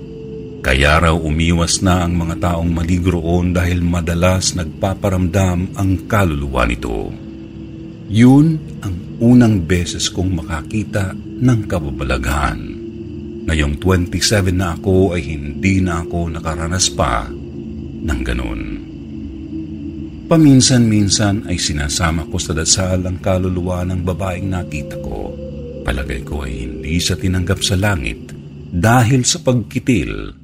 Kaya 0.63 1.03
raw 1.03 1.11
umiwas 1.11 1.83
na 1.83 2.07
ang 2.07 2.15
mga 2.15 2.39
taong 2.39 2.71
maligo 2.71 3.19
roon 3.19 3.51
dahil 3.51 3.83
madalas 3.83 4.55
nagpaparamdam 4.55 5.75
ang 5.75 5.91
kaluluwa 6.07 6.63
nito. 6.63 7.11
Yun 8.07 8.79
ang 8.79 8.95
unang 9.19 9.67
beses 9.67 10.07
kong 10.07 10.39
makakita 10.39 11.11
ng 11.19 11.67
kababalaghan. 11.67 12.59
Ngayong 13.43 13.75
27 13.83 14.55
na 14.55 14.79
ako 14.79 15.19
ay 15.19 15.35
hindi 15.35 15.83
na 15.83 15.99
ako 16.07 16.31
nakaranas 16.31 16.87
pa 16.95 17.27
ng 17.99 18.21
ganun. 18.23 18.61
Paminsan-minsan 20.31 21.43
ay 21.43 21.59
sinasama 21.59 22.23
ko 22.31 22.39
sa 22.39 22.55
dasal 22.55 23.03
ang 23.03 23.19
kaluluwa 23.19 23.83
ng 23.83 23.99
babaeng 23.99 24.47
nakita 24.47 24.95
ko. 25.03 25.48
Palagay 25.89 26.21
ko 26.21 26.45
ay 26.45 26.69
hindi 26.69 27.01
siya 27.01 27.17
tinanggap 27.17 27.65
sa 27.65 27.73
langit 27.73 28.29
dahil 28.69 29.25
sa 29.25 29.41
pagkitil 29.41 30.37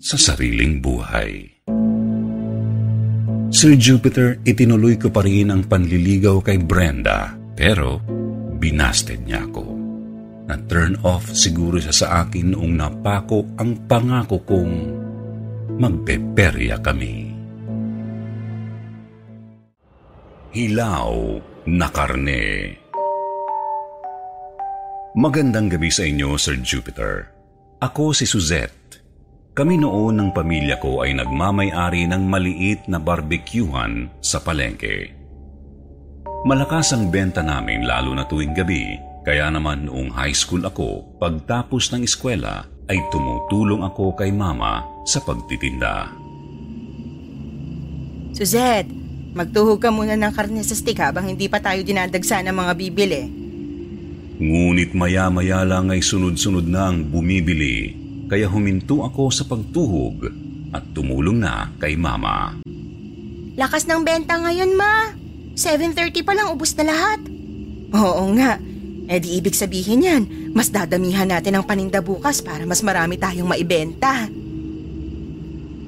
sa 0.00 0.16
sariling 0.16 0.80
buhay. 0.80 1.60
Sir 3.52 3.76
Jupiter, 3.76 4.40
itinuloy 4.48 4.96
ko 4.96 5.12
pa 5.12 5.20
rin 5.20 5.52
ang 5.52 5.68
panliligaw 5.68 6.40
kay 6.40 6.64
Brenda 6.64 7.36
pero 7.52 8.00
binasted 8.56 9.28
niya 9.28 9.44
ako. 9.44 9.76
Na-turn 10.48 10.96
off 11.04 11.36
siguro 11.36 11.76
siya 11.76 11.92
sa 11.92 12.06
akin 12.24 12.56
noong 12.56 12.72
napako 12.72 13.44
ang 13.60 13.84
pangako 13.84 14.40
kong 14.40 14.72
magpeperya 15.76 16.80
kami. 16.80 17.28
Hilaw 20.56 21.12
na 21.68 21.88
karne 21.92 22.72
Magandang 25.18 25.66
gabi 25.66 25.90
sa 25.90 26.06
inyo, 26.06 26.38
Sir 26.38 26.62
Jupiter. 26.62 27.26
Ako 27.82 28.14
si 28.14 28.22
Suzette. 28.22 29.02
Kami 29.50 29.74
noon 29.74 30.14
ng 30.14 30.30
pamilya 30.30 30.78
ko 30.78 31.02
ay 31.02 31.10
nagmamay-ari 31.18 32.06
ng 32.06 32.22
maliit 32.22 32.86
na 32.86 33.02
barbecuehan 33.02 34.14
sa 34.22 34.38
palengke. 34.38 35.10
Malakas 36.46 36.94
ang 36.94 37.10
benta 37.10 37.42
namin 37.42 37.82
lalo 37.82 38.14
na 38.14 38.30
tuwing 38.30 38.54
gabi, 38.54 38.94
kaya 39.26 39.50
naman 39.50 39.90
noong 39.90 40.14
high 40.14 40.30
school 40.30 40.62
ako, 40.62 41.02
pagtapos 41.18 41.90
ng 41.90 42.06
eskwela, 42.06 42.70
ay 42.86 43.02
tumutulong 43.10 43.82
ako 43.82 44.14
kay 44.14 44.30
mama 44.30 44.86
sa 45.02 45.18
pagtitinda. 45.18 46.14
Suzette, 48.38 48.94
magtuhog 49.34 49.82
ka 49.82 49.90
muna 49.90 50.14
ng 50.14 50.30
karne 50.30 50.62
sa 50.62 50.78
stick 50.78 51.02
habang 51.02 51.26
hindi 51.26 51.50
pa 51.50 51.58
tayo 51.58 51.82
dinadagsa 51.82 52.38
ng 52.46 52.54
mga 52.54 52.72
bibili. 52.78 53.47
Ngunit 54.38 54.94
maya-maya 54.94 55.66
lang 55.66 55.90
ay 55.90 55.98
sunod-sunod 55.98 56.62
na 56.70 56.94
ang 56.94 57.02
bumibili, 57.02 57.90
kaya 58.30 58.46
huminto 58.46 59.02
ako 59.02 59.34
sa 59.34 59.42
pagtuhog 59.42 60.30
at 60.70 60.94
tumulong 60.94 61.42
na 61.42 61.74
kay 61.82 61.98
mama. 61.98 62.54
Lakas 63.58 63.90
ng 63.90 64.06
benta 64.06 64.38
ngayon, 64.38 64.78
ma. 64.78 65.10
7.30 65.58 66.22
pa 66.22 66.38
lang 66.38 66.54
ubus 66.54 66.78
na 66.78 66.86
lahat. 66.86 67.18
Oo 67.90 68.30
nga. 68.38 68.62
Eh 69.10 69.18
di 69.18 69.42
ibig 69.42 69.58
sabihin 69.58 70.06
yan, 70.06 70.22
mas 70.54 70.70
dadamihan 70.70 71.26
natin 71.26 71.58
ang 71.58 71.66
paninda 71.66 71.98
bukas 71.98 72.38
para 72.38 72.62
mas 72.62 72.78
marami 72.86 73.18
tayong 73.18 73.50
maibenta. 73.50 74.30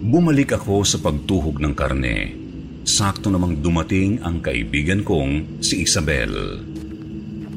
Bumalik 0.03 0.59
ako 0.59 0.83
sa 0.83 0.99
pagtuhog 0.99 1.63
ng 1.63 1.75
karne. 1.77 2.35
Sakto 2.83 3.31
namang 3.31 3.63
dumating 3.63 4.19
ang 4.27 4.43
kaibigan 4.43 5.07
kong 5.07 5.63
si 5.63 5.87
Isabel. 5.87 6.65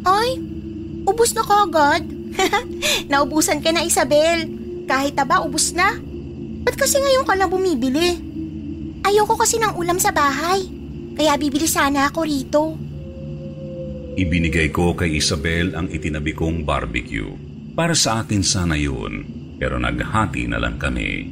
Ay, 0.05 0.52
ubus 1.03 1.35
na 1.35 1.43
kagad. 1.43 2.03
Naubusan 3.11 3.61
ka 3.61 3.69
na 3.71 3.85
Isabel. 3.85 4.49
Kahit 4.89 5.15
taba, 5.15 5.43
ubus 5.45 5.71
na. 5.71 5.95
Ba't 6.63 6.75
kasi 6.80 6.99
ngayon 6.99 7.27
ka 7.27 7.35
lang 7.35 7.51
bumibili? 7.51 8.19
Ayoko 9.03 9.35
kasi 9.35 9.59
ng 9.59 9.75
ulam 9.75 9.99
sa 9.99 10.15
bahay. 10.15 10.63
Kaya 11.13 11.35
bibili 11.35 11.67
sana 11.67 12.09
ako 12.09 12.19
rito. 12.23 12.61
Ibinigay 14.13 14.69
ko 14.69 14.93
kay 14.93 15.19
Isabel 15.19 15.73
ang 15.73 15.89
itinabi 15.89 16.31
kong 16.31 16.63
barbecue. 16.63 17.34
Para 17.73 17.97
sa 17.97 18.21
akin 18.21 18.45
sana 18.45 18.77
yun, 18.77 19.25
pero 19.57 19.81
naghati 19.81 20.45
na 20.45 20.61
lang 20.61 20.77
kami. 20.77 21.25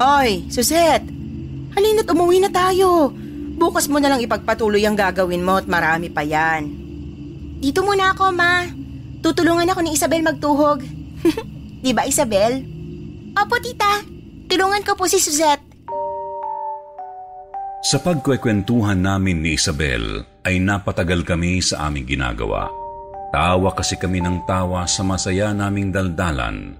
Oy, 0.00 0.48
Suzette! 0.48 1.04
Halina't 1.76 2.08
umuwi 2.08 2.40
na 2.40 2.48
tayo. 2.48 3.12
Bukas 3.58 3.90
mo 3.90 4.00
na 4.00 4.14
lang 4.14 4.24
ipagpatuloy 4.24 4.80
ang 4.88 4.96
gagawin 4.96 5.44
mo 5.44 5.60
at 5.60 5.68
marami 5.68 6.08
pa 6.08 6.24
yan. 6.24 6.70
Dito 7.60 7.84
muna 7.84 8.16
ako, 8.16 8.32
ma. 8.32 8.77
Tutulungan 9.18 9.66
ako 9.66 9.80
ni 9.82 9.94
Isabel 9.98 10.22
magtuhog. 10.22 10.80
Di 11.84 11.90
ba, 11.94 12.06
Isabel? 12.06 12.62
Opo, 13.34 13.54
tita. 13.58 14.02
Tulungan 14.48 14.82
ko 14.86 14.94
po 14.94 15.06
si 15.10 15.18
Suzette. 15.18 15.68
Sa 17.88 18.02
pagkwekwentuhan 18.02 18.98
namin 18.98 19.38
ni 19.38 19.54
Isabel 19.54 20.26
ay 20.42 20.58
napatagal 20.58 21.22
kami 21.22 21.62
sa 21.62 21.86
aming 21.86 22.10
ginagawa. 22.10 22.66
Tawa 23.30 23.70
kasi 23.76 24.00
kami 24.00 24.18
ng 24.24 24.48
tawa 24.48 24.88
sa 24.88 25.04
masaya 25.04 25.52
naming 25.52 25.94
daldalan. 25.94 26.74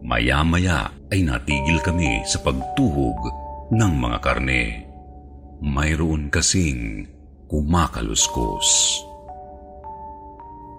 Maya-maya 0.00 0.88
ay 1.10 1.26
natigil 1.26 1.82
kami 1.82 2.22
sa 2.24 2.38
pagtuhog 2.40 3.18
ng 3.74 3.92
mga 3.98 4.18
karne. 4.22 4.86
Mayroon 5.58 6.30
kasing 6.30 7.10
kumakaluskos. 7.50 9.02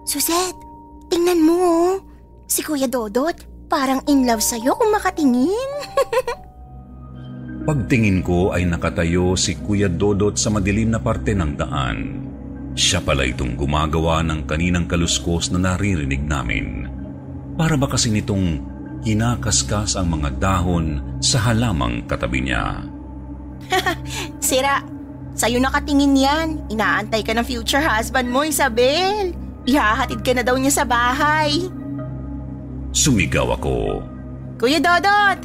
Suzette, 0.04 0.70
Tingnan 1.10 1.42
mo, 1.42 1.58
oh. 1.58 1.92
si 2.46 2.62
Kuya 2.62 2.86
Dodot, 2.86 3.34
parang 3.66 3.98
in 4.06 4.22
love 4.30 4.38
sa'yo 4.38 4.78
kung 4.78 4.94
makatingin. 4.94 5.70
Pagtingin 7.66 8.22
ko 8.22 8.54
ay 8.54 8.62
nakatayo 8.62 9.34
si 9.34 9.58
Kuya 9.58 9.90
Dodot 9.90 10.38
sa 10.38 10.54
madilim 10.54 10.94
na 10.94 11.02
parte 11.02 11.34
ng 11.34 11.52
daan. 11.58 11.98
Siya 12.78 13.02
pala 13.02 13.26
itong 13.26 13.58
gumagawa 13.58 14.22
ng 14.22 14.46
kaninang 14.46 14.86
kaluskos 14.86 15.50
na 15.50 15.58
naririnig 15.74 16.22
namin. 16.22 16.86
Para 17.58 17.74
ba 17.74 17.90
kasi 17.90 18.14
nitong 18.14 18.62
kinakaskas 19.02 19.98
ang 19.98 20.14
mga 20.14 20.38
dahon 20.38 21.18
sa 21.18 21.50
halamang 21.50 22.06
katabi 22.06 22.46
niya. 22.46 22.86
Sira, 24.38 24.78
sa'yo 25.34 25.58
nakatingin 25.58 26.14
yan. 26.14 26.48
Inaantay 26.70 27.26
ka 27.26 27.34
ng 27.34 27.42
future 27.42 27.82
husband 27.82 28.30
mo, 28.30 28.46
Isabel. 28.46 29.49
Ihahatid 29.68 30.24
ka 30.24 30.32
na 30.32 30.42
daw 30.44 30.56
niya 30.56 30.72
sa 30.72 30.84
bahay. 30.88 31.68
Sumigaw 32.90 33.54
ako. 33.60 34.02
Kuya 34.56 34.80
Dodot, 34.80 35.40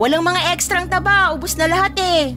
walang 0.00 0.24
mga 0.24 0.56
ekstrang 0.56 0.88
taba. 0.88 1.32
Ubus 1.36 1.56
na 1.60 1.68
lahat 1.68 1.94
eh. 2.00 2.32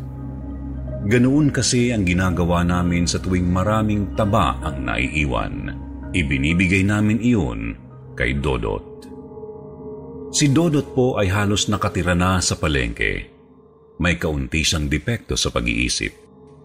Ganoon 1.00 1.56
kasi 1.56 1.96
ang 1.96 2.04
ginagawa 2.04 2.62
namin 2.68 3.08
sa 3.08 3.24
tuwing 3.24 3.48
maraming 3.48 4.12
taba 4.20 4.60
ang 4.60 4.84
naiiwan. 4.84 5.72
Ibinibigay 6.12 6.84
namin 6.84 7.24
iyon 7.24 7.80
kay 8.20 8.36
Dodot. 8.36 9.08
Si 10.30 10.52
Dodot 10.52 10.94
po 10.94 11.18
ay 11.18 11.32
halos 11.32 11.72
nakatira 11.72 12.14
na 12.14 12.44
sa 12.44 12.60
palengke. 12.60 13.32
May 14.00 14.16
kaunti 14.20 14.62
siyang 14.62 14.88
depekto 14.88 15.34
sa 15.36 15.50
pag-iisip. 15.50 16.14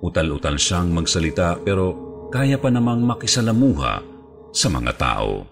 Utal-utal 0.05 0.61
siyang 0.61 0.93
magsalita 0.93 1.57
pero 1.63 1.97
kaya 2.29 2.59
pa 2.61 2.69
namang 2.69 3.07
makisalamuha 3.07 4.14
sa 4.55 4.71
mga 4.71 4.95
tao. 4.95 5.43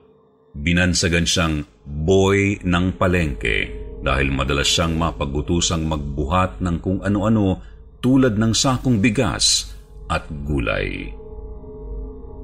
Binansagan 0.54 1.26
siyang 1.26 1.66
boy 1.82 2.62
ng 2.62 2.94
palengke 2.94 3.74
dahil 4.06 4.30
madalas 4.30 4.70
siyang 4.70 4.94
mapagutusang 4.94 5.82
magbuhat 5.90 6.62
ng 6.62 6.78
kung 6.78 7.02
ano-ano 7.02 7.58
tulad 7.98 8.38
ng 8.38 8.54
sakong 8.54 9.02
bigas 9.02 9.74
at 10.06 10.22
gulay. 10.46 11.10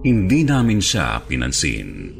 Hindi 0.02 0.40
namin 0.46 0.78
siya 0.82 1.22
pinansin. 1.26 2.14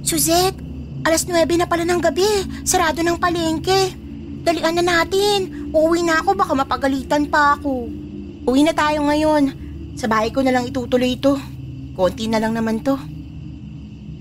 Suzette, 0.00 0.56
alas 1.04 1.28
9 1.28 1.44
na 1.60 1.68
pala 1.68 1.84
ng 1.84 2.00
gabi. 2.00 2.28
Sarado 2.64 3.04
ng 3.04 3.20
palengke. 3.20 3.92
Dalian 4.40 4.80
na 4.80 4.84
natin. 5.04 5.70
Uuwi 5.76 6.00
na 6.08 6.24
ako, 6.24 6.32
baka 6.32 6.56
mapagalitan 6.56 7.28
pa 7.28 7.60
ako. 7.60 7.92
Uwi 8.48 8.64
na 8.64 8.72
tayo 8.72 9.04
ngayon. 9.04 9.52
Sa 10.00 10.08
bahay 10.08 10.32
ko 10.32 10.40
na 10.40 10.56
lang 10.56 10.64
itutuloy 10.64 11.20
ito. 11.20 11.36
Konti 12.00 12.32
na 12.32 12.40
lang 12.40 12.56
naman 12.56 12.80
to. 12.80 12.96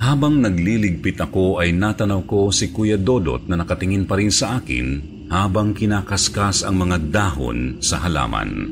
Habang 0.03 0.43
nagliligpit 0.43 1.15
ako 1.15 1.63
ay 1.63 1.71
natanaw 1.71 2.27
ko 2.27 2.51
si 2.51 2.75
Kuya 2.75 2.99
Dodot 2.99 3.47
na 3.47 3.55
nakatingin 3.55 4.03
pa 4.03 4.19
rin 4.19 4.35
sa 4.35 4.59
akin 4.59 4.99
habang 5.31 5.71
kinakaskas 5.71 6.67
ang 6.67 6.75
mga 6.75 7.07
dahon 7.07 7.79
sa 7.79 8.03
halaman. 8.03 8.67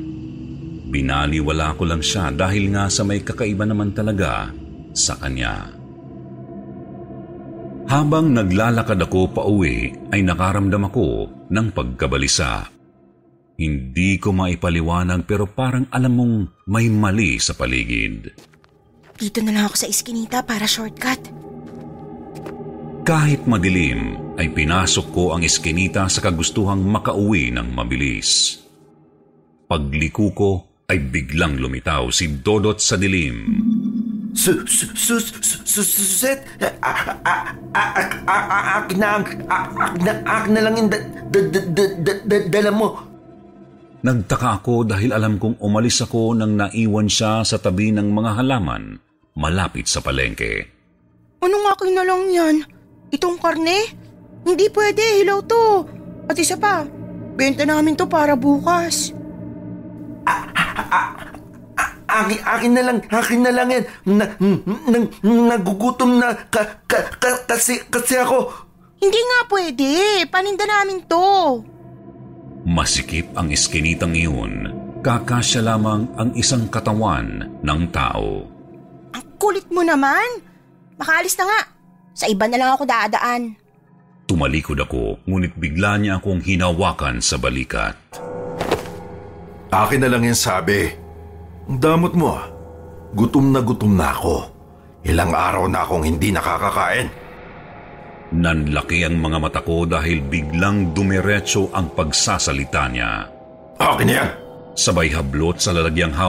Binaliwala 0.92 1.72
ko 1.80 1.88
lang 1.88 2.04
siya 2.04 2.36
dahil 2.36 2.68
nga 2.68 2.92
sa 2.92 3.00
may 3.08 3.24
kakaiba 3.24 3.64
naman 3.64 3.96
talaga 3.96 4.52
sa 4.92 5.16
kanya. 5.16 5.72
Habang 7.88 8.36
naglalakad 8.36 9.00
ako 9.08 9.20
pa 9.32 9.42
uwi 9.48 9.88
ay 10.12 10.20
nakaramdam 10.20 10.84
ako 10.84 11.08
ng 11.48 11.66
pagkabalisa. 11.72 12.68
Hindi 13.56 14.20
ko 14.20 14.36
maipaliwanag 14.36 15.24
pero 15.24 15.48
parang 15.48 15.88
alam 15.88 16.12
mong 16.12 16.36
may 16.68 16.92
mali 16.92 17.40
sa 17.40 17.56
paligid. 17.56 18.36
Dito 19.18 19.42
na 19.42 19.50
lang 19.50 19.66
ako 19.66 19.82
sa 19.82 19.90
iskinita 19.90 20.46
para 20.46 20.62
shortcut. 20.62 21.18
Kahit 23.02 23.50
madilim, 23.50 24.14
ay 24.38 24.54
pinasok 24.54 25.06
ko 25.10 25.34
ang 25.34 25.42
eskinita 25.42 26.06
sa 26.06 26.22
kagustuhang 26.22 26.86
makauwi 26.86 27.50
ng 27.50 27.74
mabilis. 27.74 28.62
Pagliko 29.66 30.30
ko 30.30 30.50
ay 30.86 31.02
biglang 31.02 31.58
lumitaw 31.58 32.14
si 32.14 32.30
Dodot 32.38 32.78
sa 32.78 32.94
dilim. 32.94 33.58
Suset, 35.66 36.38
akin 38.78 38.98
na 39.02 39.18
akin 40.30 40.52
na 40.54 40.62
lang 40.62 40.74
yung 40.78 40.90
dala 42.54 42.70
mo. 42.70 43.02
Nagtaka 43.98 44.62
ako 44.62 44.86
dahil 44.86 45.10
alam 45.10 45.42
kong 45.42 45.58
umalis 45.58 45.98
ako 46.06 46.38
nang 46.38 46.54
naiwan 46.54 47.10
siya 47.10 47.42
sa 47.42 47.58
tabi 47.58 47.90
ng 47.90 48.14
mga 48.14 48.38
halaman 48.38 49.07
malapit 49.38 49.86
sa 49.86 50.02
palengke. 50.02 50.66
Anong 51.38 51.66
akin 51.70 51.94
na 51.94 52.02
lang 52.02 52.26
yan? 52.26 52.56
Itong 53.14 53.38
karne? 53.38 53.94
Hindi 54.42 54.66
pwede, 54.74 55.22
hilaw 55.22 55.38
to. 55.46 55.86
At 56.26 56.34
isa 56.34 56.58
pa, 56.58 56.82
benta 57.38 57.62
namin 57.62 57.94
to 57.94 58.10
para 58.10 58.34
bukas. 58.34 59.14
Akin, 62.08 62.40
akin 62.42 62.72
na 62.74 62.82
lang, 62.82 62.98
akin 63.06 63.40
na 63.46 63.52
lang 63.54 63.68
yan. 63.70 63.84
Na, 64.10 64.24
na, 64.90 64.98
nagugutom 65.22 66.18
na 66.18 66.34
ka, 66.50 66.82
ka, 66.90 67.00
ka, 67.22 67.46
kasi, 67.46 67.78
kasi 67.86 68.18
ako. 68.18 68.50
Hindi 68.98 69.20
nga 69.22 69.40
pwede, 69.46 69.88
paninda 70.26 70.66
namin 70.66 71.06
to. 71.06 71.62
Masikip 72.66 73.30
ang 73.38 73.54
eskinitang 73.54 74.18
iyon. 74.18 74.74
Kakasya 74.98 75.62
lamang 75.62 76.10
ang 76.18 76.34
isang 76.34 76.66
katawan 76.66 77.62
ng 77.62 77.82
tao. 77.94 78.57
Kulit 79.38 79.70
mo 79.70 79.86
naman. 79.86 80.42
Makaalis 80.98 81.38
na 81.38 81.46
nga. 81.46 81.60
Sa 82.12 82.26
iba 82.26 82.50
na 82.50 82.58
lang 82.58 82.70
ako 82.74 82.82
dadaan. 82.82 83.54
Tumalikod 84.28 84.76
ako, 84.76 85.22
ngunit 85.24 85.56
bigla 85.56 85.96
niya 85.96 86.20
akong 86.20 86.42
hinawakan 86.44 87.22
sa 87.22 87.40
balikat. 87.40 87.96
Akin 89.72 90.04
na 90.04 90.10
lang 90.10 90.26
yan 90.26 90.36
sabi. 90.36 90.90
Ang 91.70 91.78
damot 91.80 92.12
mo 92.12 92.36
ah. 92.36 92.44
Gutom 93.16 93.54
na 93.54 93.64
gutom 93.64 93.96
na 93.96 94.12
ako. 94.12 94.36
Ilang 95.08 95.32
araw 95.32 95.64
na 95.70 95.86
akong 95.86 96.04
hindi 96.04 96.28
nakakakain. 96.28 97.08
Nanlaki 98.28 99.08
ang 99.08 99.16
mga 99.16 99.38
mata 99.40 99.60
ko 99.64 99.88
dahil 99.88 100.20
biglang 100.20 100.92
dumiretso 100.92 101.72
ang 101.72 101.88
pagsasalita 101.96 102.84
niya. 102.92 103.24
Akin 103.80 104.04
na 104.04 104.14
yan! 104.20 104.30
Sabay 104.76 105.08
hablot 105.08 105.56
sa 105.64 105.72
lalagyang 105.72 106.12
ha- 106.12 106.28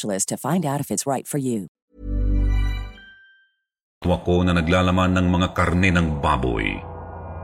to 0.01 0.37
find 0.37 0.65
out 0.65 0.81
if 0.81 0.89
it's 0.89 1.05
right 1.05 1.27
for 1.29 1.37
you. 1.37 1.69
ako 4.01 4.41
na 4.41 4.57
naglalaman 4.57 5.13
ng 5.13 5.27
mga 5.29 5.47
karne 5.53 5.93
ng 5.93 6.17
baboy. 6.17 6.73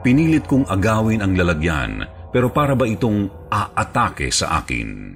Pinilit 0.02 0.50
kong 0.50 0.66
agawin 0.66 1.22
ang 1.22 1.38
lalagyan 1.38 2.08
pero 2.34 2.52
para 2.52 2.74
ba 2.74 2.86
itong 2.86 3.50
aatake 3.50 4.30
sa 4.34 4.62
akin? 4.62 5.16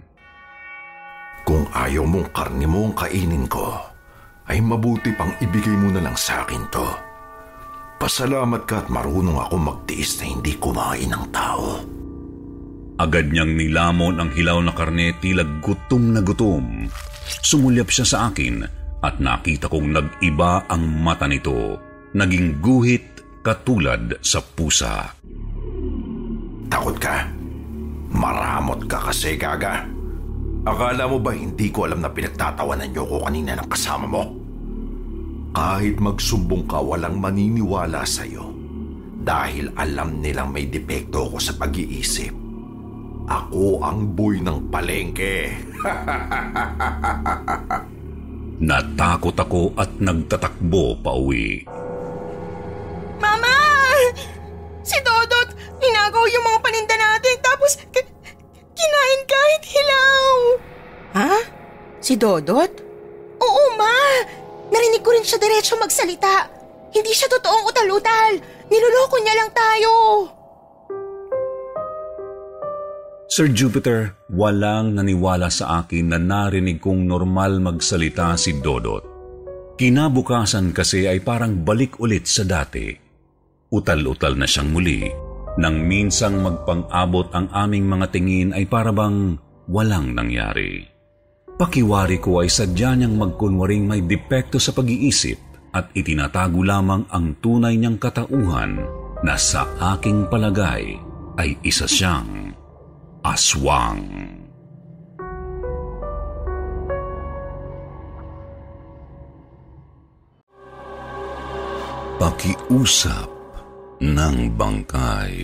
Kung 1.41 1.65
ayaw 1.73 2.05
mong 2.05 2.29
karne 2.33 2.65
mo 2.69 2.89
ang 2.89 2.95
kainin 2.95 3.49
ko, 3.49 3.77
ay 4.49 4.61
mabuti 4.61 5.11
pang 5.13 5.33
ibigay 5.41 5.73
mo 5.73 5.89
na 5.89 6.01
lang 6.01 6.17
sa 6.17 6.45
akin 6.45 6.63
to. 6.69 6.87
Pasalamat 8.01 8.65
ka 8.65 8.85
at 8.85 8.87
marunong 8.89 9.37
ako 9.37 9.55
magtiis 9.61 10.17
na 10.21 10.25
hindi 10.33 10.57
kumain 10.57 11.13
ng 11.13 11.25
tao. 11.29 11.67
Agad 12.97 13.29
niyang 13.29 13.53
nilamon 13.57 14.17
ang 14.17 14.29
hilaw 14.33 14.61
na 14.61 14.73
karne 14.73 15.13
tila 15.21 15.45
gutom 15.61 16.13
na 16.13 16.21
gutom. 16.21 16.89
Sumulyap 17.41 17.89
siya 17.93 18.05
sa 18.05 18.17
akin 18.29 18.65
at 19.01 19.17
nakita 19.17 19.69
kong 19.69 19.93
nag-iba 19.93 20.65
ang 20.69 20.85
mata 21.01 21.25
nito. 21.25 21.77
Naging 22.11 22.59
guhit 22.59 23.23
katulad 23.41 24.19
sa 24.21 24.43
pusa. 24.43 25.09
Takot 26.71 26.97
ka? 27.01 27.27
Maramot 28.11 28.85
ka 28.85 28.99
kasi, 29.09 29.39
Gaga. 29.39 29.87
Akala 30.61 31.09
mo 31.09 31.17
ba 31.17 31.33
hindi 31.33 31.73
ko 31.73 31.89
alam 31.89 32.05
na 32.05 32.11
pinagtatawanan 32.13 32.93
niyo 32.93 33.07
ko 33.09 33.25
kanina 33.25 33.57
ng 33.57 33.67
kasama 33.71 34.05
mo? 34.05 34.23
Kahit 35.51 35.97
magsumbong 35.97 36.69
ka, 36.69 36.79
walang 36.79 37.17
maniniwala 37.17 38.05
sa'yo. 38.05 38.53
Dahil 39.21 39.73
alam 39.73 40.21
nilang 40.21 40.53
may 40.53 40.69
depekto 40.69 41.27
ko 41.27 41.37
sa 41.41 41.57
pag-iisip. 41.57 42.40
Ako 43.31 43.79
ang 43.79 44.11
boy 44.11 44.43
ng 44.43 44.67
palengke. 44.67 45.55
Natakot 48.61 49.33
ako 49.39 49.71
at 49.79 49.87
nagtatakbo 49.97 50.99
pa 50.99 51.15
uwi. 51.15 51.63
Mama! 53.23 53.55
Si 54.83 54.99
Dodot, 54.99 55.49
ninagaw 55.79 56.27
yung 56.27 56.43
mga 56.43 56.59
paninda 56.59 56.95
natin 56.99 57.35
tapos 57.39 57.79
k- 57.87 58.11
kinain 58.75 59.21
kahit 59.23 59.63
hilaw. 59.63 60.27
Ha? 61.15 61.33
Si 62.03 62.19
Dodot? 62.19 62.71
Oo, 63.39 63.63
ma! 63.79 63.95
Narinig 64.69 65.01
ko 65.01 65.15
rin 65.15 65.23
siya 65.23 65.39
diretso 65.39 65.79
magsalita. 65.79 66.51
Hindi 66.91 67.15
siya 67.15 67.31
totoong 67.31 67.63
utal-utal. 67.63 68.43
Niloloko 68.67 69.15
niya 69.23 69.39
lang 69.39 69.51
tayo. 69.55 69.91
Sir 73.31 73.47
Jupiter, 73.47 74.11
walang 74.27 74.99
naniwala 74.99 75.47
sa 75.47 75.79
akin 75.79 76.11
na 76.11 76.19
narinig 76.19 76.83
kong 76.83 77.07
normal 77.07 77.63
magsalita 77.63 78.35
si 78.35 78.59
Dodot. 78.59 79.07
Kinabukasan 79.79 80.75
kasi 80.75 81.07
ay 81.07 81.23
parang 81.23 81.63
balik 81.63 81.95
ulit 82.03 82.27
sa 82.27 82.43
dati. 82.43 82.91
Utal-utal 83.71 84.35
na 84.35 84.43
siyang 84.43 84.75
muli. 84.75 85.07
Nang 85.63 85.79
minsang 85.79 86.43
magpang-abot 86.43 87.31
ang 87.31 87.47
aming 87.55 87.87
mga 87.87 88.11
tingin 88.11 88.51
ay 88.51 88.67
parabang 88.67 89.39
walang 89.71 90.11
nangyari. 90.11 90.83
Pakiwari 91.55 92.19
ko 92.19 92.43
ay 92.43 92.51
sadya 92.51 92.99
niyang 92.99 93.15
magkunwaring 93.15 93.87
may 93.87 94.03
depekto 94.03 94.59
sa 94.59 94.75
pag-iisip 94.75 95.39
at 95.71 95.87
itinatago 95.95 96.67
lamang 96.67 97.07
ang 97.07 97.39
tunay 97.39 97.79
niyang 97.79 97.95
katauhan 97.95 98.83
na 99.23 99.39
sa 99.39 99.71
aking 99.95 100.27
palagay 100.27 100.99
ay 101.39 101.55
isa 101.63 101.87
siyang 101.87 102.50
aswang. 103.21 104.01
Pakiusap 112.21 113.29
ng 114.01 114.37
bangkay 114.53 115.37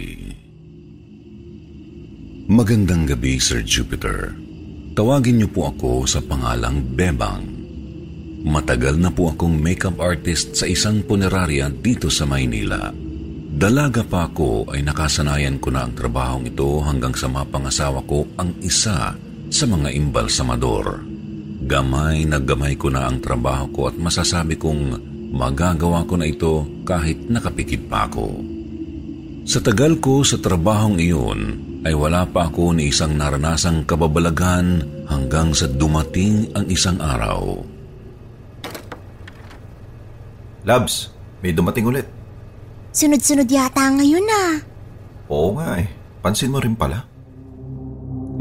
Magandang 2.48 3.04
gabi, 3.04 3.44
Sir 3.44 3.60
Jupiter. 3.60 4.32
Tawagin 4.96 5.44
niyo 5.44 5.52
po 5.52 5.68
ako 5.68 6.08
sa 6.08 6.24
pangalang 6.24 6.80
Bebang. 6.96 7.44
Matagal 8.48 8.96
na 9.04 9.12
po 9.12 9.28
akong 9.36 9.60
makeup 9.60 10.00
artist 10.00 10.56
sa 10.56 10.64
isang 10.64 11.04
punerarya 11.04 11.68
dito 11.68 12.08
sa 12.08 12.24
Maynila. 12.24 12.88
Dalaga 13.58 14.06
pa 14.06 14.30
ako 14.30 14.70
ay 14.70 14.86
nakasanayan 14.86 15.58
ko 15.58 15.74
na 15.74 15.82
ang 15.82 15.98
trabahong 15.98 16.46
ito 16.46 16.78
hanggang 16.86 17.18
sa 17.18 17.26
mapangasawa 17.26 18.06
ko 18.06 18.22
ang 18.38 18.54
isa 18.62 19.18
sa 19.50 19.66
mga 19.66 19.98
imbalsamador. 19.98 21.02
Gamay 21.66 22.30
na 22.30 22.38
gamay 22.38 22.78
ko 22.78 22.94
na 22.94 23.10
ang 23.10 23.18
trabaho 23.18 23.66
ko 23.74 23.80
at 23.90 23.98
masasabi 23.98 24.62
kong 24.62 25.02
magagawa 25.34 26.06
ko 26.06 26.22
na 26.22 26.30
ito 26.30 26.70
kahit 26.86 27.18
nakapikit 27.34 27.82
pa 27.90 28.06
ako. 28.06 28.30
Sa 29.50 29.58
tagal 29.58 29.98
ko 29.98 30.22
sa 30.22 30.38
trabahong 30.38 31.02
iyon 31.02 31.42
ay 31.82 31.98
wala 31.98 32.30
pa 32.30 32.54
ako 32.54 32.78
ni 32.78 32.94
isang 32.94 33.18
naranasang 33.18 33.90
kababalagan 33.90 34.86
hanggang 35.10 35.58
sa 35.58 35.66
dumating 35.66 36.46
ang 36.54 36.70
isang 36.70 37.02
araw. 37.02 37.58
Labs, 40.62 41.10
may 41.42 41.58
dumating 41.58 41.90
ulit. 41.90 42.17
Sunod-sunod 42.98 43.46
yata 43.46 43.94
ngayon 43.94 44.26
ah. 44.26 44.58
Oo 45.30 45.54
nga 45.54 45.78
eh. 45.78 45.86
Pansin 46.18 46.50
mo 46.50 46.58
rin 46.58 46.74
pala. 46.74 47.06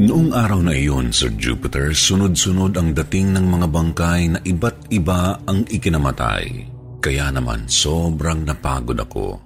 Noong 0.01 0.33
araw 0.33 0.65
na 0.65 0.73
iyon, 0.73 1.13
Sir 1.13 1.29
Jupiter, 1.37 1.93
sunod-sunod 1.93 2.73
ang 2.81 2.97
dating 2.97 3.37
ng 3.37 3.45
mga 3.53 3.69
bangkay 3.69 4.33
na 4.33 4.41
iba't 4.41 4.89
iba 4.89 5.37
ang 5.45 5.61
ikinamatay. 5.69 6.73
Kaya 7.05 7.29
naman 7.29 7.69
sobrang 7.69 8.49
napagod 8.49 8.97
ako. 8.97 9.37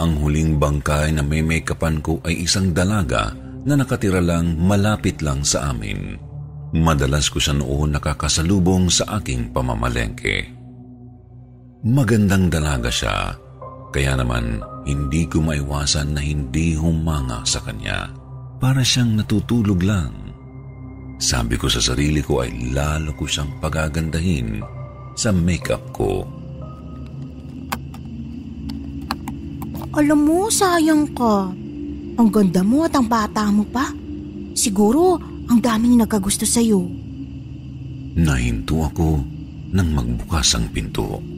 Ang 0.00 0.24
huling 0.24 0.56
bangkay 0.56 1.12
na 1.12 1.20
may 1.20 1.44
make-upan 1.44 2.00
ko 2.00 2.24
ay 2.24 2.48
isang 2.48 2.72
dalaga 2.72 3.36
na 3.68 3.76
nakatira 3.76 4.24
lang 4.24 4.56
malapit 4.56 5.20
lang 5.20 5.44
sa 5.44 5.68
amin. 5.68 6.16
Madalas 6.72 7.28
ko 7.28 7.36
siya 7.36 7.60
noon 7.60 7.92
nakakasalubong 7.92 8.88
sa 8.88 9.20
aking 9.20 9.52
pamamalengke. 9.52 10.48
Magandang 11.84 12.48
dalaga 12.48 12.88
siya, 12.88 13.36
kaya 13.96 14.12
naman 14.12 14.60
hindi 14.84 15.24
ko 15.24 15.40
maiwasan 15.40 16.12
na 16.12 16.20
hindi 16.20 16.76
humanga 16.76 17.40
sa 17.48 17.64
kanya. 17.64 18.12
Para 18.60 18.84
siyang 18.84 19.16
natutulog 19.16 19.80
lang. 19.80 20.12
Sabi 21.16 21.56
ko 21.56 21.64
sa 21.72 21.80
sarili 21.80 22.20
ko 22.20 22.44
ay 22.44 22.76
lalo 22.76 23.16
ko 23.16 23.24
siyang 23.24 23.56
pagagandahin 23.56 24.60
sa 25.16 25.32
makeup 25.32 25.80
ko. 25.96 26.28
Alam 29.96 30.28
mo, 30.28 30.52
sayang 30.52 31.08
ka. 31.16 31.48
Ang 32.20 32.28
ganda 32.28 32.60
mo 32.60 32.84
at 32.84 32.92
ang 32.92 33.08
bata 33.08 33.48
mo 33.48 33.64
pa. 33.64 33.96
Siguro, 34.52 35.16
ang 35.48 35.56
daming 35.56 36.04
nagkagusto 36.04 36.44
sa'yo. 36.44 36.84
Nahinto 38.12 38.76
ako 38.84 39.24
nang 39.72 39.88
magbukas 39.96 40.52
ang 40.52 40.68
pinto. 40.68 41.35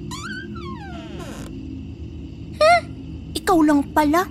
Ikaw 3.48 3.64
lang 3.64 3.80
pala. 3.96 4.28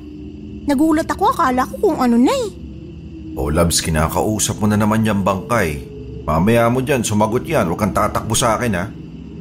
Nagulat 0.70 1.10
ako, 1.10 1.34
akala 1.34 1.66
ko 1.66 1.90
kung 1.90 1.98
ano 1.98 2.22
na 2.22 2.30
eh. 2.30 2.54
O 3.34 3.50
Labs, 3.50 3.82
kinakausap 3.82 4.62
mo 4.62 4.70
na 4.70 4.78
naman 4.78 5.02
yung 5.10 5.26
bangkay. 5.26 5.82
Mamaya 6.22 6.70
mo 6.70 6.86
dyan, 6.86 7.02
sumagot 7.02 7.42
yan. 7.42 7.66
Huwag 7.66 7.82
kang 7.82 7.98
tatakbo 7.98 8.38
sa 8.38 8.62
akin 8.62 8.78
ha. 8.78 8.86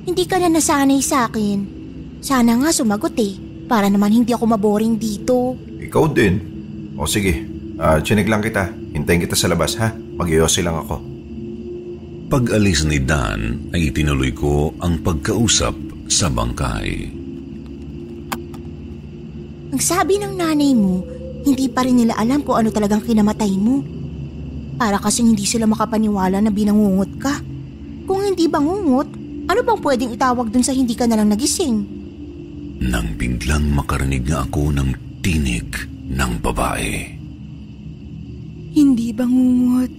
Hindi 0.09 0.24
ka 0.24 0.40
na 0.40 0.48
nasanay 0.48 1.05
sa 1.05 1.28
akin. 1.28 1.59
Sana 2.24 2.57
nga 2.57 2.73
sumagot 2.73 3.20
eh. 3.20 3.36
Para 3.69 3.93
naman 3.93 4.16
hindi 4.16 4.32
ako 4.32 4.57
maboring 4.57 4.97
dito. 4.97 5.61
Ikaw 5.77 6.05
din. 6.09 6.35
O 6.97 7.05
sige, 7.05 7.44
ah, 7.77 8.01
chinig 8.01 8.32
lang 8.32 8.40
kita. 8.40 8.73
Hintayin 8.97 9.28
kita 9.28 9.36
sa 9.36 9.53
labas 9.53 9.77
ha. 9.77 9.93
mag 9.93 10.32
lang 10.32 10.77
ako. 10.89 10.97
Pag-alis 12.32 12.89
ni 12.89 13.05
Dan 13.05 13.69
ay 13.77 13.93
itinuloy 13.93 14.32
ko 14.32 14.73
ang 14.81 15.05
pagkausap 15.05 16.09
sa 16.09 16.32
bangkay. 16.32 17.26
Ang 19.77 19.85
sabi 19.85 20.16
ng 20.16 20.40
nanay 20.40 20.73
mo, 20.73 21.05
hindi 21.44 21.69
pa 21.69 21.85
rin 21.85 22.01
nila 22.01 22.16
alam 22.16 22.40
kung 22.40 22.57
ano 22.57 22.73
talagang 22.73 23.05
kinamatay 23.05 23.61
mo. 23.61 23.85
Para 24.81 24.97
kasing 24.97 25.36
hindi 25.36 25.44
sila 25.44 25.69
makapaniwala 25.69 26.40
na 26.40 26.48
binangungot 26.48 27.12
ka. 27.20 27.44
Kung 28.09 28.24
hindi 28.24 28.48
bangungot, 28.48 29.05
ano 29.44 29.61
bang 29.61 29.81
pwedeng 29.85 30.16
itawag 30.16 30.48
dun 30.48 30.65
sa 30.65 30.73
hindi 30.73 30.97
ka 30.97 31.05
nalang 31.05 31.28
nagising? 31.28 31.77
Nang 32.89 33.20
biglang 33.20 33.69
makarinig 33.69 34.24
nga 34.24 34.48
ako 34.48 34.73
ng 34.81 35.20
tinig 35.20 35.69
ng 36.09 36.32
babae. 36.40 37.12
Hindi 38.73 39.12
bangungot. 39.12 39.93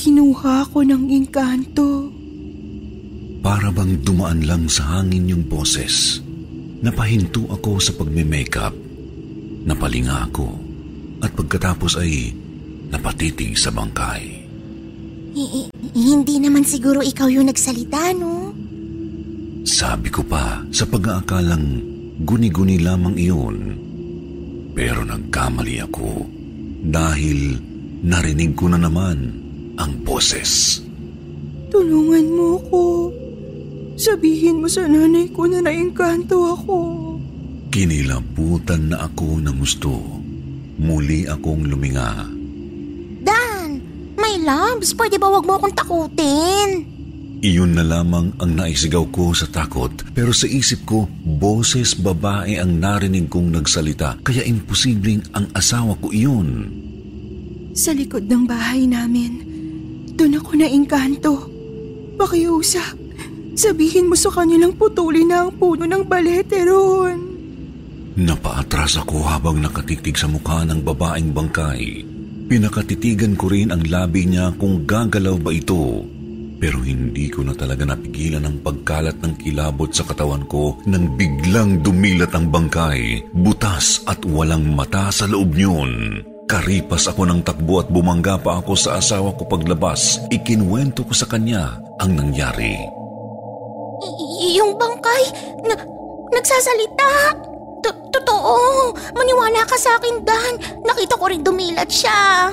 Kinuha 0.00 0.64
ko 0.72 0.80
ng 0.80 1.12
engkanto. 1.12 2.08
Para 3.44 3.68
bang 3.68 4.00
dumaan 4.00 4.48
lang 4.48 4.64
sa 4.64 4.96
hangin 4.96 5.28
yung 5.28 5.44
boses. 5.44 6.21
Napahinto 6.82 7.46
ako 7.46 7.78
sa 7.78 7.94
pagme-makeup. 7.94 8.74
Napalinga 9.62 10.26
ako 10.26 10.50
at 11.22 11.30
pagkatapos 11.30 12.02
ay 12.02 12.34
napatitig 12.90 13.54
sa 13.54 13.70
bangkay. 13.70 14.42
Hindi 15.94 16.36
naman 16.42 16.66
siguro 16.66 16.98
ikaw 16.98 17.30
yung 17.30 17.46
nagsalita, 17.46 18.10
no? 18.18 18.50
Sabi 19.62 20.10
ko 20.10 20.26
pa 20.26 20.66
sa 20.74 20.82
pag-aakalang 20.90 21.78
guni-guni 22.26 22.82
lamang 22.82 23.14
iyon. 23.14 23.56
Pero 24.74 25.06
nagkamali 25.06 25.78
ako 25.86 26.26
dahil 26.82 27.62
narinig 28.02 28.58
ko 28.58 28.66
na 28.66 28.82
naman 28.82 29.30
ang 29.78 30.02
boses. 30.02 30.82
Tulungan 31.70 32.26
mo 32.26 32.58
ko. 32.66 32.82
Sabihin 34.02 34.58
mo 34.58 34.66
sa 34.66 34.82
nanay 34.90 35.30
ko 35.30 35.46
na 35.46 35.62
naingkanto 35.62 36.58
ako. 36.58 36.78
Kinilabutan 37.70 38.90
na 38.90 39.06
ako 39.06 39.38
ng 39.38 39.56
gusto. 39.62 39.94
Muli 40.82 41.22
akong 41.30 41.70
luminga. 41.70 42.26
Dan, 43.22 43.78
my 44.18 44.42
loves, 44.42 44.90
pwede 44.98 45.22
ba 45.22 45.30
wag 45.30 45.46
mo 45.46 45.54
akong 45.54 45.78
takutin? 45.78 46.82
Iyon 47.46 47.78
na 47.78 47.86
lamang 47.86 48.34
ang 48.42 48.58
naisigaw 48.58 49.06
ko 49.14 49.30
sa 49.34 49.46
takot 49.46 49.90
pero 50.10 50.34
sa 50.34 50.50
isip 50.50 50.82
ko, 50.82 51.06
boses 51.22 51.94
babae 51.94 52.58
ang 52.58 52.82
narinig 52.82 53.30
kong 53.30 53.54
nagsalita 53.54 54.18
kaya 54.26 54.42
imposibleng 54.42 55.22
ang 55.30 55.46
asawa 55.54 55.94
ko 56.02 56.10
iyon. 56.10 56.70
Sa 57.78 57.94
likod 57.94 58.26
ng 58.26 58.50
bahay 58.50 58.82
namin, 58.86 59.42
doon 60.18 60.38
ako 60.42 60.50
naingkanto. 60.58 61.34
Pakiusap, 62.18 63.01
sabihin 63.54 64.08
mo 64.08 64.16
sa 64.16 64.32
kanilang 64.32 64.76
putulin 64.76 65.28
na 65.28 65.46
ang 65.46 65.52
puno 65.56 65.84
ng 65.84 66.04
balete 66.06 66.64
ron. 66.64 67.18
Napaatras 68.12 69.00
ako 69.00 69.24
habang 69.24 69.64
nakatiktig 69.64 70.20
sa 70.20 70.28
mukha 70.28 70.68
ng 70.68 70.84
babaeng 70.84 71.32
bangkay. 71.32 72.04
Pinakatitigan 72.44 73.32
ko 73.40 73.48
rin 73.48 73.72
ang 73.72 73.80
labi 73.88 74.28
niya 74.28 74.52
kung 74.60 74.84
gagalaw 74.84 75.40
ba 75.40 75.48
ito. 75.48 76.04
Pero 76.60 76.78
hindi 76.84 77.26
ko 77.32 77.42
na 77.42 77.56
talaga 77.56 77.82
napigilan 77.88 78.44
ang 78.44 78.60
pagkalat 78.60 79.18
ng 79.18 79.34
kilabot 79.40 79.90
sa 79.90 80.04
katawan 80.04 80.46
ko 80.46 80.78
nang 80.86 81.16
biglang 81.18 81.82
dumilat 81.82 82.30
ang 82.36 82.52
bangkay, 82.52 83.24
butas 83.34 84.04
at 84.06 84.22
walang 84.22 84.70
mata 84.70 85.10
sa 85.10 85.26
loob 85.26 85.56
niyon. 85.56 86.22
Karipas 86.46 87.08
ako 87.08 87.24
ng 87.26 87.40
takbo 87.42 87.80
at 87.80 87.88
bumangga 87.88 88.36
pa 88.36 88.60
ako 88.60 88.76
sa 88.76 89.00
asawa 89.00 89.32
ko 89.34 89.48
paglabas. 89.48 90.20
Ikinwento 90.28 91.02
ko 91.08 91.16
sa 91.16 91.24
kanya 91.24 91.80
ang 91.96 92.12
nangyari. 92.12 93.01
Y- 94.02 94.58
yung 94.58 94.74
bangkay, 94.74 95.22
na, 95.66 95.74
nagsasalita. 96.34 97.38
Totoo, 98.12 98.92
maniwala 99.16 99.64
ka 99.64 99.74
sa 99.78 99.96
akin, 99.96 100.22
Dan. 100.22 100.54
Nakita 100.84 101.16
ko 101.16 101.26
rin 101.26 101.40
dumilat 101.40 101.88
siya. 101.88 102.52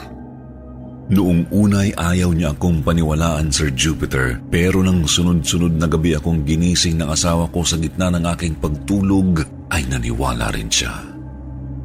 Noong 1.09 1.49
unay 1.49 1.89
ayaw 1.97 2.29
niya 2.37 2.53
akong 2.53 2.85
paniwalaan, 2.85 3.49
Sir 3.49 3.73
Jupiter, 3.73 4.37
pero 4.53 4.85
nang 4.85 5.09
sunod-sunod 5.09 5.73
na 5.73 5.89
gabi 5.89 6.13
akong 6.13 6.45
ginising 6.45 7.01
ng 7.01 7.09
asawa 7.09 7.49
ko 7.49 7.65
sa 7.65 7.81
gitna 7.81 8.13
ng 8.13 8.29
aking 8.29 8.55
pagtulog, 8.61 9.41
ay 9.73 9.89
naniwala 9.89 10.53
rin 10.53 10.69
siya. 10.69 10.93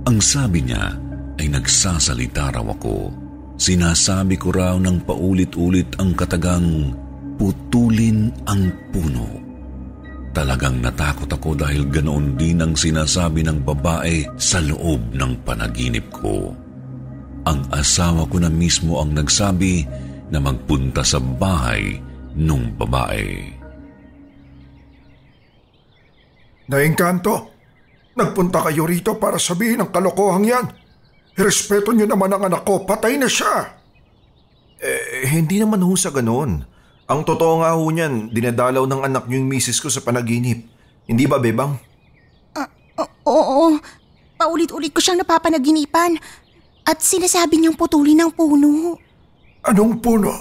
Ang 0.04 0.20
sabi 0.20 0.64
niya 0.64 0.92
ay 1.40 1.48
nagsasalita 1.48 2.52
raw 2.52 2.64
ako. 2.68 3.12
Sinasabi 3.56 4.36
ko 4.36 4.52
raw 4.52 4.76
ng 4.76 5.08
paulit-ulit 5.08 5.96
ang 5.96 6.12
katagang 6.12 6.92
putulin 7.40 8.28
ang 8.44 8.72
puno. 8.92 9.43
Talagang 10.34 10.82
natakot 10.82 11.30
ako 11.30 11.54
dahil 11.54 11.86
ganoon 11.86 12.34
din 12.34 12.58
ang 12.58 12.74
sinasabi 12.74 13.46
ng 13.46 13.62
babae 13.62 14.26
sa 14.34 14.58
loob 14.58 15.14
ng 15.14 15.46
panaginip 15.46 16.10
ko. 16.10 16.50
Ang 17.46 17.62
asawa 17.70 18.26
ko 18.26 18.42
na 18.42 18.50
mismo 18.50 18.98
ang 18.98 19.14
nagsabi 19.14 19.86
na 20.34 20.42
magpunta 20.42 21.06
sa 21.06 21.22
bahay 21.22 22.02
nung 22.34 22.74
babae. 22.74 23.46
Naengkanto, 26.66 27.34
nagpunta 28.18 28.58
kayo 28.66 28.90
rito 28.90 29.14
para 29.14 29.38
sabihin 29.38 29.86
ang 29.86 29.94
kalokohang 29.94 30.50
yan. 30.50 30.66
Irespeto 31.38 31.94
niyo 31.94 32.10
naman 32.10 32.34
ang 32.34 32.50
anak 32.50 32.66
ko, 32.66 32.82
patay 32.82 33.14
na 33.14 33.30
siya. 33.30 33.70
Eh, 34.82 35.30
hindi 35.30 35.62
naman 35.62 35.78
ho 35.86 35.94
sa 35.94 36.10
ganun. 36.10 36.73
Ang 37.04 37.20
totoo 37.22 37.60
nga 37.60 37.76
ho 37.76 37.84
niyan, 37.84 38.32
dinadalaw 38.32 38.88
ng 38.88 39.02
anak 39.04 39.28
niyo 39.28 39.44
yung 39.44 39.50
misis 39.52 39.76
ko 39.76 39.92
sa 39.92 40.00
panaginip. 40.00 40.64
Hindi 41.04 41.24
ba, 41.28 41.36
Bebang? 41.36 41.76
Oo, 43.24 43.80
paulit-ulit 44.36 44.92
ko 44.92 45.00
siyang 45.00 45.24
napapanaginipan. 45.24 46.16
At 46.84 47.00
sinasabi 47.00 47.56
niyang 47.56 47.76
putulin 47.76 48.20
ng 48.20 48.32
puno. 48.36 49.00
Anong 49.64 49.96
puno? 50.04 50.32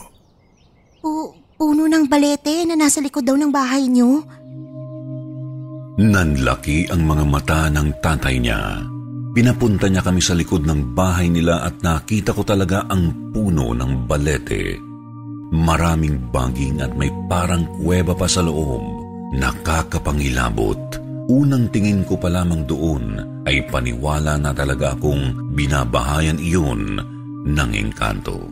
Pu- 0.99 1.31
puno 1.55 1.87
ng 1.87 2.11
balete 2.11 2.67
na 2.67 2.75
nasa 2.75 2.99
likod 2.99 3.23
daw 3.23 3.39
ng 3.39 3.51
bahay 3.51 3.87
niyo. 3.87 4.27
Nanlaki 5.95 6.91
ang 6.91 7.07
mga 7.07 7.23
mata 7.23 7.59
ng 7.71 8.03
tatay 8.03 8.43
niya. 8.43 8.83
Pinapunta 9.33 9.87
niya 9.87 10.03
kami 10.03 10.19
sa 10.19 10.35
likod 10.35 10.67
ng 10.67 10.91
bahay 10.91 11.31
nila 11.31 11.63
at 11.63 11.79
nakita 11.79 12.35
ko 12.35 12.43
talaga 12.43 12.83
ang 12.91 13.31
puno 13.31 13.71
ng 13.71 14.03
balete. 14.03 14.92
Maraming 15.53 16.33
banging 16.33 16.81
at 16.81 16.97
may 16.97 17.13
parang 17.29 17.69
kuweba 17.77 18.17
pa 18.17 18.25
sa 18.25 18.41
loob. 18.41 18.81
Nakakapangilabot. 19.37 20.97
Unang 21.29 21.69
tingin 21.69 22.01
ko 22.03 22.17
pa 22.17 22.27
lamang 22.27 22.65
doon 22.65 23.21
ay 23.45 23.61
paniwala 23.69 24.35
na 24.41 24.49
talaga 24.51 24.97
akong 24.97 25.53
binabahayan 25.53 26.41
iyon 26.41 26.99
ng 27.45 27.69
engkanto. 27.77 28.49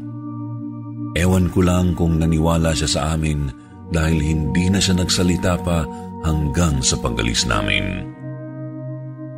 Ewan 1.17 1.51
ko 1.51 1.65
lang 1.65 1.97
kung 1.97 2.21
naniwala 2.21 2.71
siya 2.71 2.87
sa 2.87 3.01
amin 3.17 3.51
dahil 3.91 4.21
hindi 4.21 4.71
na 4.71 4.79
siya 4.79 5.01
nagsalita 5.01 5.59
pa 5.65 5.83
hanggang 6.23 6.79
sa 6.79 6.95
pagalis 7.01 7.43
namin. 7.43 8.10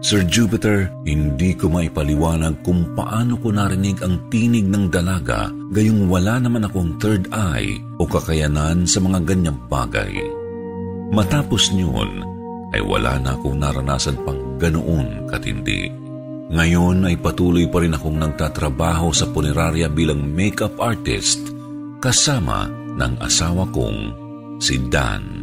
Sir 0.04 0.28
Jupiter, 0.28 0.92
hindi 1.08 1.56
ko 1.56 1.72
maipaliwanag 1.72 2.60
kung 2.60 2.92
paano 2.92 3.40
ko 3.40 3.56
narinig 3.56 4.04
ang 4.04 4.28
tinig 4.28 4.68
ng 4.68 4.92
dalaga 4.92 5.48
gayong 5.72 6.12
wala 6.12 6.44
naman 6.44 6.68
akong 6.68 7.00
third 7.00 7.32
eye 7.32 7.80
o 7.96 8.04
kakayanan 8.04 8.84
sa 8.84 9.00
mga 9.00 9.24
ganyang 9.24 9.56
bagay. 9.72 10.12
Matapos 11.16 11.72
niyon, 11.72 12.20
ay 12.76 12.84
wala 12.84 13.16
na 13.24 13.40
akong 13.40 13.56
naranasan 13.56 14.20
pang 14.28 14.60
ganoon 14.60 15.24
katindi. 15.32 15.88
Ngayon 16.52 17.08
ay 17.08 17.16
patuloy 17.24 17.64
pa 17.72 17.80
rin 17.80 17.96
akong 17.96 18.20
nagtatrabaho 18.20 19.16
sa 19.16 19.32
punerarya 19.32 19.88
bilang 19.88 20.20
makeup 20.20 20.76
artist 20.84 21.40
kasama 22.04 22.68
ng 23.00 23.24
asawa 23.24 23.64
kong 23.72 24.12
si 24.60 24.84
Dan. 24.92 25.43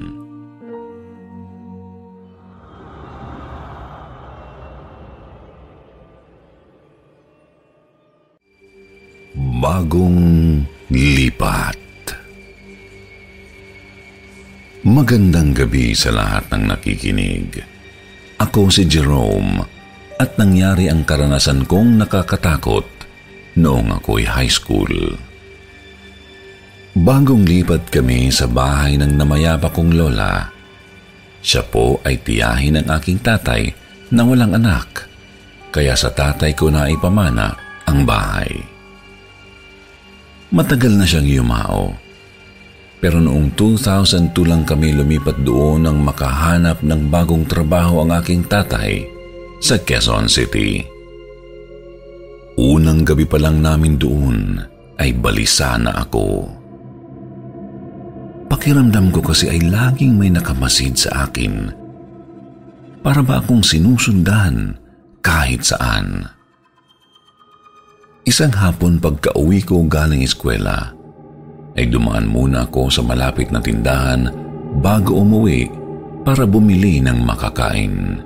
Bagong 9.60 10.64
lipat 10.88 11.76
Magandang 14.88 15.52
gabi 15.52 15.92
sa 15.92 16.16
lahat 16.16 16.48
ng 16.48 16.64
nakikinig. 16.72 17.60
Ako 18.40 18.72
si 18.72 18.88
Jerome 18.88 19.60
at 20.16 20.40
nangyari 20.40 20.88
ang 20.88 21.04
karanasan 21.04 21.68
kong 21.68 22.00
nakakatakot 22.00 22.88
noong 23.60 24.00
ako'y 24.00 24.24
high 24.24 24.48
school. 24.48 25.20
Bagong 26.96 27.44
lipat 27.44 27.92
kami 27.92 28.32
sa 28.32 28.48
bahay 28.48 28.96
ng 28.96 29.12
namayapa 29.12 29.68
kong 29.76 29.92
lola. 29.92 30.48
Siya 31.44 31.68
po 31.68 32.00
ay 32.08 32.16
tiyahin 32.24 32.80
ng 32.80 32.88
aking 32.88 33.20
tatay 33.20 33.68
na 34.08 34.24
walang 34.24 34.56
anak, 34.56 35.04
kaya 35.68 35.92
sa 36.00 36.08
tatay 36.08 36.56
ko 36.56 36.72
na 36.72 36.88
ipamana 36.88 37.60
ang 37.84 38.08
bahay. 38.08 38.79
Matagal 40.50 40.98
na 40.98 41.06
siyang 41.06 41.30
yumao. 41.30 41.94
Pero 43.00 43.22
noong 43.22 43.54
2002 43.54 44.34
lang 44.44 44.66
kami 44.66 44.92
lumipat 44.92 45.40
doon 45.46 45.86
nang 45.86 46.02
makahanap 46.02 46.82
ng 46.84 47.08
bagong 47.08 47.48
trabaho 47.48 48.04
ang 48.04 48.12
aking 48.18 48.44
tatay 48.44 49.06
sa 49.62 49.78
Quezon 49.80 50.26
City. 50.26 50.84
Unang 52.60 53.06
gabi 53.06 53.24
pa 53.24 53.40
lang 53.40 53.62
namin 53.64 53.96
doon 53.96 54.60
ay 55.00 55.16
balisa 55.16 55.80
na 55.80 55.96
ako. 55.96 56.44
Pakiramdam 58.50 59.14
ko 59.14 59.22
kasi 59.22 59.48
ay 59.48 59.64
laging 59.64 60.18
may 60.18 60.28
nakamasid 60.28 60.98
sa 60.98 61.30
akin. 61.30 61.72
Para 63.00 63.24
ba 63.24 63.40
akong 63.40 63.64
sinusundan 63.64 64.76
kahit 65.24 65.64
saan? 65.64 66.39
Isang 68.30 68.54
hapon 68.54 69.02
pagka-uwi 69.02 69.58
ko 69.66 69.82
galing 69.90 70.22
eskwela, 70.22 70.94
ay 71.74 71.90
dumaan 71.90 72.30
muna 72.30 72.70
ako 72.70 72.86
sa 72.86 73.02
malapit 73.02 73.50
na 73.50 73.58
tindahan 73.58 74.30
bago 74.78 75.18
umuwi 75.18 75.66
para 76.22 76.46
bumili 76.46 77.02
ng 77.02 77.26
makakain. 77.26 78.22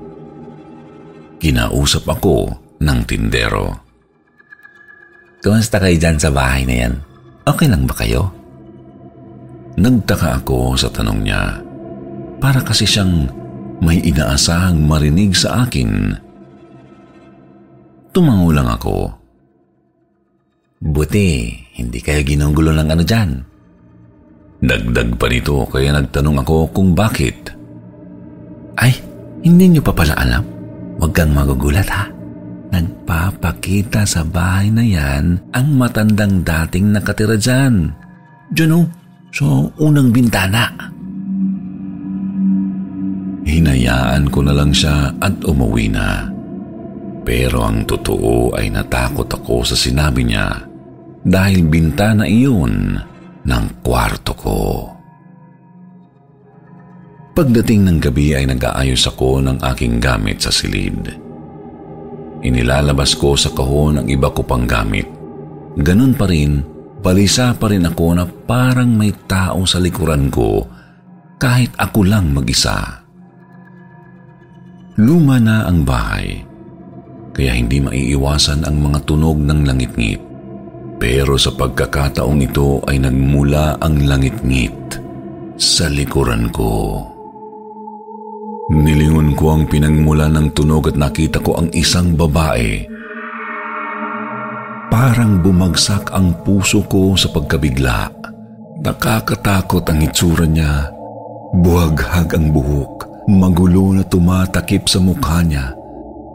Kinausap 1.40 2.05
ako 2.05 2.52
ng 2.85 3.01
tindero. 3.09 3.81
Kumusta 5.40 5.81
kayo 5.81 5.97
dyan 5.97 6.20
sa 6.20 6.28
bahay 6.28 6.68
na 6.68 6.74
yan? 6.85 6.94
Okay 7.48 7.72
lang 7.72 7.89
ba 7.89 7.97
kayo? 7.97 8.28
Nagtaka 9.81 10.44
ako 10.44 10.76
sa 10.76 10.93
tanong 10.93 11.20
niya. 11.24 11.64
Para 12.44 12.60
kasi 12.60 12.85
siyang 12.85 13.24
may 13.81 14.05
inaasahang 14.05 14.85
marinig 14.85 15.32
sa 15.32 15.64
akin. 15.64 16.12
Tumango 18.12 18.52
lang 18.52 18.68
ako. 18.68 19.23
Buti, 20.85 21.48
hindi 21.81 21.97
kayo 22.05 22.20
ginunggulo 22.20 22.77
ng 22.77 22.89
ano 22.93 23.01
dyan. 23.01 23.31
Dagdag 24.61 25.16
pa 25.16 25.32
nito 25.32 25.65
kaya 25.65 25.97
nagtanong 25.97 26.44
ako 26.44 26.77
kung 26.77 26.93
bakit. 26.93 27.56
Ay, 28.77 28.93
hindi 29.40 29.73
niyo 29.73 29.81
pa 29.81 29.97
pala 29.97 30.12
alam. 30.12 30.44
Huwag 31.01 31.16
kang 31.16 31.32
magugulat 31.32 31.89
ha. 31.89 32.05
Nagpapakita 32.69 34.05
sa 34.05 34.28
bahay 34.28 34.69
na 34.69 34.85
yan 34.85 35.40
ang 35.56 35.69
matandang 35.73 36.44
dating 36.44 36.93
nakatira 36.93 37.40
dyan. 37.40 37.89
Diyan 38.52 38.77
o, 38.77 38.81
sa 39.32 39.65
unang 39.81 40.12
bintana. 40.12 40.69
Hinayaan 43.48 44.28
ko 44.28 44.44
na 44.44 44.52
lang 44.52 44.69
siya 44.69 45.16
at 45.16 45.32
umuwi 45.48 45.89
na. 45.89 46.28
Pero 47.24 47.65
ang 47.65 47.89
totoo 47.89 48.52
ay 48.52 48.69
natakot 48.69 49.32
ako 49.32 49.65
sa 49.65 49.73
sinabi 49.73 50.28
niya 50.28 50.73
dahil 51.24 51.64
bintana 51.64 52.28
iyon 52.28 53.01
ng 53.44 53.64
kwarto 53.80 54.32
ko. 54.36 54.60
Pagdating 57.34 57.88
ng 57.88 57.98
gabi 57.98 58.36
ay 58.36 58.46
nag-aayos 58.46 59.10
ako 59.10 59.42
ng 59.42 59.59
aking 59.74 59.98
gamit 59.98 60.44
sa 60.44 60.55
silid. 60.55 61.10
Inilalabas 62.44 63.16
ko 63.18 63.34
sa 63.34 63.51
kahon 63.51 64.05
ang 64.05 64.06
iba 64.06 64.30
ko 64.30 64.44
pang 64.46 64.68
gamit. 64.68 65.09
Ganun 65.74 66.14
pa 66.14 66.30
rin, 66.30 66.62
balisa 67.02 67.56
pa 67.56 67.72
rin 67.72 67.88
ako 67.88 68.06
na 68.14 68.28
parang 68.28 68.94
may 68.94 69.10
tao 69.26 69.66
sa 69.66 69.82
likuran 69.82 70.30
ko 70.30 70.62
kahit 71.40 71.74
ako 71.74 72.06
lang 72.06 72.30
mag-isa. 72.30 73.02
Luma 74.94 75.42
na 75.42 75.66
ang 75.66 75.82
bahay, 75.82 76.38
kaya 77.34 77.59
hindi 77.59 77.82
maiiwasan 77.82 78.62
ang 78.62 78.78
mga 78.78 79.02
tunog 79.02 79.42
ng 79.42 79.66
langit-ngit. 79.66 80.34
Pero 80.98 81.34
sa 81.34 81.50
pagkakataong 81.52 82.40
ito 82.44 82.80
ay 82.86 83.02
nagmula 83.02 83.78
ang 83.82 84.06
langit-ngit 84.06 84.98
sa 85.58 85.90
likuran 85.90 86.50
ko. 86.54 87.02
Nilingon 88.72 89.36
ko 89.36 89.52
ang 89.52 89.68
pinagmula 89.68 90.30
ng 90.32 90.56
tunog 90.56 90.88
at 90.88 90.96
nakita 90.96 91.42
ko 91.44 91.60
ang 91.60 91.68
isang 91.76 92.16
babae. 92.16 92.88
Parang 94.88 95.42
bumagsak 95.42 96.14
ang 96.14 96.32
puso 96.46 96.86
ko 96.86 97.12
sa 97.18 97.28
pagkabigla. 97.28 98.08
Nakakatakot 98.80 99.84
ang 99.90 100.00
itsura 100.00 100.46
niya. 100.48 100.88
Buhaghag 101.54 102.34
ang 102.34 102.50
buhok, 102.50 103.26
magulo 103.28 103.94
na 103.94 104.02
tumatakip 104.06 104.88
sa 104.88 104.98
mukha 104.98 105.44
niya 105.44 105.84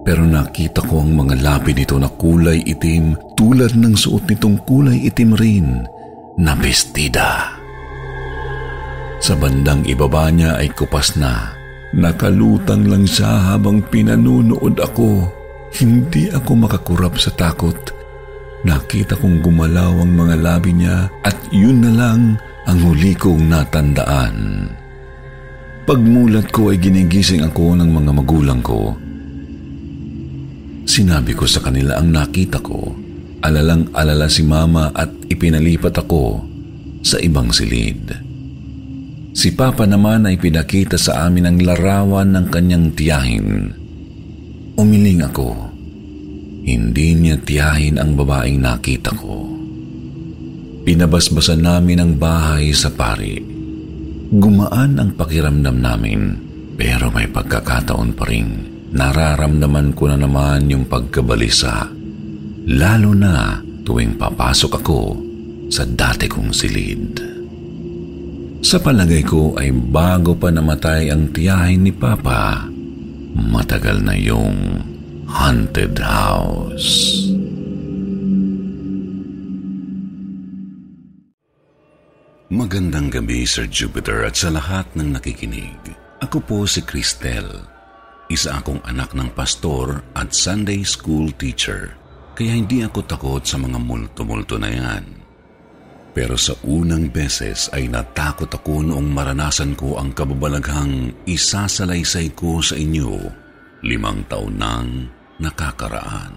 pero 0.03 0.23
nakita 0.23 0.79
ko 0.87 1.03
ang 1.03 1.11
mga 1.15 1.35
labi 1.43 1.75
nito 1.75 1.99
na 1.99 2.07
kulay 2.07 2.63
itim 2.63 3.15
tulad 3.35 3.75
ng 3.75 3.95
suot 3.95 4.25
nitong 4.31 4.63
kulay 4.63 5.05
itim 5.05 5.31
rin 5.35 5.67
na 6.39 6.55
bestida. 6.55 7.59
Sa 9.19 9.35
bandang 9.35 9.83
ibaba 9.83 10.31
niya 10.31 10.55
ay 10.55 10.71
kupas 10.71 11.19
na. 11.19 11.51
Nakalutang 11.91 12.87
lang 12.87 13.03
siya 13.03 13.51
habang 13.51 13.83
pinanunood 13.83 14.79
ako. 14.79 15.27
Hindi 15.75 16.31
ako 16.31 16.51
makakurap 16.65 17.19
sa 17.19 17.33
takot. 17.35 17.75
Nakita 18.63 19.19
kong 19.19 19.43
gumalaw 19.43 19.99
ang 19.99 20.11
mga 20.15 20.35
labi 20.39 20.71
niya 20.71 21.11
at 21.27 21.35
yun 21.51 21.83
na 21.83 21.91
lang 21.91 22.21
ang 22.63 22.79
huli 22.79 23.11
kong 23.17 23.51
natandaan. 23.51 24.69
Pagmulat 25.83 26.53
ko 26.53 26.71
ay 26.71 26.77
ginigising 26.79 27.43
ako 27.43 27.75
ng 27.75 27.89
mga 27.89 28.11
magulang 28.13 28.61
ko 28.63 29.08
Sinabi 30.89 31.37
ko 31.37 31.45
sa 31.45 31.61
kanila 31.61 32.01
ang 32.01 32.09
nakita 32.09 32.57
ko. 32.65 32.97
Alalang 33.45 33.93
alala 33.93 34.25
si 34.25 34.41
mama 34.41 34.89
at 34.89 35.13
ipinalipat 35.29 35.93
ako 36.01 36.41
sa 37.05 37.21
ibang 37.21 37.53
silid. 37.53 38.09
Si 39.37 39.53
Papa 39.53 39.85
naman 39.85 40.25
ay 40.25 40.41
pinakita 40.41 40.97
sa 40.97 41.29
amin 41.29 41.45
ang 41.45 41.61
larawan 41.61 42.33
ng 42.33 42.45
kanyang 42.49 42.89
tiyahin. 42.97 43.69
Umiling 44.81 45.21
ako. 45.29 45.53
Hindi 46.65 47.13
niya 47.13 47.37
tiyahin 47.37 48.01
ang 48.01 48.17
babaeng 48.17 48.57
nakita 48.57 49.13
ko. 49.13 49.45
Pinabasbasan 50.89 51.69
namin 51.69 52.01
ang 52.01 52.11
bahay 52.17 52.73
sa 52.73 52.89
pari. 52.89 53.37
Gumaan 54.33 54.97
ang 54.97 55.13
pakiramdam 55.13 55.77
namin 55.77 56.21
pero 56.73 57.13
may 57.13 57.29
pagkakataon 57.29 58.09
pa 58.17 58.25
rin 58.25 58.78
nararamdaman 58.93 59.93
ko 59.93 60.09
na 60.09 60.17
naman 60.17 60.69
yung 60.69 60.85
pagkabalisa. 60.89 61.89
Lalo 62.69 63.11
na 63.13 63.61
tuwing 63.85 64.17
papasok 64.17 64.71
ako 64.81 65.01
sa 65.69 65.85
dati 65.85 66.25
kong 66.25 66.51
silid. 66.53 67.13
Sa 68.59 68.77
palagay 68.83 69.23
ko 69.23 69.55
ay 69.55 69.71
bago 69.71 70.35
pa 70.35 70.51
namatay 70.51 71.09
ang 71.09 71.31
tiyahin 71.31 71.87
ni 71.87 71.93
Papa, 71.95 72.67
matagal 73.33 74.03
na 74.03 74.13
yung 74.17 74.83
haunted 75.29 75.95
house. 75.95 77.23
Magandang 82.49 83.13
gabi, 83.13 83.45
Sir 83.45 83.69
Jupiter, 83.69 84.25
at 84.25 84.33
sa 84.33 84.49
lahat 84.49 84.89
ng 84.97 85.13
nakikinig. 85.13 85.77
Ako 86.19 86.41
po 86.41 86.57
si 86.65 86.81
Cristel 86.81 87.78
isa 88.29 88.61
akong 88.61 88.79
anak 88.85 89.17
ng 89.17 89.33
pastor 89.33 90.05
at 90.13 90.31
Sunday 90.37 90.85
school 90.85 91.33
teacher, 91.33 91.97
kaya 92.37 92.53
hindi 92.53 92.85
ako 92.85 93.01
takot 93.09 93.43
sa 93.43 93.57
mga 93.57 93.81
multo-multo 93.81 94.61
na 94.61 94.69
yan. 94.69 95.05
Pero 96.13 96.37
sa 96.37 96.53
unang 96.65 97.09
beses 97.09 97.73
ay 97.73 97.89
natakot 97.89 98.49
ako 98.49 98.85
noong 98.85 99.09
maranasan 99.09 99.73
ko 99.73 99.97
ang 99.97 100.13
kababalaghang 100.13 101.25
isasalaysay 101.25 102.33
ko 102.37 102.61
sa 102.61 102.77
inyo 102.77 103.17
limang 103.85 104.25
taon 104.29 104.57
nang 104.57 104.89
nakakaraan. 105.41 106.33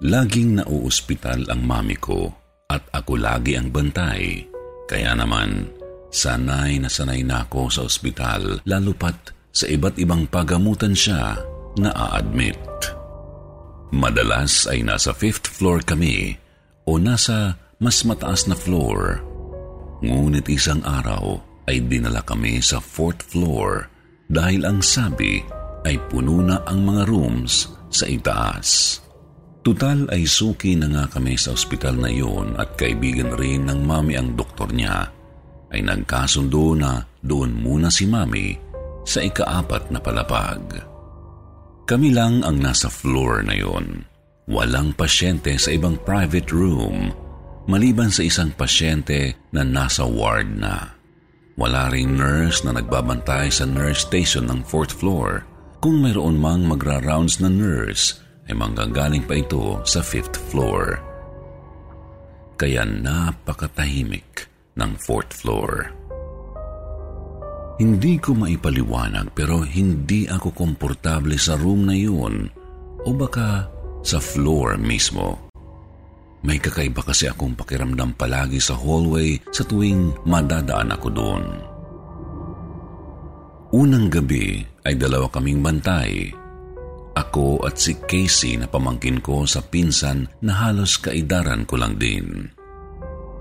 Laging 0.00 0.64
nauospital 0.64 1.52
ang 1.52 1.60
mami 1.68 2.00
ko 2.00 2.32
at 2.72 2.88
ako 2.96 3.20
lagi 3.20 3.60
ang 3.60 3.68
bantay, 3.68 4.40
kaya 4.88 5.12
naman 5.12 5.68
Sanay 6.10 6.82
na 6.82 6.90
sanay 6.90 7.22
na 7.22 7.46
ako 7.46 7.70
sa 7.70 7.80
ospital, 7.86 8.58
lalo 8.66 8.90
pat 8.98 9.30
sa 9.54 9.70
iba't 9.70 9.94
ibang 10.02 10.26
pagamutan 10.26 10.90
siya 10.90 11.38
na 11.78 11.90
a-admit. 11.94 12.58
Madalas 13.94 14.66
ay 14.66 14.82
nasa 14.82 15.14
fifth 15.14 15.46
floor 15.46 15.86
kami 15.86 16.34
o 16.86 16.98
nasa 16.98 17.54
mas 17.78 18.02
mataas 18.02 18.50
na 18.50 18.58
floor. 18.58 19.22
Ngunit 20.02 20.46
isang 20.50 20.82
araw 20.82 21.38
ay 21.70 21.86
dinala 21.86 22.26
kami 22.26 22.58
sa 22.58 22.82
fourth 22.82 23.22
floor 23.30 23.86
dahil 24.26 24.66
ang 24.66 24.82
sabi 24.82 25.42
ay 25.86 25.98
puno 26.10 26.42
na 26.42 26.62
ang 26.66 26.86
mga 26.86 27.06
rooms 27.06 27.70
sa 27.90 28.06
itaas. 28.06 28.98
Tutal 29.60 30.08
ay 30.10 30.24
suki 30.24 30.74
na 30.74 30.88
nga 30.90 31.04
kami 31.06 31.36
sa 31.36 31.52
ospital 31.54 31.98
na 31.98 32.08
iyon 32.08 32.56
at 32.56 32.74
kaibigan 32.74 33.34
rin 33.36 33.68
ng 33.68 33.84
mami 33.84 34.16
ang 34.16 34.32
doktor 34.32 34.72
niya 34.72 35.19
ay 35.70 35.80
nagkasundo 35.86 36.74
na 36.74 37.02
doon 37.22 37.54
muna 37.54 37.88
si 37.88 38.06
Mami 38.06 38.54
sa 39.06 39.22
ikaapat 39.22 39.94
na 39.94 39.98
palapag. 40.02 40.62
Kami 41.86 42.14
lang 42.14 42.46
ang 42.46 42.58
nasa 42.58 42.86
floor 42.86 43.42
na 43.46 43.54
yon. 43.58 44.06
Walang 44.50 44.94
pasyente 44.94 45.54
sa 45.58 45.74
ibang 45.74 45.98
private 46.02 46.50
room 46.50 47.10
maliban 47.70 48.10
sa 48.10 48.26
isang 48.26 48.50
pasyente 48.54 49.38
na 49.54 49.62
nasa 49.62 50.02
ward 50.02 50.50
na. 50.58 50.98
Wala 51.54 51.86
ring 51.92 52.18
nurse 52.18 52.66
na 52.66 52.74
nagbabantay 52.74 53.52
sa 53.52 53.62
nurse 53.62 54.02
station 54.02 54.50
ng 54.50 54.66
fourth 54.66 54.90
floor. 54.90 55.46
Kung 55.78 56.02
mayroon 56.02 56.36
mang 56.36 56.66
magra-rounds 56.66 57.38
na 57.38 57.46
nurse, 57.46 58.20
ay 58.50 58.58
manggagaling 58.58 59.22
pa 59.22 59.38
ito 59.38 59.78
sa 59.86 60.02
fifth 60.02 60.34
floor. 60.50 60.98
Kaya 62.58 62.84
napakatahimik 62.84 64.49
ng 64.80 64.96
fourth 64.96 65.36
floor. 65.44 65.92
Hindi 67.80 68.20
ko 68.20 68.36
maipaliwanag 68.36 69.32
pero 69.32 69.64
hindi 69.64 70.28
ako 70.28 70.52
komportable 70.52 71.36
sa 71.40 71.56
room 71.56 71.88
na 71.88 71.96
yun 71.96 72.48
o 73.04 73.08
baka 73.16 73.68
sa 74.04 74.20
floor 74.20 74.76
mismo. 74.76 75.48
May 76.40 76.56
kakaiba 76.56 77.04
kasi 77.04 77.28
akong 77.28 77.56
pakiramdam 77.56 78.16
palagi 78.16 78.60
sa 78.60 78.76
hallway 78.76 79.36
sa 79.52 79.64
tuwing 79.64 80.12
madadaan 80.24 80.92
ako 80.92 81.08
doon. 81.12 81.44
Unang 83.70 84.12
gabi 84.12 84.60
ay 84.84 84.96
dalawa 84.96 85.28
kaming 85.32 85.64
bantay. 85.64 86.32
Ako 87.16 87.64
at 87.64 87.76
si 87.80 87.96
Casey 87.96 88.56
na 88.56 88.68
pamangkin 88.68 89.20
ko 89.24 89.44
sa 89.44 89.64
pinsan 89.64 90.28
na 90.44 90.52
halos 90.68 91.00
kaidaran 91.00 91.68
ko 91.68 91.80
lang 91.80 91.96
din. 92.00 92.59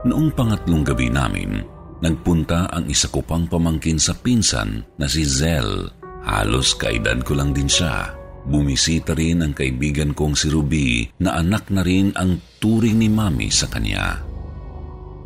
Noong 0.07 0.31
pangatlong 0.31 0.87
gabi 0.87 1.11
namin, 1.11 1.59
nagpunta 1.99 2.71
ang 2.71 2.87
isa 2.87 3.11
ko 3.11 3.19
pang 3.19 3.43
pamangkin 3.43 3.99
sa 3.99 4.15
pinsan 4.15 4.79
na 4.95 5.11
si 5.11 5.27
Zel. 5.27 5.91
Halos 6.23 6.71
kaedad 6.79 7.19
ko 7.27 7.35
lang 7.35 7.51
din 7.51 7.67
siya. 7.67 8.15
Bumisita 8.47 9.11
rin 9.11 9.43
ang 9.43 9.51
kaibigan 9.51 10.15
kong 10.15 10.39
si 10.39 10.47
Ruby 10.47 11.03
na 11.19 11.43
anak 11.43 11.67
na 11.67 11.83
rin 11.83 12.15
ang 12.15 12.39
turing 12.63 12.95
ni 12.95 13.11
Mami 13.11 13.51
sa 13.51 13.67
kanya. 13.67 14.23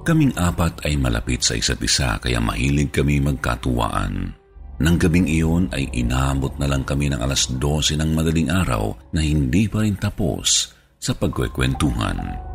Kaming 0.01 0.33
apat 0.35 0.83
ay 0.89 0.97
malapit 0.97 1.45
sa 1.45 1.53
isa't 1.53 1.79
isa 1.79 2.17
kaya 2.17 2.41
mahilig 2.41 2.89
kami 2.89 3.21
magkatuwaan. 3.21 4.33
Nang 4.81 4.97
gabing 4.97 5.29
iyon 5.29 5.69
ay 5.69 5.85
inabot 5.93 6.51
na 6.57 6.65
lang 6.65 6.81
kami 6.81 7.13
ng 7.13 7.21
alas 7.21 7.45
12 7.61 8.01
ng 8.01 8.09
madaling 8.09 8.49
araw 8.49 8.89
na 9.13 9.21
hindi 9.21 9.69
pa 9.69 9.85
rin 9.85 9.95
tapos 9.95 10.73
sa 10.97 11.13
pagkwekwentuhan. 11.13 12.52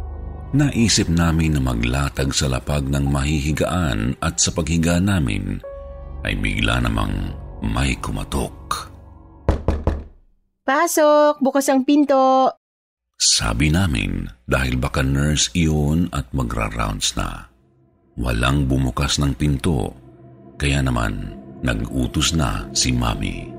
Naisip 0.49 1.12
namin 1.12 1.57
na 1.57 1.61
maglatag 1.61 2.33
sa 2.33 2.49
lapag 2.49 2.89
ng 2.89 3.05
mahihigaan 3.05 4.16
at 4.25 4.41
sa 4.41 4.49
paghiga 4.49 4.97
namin 4.97 5.61
ay 6.25 6.41
bigla 6.41 6.81
namang 6.81 7.37
may 7.61 7.93
kumatok. 8.01 8.89
Pasok! 10.65 11.45
Bukas 11.45 11.69
ang 11.69 11.85
pinto! 11.85 12.53
Sabi 13.19 13.69
namin 13.69 14.25
dahil 14.49 14.81
baka 14.81 15.05
nurse 15.05 15.53
iyon 15.53 16.09
at 16.16 16.33
magra-rounds 16.33 17.12
na. 17.19 17.51
Walang 18.16 18.69
bumukas 18.69 19.20
ng 19.20 19.37
pinto, 19.37 19.93
kaya 20.57 20.81
naman 20.81 21.37
nag-utos 21.61 22.33
na 22.33 22.69
si 22.73 22.95
Mami. 22.95 23.53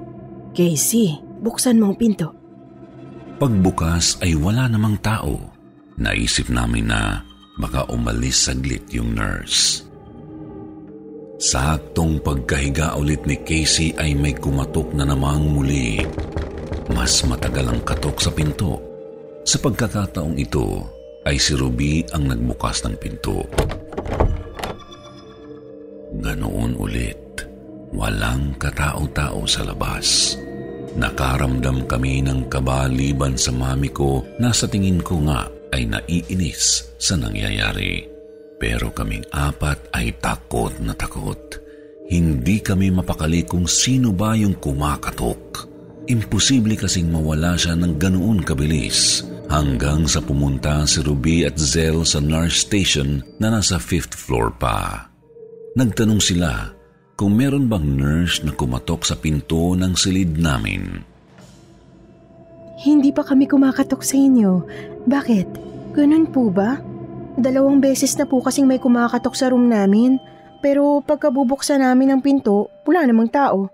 Casey, 0.57 1.21
buksan 1.43 1.77
mong 1.77 1.95
pinto. 2.01 2.33
Pagbukas 3.37 4.19
ay 4.25 4.33
wala 4.35 4.65
namang 4.67 4.97
tao. 4.99 5.48
Naisip 5.99 6.47
namin 6.47 6.87
na 6.87 7.27
baka 7.59 7.83
umalis 7.91 8.47
saglit 8.47 8.87
yung 8.95 9.19
nurse. 9.19 9.83
Saktong 11.39 12.23
pagkahiga 12.23 12.95
ulit 12.95 13.27
ni 13.27 13.35
Casey 13.43 13.91
ay 13.99 14.15
may 14.15 14.31
kumatok 14.31 14.95
na 14.95 15.03
namang 15.03 15.43
muli. 15.43 15.99
Mas 16.95 17.19
matagal 17.27 17.67
ang 17.67 17.81
katok 17.83 18.15
sa 18.19 18.31
pinto. 18.31 18.79
Sa 19.43 19.59
pagkakataong 19.59 20.39
ito, 20.39 20.87
ay 21.27 21.35
si 21.35 21.55
Ruby 21.55 22.07
ang 22.15 22.31
nagbukas 22.31 22.87
ng 22.87 22.95
pinto. 22.95 23.43
Ganoon 26.15 26.79
ulit. 26.79 27.19
Walang 27.91 28.55
katao-tao 28.55 29.43
sa 29.43 29.67
labas. 29.67 30.39
Nakaramdam 30.95 31.87
kami 31.87 32.23
ng 32.23 32.47
kabaliban 32.47 33.35
sa 33.35 33.51
mami 33.51 33.91
ko 33.91 34.23
na 34.39 34.51
sa 34.55 34.67
tingin 34.67 34.99
ko 35.03 35.23
nga 35.27 35.58
ay 35.73 35.89
naiinis 35.89 36.95
sa 36.97 37.17
nangyayari. 37.17 38.05
Pero 38.59 38.91
kaming 38.91 39.23
apat 39.31 39.89
ay 39.95 40.15
takot 40.19 40.75
na 40.83 40.91
takot. 40.91 41.39
Hindi 42.09 42.59
kami 42.59 42.91
mapakali 42.91 43.45
kung 43.45 43.69
sino 43.69 44.11
ba 44.11 44.35
yung 44.35 44.57
kumakatok. 44.57 45.69
Imposible 46.09 46.73
kasing 46.73 47.07
mawala 47.07 47.53
siya 47.53 47.77
ng 47.77 48.01
ganoon 48.01 48.41
kabilis 48.41 49.21
hanggang 49.49 50.05
sa 50.05 50.21
pumunta 50.21 50.85
si 50.85 51.01
Ruby 51.05 51.45
at 51.45 51.57
Zell 51.57 52.05
sa 52.05 52.21
nurse 52.21 52.65
station 52.65 53.21
na 53.41 53.53
nasa 53.53 53.77
fifth 53.77 54.17
floor 54.17 54.53
pa. 54.57 55.09
Nagtanong 55.77 56.21
sila 56.21 56.73
kung 57.19 57.35
meron 57.35 57.67
bang 57.67 57.83
nurse 57.83 58.41
na 58.41 58.55
kumatok 58.55 59.03
sa 59.03 59.17
pinto 59.17 59.75
ng 59.75 59.93
silid 59.93 60.39
namin. 60.39 61.03
Hindi 62.79 63.11
pa 63.11 63.27
kami 63.27 63.43
kumakatok 63.43 63.99
sa 63.99 64.15
inyo. 64.15 64.63
Bakit? 65.03 65.47
Ganun 65.91 66.31
po 66.31 66.47
ba? 66.47 66.79
Dalawang 67.35 67.83
beses 67.83 68.15
na 68.15 68.23
po 68.23 68.39
kasing 68.39 68.63
may 68.63 68.79
kumakatok 68.79 69.35
sa 69.35 69.51
room 69.51 69.67
namin. 69.67 70.15
Pero 70.63 71.03
pagkabubuksan 71.03 71.83
namin 71.83 72.15
ang 72.15 72.21
pinto, 72.23 72.71
wala 72.87 73.03
namang 73.03 73.31
tao. 73.31 73.67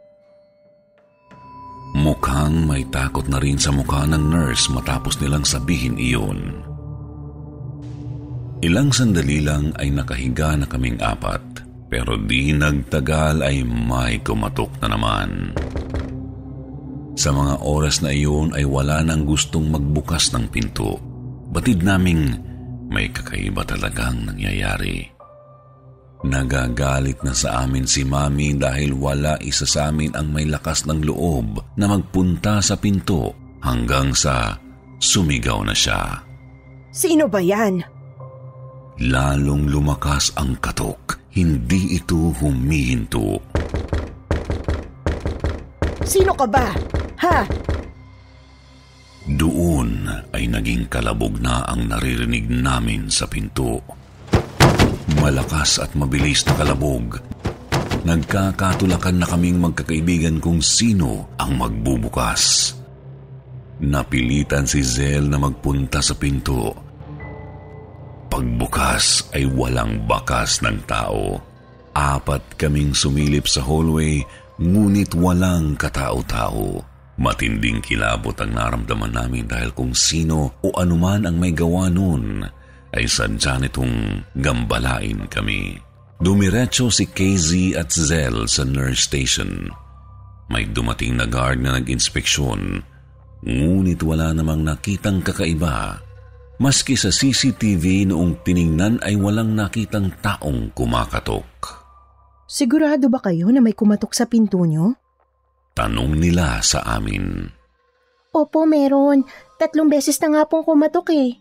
Mukhang 1.95 2.65
may 2.65 2.81
takot 2.89 3.25
na 3.29 3.37
rin 3.37 3.61
sa 3.61 3.69
mukha 3.69 4.09
ng 4.09 4.25
nurse 4.29 4.73
matapos 4.73 5.21
nilang 5.21 5.45
sabihin 5.45 5.97
iyon. 6.01 6.65
Ilang 8.65 8.89
sandali 8.89 9.45
lang 9.45 9.69
ay 9.77 9.93
nakahiga 9.93 10.57
na 10.57 10.65
kaming 10.65 10.97
apat, 10.97 11.41
pero 11.87 12.17
di 12.17 12.51
nagtagal 12.51 13.45
ay 13.45 13.61
may 13.61 14.17
kumatok 14.25 14.73
na 14.81 14.91
naman. 14.91 15.53
Sa 17.15 17.31
mga 17.31 17.63
oras 17.63 18.03
na 18.03 18.11
iyon 18.11 18.51
ay 18.51 18.67
wala 18.67 18.99
nang 18.99 19.23
gustong 19.23 19.71
magbukas 19.71 20.35
ng 20.35 20.51
pinto. 20.51 20.99
Batid 21.49 21.79
naming 21.81 22.35
may 22.91 23.07
kakaiba 23.07 23.63
talagang 23.63 24.27
nangyayari. 24.27 25.07
Nagagalit 26.27 27.23
na 27.23 27.31
sa 27.31 27.63
amin 27.63 27.87
si 27.87 28.03
Mami 28.03 28.59
dahil 28.59 28.91
wala 28.97 29.39
isa 29.39 29.63
sa 29.63 29.93
amin 29.93 30.11
ang 30.17 30.27
may 30.33 30.43
lakas 30.43 30.83
ng 30.89 31.07
loob 31.07 31.63
na 31.79 31.85
magpunta 31.87 32.59
sa 32.59 32.75
pinto 32.75 33.31
hanggang 33.63 34.11
sa 34.11 34.59
sumigaw 34.99 35.63
na 35.63 35.75
siya. 35.75 36.19
Sino 36.91 37.31
ba 37.31 37.39
yan? 37.39 37.83
Lalong 39.05 39.67
lumakas 39.67 40.31
ang 40.39 40.55
katok. 40.59 41.19
Hindi 41.35 41.99
ito 41.99 42.31
humihinto. 42.31 43.43
Sino 46.07 46.31
ka 46.31 46.47
ba? 46.47 46.71
Ha? 47.19 47.47
Doon 49.25 50.05
ay 50.37 50.45
naging 50.45 50.85
kalabog 50.85 51.41
na 51.41 51.65
ang 51.65 51.89
naririnig 51.89 52.45
namin 52.45 53.09
sa 53.09 53.25
pinto. 53.25 53.81
Malakas 55.17 55.81
at 55.81 55.97
mabilis 55.97 56.45
na 56.45 56.53
kalabog. 56.53 57.17
Nagkakatulakan 58.05 59.17
na 59.17 59.25
kaming 59.25 59.57
magkakaibigan 59.57 60.37
kung 60.37 60.61
sino 60.61 61.33
ang 61.41 61.57
magbubukas. 61.57 62.73
Napilitan 63.81 64.69
si 64.69 64.85
Zel 64.85 65.25
na 65.25 65.41
magpunta 65.41 66.05
sa 66.05 66.13
pinto. 66.13 66.71
Pagbukas 68.29 69.33
ay 69.33 69.49
walang 69.49 70.05
bakas 70.05 70.61
ng 70.61 70.85
tao. 70.85 71.41
Apat 71.97 72.61
kaming 72.61 72.93
sumilip 72.93 73.49
sa 73.49 73.65
hallway, 73.65 74.21
ngunit 74.61 75.17
walang 75.17 75.73
katao-tao. 75.73 76.94
Matinding 77.15 77.79
kilabot 77.79 78.35
ang 78.43 78.51
naramdaman 78.51 79.15
namin 79.15 79.47
dahil 79.47 79.71
kung 79.71 79.95
sino 79.95 80.59
o 80.59 80.67
anuman 80.75 81.23
ang 81.23 81.39
may 81.39 81.55
gawa 81.55 81.87
noon 81.87 82.43
ay 82.91 83.07
sadya 83.07 83.55
nitong 83.59 84.23
gambalain 84.35 85.23
kami. 85.31 85.79
Dumiretso 86.19 86.91
si 86.91 87.07
KZ 87.07 87.75
at 87.75 87.91
Zell 87.91 88.47
sa 88.47 88.63
nurse 88.67 89.03
station. 89.03 89.71
May 90.47 90.67
dumating 90.67 91.19
na 91.19 91.27
guard 91.27 91.59
na 91.59 91.75
nag-inspeksyon, 91.75 92.83
ngunit 93.43 93.99
wala 94.03 94.31
namang 94.31 94.63
nakitang 94.63 95.19
kakaiba. 95.19 95.99
Maski 96.55 96.95
sa 96.95 97.11
CCTV 97.11 98.07
noong 98.07 98.43
tiningnan 98.47 99.03
ay 99.03 99.19
walang 99.19 99.51
nakitang 99.55 100.15
taong 100.23 100.71
kumakatok. 100.71 101.83
Sigurado 102.47 103.11
ba 103.11 103.19
kayo 103.19 103.51
na 103.51 103.59
may 103.59 103.75
kumatok 103.75 104.15
sa 104.15 104.23
pinto 104.23 104.63
nyo? 104.63 105.04
Tanong 105.75 106.15
nila 106.15 106.63
sa 106.63 106.79
amin. 106.87 107.51
Opo, 108.31 108.63
meron. 108.63 109.27
Tatlong 109.59 109.91
beses 109.91 110.15
na 110.23 110.31
nga 110.31 110.43
pong 110.47 110.63
kumatok 110.63 111.11
eh. 111.11 111.35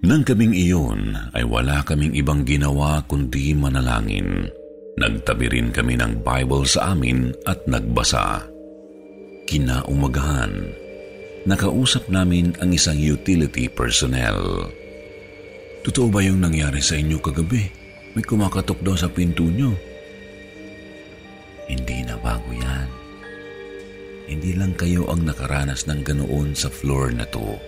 Nang 0.00 0.24
kaming 0.24 0.56
iyon 0.56 1.12
ay 1.36 1.44
wala 1.44 1.84
kaming 1.84 2.16
ibang 2.16 2.40
ginawa 2.48 3.04
kundi 3.04 3.52
manalangin. 3.52 4.48
Nagtabi 4.96 5.52
rin 5.52 5.68
kami 5.72 6.00
ng 6.00 6.24
Bible 6.24 6.64
sa 6.64 6.96
amin 6.96 7.36
at 7.44 7.60
nagbasa. 7.68 8.48
Kinaumagahan, 9.44 10.72
nakausap 11.44 12.08
namin 12.08 12.56
ang 12.64 12.72
isang 12.72 12.96
utility 12.96 13.68
personnel. 13.68 14.72
Totoo 15.84 16.08
ba 16.08 16.24
yung 16.24 16.40
nangyari 16.40 16.80
sa 16.80 16.96
inyo 16.96 17.20
kagabi? 17.20 17.64
May 18.16 18.24
kumakatok 18.24 18.80
daw 18.84 18.96
sa 18.96 19.08
pinto 19.08 19.44
nyo. 19.48 19.72
Hindi 21.68 22.04
na 22.04 22.16
bago 22.20 22.52
yan. 22.52 22.99
Hindi 24.30 24.54
lang 24.54 24.78
kayo 24.78 25.10
ang 25.10 25.26
nakaranas 25.26 25.90
ng 25.90 26.06
ganoon 26.06 26.54
sa 26.54 26.70
floor 26.70 27.10
na 27.10 27.26
to. 27.26 27.58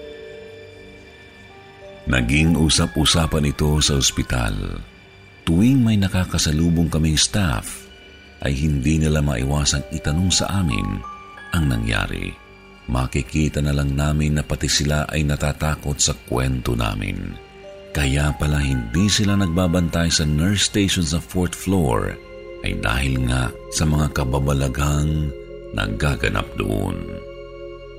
Naging 2.06 2.54
usap-usapan 2.54 3.50
ito 3.50 3.82
sa 3.82 3.98
ospital. 3.98 4.54
Tuwing 5.42 5.82
may 5.82 5.98
nakakasalubong 5.98 6.86
kaming 6.86 7.18
staff, 7.18 7.90
ay 8.46 8.54
hindi 8.54 9.02
nila 9.02 9.18
maiwasang 9.22 9.82
itanong 9.90 10.30
sa 10.30 10.46
amin 10.62 11.02
ang 11.50 11.66
nangyari. 11.66 12.30
Makikita 12.90 13.62
na 13.62 13.70
lang 13.70 13.94
namin 13.94 14.38
na 14.38 14.42
pati 14.42 14.66
sila 14.66 15.06
ay 15.10 15.22
natatakot 15.22 15.98
sa 15.98 16.14
kwento 16.26 16.74
namin. 16.74 17.38
Kaya 17.94 18.34
pala 18.38 18.58
hindi 18.58 19.06
sila 19.06 19.38
nagbabantay 19.38 20.10
sa 20.10 20.26
nurse 20.26 20.66
station 20.66 21.06
sa 21.06 21.22
fourth 21.22 21.54
floor 21.54 22.18
ay 22.66 22.78
dahil 22.82 23.26
nga 23.30 23.50
sa 23.74 23.86
mga 23.86 24.10
kababalagang 24.14 25.30
nagaganap 25.72 26.46
doon. 26.56 26.96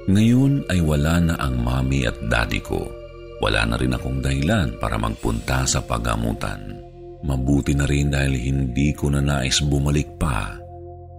Ngayon 0.09 0.67
ay 0.67 0.83
wala 0.83 1.19
na 1.23 1.35
ang 1.39 1.63
mami 1.63 2.03
at 2.03 2.17
daddy 2.27 2.59
ko. 2.59 2.83
Wala 3.39 3.67
na 3.67 3.75
rin 3.79 3.95
akong 3.95 4.23
dahilan 4.23 4.75
para 4.79 4.95
magpunta 4.99 5.63
sa 5.67 5.83
pagamutan. 5.83 6.79
Mabuti 7.23 7.71
na 7.71 7.87
rin 7.87 8.11
dahil 8.11 8.35
hindi 8.35 8.91
ko 8.91 9.07
na 9.11 9.23
nais 9.23 9.63
bumalik 9.63 10.19
pa 10.19 10.59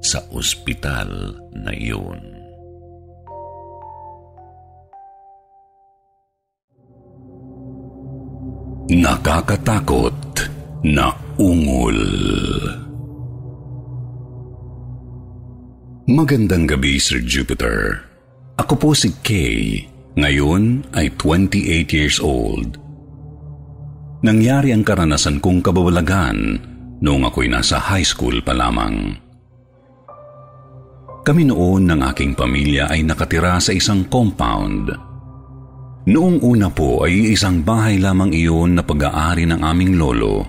sa 0.05 0.21
ospital 0.37 1.33
na 1.57 1.73
iyon. 1.73 2.21
Nakakatakot 8.93 10.45
na 10.85 11.09
ungol. 11.41 11.97
Magandang 16.05 16.69
gabi, 16.69 17.01
Sir 17.01 17.25
Jupiter. 17.25 18.05
Ako 18.61 18.77
po 18.77 18.93
si 18.93 19.09
Kay. 19.25 19.89
Ngayon 20.21 20.93
ay 20.93 21.09
28 21.17 21.65
years 21.97 22.21
old. 22.21 22.77
Nangyari 24.21 24.77
ang 24.77 24.85
karanasan 24.85 25.41
kong 25.41 25.65
kababalagan 25.65 26.61
noong 27.01 27.25
ako'y 27.25 27.49
nasa 27.49 27.81
high 27.81 28.05
school 28.05 28.37
pa 28.45 28.53
lamang. 28.53 29.17
Kami 31.25 31.49
noon 31.49 31.89
ng 31.89 32.01
aking 32.13 32.37
pamilya 32.37 32.93
ay 32.93 33.01
nakatira 33.01 33.57
sa 33.57 33.73
isang 33.73 34.05
compound. 34.05 34.93
Noong 36.05 36.37
una 36.45 36.69
po 36.69 37.09
ay 37.09 37.33
isang 37.33 37.65
bahay 37.65 37.97
lamang 37.97 38.37
iyon 38.37 38.77
na 38.77 38.85
pag-aari 38.85 39.49
ng 39.49 39.65
aming 39.65 39.97
lolo. 39.97 40.45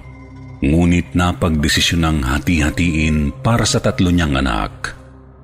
Ngunit 0.60 1.15
napagdesisyon 1.15 2.03
ng 2.03 2.18
hati-hatiin 2.27 3.40
para 3.40 3.64
sa 3.64 3.80
tatlo 3.80 4.11
niyang 4.11 4.36
anak. 4.36 4.95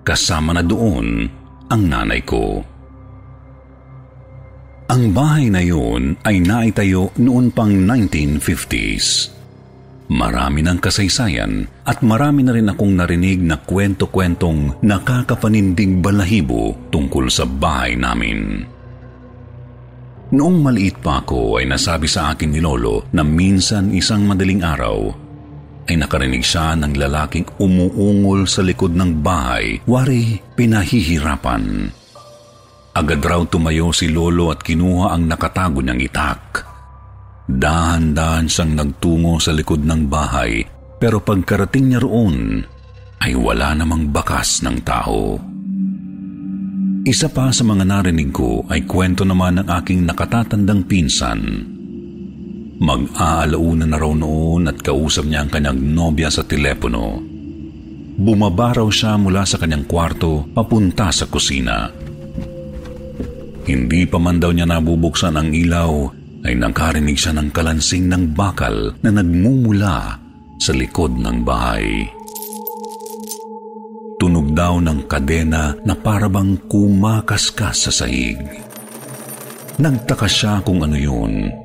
Kasama 0.01 0.57
na 0.57 0.65
doon 0.65 1.29
ang 1.69 1.81
nanay 1.85 2.25
ko. 2.25 2.65
Ang 4.91 5.15
bahay 5.15 5.47
na 5.47 5.63
yun 5.63 6.19
ay 6.27 6.43
naitayo 6.43 7.15
noon 7.15 7.53
pang 7.55 7.71
1950s. 7.71 9.31
Marami 10.11 10.59
ng 10.67 10.75
kasaysayan 10.83 11.63
at 11.87 12.03
marami 12.03 12.43
na 12.43 12.51
rin 12.51 12.67
akong 12.67 12.99
narinig 12.99 13.39
na 13.39 13.55
kwento-kwentong 13.55 14.83
nakakapanindig 14.83 16.03
balahibo 16.03 16.75
tungkol 16.91 17.31
sa 17.31 17.47
bahay 17.47 17.95
namin. 17.95 18.67
Noong 20.35 20.57
maliit 20.59 20.99
pa 20.99 21.23
ako 21.23 21.63
ay 21.63 21.71
nasabi 21.71 22.11
sa 22.11 22.35
akin 22.35 22.51
ni 22.51 22.59
Lolo 22.59 23.07
na 23.15 23.23
minsan 23.23 23.95
isang 23.95 24.27
madaling 24.27 24.63
araw 24.63 25.20
ay 25.91 25.99
nakarinig 25.99 26.47
siya 26.47 26.79
ng 26.79 26.95
lalaking 26.95 27.43
umuungol 27.59 28.47
sa 28.47 28.63
likod 28.63 28.95
ng 28.95 29.19
bahay, 29.19 29.83
wari 29.83 30.39
pinahihirapan. 30.55 31.91
Agad 32.95 33.19
raw 33.19 33.43
tumayo 33.43 33.91
si 33.91 34.07
Lolo 34.07 34.55
at 34.55 34.63
kinuha 34.63 35.11
ang 35.11 35.27
nakatago 35.27 35.83
niyang 35.83 35.99
itak. 35.99 36.63
Dahan-dahan 37.51 38.47
siyang 38.47 38.79
nagtungo 38.79 39.35
sa 39.43 39.51
likod 39.51 39.83
ng 39.83 40.07
bahay 40.07 40.63
pero 40.95 41.19
pagkarating 41.19 41.91
niya 41.91 41.99
roon 41.99 42.63
ay 43.19 43.35
wala 43.35 43.75
namang 43.75 44.07
bakas 44.15 44.63
ng 44.63 44.79
tao. 44.87 45.35
Isa 47.03 47.27
pa 47.27 47.51
sa 47.51 47.67
mga 47.67 47.83
narinig 47.83 48.31
ko 48.31 48.63
ay 48.71 48.87
kwento 48.87 49.27
naman 49.27 49.59
ng 49.59 49.67
aking 49.67 50.07
nakatatandang 50.07 50.87
pinsan. 50.87 51.41
Mag-aalauna 52.81 53.85
na 53.85 53.97
raw 54.01 54.09
noon 54.09 54.65
at 54.65 54.81
kausap 54.81 55.29
niya 55.29 55.45
ang 55.45 55.53
kanyang 55.53 55.77
nobya 55.93 56.33
sa 56.33 56.41
telepono. 56.41 57.21
Bumaba 58.17 58.81
raw 58.81 58.89
siya 58.89 59.21
mula 59.21 59.45
sa 59.45 59.61
kanyang 59.61 59.85
kwarto 59.85 60.49
papunta 60.49 61.13
sa 61.13 61.29
kusina. 61.29 61.93
Hindi 63.69 64.09
pa 64.09 64.17
man 64.17 64.41
daw 64.41 64.49
niya 64.49 64.65
nabubuksan 64.65 65.37
ang 65.37 65.53
ilaw 65.53 66.09
ay 66.41 66.57
nakarinig 66.57 67.21
siya 67.21 67.37
ng 67.37 67.53
kalansing 67.53 68.09
ng 68.09 68.33
bakal 68.33 68.97
na 69.05 69.13
nagmumula 69.13 70.17
sa 70.57 70.73
likod 70.73 71.13
ng 71.21 71.45
bahay. 71.45 72.09
Tunog 74.17 74.57
daw 74.57 74.81
ng 74.81 75.05
kadena 75.05 75.77
na 75.85 75.93
parabang 75.93 76.57
kumakaskas 76.65 77.89
sa 77.89 77.91
sahig. 77.93 78.41
Nagtaka 79.77 80.25
siya 80.25 80.61
kung 80.65 80.81
ano 80.81 80.97
yun, 80.97 81.60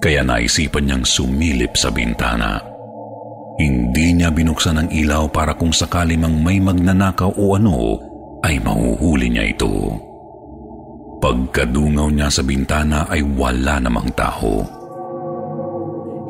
kaya 0.00 0.24
naisipan 0.24 0.88
niyang 0.88 1.04
sumilip 1.04 1.76
sa 1.76 1.92
bintana. 1.92 2.58
Hindi 3.60 4.16
niya 4.16 4.32
binuksan 4.32 4.80
ang 4.80 4.88
ilaw 4.88 5.28
para 5.28 5.52
kung 5.52 5.70
sakali 5.70 6.16
mang 6.16 6.40
may 6.40 6.56
magnanakaw 6.56 7.36
o 7.36 7.60
ano, 7.60 8.00
ay 8.40 8.56
mahuhuli 8.64 9.28
niya 9.28 9.52
ito. 9.52 9.92
Pagkadungaw 11.20 12.08
niya 12.08 12.32
sa 12.32 12.40
bintana 12.40 13.04
ay 13.12 13.20
wala 13.20 13.76
namang 13.76 14.08
tao. 14.16 14.64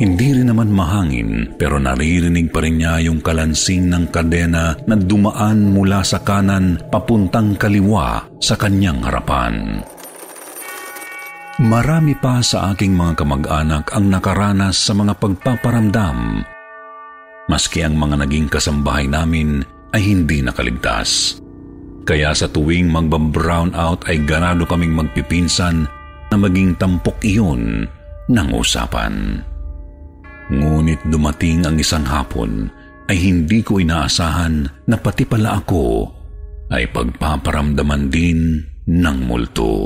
Hindi 0.00 0.32
rin 0.32 0.48
naman 0.50 0.72
mahangin 0.72 1.54
pero 1.60 1.76
naririnig 1.76 2.50
pa 2.50 2.64
rin 2.64 2.80
niya 2.80 3.04
yung 3.04 3.22
kalansing 3.22 3.86
ng 3.86 4.08
kadena 4.10 4.74
na 4.88 4.96
dumaan 4.96 5.76
mula 5.76 6.00
sa 6.02 6.24
kanan 6.24 6.80
papuntang 6.88 7.54
kaliwa 7.54 8.24
sa 8.42 8.56
kanyang 8.56 9.04
harapan. 9.04 9.84
Marami 11.60 12.16
pa 12.16 12.40
sa 12.40 12.72
aking 12.72 12.96
mga 12.96 13.20
kamag-anak 13.20 13.92
ang 13.92 14.08
nakaranas 14.08 14.80
sa 14.80 14.96
mga 14.96 15.12
pagpaparamdam. 15.20 16.40
Maski 17.52 17.84
ang 17.84 18.00
mga 18.00 18.24
naging 18.24 18.48
kasambahay 18.48 19.04
namin 19.04 19.60
ay 19.92 20.00
hindi 20.00 20.40
nakaligtas. 20.40 21.36
Kaya 22.08 22.32
sa 22.32 22.48
tuwing 22.48 22.88
magbabrown 22.88 23.76
out 23.76 24.08
ay 24.08 24.24
ganado 24.24 24.64
kaming 24.64 24.96
magpipinsan 24.96 25.84
na 26.32 26.36
maging 26.40 26.80
tampok 26.80 27.20
iyon 27.20 27.84
ng 28.32 28.48
usapan. 28.56 29.44
Ngunit 30.48 31.04
dumating 31.12 31.68
ang 31.68 31.76
isang 31.76 32.08
hapon 32.08 32.72
ay 33.12 33.20
hindi 33.20 33.60
ko 33.60 33.76
inaasahan 33.76 34.64
na 34.88 34.96
pati 34.96 35.28
pala 35.28 35.60
ako 35.60 36.08
ay 36.72 36.88
pagpaparamdaman 36.88 38.08
din 38.08 38.64
ng 38.88 39.18
multo. 39.28 39.76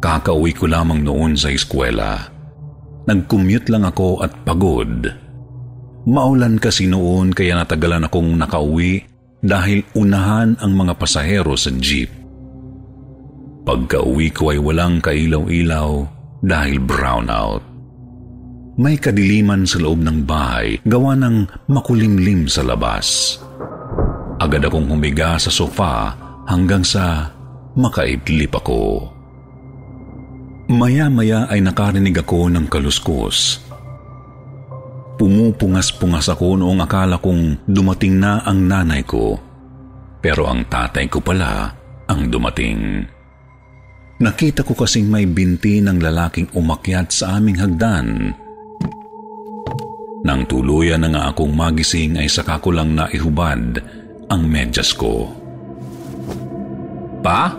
Kakauwi 0.00 0.56
ko 0.56 0.64
lamang 0.64 1.04
noon 1.04 1.36
sa 1.36 1.52
eskwela. 1.52 2.24
Nag-commute 3.04 3.68
lang 3.68 3.84
ako 3.84 4.24
at 4.24 4.32
pagod. 4.48 5.12
Maulan 6.08 6.56
kasi 6.56 6.88
noon 6.88 7.36
kaya 7.36 7.60
natagalan 7.60 8.08
akong 8.08 8.32
nakauwi 8.32 9.04
dahil 9.44 9.84
unahan 9.92 10.56
ang 10.56 10.72
mga 10.72 10.96
pasahero 10.96 11.52
sa 11.52 11.68
jeep. 11.76 12.08
Pagka-uwi 13.68 14.32
ko 14.32 14.56
ay 14.56 14.58
walang 14.60 15.04
kailaw-ilaw 15.04 16.08
dahil 16.40 16.80
brownout. 16.80 17.60
May 18.80 18.96
kadiliman 18.96 19.68
sa 19.68 19.76
loob 19.84 20.00
ng 20.00 20.24
bahay 20.24 20.80
gawa 20.88 21.12
ng 21.12 21.68
makulimlim 21.68 22.48
sa 22.48 22.64
labas. 22.64 23.36
Agad 24.40 24.64
akong 24.64 24.88
humiga 24.88 25.36
sa 25.36 25.52
sofa 25.52 26.16
hanggang 26.48 26.80
sa 26.80 27.28
makaidlip 27.76 28.56
ako. 28.56 29.12
Maya-maya 30.70 31.50
ay 31.50 31.58
nakarinig 31.66 32.14
ako 32.22 32.46
ng 32.46 32.70
kaluskos 32.70 33.66
Pumupungas-pungas 35.20 36.32
ako 36.32 36.56
noong 36.56 36.80
akala 36.80 37.20
kong 37.20 37.68
dumating 37.68 38.16
na 38.16 38.40
ang 38.40 38.64
nanay 38.64 39.04
ko. 39.04 39.36
Pero 40.24 40.48
ang 40.48 40.64
tatay 40.64 41.12
ko 41.12 41.20
pala 41.20 41.76
ang 42.08 42.32
dumating. 42.32 43.04
Nakita 44.16 44.64
ko 44.64 44.72
kasing 44.72 45.12
may 45.12 45.28
binti 45.28 45.84
ng 45.84 46.00
lalaking 46.00 46.48
umakyat 46.56 47.12
sa 47.12 47.36
aming 47.36 47.60
hagdan. 47.60 48.32
Nang 50.24 50.48
tuluyan 50.48 51.04
na 51.04 51.12
nga 51.12 51.22
akong 51.36 51.52
magising 51.52 52.16
ay 52.16 52.24
saka 52.24 52.56
ko 52.56 52.72
lang 52.72 52.96
naihubad 52.96 53.76
ang 54.32 54.42
medyas 54.48 54.96
ko. 54.96 55.28
Pa? 57.20 57.52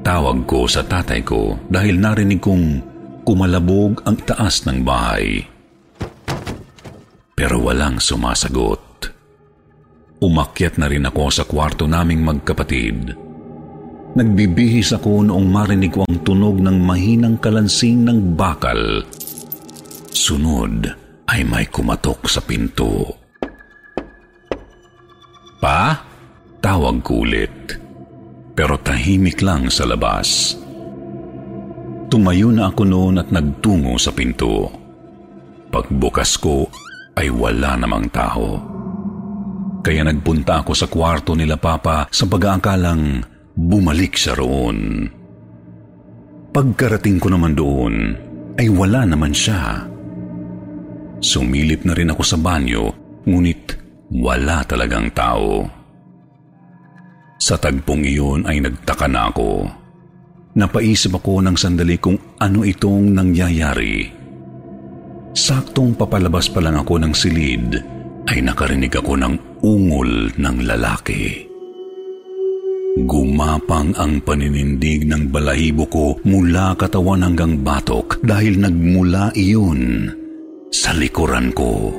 Tawag 0.00 0.48
ko 0.48 0.64
sa 0.64 0.84
tatay 0.84 1.20
ko 1.24 1.60
dahil 1.68 2.00
narinig 2.00 2.40
kong 2.40 2.66
kumalabog 3.24 4.00
ang 4.08 4.16
itaas 4.16 4.64
ng 4.64 4.80
bahay 4.80 5.44
pero 7.40 7.56
walang 7.56 7.96
sumasagot. 7.96 9.08
Umakyat 10.20 10.76
na 10.76 10.92
rin 10.92 11.08
ako 11.08 11.32
sa 11.32 11.48
kwarto 11.48 11.88
naming 11.88 12.20
magkapatid. 12.20 13.16
Nagbibihis 14.12 14.92
ako 14.92 15.24
noong 15.24 15.48
marinig 15.48 15.96
ko 15.96 16.04
ang 16.04 16.20
tunog 16.20 16.60
ng 16.60 16.76
mahinang 16.84 17.40
kalansing 17.40 18.04
ng 18.04 18.36
bakal. 18.36 19.00
Sunod 20.12 20.84
ay 21.32 21.40
may 21.48 21.64
kumatok 21.72 22.28
sa 22.28 22.44
pinto. 22.44 23.08
Pa? 25.64 25.96
Tawag 26.60 27.00
ko 27.00 27.24
ulit. 27.24 27.56
Pero 28.60 28.76
tahimik 28.76 29.40
lang 29.40 29.72
sa 29.72 29.88
labas. 29.88 30.52
Tumayo 32.12 32.52
na 32.52 32.68
ako 32.68 32.82
noon 32.84 33.16
at 33.16 33.32
nagtungo 33.32 33.96
sa 33.96 34.12
pinto. 34.12 34.68
Pagbukas 35.72 36.36
ko 36.36 36.68
ay 37.16 37.32
wala 37.32 37.80
namang 37.80 38.12
tao. 38.12 38.60
Kaya 39.80 40.04
nagpunta 40.04 40.60
ako 40.60 40.76
sa 40.76 40.92
kwarto 40.92 41.32
nila 41.32 41.56
Papa 41.56 42.04
sa 42.12 42.28
pag-aakalang 42.28 43.24
bumalik 43.56 44.12
siya 44.12 44.36
roon. 44.36 45.08
Pagkarating 46.52 47.16
ko 47.16 47.32
naman 47.32 47.56
doon, 47.56 48.12
ay 48.60 48.68
wala 48.68 49.08
naman 49.08 49.32
siya. 49.32 49.88
Sumilip 51.24 51.88
na 51.88 51.96
rin 51.96 52.12
ako 52.12 52.20
sa 52.20 52.36
banyo, 52.36 52.92
ngunit 53.24 53.80
wala 54.12 54.60
talagang 54.68 55.08
tao. 55.16 55.79
Sa 57.40 57.56
tagpong 57.56 58.04
iyon 58.04 58.44
ay 58.44 58.60
nagtaka 58.60 59.08
na 59.08 59.32
ako. 59.32 59.64
Napaisip 60.60 61.16
ako 61.16 61.40
ng 61.40 61.56
sandali 61.56 61.96
kung 61.96 62.20
ano 62.36 62.60
itong 62.68 63.16
nangyayari. 63.16 64.04
Saktong 65.32 65.96
papalabas 65.96 66.52
pa 66.52 66.60
lang 66.60 66.76
ako 66.76 67.00
ng 67.00 67.14
silid 67.16 67.80
ay 68.28 68.44
nakarinig 68.44 68.92
ako 68.92 69.16
ng 69.16 69.34
ungol 69.64 70.36
ng 70.36 70.56
lalaki. 70.68 71.48
Gumapang 73.06 73.94
ang 73.96 74.18
paninindig 74.20 75.06
ng 75.06 75.30
balahibo 75.30 75.86
ko 75.86 76.06
mula 76.26 76.74
katawan 76.74 77.22
hanggang 77.22 77.62
batok 77.62 78.18
dahil 78.20 78.58
nagmula 78.58 79.30
iyon 79.38 80.10
sa 80.74 80.92
likuran 80.92 81.54
ko. 81.54 81.94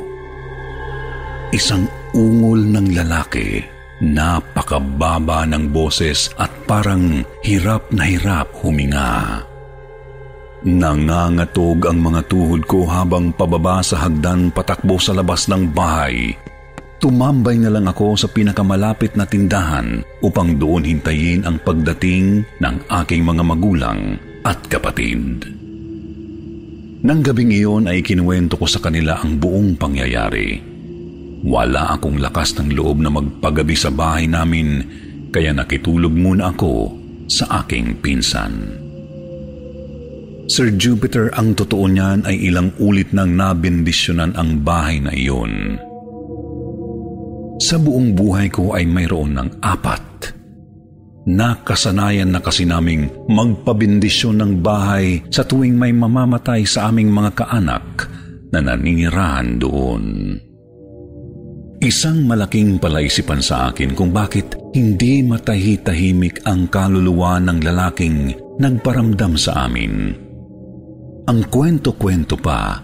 Isang 1.55 1.87
ungol 2.11 2.67
ng 2.75 2.87
lalaki, 2.91 3.63
napakababa 4.01 5.45
ng 5.45 5.69
boses 5.69 6.33
at 6.41 6.49
parang 6.65 7.21
hirap 7.45 7.85
na 7.93 8.09
hirap 8.09 8.49
huminga. 8.65 9.45
Nangangatog 10.61 11.89
ang 11.89 12.01
mga 12.01 12.21
tuhod 12.29 12.65
ko 12.65 12.85
habang 12.85 13.33
pababa 13.33 13.81
sa 13.81 14.05
hagdan 14.05 14.49
patakbo 14.53 14.97
sa 14.97 15.13
labas 15.13 15.49
ng 15.49 15.69
bahay. 15.69 16.33
Tumambay 17.01 17.57
na 17.57 17.73
lang 17.73 17.89
ako 17.89 18.13
sa 18.13 18.29
pinakamalapit 18.29 19.17
na 19.17 19.25
tindahan 19.25 20.05
upang 20.21 20.61
doon 20.61 20.85
hintayin 20.85 21.41
ang 21.49 21.57
pagdating 21.65 22.45
ng 22.61 22.75
aking 23.01 23.25
mga 23.25 23.41
magulang 23.41 24.21
at 24.45 24.61
kapatid. 24.69 25.49
Nang 27.01 27.25
gabing 27.25 27.49
iyon 27.49 27.89
ay 27.89 28.05
kinuwento 28.05 28.53
ko 28.53 28.69
sa 28.69 28.77
kanila 28.77 29.17
ang 29.17 29.41
buong 29.41 29.73
pangyayari. 29.73 30.70
Wala 31.41 31.97
akong 31.97 32.21
lakas 32.21 32.53
ng 32.61 32.77
loob 32.77 33.01
na 33.01 33.09
magpagabi 33.09 33.73
sa 33.73 33.89
bahay 33.89 34.29
namin 34.29 34.85
kaya 35.33 35.55
nakitulog 35.55 36.13
muna 36.13 36.53
ako 36.53 36.93
sa 37.25 37.65
aking 37.65 37.97
pinsan. 38.03 38.77
Sir 40.51 40.75
Jupiter, 40.75 41.31
ang 41.33 41.55
totoo 41.55 41.87
niyan 41.87 42.27
ay 42.27 42.51
ilang 42.51 42.75
ulit 42.77 43.15
nang 43.15 43.33
nabindisyonan 43.39 44.35
ang 44.35 44.61
bahay 44.61 44.99
na 44.99 45.15
iyon. 45.15 45.79
Sa 47.63 47.79
buong 47.79 48.11
buhay 48.11 48.51
ko 48.51 48.75
ay 48.75 48.83
mayroon 48.83 49.39
ng 49.39 49.63
apat. 49.63 50.35
Nakasanayan 51.31 52.35
na 52.35 52.41
kasi 52.43 52.67
naming 52.67 53.07
magpabindisyon 53.31 54.43
ng 54.43 54.53
bahay 54.59 55.23
sa 55.31 55.47
tuwing 55.47 55.79
may 55.79 55.95
mamamatay 55.95 56.67
sa 56.67 56.91
aming 56.91 57.13
mga 57.13 57.31
kaanak 57.37 58.11
na 58.51 58.59
naninirahan 58.59 59.55
doon. 59.55 60.35
Isang 61.81 62.29
malaking 62.29 62.77
palaisipan 62.77 63.41
sa 63.41 63.73
akin 63.73 63.97
kung 63.97 64.13
bakit 64.13 64.53
hindi 64.69 65.25
matahi-tahimik 65.25 66.45
ang 66.45 66.69
kaluluwa 66.69 67.41
ng 67.41 67.57
lalaking 67.57 68.37
nagparamdam 68.61 69.33
sa 69.33 69.65
amin. 69.65 70.13
Ang 71.25 71.39
kwento-kwento 71.49 72.37
pa 72.37 72.77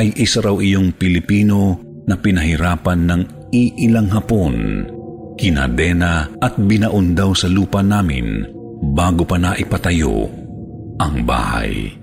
ay 0.00 0.16
isa 0.16 0.40
raw 0.40 0.56
iyong 0.56 0.96
Pilipino 0.96 1.76
na 2.08 2.16
pinahirapan 2.16 3.00
ng 3.04 3.22
iilang 3.52 4.08
hapon, 4.08 4.88
kinadena 5.36 6.32
at 6.40 6.56
binaon 6.56 7.12
daw 7.12 7.36
sa 7.36 7.52
lupa 7.52 7.84
namin 7.84 8.48
bago 8.96 9.28
pa 9.28 9.36
naipatayo 9.36 10.24
ang 10.96 11.20
bahay. 11.28 12.01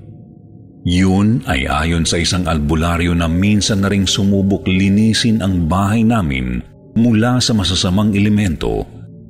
Yun 0.88 1.44
ay 1.44 1.68
ayon 1.68 2.08
sa 2.08 2.16
isang 2.16 2.48
albularyo 2.48 3.12
na 3.12 3.28
minsan 3.28 3.84
na 3.84 3.92
ring 3.92 4.08
sumubok 4.08 4.64
linisin 4.64 5.44
ang 5.44 5.68
bahay 5.68 6.08
namin 6.08 6.64
mula 6.96 7.44
sa 7.44 7.52
masasamang 7.52 8.16
elemento 8.16 8.88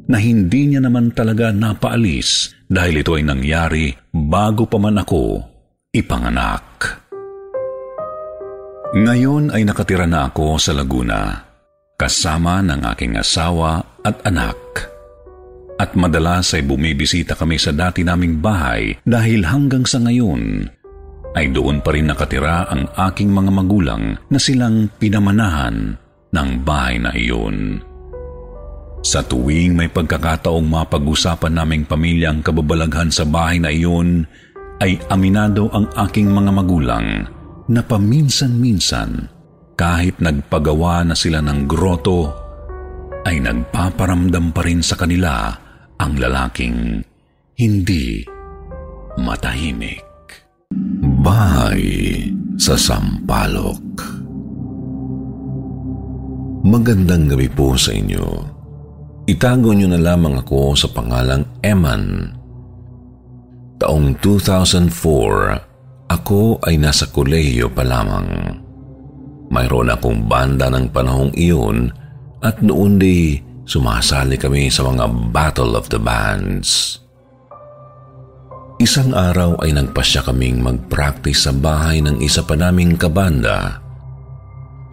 na 0.09 0.21
hindi 0.21 0.73
niya 0.73 0.81
naman 0.81 1.13
talaga 1.13 1.49
napaalis 1.49 2.53
dahil 2.69 3.01
ito 3.01 3.17
ay 3.17 3.26
nangyari 3.26 3.85
bago 4.13 4.69
pa 4.69 4.77
man 4.77 5.01
ako 5.01 5.41
ipanganak. 5.89 6.65
Ngayon 8.89 9.53
ay 9.53 9.65
nakatira 9.69 10.09
na 10.09 10.30
ako 10.34 10.57
sa 10.57 10.73
Laguna, 10.73 11.45
kasama 11.93 12.61
ng 12.65 12.81
aking 12.89 13.21
asawa 13.21 14.01
at 14.01 14.17
anak. 14.26 14.57
At 15.77 15.93
madalas 15.93 16.57
ay 16.57 16.65
bumibisita 16.65 17.38
kami 17.38 17.61
sa 17.61 17.69
dati 17.69 18.01
naming 18.01 18.41
bahay 18.41 18.97
dahil 19.05 19.45
hanggang 19.45 19.85
sa 19.85 20.01
ngayon 20.01 20.67
ay 21.38 21.53
doon 21.53 21.81
pa 21.85 21.93
rin 21.93 22.10
nakatira 22.10 22.65
ang 22.69 22.89
aking 23.10 23.30
mga 23.30 23.51
magulang 23.53 24.03
na 24.30 24.39
silang 24.41 24.89
pinamanahan 24.97 25.93
ng 26.34 26.49
bahay 26.65 26.97
na 26.97 27.14
iyon. 27.14 27.81
Sa 28.99 29.23
tuwing 29.23 29.77
may 29.77 29.88
pagkakataong 29.88 30.68
mapag-usapan 30.68 31.56
naming 31.56 31.85
pamilya 31.88 32.35
ang 32.35 32.43
kababalaghan 32.43 33.14
sa 33.14 33.23
bahay 33.23 33.61
na 33.61 33.72
iyon, 33.72 34.27
ay 34.80 34.99
aminado 35.11 35.68
ang 35.76 35.88
aking 36.07 36.31
mga 36.31 36.51
magulang 36.56 37.07
na 37.68 37.81
paminsan-minsan 37.84 39.27
kahit 39.76 40.19
nagpagawa 40.19 41.07
na 41.07 41.15
sila 41.15 41.39
ng 41.43 41.68
groto 41.68 42.31
ay 43.27 43.43
nagpaparamdam 43.43 44.56
pa 44.56 44.61
rin 44.64 44.80
sa 44.80 44.95
kanila 44.95 45.51
ang 45.99 46.14
lalaking 46.15 47.03
hindi 47.60 48.23
matahimik. 49.19 50.09
Bahay 51.20 52.26
sa 52.56 52.78
Sampalok 52.78 53.82
Magandang 56.64 57.28
gabi 57.28 57.50
po 57.52 57.74
sa 57.74 57.91
inyo. 57.91 58.24
Itago 59.28 59.76
niyo 59.76 59.91
na 59.91 60.00
lamang 60.00 60.40
ako 60.40 60.78
sa 60.80 60.88
pangalang 60.94 61.44
Eman 61.66 62.32
Taong 63.82 64.16
2004, 64.22 66.14
ako 66.14 66.62
ay 66.64 66.78
nasa 66.78 67.08
kolehiyo 67.10 67.72
pa 67.72 67.82
lamang. 67.84 68.60
Mayroon 69.50 69.90
akong 69.90 70.30
banda 70.30 70.70
ng 70.70 70.91
panahong 70.94 71.34
iyon 71.34 71.90
at 72.46 72.62
noon 72.62 73.02
di 73.02 73.40
sumasali 73.66 74.38
kami 74.38 74.70
sa 74.70 74.86
mga 74.86 75.34
Battle 75.34 75.74
of 75.74 75.90
the 75.90 75.98
Bands. 75.98 77.00
Isang 78.80 79.11
araw 79.11 79.60
ay 79.60 79.76
nagpasya 79.76 80.23
kaming 80.23 80.64
mag-practice 80.64 81.43
sa 81.43 81.51
bahay 81.51 81.99
ng 81.99 82.23
isa 82.23 82.39
pa 82.47 82.56
naming 82.56 82.95
kabanda. 82.95 83.84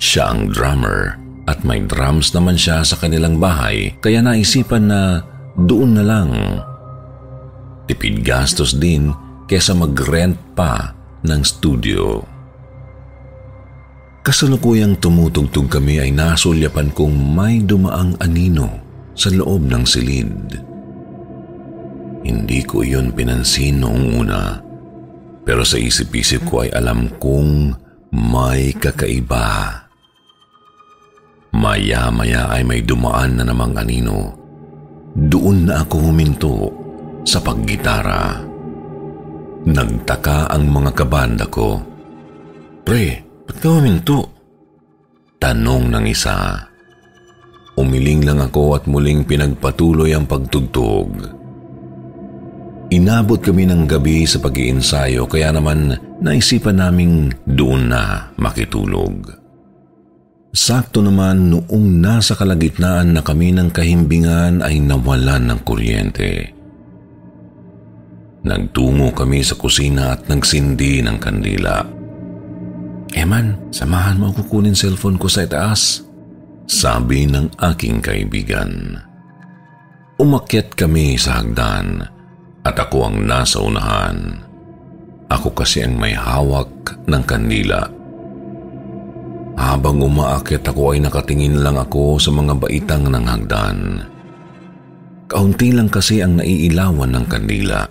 Siya 0.02 0.34
ang 0.34 0.50
drummer 0.50 1.14
at 1.46 1.62
may 1.62 1.86
drums 1.86 2.34
naman 2.34 2.58
siya 2.58 2.82
sa 2.82 2.98
kanilang 2.98 3.38
bahay 3.38 3.94
kaya 4.02 4.18
naisipan 4.18 4.90
na 4.90 5.22
doon 5.54 5.94
na 5.94 6.02
lang 6.02 6.34
Tipid 7.86 8.26
gastos 8.26 8.74
din 8.74 9.14
kesa 9.46 9.70
mag-rent 9.70 10.34
pa 10.58 10.90
ng 11.22 11.40
studio. 11.46 12.18
Kasalukuyang 14.26 14.98
tumutugtog 14.98 15.70
kami 15.70 16.02
ay 16.02 16.10
nasulyapan 16.10 16.90
kong 16.90 17.14
may 17.14 17.62
dumaang 17.62 18.18
anino 18.18 18.66
sa 19.14 19.30
loob 19.30 19.70
ng 19.70 19.86
silid. 19.86 20.65
Hindi 22.26 22.66
ko 22.66 22.82
iyon 22.82 23.14
pinansin 23.14 23.86
noong 23.86 24.06
una, 24.18 24.58
pero 25.46 25.62
sa 25.62 25.78
isip-isip 25.78 26.50
ko 26.50 26.66
ay 26.66 26.74
alam 26.74 27.06
kong 27.22 27.70
may 28.10 28.74
kakaiba. 28.74 29.86
Maya-maya 31.54 32.50
ay 32.50 32.66
may 32.66 32.82
dumaan 32.82 33.38
na 33.38 33.46
namang 33.46 33.78
anino. 33.78 34.34
Doon 35.14 35.70
na 35.70 35.86
ako 35.86 36.10
huminto 36.10 36.54
sa 37.22 37.38
paggitara. 37.38 38.42
Nagtaka 39.70 40.50
ang 40.50 40.66
mga 40.66 40.90
kabanda 40.98 41.46
ko. 41.46 41.78
Pre, 42.82 43.06
ba't 43.46 43.56
ka 43.62 43.68
huminto? 43.70 44.18
Tanong 45.38 45.94
ng 45.94 46.06
isa. 46.10 46.58
Umiling 47.78 48.26
lang 48.26 48.42
ako 48.42 48.74
at 48.74 48.84
muling 48.90 49.22
pinagpatuloy 49.22 50.10
ang 50.10 50.26
pagtugtog. 50.26 51.35
Inabot 52.86 53.42
kami 53.42 53.66
ng 53.66 53.90
gabi 53.90 54.22
sa 54.22 54.38
pag-iinsayo 54.38 55.26
kaya 55.26 55.50
naman 55.50 55.98
naisipan 56.22 56.78
naming 56.78 57.34
doon 57.42 57.90
na 57.90 58.30
makitulog. 58.38 59.26
Sakto 60.54 61.02
naman 61.02 61.50
noong 61.50 61.86
nasa 61.98 62.38
kalagitnaan 62.38 63.18
na 63.18 63.26
kami 63.26 63.50
ng 63.50 63.74
kahimbingan 63.74 64.62
ay 64.62 64.78
nawalan 64.78 65.50
ng 65.50 65.60
kuryente. 65.66 66.54
Nagtungo 68.46 69.10
kami 69.10 69.42
sa 69.42 69.58
kusina 69.58 70.14
at 70.14 70.30
nagsindi 70.30 71.02
ng 71.02 71.18
kandila. 71.18 71.82
Eman, 73.18 73.74
samahan 73.74 74.14
mo 74.14 74.30
ako 74.30 74.46
kunin 74.46 74.78
cellphone 74.78 75.18
ko 75.18 75.26
sa 75.26 75.42
itaas. 75.42 76.06
Sabi 76.70 77.26
ng 77.26 77.50
aking 77.58 77.98
kaibigan. 77.98 79.02
Umakyat 80.22 80.78
kami 80.78 81.18
sa 81.18 81.42
hagdan 81.42 82.15
at 82.66 82.76
ako 82.82 83.06
ang 83.06 83.22
nasa 83.22 83.62
unahan. 83.62 84.42
Ako 85.30 85.54
kasi 85.54 85.86
ang 85.86 85.94
may 85.94 86.14
hawak 86.14 86.98
ng 87.06 87.22
kandila. 87.22 87.86
Habang 89.56 90.02
umaakit 90.02 90.66
ako 90.66 90.94
ay 90.94 91.00
nakatingin 91.00 91.62
lang 91.62 91.78
ako 91.78 92.18
sa 92.18 92.34
mga 92.34 92.54
baitang 92.58 93.06
ng 93.06 93.24
hagdan. 93.24 93.78
Kaunti 95.26 95.74
lang 95.74 95.90
kasi 95.90 96.22
ang 96.22 96.38
naiilawan 96.38 97.14
ng 97.14 97.26
kandila. 97.26 97.82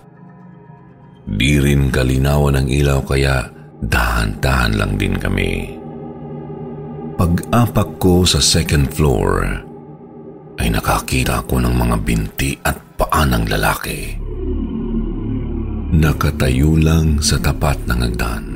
Di 1.26 1.58
rin 1.58 1.90
kalinawan 1.90 2.62
ng 2.62 2.68
ilaw 2.70 3.00
kaya 3.02 3.44
dahan-dahan 3.82 4.78
lang 4.78 4.92
din 4.96 5.16
kami. 5.18 5.74
Pag-apak 7.16 7.96
ko 7.96 8.28
sa 8.28 8.40
second 8.40 8.92
floor, 8.92 9.64
ay 10.56 10.68
nakakita 10.72 11.44
ako 11.44 11.60
ng 11.64 11.74
mga 11.76 11.96
binti 12.04 12.56
at 12.64 12.76
paa 12.96 13.24
ng 13.28 13.44
lalaki. 13.48 14.25
Nakatayo 15.86 16.74
lang 16.82 17.22
sa 17.22 17.38
tapat 17.38 17.78
ng 17.86 18.00
hagdan. 18.02 18.46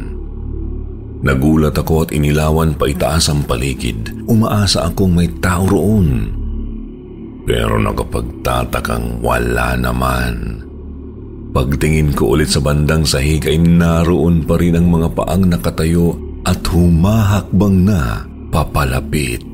Nagulat 1.20 1.76
ako 1.76 2.08
at 2.08 2.10
inilawan 2.10 2.74
pa 2.74 2.88
itaas 2.90 3.30
ang 3.30 3.46
paligid. 3.46 4.26
Umaasa 4.26 4.88
akong 4.88 5.14
may 5.14 5.28
tao 5.38 5.68
roon. 5.68 6.32
Pero 7.44 7.78
nakapagtatakang 7.78 9.22
wala 9.22 9.78
naman. 9.78 10.64
Pagtingin 11.50 12.14
ko 12.14 12.38
ulit 12.38 12.50
sa 12.50 12.62
bandang 12.62 13.06
sahig 13.06 13.42
ay 13.46 13.58
naroon 13.58 14.46
pa 14.46 14.58
rin 14.58 14.78
ang 14.78 14.86
mga 14.90 15.08
paang 15.14 15.44
nakatayo 15.50 16.14
at 16.46 16.62
humahakbang 16.66 17.84
na 17.84 18.26
papalapit. 18.48 19.44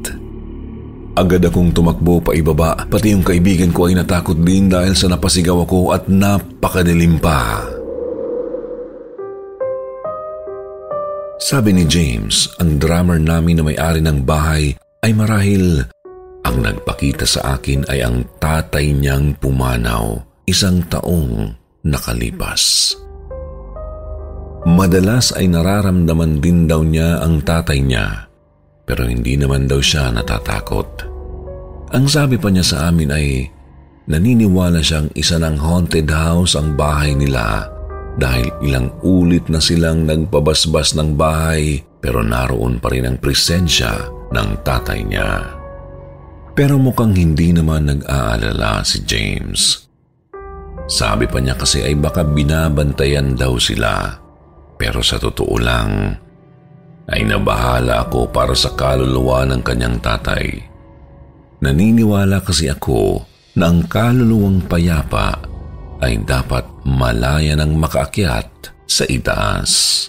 Agad 1.16 1.48
akong 1.48 1.72
tumakbo 1.72 2.20
pa 2.20 2.36
ibaba, 2.36 2.76
pati 2.92 3.16
yung 3.16 3.24
kaibigan 3.24 3.72
ko 3.72 3.88
ay 3.88 3.96
natakot 3.96 4.36
din 4.36 4.68
dahil 4.68 4.92
sa 4.92 5.08
napasigaw 5.08 5.64
ako 5.64 5.96
at 5.96 6.04
napakadilim 6.12 7.16
pa. 7.16 7.64
Sabi 11.40 11.72
ni 11.72 11.88
James, 11.88 12.52
ang 12.60 12.76
drummer 12.76 13.16
namin 13.16 13.56
na 13.56 13.64
may-ari 13.64 14.04
ng 14.04 14.28
bahay 14.28 14.76
ay 15.00 15.16
marahil 15.16 15.88
ang 16.44 16.56
nagpakita 16.60 17.24
sa 17.24 17.56
akin 17.56 17.88
ay 17.88 18.04
ang 18.04 18.20
tatay 18.36 18.92
niyang 18.92 19.40
pumanaw 19.40 20.20
isang 20.44 20.84
taong 20.84 21.48
nakalipas. 21.80 22.92
Madalas 24.68 25.32
ay 25.32 25.48
nararamdaman 25.48 26.44
din 26.44 26.68
daw 26.68 26.84
niya 26.84 27.24
ang 27.24 27.40
tatay 27.40 27.80
niya 27.80 28.25
pero 28.86 29.04
hindi 29.04 29.34
naman 29.34 29.66
daw 29.66 29.82
siya 29.82 30.14
natatakot. 30.14 31.04
Ang 31.90 32.06
sabi 32.06 32.38
pa 32.38 32.48
niya 32.48 32.64
sa 32.64 32.76
amin 32.88 33.10
ay 33.10 33.26
naniniwala 34.06 34.78
siyang 34.78 35.10
isa 35.18 35.42
ng 35.42 35.58
haunted 35.58 36.06
house 36.06 36.54
ang 36.54 36.78
bahay 36.78 37.12
nila 37.18 37.66
dahil 38.16 38.48
ilang 38.64 38.88
ulit 39.02 39.50
na 39.50 39.58
silang 39.58 40.06
nagpabasbas 40.06 40.94
ng 40.96 41.18
bahay 41.18 41.82
pero 41.98 42.22
naroon 42.22 42.78
pa 42.78 42.94
rin 42.94 43.10
ang 43.10 43.18
presensya 43.18 44.06
ng 44.30 44.48
tatay 44.62 45.02
niya. 45.02 45.50
Pero 46.56 46.80
mukhang 46.80 47.12
hindi 47.12 47.52
naman 47.52 47.90
nag-aalala 47.90 48.80
si 48.86 49.04
James. 49.04 49.84
Sabi 50.86 51.26
pa 51.26 51.42
niya 51.42 51.58
kasi 51.58 51.82
ay 51.82 51.98
baka 51.98 52.24
binabantayan 52.24 53.34
daw 53.36 53.58
sila. 53.60 54.16
Pero 54.78 55.04
sa 55.04 55.20
totoo 55.20 55.56
lang, 55.60 56.16
ay 57.06 57.22
nabahala 57.22 58.06
ako 58.06 58.30
para 58.34 58.54
sa 58.54 58.74
kaluluwa 58.74 59.46
ng 59.46 59.62
kanyang 59.62 59.98
tatay. 60.02 60.58
Naniniwala 61.62 62.42
kasi 62.42 62.66
ako 62.66 63.22
na 63.56 63.70
ang 63.70 63.86
kaluluwang 63.86 64.60
payapa 64.66 65.38
ay 66.02 66.20
dapat 66.26 66.66
malaya 66.84 67.56
ng 67.56 67.72
makaakyat 67.78 68.50
sa 68.84 69.04
itaas. 69.08 70.04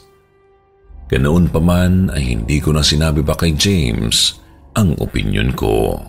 Ganoon 1.08 1.48
pa 1.48 1.64
man 1.64 2.12
ay 2.12 2.36
hindi 2.36 2.60
ko 2.60 2.76
na 2.76 2.84
sinabi 2.84 3.24
pa 3.24 3.40
kay 3.40 3.56
James 3.56 4.36
ang 4.76 4.92
opinyon 5.00 5.56
ko. 5.56 6.04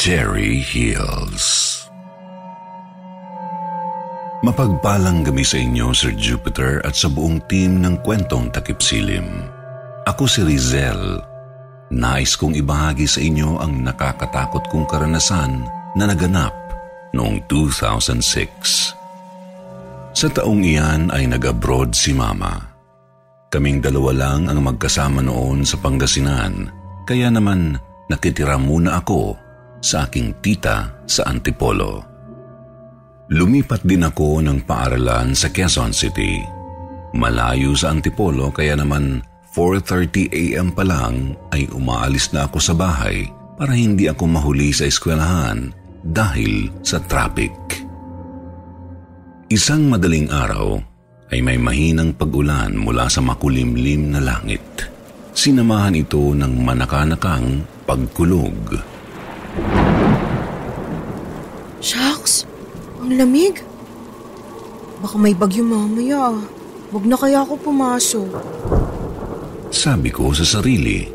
Cherry 0.00 0.64
Hills 0.64 1.69
Mapagpalang 4.40 5.20
gabi 5.20 5.44
sa 5.44 5.60
inyo, 5.60 5.92
Sir 5.92 6.16
Jupiter, 6.16 6.80
at 6.80 6.96
sa 6.96 7.12
buong 7.12 7.44
team 7.44 7.84
ng 7.84 8.00
kwentong 8.00 8.48
takip 8.48 8.80
silim. 8.80 9.44
Ako 10.08 10.24
si 10.24 10.40
Rizel, 10.40 11.20
Nais 11.90 12.38
kong 12.38 12.54
ibahagi 12.54 13.02
sa 13.10 13.18
inyo 13.18 13.58
ang 13.58 13.82
nakakatakot 13.82 14.70
kong 14.70 14.86
karanasan 14.86 15.66
na 15.98 16.06
naganap 16.06 16.54
noong 17.10 17.42
2006. 17.50 18.94
Sa 20.14 20.28
taong 20.30 20.62
iyan 20.62 21.10
ay 21.10 21.26
nag-abroad 21.26 21.90
si 21.90 22.14
Mama. 22.14 22.62
Kaming 23.50 23.82
dalawa 23.82 24.14
lang 24.14 24.46
ang 24.46 24.62
magkasama 24.62 25.18
noon 25.18 25.66
sa 25.66 25.82
Pangasinan, 25.82 26.70
kaya 27.02 27.26
naman 27.26 27.74
nakitira 28.06 28.54
muna 28.54 29.02
ako 29.02 29.34
sa 29.82 30.06
aking 30.06 30.38
tita 30.38 30.94
sa 31.10 31.26
Antipolo. 31.26 32.09
Lumipat 33.30 33.86
din 33.86 34.02
ako 34.02 34.42
ng 34.42 34.66
paaralan 34.66 35.38
sa 35.38 35.54
Quezon 35.54 35.94
City. 35.94 36.42
Malayo 37.14 37.78
sa 37.78 37.94
Antipolo 37.94 38.50
kaya 38.50 38.74
naman 38.74 39.22
4.30 39.54 40.34
a.m. 40.34 40.74
pa 40.74 40.82
lang 40.82 41.38
ay 41.54 41.70
umaalis 41.70 42.34
na 42.34 42.50
ako 42.50 42.58
sa 42.58 42.74
bahay 42.74 43.30
para 43.54 43.70
hindi 43.70 44.10
ako 44.10 44.26
mahuli 44.26 44.74
sa 44.74 44.90
eskwelahan 44.90 45.70
dahil 46.02 46.74
sa 46.82 46.98
traffic. 47.06 47.54
Isang 49.46 49.86
madaling 49.86 50.26
araw 50.26 50.82
ay 51.30 51.38
may 51.38 51.54
mahinang 51.54 52.18
pag-ulan 52.18 52.74
mula 52.74 53.06
sa 53.06 53.22
makulimlim 53.22 54.10
na 54.10 54.26
langit. 54.26 54.90
Sinamahan 55.38 55.94
ito 55.94 56.34
ng 56.34 56.66
manakanakang 56.66 57.62
pagkulog. 57.86 58.74
Shucks! 61.78 62.50
Ang 63.00 63.16
lamig! 63.16 63.56
Baka 65.00 65.16
may 65.16 65.32
bagyo 65.32 65.64
mamaya. 65.64 66.36
Huwag 66.92 67.04
na 67.08 67.16
kaya 67.16 67.40
ako 67.40 67.56
pumasok. 67.56 68.30
Sabi 69.72 70.12
ko 70.12 70.34
sa 70.36 70.44
sarili. 70.44 71.08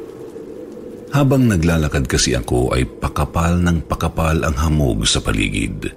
Habang 1.13 1.47
naglalakad 1.47 2.09
kasi 2.09 2.33
ako 2.35 2.75
ay 2.75 2.83
pakapal 2.83 3.61
ng 3.61 3.85
pakapal 3.85 4.41
ang 4.41 4.55
hamog 4.57 5.05
sa 5.07 5.21
paligid. 5.21 5.93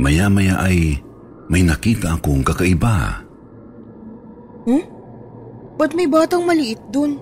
Maya-maya 0.00 0.58
ay 0.58 0.98
may 1.46 1.62
nakita 1.62 2.18
akong 2.18 2.42
kakaiba. 2.42 3.22
Hmm? 4.66 4.84
Ba't 5.76 5.92
may 5.94 6.08
batang 6.08 6.42
maliit 6.48 6.80
dun? 6.90 7.20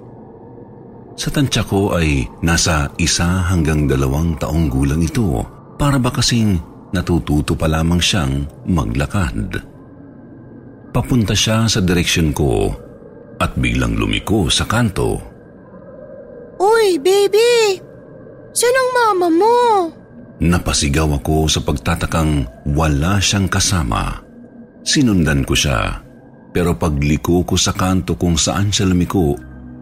Sa 1.15 1.29
tansya 1.29 1.67
ko 1.67 1.95
ay 1.95 2.27
nasa 2.41 2.91
isa 2.97 3.45
hanggang 3.51 3.87
dalawang 3.87 4.39
taong 4.41 4.71
gulang 4.71 5.03
ito 5.05 5.45
para 5.77 6.01
ba 6.01 6.11
kasing 6.11 6.59
natututo 6.95 7.59
pa 7.59 7.67
lamang 7.67 7.99
siyang 7.99 8.47
maglakad. 8.71 9.59
Papunta 10.95 11.35
siya 11.35 11.67
sa 11.67 11.83
direksyon 11.83 12.31
ko 12.31 12.71
at 13.43 13.59
biglang 13.59 13.99
lumiko 13.99 14.47
sa 14.47 14.63
kanto. 14.63 15.19
Uy, 16.63 17.03
baby! 17.03 17.83
Saan 18.55 18.79
ang 18.79 18.91
mama 18.95 19.29
mo? 19.35 19.59
Napasigaw 20.39 21.19
ako 21.19 21.51
sa 21.51 21.59
pagtatakang 21.67 22.47
wala 22.71 23.19
siyang 23.19 23.51
kasama. 23.51 24.23
Sinundan 24.87 25.43
ko 25.43 25.59
siya, 25.59 25.99
pero 26.55 26.79
pagliko 26.79 27.43
ko 27.43 27.59
sa 27.59 27.75
kanto 27.75 28.15
kung 28.15 28.39
saan 28.39 28.71
siya 28.71 28.87
lumiko, 28.87 29.35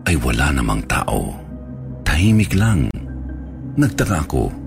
ay 0.09 0.17
wala 0.17 0.49
namang 0.57 0.81
tao. 0.89 1.37
Tahimik 2.01 2.57
lang. 2.57 2.89
Nagtaka 3.77 4.25
ako. 4.25 4.62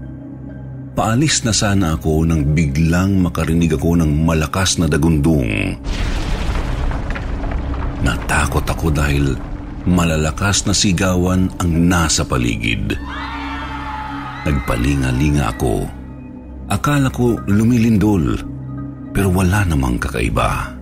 Paalis 0.96 1.44
na 1.44 1.52
sana 1.52 2.00
ako 2.00 2.24
nang 2.24 2.56
biglang 2.56 3.20
makarinig 3.20 3.76
ako 3.76 4.00
ng 4.00 4.24
malakas 4.24 4.80
na 4.80 4.88
dagundong. 4.88 5.76
Natakot 8.00 8.64
ako 8.64 8.96
dahil 8.96 9.36
malalakas 9.84 10.64
na 10.64 10.72
sigawan 10.72 11.52
ang 11.60 11.72
nasa 11.92 12.24
paligid. 12.24 12.96
Nagpalinga-linga 14.48 15.52
ako. 15.52 15.84
Akala 16.72 17.12
ko 17.12 17.44
lumilindol, 17.44 18.40
pero 19.12 19.28
wala 19.36 19.68
namang 19.68 20.00
kakaiba. 20.00 20.80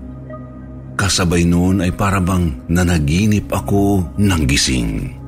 Kasabay 0.93 1.41
noon 1.41 1.81
ay 1.81 1.89
parabang 1.89 2.69
nanaginip 2.69 3.49
ako 3.49 4.13
ng 4.21 4.41
gising. 4.45 5.22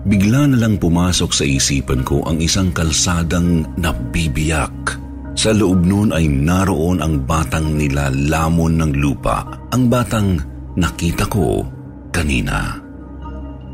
Bigla 0.00 0.48
na 0.48 0.56
lang 0.56 0.80
pumasok 0.80 1.30
sa 1.32 1.44
isipan 1.44 2.00
ko 2.00 2.24
ang 2.24 2.40
isang 2.40 2.72
kalsadang 2.72 3.68
nabibiyak. 3.76 4.96
Sa 5.36 5.52
loob 5.52 5.84
noon 5.84 6.16
ay 6.16 6.24
naroon 6.24 7.04
ang 7.04 7.24
batang 7.28 7.76
nilalamon 7.76 8.80
ng 8.80 8.92
lupa. 8.96 9.44
Ang 9.76 9.92
batang 9.92 10.40
nakita 10.76 11.28
ko 11.28 11.64
kanina. 12.08 12.80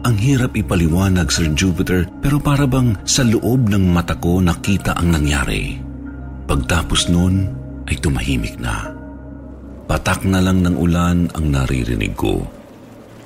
Ang 0.07 0.17
hirap 0.23 0.55
ipaliwanag, 0.55 1.31
Sir 1.31 1.51
Jupiter, 1.55 2.07
pero 2.23 2.39
para 2.39 2.67
bang 2.67 2.95
sa 3.03 3.27
loob 3.27 3.67
ng 3.71 3.91
mata 3.91 4.15
ko 4.19 4.39
nakita 4.39 4.95
ang 4.95 5.15
nangyari. 5.15 5.79
Pagtapos 6.47 7.11
noon 7.11 7.51
ay 7.87 7.99
tumahimik 7.99 8.59
na. 8.59 8.95
patak 9.87 10.27
na 10.27 10.43
lang 10.43 10.67
ng 10.67 10.75
ulan 10.75 11.31
ang 11.31 11.47
naririnig 11.47 12.15
ko. 12.19 12.43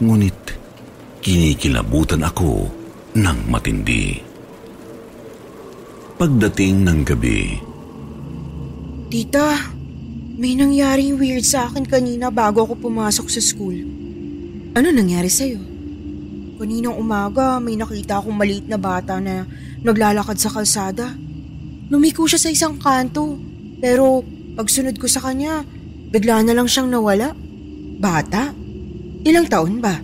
Ngunit 0.00 0.36
kinikilabutan 1.24 2.24
ako 2.24 2.79
ng 3.16 3.38
matindi. 3.50 4.22
Pagdating 6.20 6.84
ng 6.84 7.00
gabi, 7.02 7.70
Tita, 9.10 9.74
may 10.38 10.54
nangyaring 10.54 11.18
weird 11.18 11.42
sa 11.42 11.66
akin 11.66 11.82
kanina 11.82 12.30
bago 12.30 12.62
ako 12.62 12.78
pumasok 12.78 13.26
sa 13.26 13.42
school. 13.42 13.74
Ano 14.78 14.94
nangyari 14.94 15.26
sa'yo? 15.26 15.58
Kaninang 16.60 16.94
umaga, 16.94 17.58
may 17.58 17.74
nakita 17.74 18.22
akong 18.22 18.38
maliit 18.38 18.70
na 18.70 18.78
bata 18.78 19.18
na 19.18 19.42
naglalakad 19.82 20.38
sa 20.38 20.54
kalsada. 20.54 21.10
Lumiko 21.90 22.30
siya 22.30 22.38
sa 22.38 22.54
isang 22.54 22.78
kanto, 22.78 23.34
pero 23.82 24.22
pagsunod 24.54 24.94
ko 24.94 25.10
sa 25.10 25.26
kanya, 25.26 25.66
bigla 26.14 26.46
na 26.46 26.54
lang 26.54 26.70
siyang 26.70 26.86
nawala. 26.86 27.34
Bata? 27.98 28.54
Ilang 29.26 29.50
taon 29.50 29.82
ba? 29.82 29.98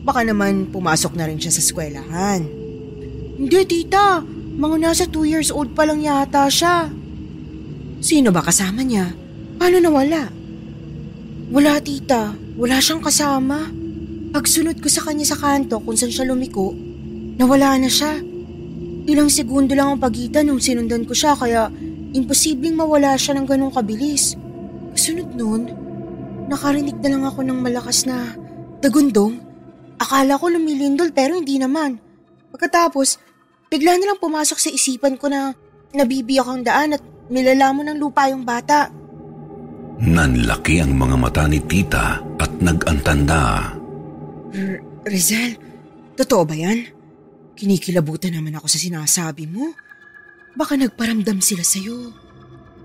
Baka 0.00 0.24
naman 0.24 0.72
pumasok 0.72 1.12
na 1.16 1.28
rin 1.28 1.36
siya 1.36 1.52
sa 1.52 1.60
eskwelahan. 1.60 2.44
Hindi, 3.36 3.60
tita. 3.68 4.24
Mga 4.60 4.76
nasa 4.80 5.04
2 5.08 5.24
years 5.28 5.48
old 5.52 5.72
pa 5.72 5.88
lang 5.88 6.04
yata 6.04 6.48
siya. 6.48 6.88
Sino 8.00 8.32
ba 8.32 8.40
kasama 8.40 8.80
niya? 8.80 9.12
Paano 9.60 9.76
nawala? 9.80 10.28
Wala, 11.52 11.80
tita. 11.84 12.32
Wala 12.56 12.80
siyang 12.80 13.04
kasama. 13.04 13.68
Pagsunod 14.30 14.78
ko 14.78 14.86
sa 14.86 15.04
kanya 15.04 15.26
sa 15.26 15.34
kanto 15.34 15.82
kung 15.82 15.98
saan 15.98 16.14
siya 16.14 16.28
lumiko, 16.28 16.70
nawala 17.36 17.74
na 17.82 17.90
siya. 17.90 18.22
Ilang 19.10 19.26
segundo 19.26 19.74
lang 19.74 19.96
ang 19.96 20.00
pagitan 20.00 20.46
nung 20.46 20.62
sinundan 20.62 21.02
ko 21.02 21.16
siya 21.16 21.34
kaya 21.34 21.66
imposibleng 22.14 22.78
mawala 22.78 23.18
siya 23.18 23.34
ng 23.34 23.46
ganong 23.48 23.74
kabilis. 23.74 24.38
Kasunod 24.94 25.34
nun, 25.34 25.66
nakarinig 26.46 26.94
na 27.02 27.10
lang 27.10 27.24
ako 27.26 27.42
ng 27.42 27.58
malakas 27.58 28.06
na 28.06 28.38
dagundong. 28.78 29.49
Akala 30.00 30.40
ko 30.40 30.48
lumilindol 30.48 31.12
pero 31.12 31.36
hindi 31.36 31.60
naman. 31.60 32.00
Pagkatapos, 32.50 33.20
bigla 33.68 34.00
na 34.00 34.12
lang 34.12 34.18
pumasok 34.18 34.58
sa 34.58 34.70
isipan 34.72 35.20
ko 35.20 35.28
na 35.28 35.52
nabibiyak 35.92 36.48
ang 36.48 36.64
daan 36.64 36.96
at 36.96 37.02
nilalamon 37.28 37.92
ng 37.92 37.98
lupa 38.00 38.26
yung 38.26 38.42
bata. 38.42 38.88
nanlaki 40.00 40.80
ang 40.80 40.96
mga 40.96 41.16
mata 41.20 41.44
ni 41.44 41.60
tita 41.60 42.16
at 42.40 42.50
nag-antanda. 42.58 43.76
R- 44.50 44.80
Rizal, 45.04 45.60
totoo 46.16 46.48
ba 46.48 46.56
yan? 46.56 46.88
Kinikilabutan 47.52 48.32
naman 48.32 48.56
ako 48.56 48.64
sa 48.64 48.80
sinasabi 48.80 49.44
mo. 49.44 49.76
Baka 50.56 50.80
nagparamdam 50.80 51.44
sila 51.44 51.60
sa'yo. 51.60 52.16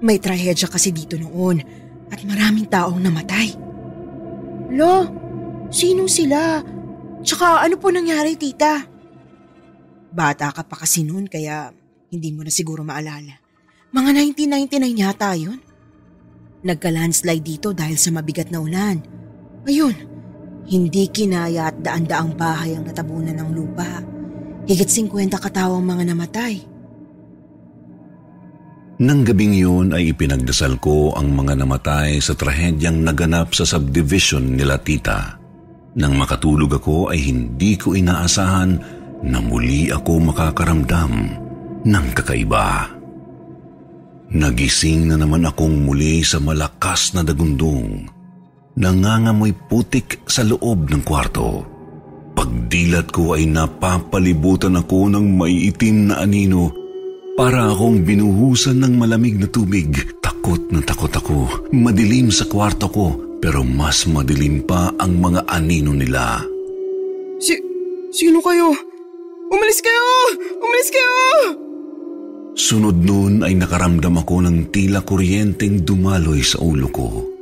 May 0.03 0.19
trahedya 0.19 0.67
kasi 0.67 0.91
dito 0.91 1.15
noon 1.15 1.63
at 2.11 2.19
maraming 2.27 2.67
taong 2.67 2.99
namatay. 2.99 3.55
Lo, 4.75 5.07
sino 5.71 6.11
sila? 6.11 6.59
Tsaka 7.25 7.65
ano 7.65 7.75
po 7.81 7.89
nangyari, 7.89 8.37
tita? 8.37 8.85
Bata 10.13 10.53
ka 10.53 10.61
pa 10.61 10.85
kasi 10.85 11.01
noon 11.01 11.25
kaya 11.25 11.73
hindi 12.13 12.29
mo 12.29 12.45
na 12.45 12.53
siguro 12.53 12.85
maalala. 12.85 13.41
Mga 13.91 14.09
1999 14.37 15.01
yata 15.01 15.33
yun. 15.33 15.59
Nagka-landslide 16.61 17.41
dito 17.41 17.73
dahil 17.73 17.97
sa 17.97 18.13
mabigat 18.13 18.53
na 18.53 18.61
ulan. 18.61 19.01
Ayun, 19.65 19.95
hindi 20.69 21.09
kinaya 21.09 21.73
at 21.73 21.81
daan-daang 21.81 22.37
bahay 22.37 22.77
ang 22.77 22.85
natabunan 22.85 23.33
ng 23.33 23.49
lupa. 23.53 24.05
Higit 24.69 24.89
50 24.89 25.29
katawang 25.41 25.85
mga 25.85 26.13
namatay. 26.13 26.55
Nang 28.95 29.27
gabing 29.27 29.51
yun 29.51 29.91
ay 29.91 30.15
ipinagdasal 30.15 30.79
ko 30.79 31.11
ang 31.17 31.35
mga 31.35 31.59
namatay 31.59 32.23
sa 32.23 32.31
trahedyang 32.31 33.03
naganap 33.03 33.51
sa 33.51 33.67
subdivision 33.67 34.55
nila 34.55 34.79
tita. 34.79 35.44
Nang 35.95 36.19
makatulog 36.19 36.75
ako 36.75 37.15
ay 37.15 37.31
hindi 37.31 37.79
ko 37.79 37.95
inaasahan 37.95 38.71
na 39.23 39.39
muli 39.39 39.87
ako 39.87 40.27
makakaramdam 40.27 41.13
ng 41.87 42.07
kakaiba. 42.11 42.91
Nagising 44.35 45.07
na 45.07 45.15
naman 45.15 45.47
akong 45.47 45.87
muli 45.87 46.19
sa 46.19 46.43
malakas 46.43 47.15
na 47.15 47.23
dagundong. 47.23 48.11
Nangangamoy 48.75 49.55
putik 49.71 50.27
sa 50.27 50.43
loob 50.43 50.91
ng 50.91 50.99
kwarto. 51.07 51.63
Pagdilat 52.35 53.15
ko 53.15 53.39
ay 53.39 53.47
napapalibutan 53.47 54.75
ako 54.75 55.07
ng 55.07 55.39
maiitim 55.39 56.11
na 56.11 56.19
anino 56.19 56.75
para 57.39 57.71
akong 57.71 58.03
binuhusan 58.03 58.83
ng 58.83 58.99
malamig 58.99 59.39
na 59.39 59.47
tubig. 59.47 59.95
Takot 60.19 60.59
na 60.75 60.83
takot 60.83 61.15
ako. 61.15 61.71
Madilim 61.71 62.35
sa 62.35 62.43
kwarto 62.51 62.91
ko 62.91 63.24
pero 63.43 63.61
mas 63.63 64.05
madilim 64.07 64.63
pa 64.63 64.91
ang 64.99 65.19
mga 65.19 65.47
anino 65.47 65.91
nila. 65.91 66.41
Si... 67.39 67.55
Sino 68.15 68.39
kayo? 68.39 68.71
Umalis 69.51 69.79
kayo! 69.83 70.07
Umalis 70.59 70.89
kayo! 70.89 71.15
Sunod 72.55 73.03
noon 73.03 73.43
ay 73.43 73.59
nakaramdam 73.59 74.15
ako 74.23 74.47
ng 74.47 74.71
tila 74.71 75.03
kuryenteng 75.03 75.83
dumaloy 75.83 76.39
sa 76.39 76.63
ulo 76.63 76.87
ko. 76.87 77.35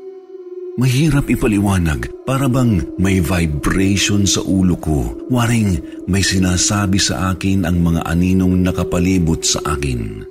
Mahirap 0.74 1.30
ipaliwanag, 1.30 2.26
para 2.26 2.50
bang 2.50 2.82
may 2.98 3.22
vibration 3.22 4.26
sa 4.26 4.42
ulo 4.42 4.74
ko, 4.82 5.14
waring 5.30 5.78
may 6.10 6.26
sinasabi 6.26 6.98
sa 6.98 7.30
akin 7.38 7.62
ang 7.62 7.78
mga 7.78 8.02
aninong 8.10 8.66
nakapalibot 8.66 9.46
sa 9.46 9.62
akin. 9.78 10.26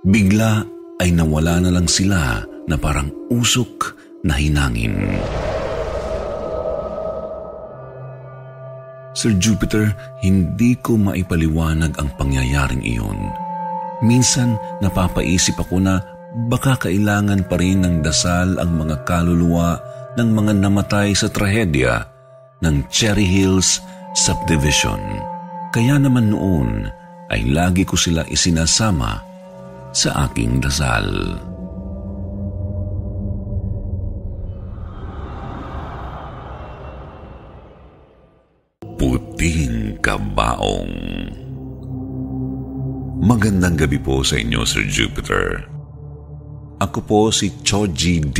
Bigla 0.00 0.64
ay 0.96 1.12
nawala 1.12 1.60
na 1.60 1.70
lang 1.76 1.84
sila 1.84 2.40
na 2.64 2.76
parang 2.80 3.12
usok 3.28 3.92
na 4.22 4.34
hinangin. 4.38 5.18
Sir 9.12 9.36
Jupiter, 9.36 9.92
hindi 10.24 10.72
ko 10.80 10.96
maipaliwanag 10.96 12.00
ang 12.00 12.08
pangyayaring 12.16 12.80
iyon. 12.80 13.20
Minsan 14.02 14.56
napapaisip 14.80 15.60
ako 15.60 15.78
na 15.84 16.00
baka 16.48 16.88
kailangan 16.88 17.44
pa 17.44 17.60
rin 17.60 17.84
ng 17.84 18.00
dasal 18.00 18.56
ang 18.56 18.72
mga 18.72 19.04
kaluluwa 19.04 19.76
ng 20.16 20.28
mga 20.32 20.52
namatay 20.64 21.12
sa 21.12 21.28
trahedya 21.28 22.08
ng 22.64 22.88
Cherry 22.88 23.28
Hills 23.28 23.84
Subdivision. 24.16 25.00
Kaya 25.76 26.00
naman 26.00 26.32
noon 26.32 26.88
ay 27.28 27.48
lagi 27.52 27.84
ko 27.84 27.96
sila 28.00 28.24
isinasama 28.28 29.20
sa 29.92 30.28
aking 30.28 30.60
dasal. 30.60 31.36
Puting 38.98 40.02
Kabaong 40.04 40.92
Magandang 43.22 43.78
gabi 43.78 43.96
po 43.96 44.20
sa 44.26 44.36
inyo, 44.36 44.66
Sir 44.66 44.84
Jupiter. 44.90 45.64
Ako 46.82 46.98
po 47.06 47.30
si 47.30 47.54
Choji 47.62 48.18
D. 48.20 48.38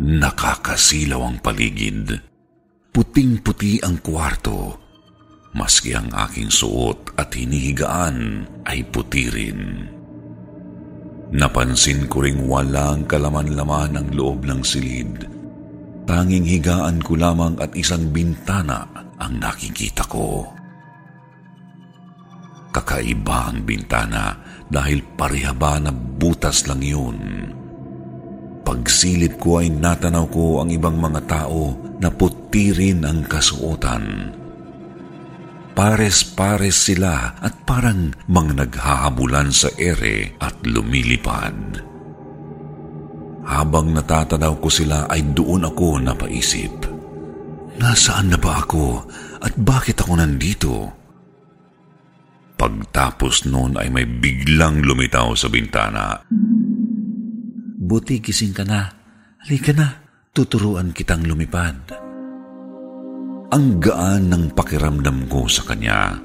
Nakakasilaw 0.00 1.20
ang 1.20 1.36
paligid. 1.42 2.16
Puting-puti 2.92 3.82
ang 3.84 4.00
kwarto. 4.00 4.80
Maski 5.52 5.92
ang 5.92 6.08
aking 6.12 6.48
suot 6.48 7.12
at 7.20 7.32
hinihigaan 7.36 8.48
ay 8.64 8.84
puti 8.88 9.28
rin. 9.28 9.60
Napansin 11.32 12.08
ko 12.08 12.24
ring 12.24 12.44
walang 12.48 13.04
kalaman-laman 13.04 14.00
ang 14.00 14.08
loob 14.12 14.44
ng 14.48 14.60
silid 14.64 15.42
Tanging 16.02 16.42
higaan 16.42 16.98
ko 16.98 17.14
lamang 17.14 17.54
at 17.62 17.70
isang 17.78 18.10
bintana 18.10 18.82
ang 19.22 19.38
nakikita 19.38 20.02
ko. 20.10 20.50
Kakaiba 22.74 23.52
ang 23.52 23.62
bintana 23.62 24.34
dahil 24.66 25.04
parehaba 25.14 25.78
na 25.78 25.92
butas 25.94 26.66
lang 26.66 26.82
yun. 26.82 27.18
Pagsilip 28.62 29.42
ko 29.42 29.58
ay 29.58 29.74
natanaw 29.74 30.30
ko 30.30 30.62
ang 30.62 30.70
ibang 30.70 30.94
mga 30.94 31.20
tao 31.26 31.74
na 31.98 32.08
puti 32.14 32.70
rin 32.70 33.02
ang 33.02 33.26
kasuotan. 33.26 34.30
Pares-pares 35.72 36.76
sila 36.76 37.42
at 37.42 37.64
parang 37.66 38.12
mga 38.28 38.52
naghahabulan 38.66 39.50
sa 39.50 39.72
ere 39.80 40.36
at 40.38 40.62
lumilipad. 40.62 41.80
Habang 43.42 43.90
natatanaw 43.90 44.62
ko 44.62 44.68
sila 44.70 45.10
ay 45.10 45.34
doon 45.34 45.66
ako 45.66 45.98
napaisip. 45.98 46.86
Nasaan 47.82 48.30
na 48.30 48.38
ba 48.38 48.62
ako 48.62 49.10
at 49.42 49.58
bakit 49.58 49.98
ako 49.98 50.12
nandito? 50.22 50.74
Pagtapos 52.54 53.50
noon 53.50 53.74
ay 53.74 53.90
may 53.90 54.06
biglang 54.06 54.86
lumitaw 54.86 55.34
sa 55.34 55.50
bintana. 55.50 56.22
Buti 57.92 58.24
gising 58.24 58.56
ka 58.56 58.64
na. 58.64 58.88
Halika 59.44 59.76
na, 59.76 60.00
tuturuan 60.32 60.96
kitang 60.96 61.28
lumipad. 61.28 61.92
Ang 63.52 63.66
gaan 63.84 64.32
ng 64.32 64.56
pakiramdam 64.56 65.28
ko 65.28 65.44
sa 65.44 65.60
kanya. 65.68 66.16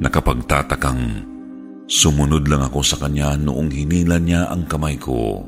Nakapagtatakang 0.00 1.28
sumunod 1.84 2.48
lang 2.48 2.64
ako 2.64 2.80
sa 2.80 2.96
kanya 3.04 3.36
noong 3.36 3.68
hinila 3.68 4.16
niya 4.16 4.48
ang 4.48 4.64
kamay 4.64 4.96
ko. 4.96 5.44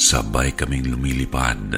Sabay 0.00 0.56
kaming 0.56 0.88
lumilipad 0.88 1.76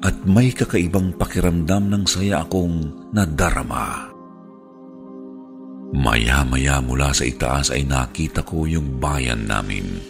at 0.00 0.16
may 0.24 0.56
kakaibang 0.56 1.12
pakiramdam 1.20 1.84
ng 1.84 2.08
saya 2.08 2.48
akong 2.48 3.12
nadarama. 3.12 4.08
Maya-maya 5.92 6.80
mula 6.80 7.12
sa 7.12 7.28
itaas 7.28 7.68
ay 7.68 7.84
nakita 7.84 8.40
ko 8.40 8.64
yung 8.64 8.96
bayan 8.96 9.44
namin. 9.44 10.09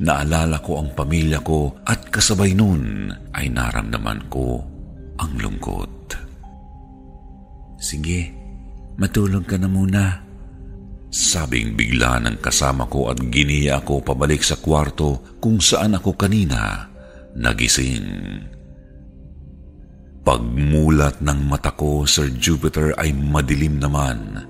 Naalala 0.00 0.64
ko 0.64 0.80
ang 0.80 0.96
pamilya 0.96 1.44
ko 1.44 1.76
at 1.84 2.08
kasabay 2.08 2.56
nun 2.56 3.12
ay 3.36 3.52
naramdaman 3.52 4.32
ko 4.32 4.64
ang 5.20 5.32
lungkot. 5.36 6.16
Sige, 7.82 8.30
matulog 8.96 9.44
ka 9.44 9.60
na 9.60 9.68
muna. 9.68 10.04
Sabing 11.12 11.76
bigla 11.76 12.24
ng 12.24 12.40
kasama 12.40 12.88
ko 12.88 13.12
at 13.12 13.20
giniya 13.20 13.84
ako 13.84 14.00
pabalik 14.00 14.40
sa 14.40 14.56
kwarto 14.56 15.36
kung 15.44 15.60
saan 15.60 16.00
ako 16.00 16.16
kanina 16.16 16.88
nagising. 17.36 18.08
Pagmulat 20.22 21.18
ng 21.18 21.40
mata 21.50 21.74
ko, 21.74 22.06
Sir 22.06 22.30
Jupiter, 22.38 22.94
ay 22.94 23.10
madilim 23.10 23.82
naman. 23.82 24.46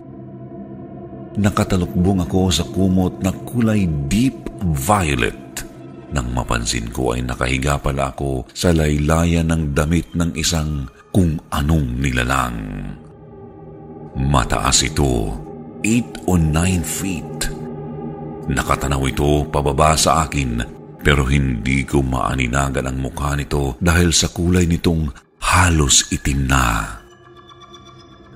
Nakatalukbong 1.32 2.28
ako 2.28 2.52
sa 2.52 2.64
kumot 2.68 3.24
na 3.24 3.32
kulay 3.32 3.88
deep 4.08 4.52
violet. 4.84 5.64
Nang 6.12 6.28
mapansin 6.28 6.92
ko 6.92 7.16
ay 7.16 7.24
nakahiga 7.24 7.80
pala 7.80 8.12
ako 8.12 8.44
sa 8.52 8.68
laylayan 8.68 9.48
ng 9.48 9.72
damit 9.72 10.12
ng 10.12 10.36
isang 10.36 10.84
kung 11.08 11.40
anong 11.48 11.88
nilalang. 11.96 12.60
Mataas 14.12 14.84
ito 14.84 15.32
8 15.80 16.28
o 16.28 16.36
9 16.36 16.84
feet. 16.84 17.48
Nakatanaw 18.52 19.00
ito 19.08 19.48
pababa 19.48 19.96
sa 19.96 20.28
akin 20.28 20.60
pero 21.00 21.24
hindi 21.24 21.88
ko 21.88 22.04
maaninagan 22.04 22.92
ang 22.92 23.00
mukha 23.00 23.32
nito 23.40 23.80
dahil 23.80 24.12
sa 24.12 24.28
kulay 24.28 24.68
nitong 24.68 25.08
halos 25.40 26.12
itim 26.12 26.44
na. 26.44 27.00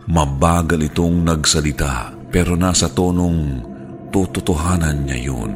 Mabagal 0.09 0.81
itong 0.89 1.28
nagsalita 1.28 2.15
pero 2.30 2.58
nasa 2.58 2.90
tonong 2.90 3.62
tututuhanan 4.10 5.06
niya 5.06 5.18
yun. 5.32 5.54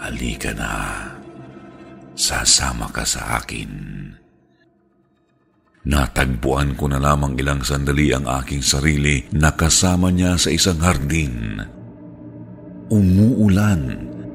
Halika 0.00 0.52
na. 0.52 0.74
Sasama 2.14 2.92
ka 2.92 3.02
sa 3.02 3.40
akin. 3.42 3.72
Natagpuan 5.84 6.76
ko 6.80 6.88
na 6.88 6.96
lamang 6.96 7.36
ilang 7.36 7.60
sandali 7.60 8.08
ang 8.12 8.24
aking 8.24 8.64
sarili 8.64 9.20
na 9.36 9.52
kasama 9.52 10.08
niya 10.08 10.40
sa 10.40 10.48
isang 10.48 10.80
hardin. 10.80 11.60
Umuulan 12.88 13.82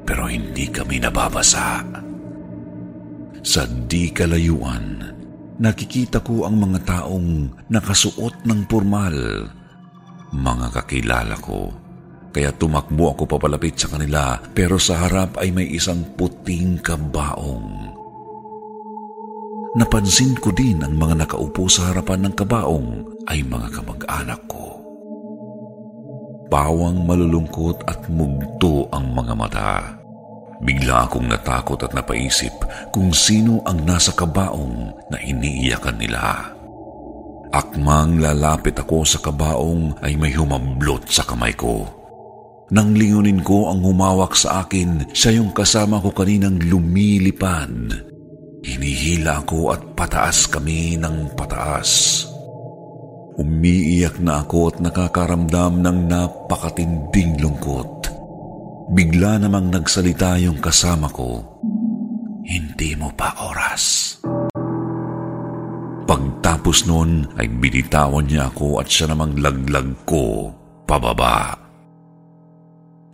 pero 0.06 0.26
hindi 0.26 0.66
kami 0.70 1.02
nababasa. 1.02 1.82
Sa 3.40 3.62
di 3.66 4.10
kalayuan, 4.10 5.00
nakikita 5.58 6.18
ko 6.22 6.46
ang 6.46 6.58
mga 6.58 6.82
taong 6.86 7.28
nakasuot 7.70 8.46
ng 8.46 8.60
pormal. 8.66 9.16
Mga 10.30 10.66
kakilala 10.70 11.34
ko. 11.42 11.74
Kaya 12.30 12.54
tumakbo 12.54 13.10
ako 13.10 13.26
papalapit 13.26 13.74
sa 13.74 13.90
kanila 13.90 14.38
pero 14.54 14.78
sa 14.78 15.02
harap 15.02 15.42
ay 15.42 15.50
may 15.50 15.66
isang 15.66 16.14
puting 16.14 16.78
kabaong. 16.78 17.90
Napansin 19.74 20.38
ko 20.38 20.54
din 20.54 20.82
ang 20.82 20.94
mga 20.94 21.26
nakaupo 21.26 21.66
sa 21.66 21.90
harapan 21.90 22.26
ng 22.26 22.34
kabaong 22.38 22.90
ay 23.26 23.42
mga 23.42 23.70
kamag-anak 23.70 24.42
ko. 24.46 24.78
Pawang 26.50 27.06
malulungkot 27.06 27.86
at 27.86 28.10
mugto 28.10 28.90
ang 28.90 29.14
mga 29.14 29.34
mata. 29.34 29.74
Bigla 30.62 31.06
akong 31.06 31.30
natakot 31.30 31.86
at 31.86 31.94
napaisip 31.94 32.52
kung 32.90 33.14
sino 33.14 33.62
ang 33.66 33.86
nasa 33.86 34.10
kabaong 34.14 35.06
na 35.10 35.18
iniiyakan 35.22 35.96
nila. 35.98 36.59
Akmang 37.50 38.22
lalapit 38.22 38.78
ako 38.78 39.02
sa 39.02 39.18
kabaong 39.18 39.98
ay 40.06 40.14
may 40.14 40.30
humablot 40.30 41.10
sa 41.10 41.26
kamay 41.26 41.54
ko. 41.58 41.86
Nang 42.70 42.94
lingunin 42.94 43.42
ko 43.42 43.66
ang 43.74 43.82
humawak 43.82 44.38
sa 44.38 44.62
akin, 44.62 45.10
siya 45.10 45.42
yung 45.42 45.50
kasama 45.50 45.98
ko 45.98 46.14
kaninang 46.14 46.62
lumilipad 46.70 48.06
Hinihila 48.60 49.40
ko 49.48 49.72
at 49.72 49.80
pataas 49.96 50.44
kami 50.52 51.00
ng 51.00 51.32
pataas. 51.32 52.22
Umiiyak 53.40 54.20
na 54.20 54.44
ako 54.44 54.68
at 54.68 54.76
nakakaramdam 54.84 55.80
ng 55.80 55.98
napakatinding 56.12 57.40
lungkot. 57.40 58.12
Bigla 58.92 59.40
namang 59.40 59.72
nagsalita 59.72 60.36
yung 60.44 60.60
kasama 60.60 61.08
ko. 61.08 61.40
Hindi 62.44 62.92
mo 63.00 63.08
pa 63.16 63.32
oras. 63.48 64.18
Pagtapos 66.10 66.90
noon 66.90 67.22
ay 67.38 67.46
binitawan 67.46 68.26
niya 68.26 68.50
ako 68.50 68.82
at 68.82 68.90
siya 68.90 69.14
namang 69.14 69.38
laglag 69.38 69.94
ko 70.02 70.50
pababa. 70.82 71.54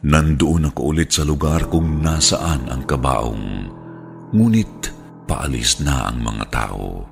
Nandoon 0.01 0.73
ako 0.73 0.97
ulit 0.97 1.13
sa 1.13 1.21
lugar 1.29 1.69
kung 1.69 2.01
nasaan 2.01 2.73
ang 2.73 2.89
kabaong. 2.89 3.69
Ngunit 4.33 4.97
paalis 5.29 5.85
na 5.85 6.09
ang 6.09 6.25
mga 6.25 6.45
tao. 6.49 7.05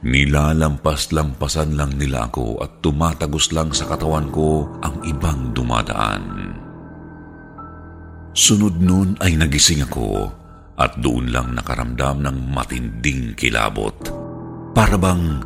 Nilalampas-lampasan 0.00 1.76
lang 1.76 1.92
nila 2.00 2.32
ako 2.32 2.64
at 2.64 2.80
tumatagos 2.80 3.52
lang 3.52 3.76
sa 3.76 3.84
katawan 3.92 4.32
ko 4.32 4.80
ang 4.80 4.96
ibang 5.04 5.52
dumadaan. 5.52 6.56
Sunod 8.32 8.80
nun 8.80 9.12
ay 9.20 9.36
nagising 9.36 9.84
ako 9.84 10.32
at 10.80 10.96
doon 11.04 11.28
lang 11.28 11.52
nakaramdam 11.52 12.24
ng 12.24 12.48
matinding 12.48 13.36
kilabot. 13.36 14.24
Para 14.76 15.00
bang 15.00 15.40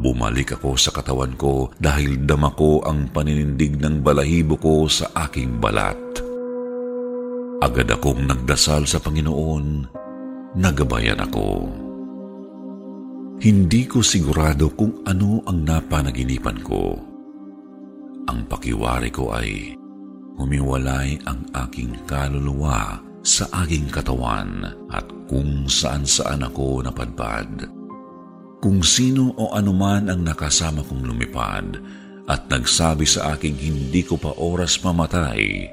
bumalik 0.00 0.56
ako 0.56 0.80
sa 0.80 0.96
katawan 0.96 1.36
ko 1.36 1.68
dahil 1.76 2.24
dama 2.24 2.48
ko 2.56 2.80
ang 2.88 3.12
paninindig 3.12 3.76
ng 3.76 4.00
balahibo 4.00 4.56
ko 4.56 4.88
sa 4.88 5.12
aking 5.28 5.60
balat. 5.60 6.00
Agad 7.60 7.92
akong 7.92 8.24
nagdasal 8.24 8.88
sa 8.88 8.96
Panginoon 8.96 9.84
nagabayan 10.56 11.20
ako. 11.20 11.68
Hindi 13.44 13.84
ko 13.84 14.00
sigurado 14.00 14.72
kung 14.72 15.04
ano 15.04 15.44
ang 15.44 15.68
napanaginipan 15.68 16.64
ko. 16.64 16.96
Ang 18.24 18.48
pakiwari 18.48 19.12
ko 19.12 19.36
ay 19.36 19.76
humiwalay 20.40 21.20
ang 21.28 21.44
aking 21.68 21.92
kaluluwa 22.08 23.04
sa 23.20 23.44
aking 23.68 23.92
katawan 23.92 24.64
at 24.88 25.04
kung 25.28 25.68
saan 25.68 26.08
saan 26.08 26.40
ako 26.40 26.80
napadpad. 26.80 27.81
Kung 28.62 28.78
sino 28.86 29.34
o 29.34 29.50
anuman 29.58 30.06
ang 30.06 30.22
nakasama 30.22 30.86
kong 30.86 31.02
lumipad 31.02 31.82
at 32.30 32.46
nagsabi 32.46 33.02
sa 33.02 33.34
aking 33.34 33.58
hindi 33.58 34.06
ko 34.06 34.14
pa 34.14 34.30
oras 34.38 34.78
mamatay, 34.86 35.66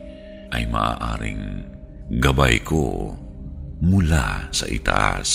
ay 0.50 0.64
maaaring 0.66 1.70
gabay 2.18 2.58
ko 2.66 3.14
mula 3.86 4.50
sa 4.50 4.66
itaas. 4.66 5.30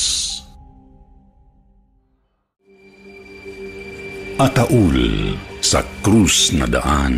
Ataul 4.34 5.38
sa 5.62 5.86
krus 6.02 6.50
na 6.58 6.66
daan. 6.66 7.14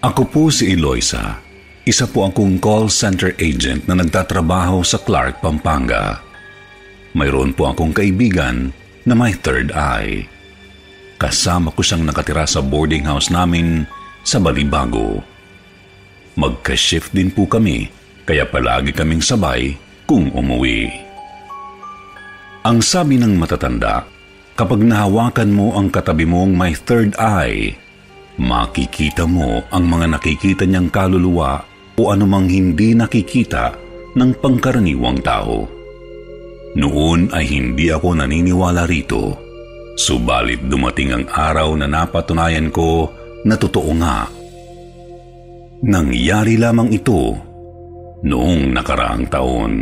Ako 0.00 0.24
po 0.32 0.48
si 0.48 0.72
Eloisa. 0.72 1.44
Isa 1.84 2.08
po 2.08 2.24
akong 2.24 2.56
call 2.56 2.88
center 2.88 3.36
agent 3.36 3.84
na 3.84 4.00
nagtatrabaho 4.00 4.80
sa 4.80 4.96
Clark, 4.96 5.44
Pampanga. 5.44 6.27
Mayroon 7.18 7.50
po 7.50 7.66
akong 7.66 7.90
kaibigan 7.90 8.70
na 9.02 9.18
may 9.18 9.34
third 9.34 9.74
eye. 9.74 10.30
Kasama 11.18 11.74
ko 11.74 11.82
siyang 11.82 12.06
nakatira 12.06 12.46
sa 12.46 12.62
boarding 12.62 13.02
house 13.02 13.26
namin 13.26 13.82
sa 14.22 14.38
Balibago. 14.38 15.18
Magka-shift 16.38 17.10
din 17.10 17.34
po 17.34 17.50
kami 17.50 17.90
kaya 18.22 18.46
palagi 18.46 18.94
kaming 18.94 19.18
sabay 19.18 19.74
kung 20.06 20.30
umuwi. 20.30 20.94
Ang 22.62 22.78
sabi 22.86 23.18
ng 23.18 23.34
matatanda, 23.34 24.06
kapag 24.54 24.78
nahawakan 24.78 25.50
mo 25.50 25.74
ang 25.74 25.90
katabi 25.90 26.22
mong 26.22 26.54
may 26.54 26.78
third 26.78 27.18
eye, 27.18 27.74
makikita 28.38 29.26
mo 29.26 29.66
ang 29.74 29.90
mga 29.90 30.14
nakikita 30.14 30.62
niyang 30.70 30.86
kaluluwa 30.86 31.66
o 31.98 32.14
anumang 32.14 32.46
hindi 32.46 32.94
nakikita 32.94 33.74
ng 34.14 34.30
pangkaraniwang 34.38 35.18
tao. 35.26 35.77
Noon 36.76 37.32
ay 37.32 37.48
hindi 37.48 37.88
ako 37.88 38.18
naniniwala 38.20 38.84
rito, 38.84 39.40
subalit 39.96 40.68
dumating 40.68 41.16
ang 41.16 41.24
araw 41.32 41.72
na 41.80 41.88
napatunayan 41.88 42.68
ko 42.68 43.08
na 43.48 43.56
totoo 43.56 43.90
nga. 43.96 44.28
Nangyari 45.88 46.58
lamang 46.58 46.90
ito 46.92 47.38
noong 48.26 48.74
nakaraang 48.74 49.24
taon. 49.30 49.74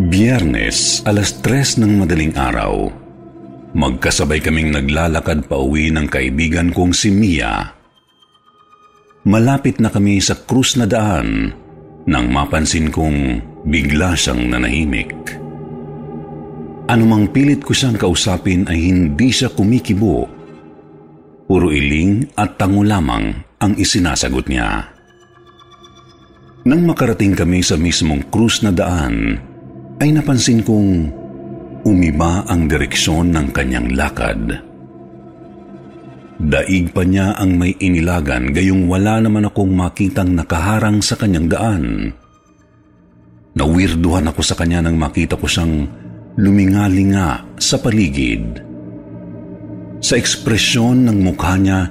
Biyernes, 0.00 1.04
alas 1.04 1.44
tres 1.44 1.76
ng 1.76 2.00
madaling 2.00 2.32
araw, 2.32 2.88
magkasabay 3.76 4.40
kaming 4.40 4.72
naglalakad 4.72 5.44
pa 5.44 5.60
uwi 5.60 5.92
ng 5.92 6.08
kaibigan 6.08 6.72
kong 6.72 6.96
si 6.96 7.12
Mia. 7.12 7.76
Malapit 9.28 9.76
na 9.76 9.92
kami 9.92 10.16
sa 10.24 10.32
krus 10.32 10.80
na 10.80 10.88
daan 10.88 11.52
nang 12.08 12.26
mapansin 12.32 12.88
kong 12.88 13.49
bigla 13.64 14.16
siyang 14.16 14.52
nanahimik. 14.52 15.12
Anumang 16.90 17.30
pilit 17.30 17.62
ko 17.62 17.70
siyang 17.70 17.94
kausapin 17.94 18.66
ay 18.66 18.90
hindi 18.90 19.30
siya 19.30 19.52
kumikibo. 19.52 20.26
Puro 21.46 21.70
iling 21.70 22.34
at 22.38 22.58
tango 22.58 22.82
lamang 22.82 23.30
ang 23.62 23.72
isinasagot 23.78 24.46
niya. 24.50 24.90
Nang 26.66 26.82
makarating 26.84 27.32
kami 27.32 27.64
sa 27.64 27.78
mismong 27.80 28.28
krus 28.28 28.60
na 28.60 28.74
daan, 28.74 29.38
ay 30.00 30.12
napansin 30.12 30.60
kong 30.60 30.90
umiba 31.84 32.44
ang 32.48 32.68
direksyon 32.68 33.32
ng 33.32 33.48
kanyang 33.54 33.88
lakad. 33.96 34.60
Daig 36.40 36.88
pa 36.96 37.04
niya 37.04 37.36
ang 37.36 37.60
may 37.60 37.76
inilagan 37.76 38.48
gayong 38.56 38.88
wala 38.88 39.20
naman 39.20 39.44
akong 39.44 39.76
makitang 39.76 40.32
nakaharang 40.32 41.04
sa 41.04 41.16
kanyang 41.20 41.48
daan. 41.52 42.16
Nawirduhan 43.60 44.24
ako 44.24 44.40
sa 44.40 44.56
kanya 44.56 44.80
nang 44.80 44.96
makita 44.96 45.36
ko 45.36 45.44
siyang 45.44 45.84
lumingalinga 46.40 47.60
sa 47.60 47.76
paligid. 47.76 48.56
Sa 50.00 50.16
ekspresyon 50.16 51.04
ng 51.04 51.20
mukha 51.20 51.60
niya 51.60 51.84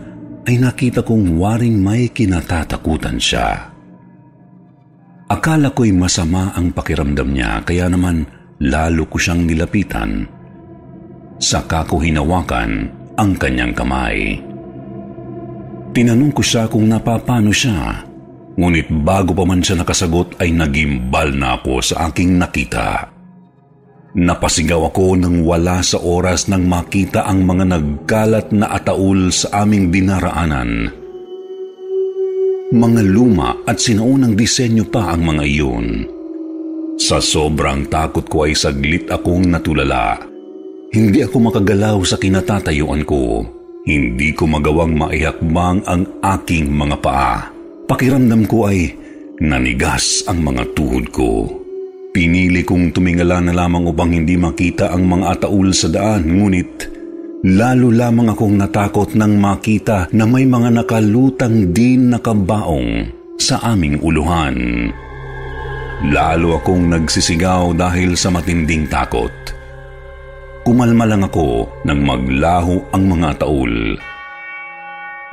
ay 0.50 0.58
nakita 0.58 1.06
kong 1.06 1.38
waring 1.38 1.78
may 1.78 2.10
kinatatakutan 2.10 3.22
siya. 3.22 3.70
Akala 5.30 5.70
ko'y 5.70 5.94
masama 5.94 6.58
ang 6.58 6.74
pakiramdam 6.74 7.38
niya 7.38 7.62
kaya 7.62 7.86
naman 7.86 8.26
lalo 8.66 9.06
ko 9.06 9.22
siyang 9.22 9.46
nilapitan. 9.46 10.26
Saka 11.38 11.86
ko 11.86 12.02
hinawakan 12.02 12.90
ang 13.14 13.38
kanyang 13.38 13.78
kamay. 13.78 14.42
Tinanong 15.94 16.34
ko 16.34 16.42
siya 16.42 16.66
kung 16.66 16.90
napapano 16.90 17.54
siya, 17.54 18.09
ngunit 18.60 18.92
bago 19.08 19.32
pa 19.32 19.48
man 19.48 19.64
siya 19.64 19.80
nakasagot 19.80 20.36
ay 20.44 20.52
nagimbal 20.52 21.32
na 21.32 21.56
ako 21.56 21.80
sa 21.80 22.12
aking 22.12 22.36
nakita. 22.36 23.08
Napasigaw 24.20 24.92
ako 24.92 25.16
nang 25.16 25.48
wala 25.48 25.80
sa 25.80 26.04
oras 26.04 26.52
nang 26.52 26.68
makita 26.68 27.24
ang 27.24 27.48
mga 27.48 27.80
nagkalat 27.80 28.52
na 28.52 28.76
ataul 28.76 29.32
sa 29.32 29.64
aming 29.64 29.88
dinaraanan. 29.88 30.92
Mga 32.76 33.02
luma 33.08 33.64
at 33.64 33.80
sinaunang 33.80 34.36
disenyo 34.36 34.84
pa 34.92 35.16
ang 35.16 35.24
mga 35.24 35.44
iyon. 35.48 35.88
Sa 37.00 37.24
sobrang 37.24 37.88
takot 37.88 38.28
ko 38.28 38.44
ay 38.44 38.54
saglit 38.60 39.08
akong 39.08 39.48
natulala 39.48 40.30
hindi 40.90 41.22
ako 41.22 41.54
makagalaw 41.54 42.02
sa 42.02 42.18
kinatatayuan 42.18 43.06
ko. 43.06 43.46
Hindi 43.86 44.34
ko 44.34 44.50
magawang 44.50 44.98
maihakbang 44.98 45.86
ang 45.86 46.02
aking 46.18 46.66
mga 46.74 46.98
paa. 46.98 47.59
Pakiramdam 47.90 48.46
ko 48.46 48.70
ay 48.70 48.94
nanigas 49.42 50.22
ang 50.30 50.46
mga 50.46 50.78
tuhod 50.78 51.10
ko. 51.10 51.50
Pinili 52.14 52.62
kong 52.62 52.94
tumingala 52.94 53.42
na 53.42 53.50
lamang 53.50 53.90
upang 53.90 54.14
hindi 54.14 54.38
makita 54.38 54.94
ang 54.94 55.10
mga 55.10 55.26
ataul 55.34 55.74
sa 55.74 55.90
daan, 55.90 56.22
ngunit 56.30 56.86
lalo 57.50 57.90
lamang 57.90 58.30
akong 58.30 58.62
natakot 58.62 59.18
nang 59.18 59.42
makita 59.42 60.06
na 60.14 60.30
may 60.30 60.46
mga 60.46 60.70
nakalutang 60.70 61.74
din 61.74 62.14
na 62.14 62.22
kabaong 62.22 63.10
sa 63.42 63.58
aming 63.74 63.98
uluhan. 64.06 64.94
Lalo 66.14 66.62
akong 66.62 66.94
nagsisigaw 66.94 67.74
dahil 67.74 68.14
sa 68.14 68.30
matinding 68.30 68.86
takot. 68.86 69.34
Kumalma 70.62 71.10
lang 71.10 71.26
ako 71.26 71.66
nang 71.90 72.06
maglaho 72.06 72.86
ang 72.94 73.18
mga 73.18 73.42
taul. 73.42 73.98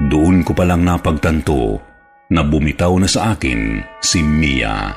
Doon 0.08 0.40
ko 0.40 0.56
palang 0.56 0.88
napagtanto 0.88 1.95
na 2.30 2.42
bumitaw 2.42 2.96
na 2.98 3.08
sa 3.08 3.34
akin 3.34 3.82
si 4.02 4.22
Mia. 4.22 4.94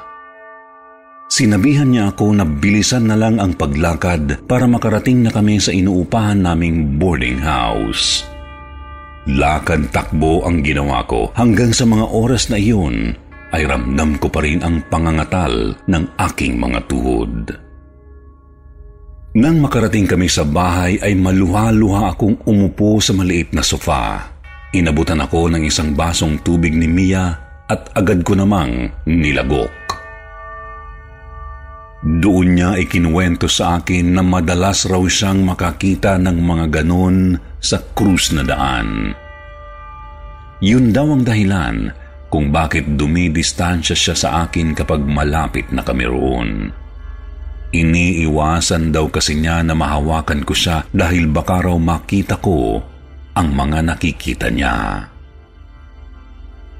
Sinabihan 1.30 1.93
niya 1.93 2.10
ako 2.10 2.34
na 2.34 2.41
bilisan 2.41 3.06
na 3.06 3.14
lang 3.14 3.38
ang 3.38 3.53
paglakad 3.53 4.49
para 4.49 4.65
makarating 4.65 5.22
na 5.22 5.30
kami 5.30 5.61
sa 5.61 5.69
inuupahan 5.69 6.41
naming 6.41 6.97
boarding 6.97 7.38
house. 7.38 8.26
Lakad 9.30 9.93
takbo 9.93 10.41
ang 10.41 10.65
ginawa 10.65 11.06
ko 11.06 11.30
hanggang 11.38 11.69
sa 11.69 11.85
mga 11.85 12.10
oras 12.10 12.49
na 12.49 12.57
iyon 12.57 13.14
ay 13.53 13.61
ramdam 13.69 14.18
ko 14.18 14.30
pa 14.34 14.41
rin 14.41 14.65
ang 14.65 14.81
pangangatal 14.89 15.77
ng 15.85 16.03
aking 16.18 16.57
mga 16.57 16.80
tuhod. 16.89 17.53
Nang 19.38 19.61
makarating 19.61 20.10
kami 20.10 20.26
sa 20.26 20.41
bahay 20.41 20.97
ay 20.97 21.14
maluha-luha 21.14 22.10
akong 22.10 22.41
umupo 22.49 22.97
sa 22.97 23.14
maliit 23.14 23.53
na 23.53 23.61
sofa. 23.61 24.28
Inabutan 24.70 25.18
ako 25.18 25.50
ng 25.50 25.66
isang 25.66 25.98
basong 25.98 26.46
tubig 26.46 26.78
ni 26.78 26.86
Mia 26.86 27.34
at 27.66 27.90
agad 27.98 28.22
ko 28.22 28.38
namang 28.38 28.94
nilagok. 29.10 29.74
Doon 32.06 32.48
niya 32.54 32.78
ikinuwento 32.78 33.50
sa 33.50 33.82
akin 33.82 34.14
na 34.14 34.22
madalas 34.22 34.86
raw 34.86 35.02
siyang 35.02 35.41
makakita 35.41 36.22
ng 36.22 36.38
mga 36.38 36.66
ganon 36.80 37.34
sa 37.58 37.82
krus 37.98 38.30
na 38.32 38.46
daan. 38.46 39.12
Yun 40.62 40.94
daw 40.94 41.18
ang 41.18 41.26
dahilan 41.26 41.90
kung 42.30 42.54
bakit 42.54 42.86
dumidistansya 42.94 43.98
siya 43.98 44.16
sa 44.16 44.30
akin 44.46 44.78
kapag 44.78 45.02
malapit 45.02 45.66
na 45.74 45.82
kami 45.82 46.06
roon. 46.06 46.70
Iniiwasan 47.74 48.94
daw 48.94 49.10
kasi 49.10 49.34
niya 49.34 49.66
na 49.66 49.74
mahawakan 49.74 50.46
ko 50.46 50.54
siya 50.54 50.86
dahil 50.94 51.26
baka 51.26 51.58
raw 51.66 51.76
makita 51.76 52.38
ko 52.38 52.86
ang 53.40 53.56
mga 53.56 53.80
nakikita 53.88 54.52
niya. 54.52 55.07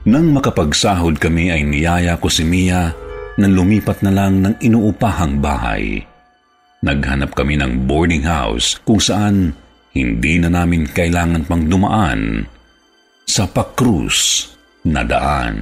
Nang 0.04 0.36
makapagsahod 0.36 1.16
kami 1.16 1.56
ay 1.56 1.64
niyaya 1.64 2.20
ko 2.20 2.28
si 2.28 2.44
Mia 2.44 2.92
na 3.40 3.48
lumipat 3.48 4.04
na 4.04 4.12
lang 4.12 4.44
ng 4.44 4.60
inuupahang 4.60 5.40
bahay. 5.40 6.04
Naghanap 6.84 7.32
kami 7.32 7.56
ng 7.56 7.88
boarding 7.88 8.28
house 8.28 8.76
kung 8.84 9.00
saan 9.00 9.56
hindi 9.96 10.40
na 10.40 10.52
namin 10.52 10.88
kailangan 10.88 11.48
pang 11.48 11.64
dumaan 11.64 12.44
sa 13.24 13.48
pakrus 13.48 14.52
na 14.84 15.04
daan. 15.04 15.58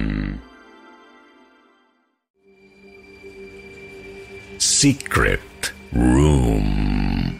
Secret 4.58 5.74
Room 5.94 7.37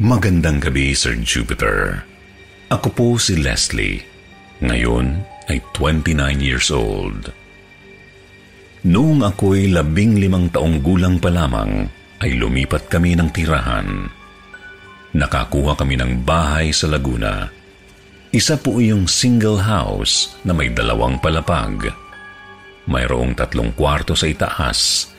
Magandang 0.00 0.64
gabi, 0.64 0.96
Sir 0.96 1.12
Jupiter. 1.20 2.08
Ako 2.72 2.88
po 2.88 3.06
si 3.20 3.36
Leslie. 3.36 4.00
Ngayon 4.64 5.20
ay 5.52 5.60
29 5.76 6.40
years 6.40 6.72
old. 6.72 7.28
Noong 8.88 9.20
ako'y 9.20 9.68
labing 9.68 10.16
limang 10.16 10.48
taong 10.48 10.80
gulang 10.80 11.20
pa 11.20 11.28
lamang, 11.28 11.84
ay 12.16 12.32
lumipat 12.32 12.88
kami 12.88 13.12
ng 13.12 13.28
tirahan. 13.28 14.08
Nakakuha 15.12 15.76
kami 15.76 16.00
ng 16.00 16.24
bahay 16.24 16.72
sa 16.72 16.88
Laguna. 16.88 17.52
Isa 18.32 18.56
po 18.56 18.80
yung 18.80 19.04
single 19.04 19.60
house 19.60 20.32
na 20.48 20.56
may 20.56 20.72
dalawang 20.72 21.20
palapag. 21.20 21.92
Mayroong 22.88 23.36
tatlong 23.36 23.76
kwarto 23.76 24.16
sa 24.16 24.24
itaas, 24.24 25.12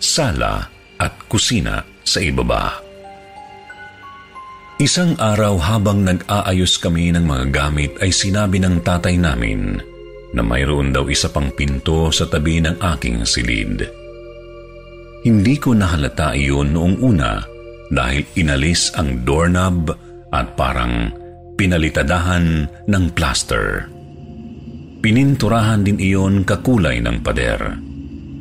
sala 0.00 0.72
at 0.96 1.20
kusina 1.28 1.84
sa 2.00 2.24
ibaba. 2.24 2.91
Isang 4.82 5.14
araw 5.14 5.62
habang 5.62 6.02
nag-aayos 6.02 6.74
kami 6.82 7.14
ng 7.14 7.22
mga 7.22 7.54
gamit 7.54 7.94
ay 8.02 8.10
sinabi 8.10 8.58
ng 8.58 8.82
tatay 8.82 9.14
namin 9.14 9.78
na 10.34 10.42
mayroon 10.42 10.90
daw 10.90 11.06
isa 11.06 11.30
pang 11.30 11.54
pinto 11.54 12.10
sa 12.10 12.26
tabi 12.26 12.58
ng 12.58 12.82
aking 12.82 13.22
silid. 13.22 13.86
Hindi 15.22 15.54
ko 15.62 15.78
nahalata 15.78 16.34
iyon 16.34 16.74
noong 16.74 16.98
una 16.98 17.46
dahil 17.94 18.26
inalis 18.34 18.90
ang 18.98 19.22
doorknob 19.22 19.94
at 20.34 20.58
parang 20.58 21.14
pinalitadahan 21.54 22.66
ng 22.66 23.04
plaster. 23.14 23.86
Pininturahan 24.98 25.86
din 25.86 26.02
iyon 26.02 26.42
kakulay 26.42 26.98
ng 26.98 27.22
pader. 27.22 27.78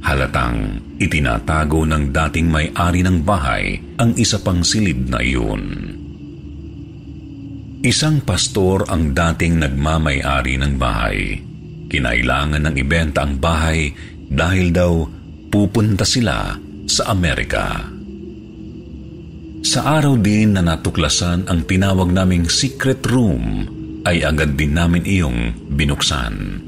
Halatang 0.02 0.82
itinatago 0.98 1.86
ng 1.86 2.10
dating 2.10 2.50
may-ari 2.50 3.06
ng 3.06 3.22
bahay 3.22 3.78
ang 4.02 4.18
isa 4.18 4.42
pang 4.42 4.66
silid 4.66 5.06
na 5.06 5.22
iyon. 5.22 6.01
Isang 7.82 8.22
pastor 8.22 8.86
ang 8.94 9.10
dating 9.18 9.58
nagmamay-ari 9.58 10.54
ng 10.62 10.78
bahay. 10.78 11.34
Kinailangan 11.90 12.70
ng 12.70 12.76
ibenta 12.78 13.26
ang 13.26 13.42
bahay 13.42 13.90
dahil 14.30 14.70
daw 14.70 15.10
pupunta 15.50 16.06
sila 16.06 16.54
sa 16.86 17.10
Amerika. 17.10 17.82
Sa 19.66 19.98
araw 19.98 20.14
din 20.22 20.54
na 20.54 20.62
natuklasan 20.62 21.50
ang 21.50 21.66
tinawag 21.66 22.14
naming 22.14 22.46
secret 22.54 23.02
room 23.10 23.66
ay 24.06 24.22
agad 24.30 24.54
din 24.54 24.78
namin 24.78 25.02
iyong 25.02 25.74
binuksan. 25.74 26.62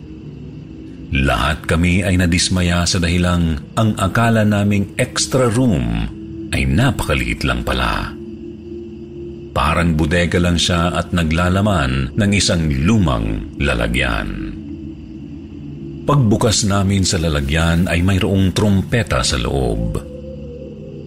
Lahat 1.14 1.62
kami 1.70 2.02
ay 2.02 2.18
nadismaya 2.18 2.90
sa 2.90 2.98
dahilang 2.98 3.62
ang 3.78 3.94
akala 4.02 4.42
naming 4.42 4.98
extra 4.98 5.46
room 5.46 6.10
ay 6.50 6.66
napakaliit 6.66 7.46
lang 7.46 7.62
pala. 7.62 8.23
Parang 9.54 9.94
bodega 9.94 10.42
lang 10.42 10.58
siya 10.58 10.98
at 10.98 11.14
naglalaman 11.14 12.18
ng 12.18 12.32
isang 12.34 12.66
lumang 12.84 13.54
lalagyan. 13.62 14.60
Pagbukas 16.04 16.66
namin 16.66 17.06
sa 17.06 17.22
lalagyan 17.22 17.86
ay 17.86 18.02
mayroong 18.02 18.52
trompeta 18.52 19.22
sa 19.22 19.38
loob. 19.38 20.02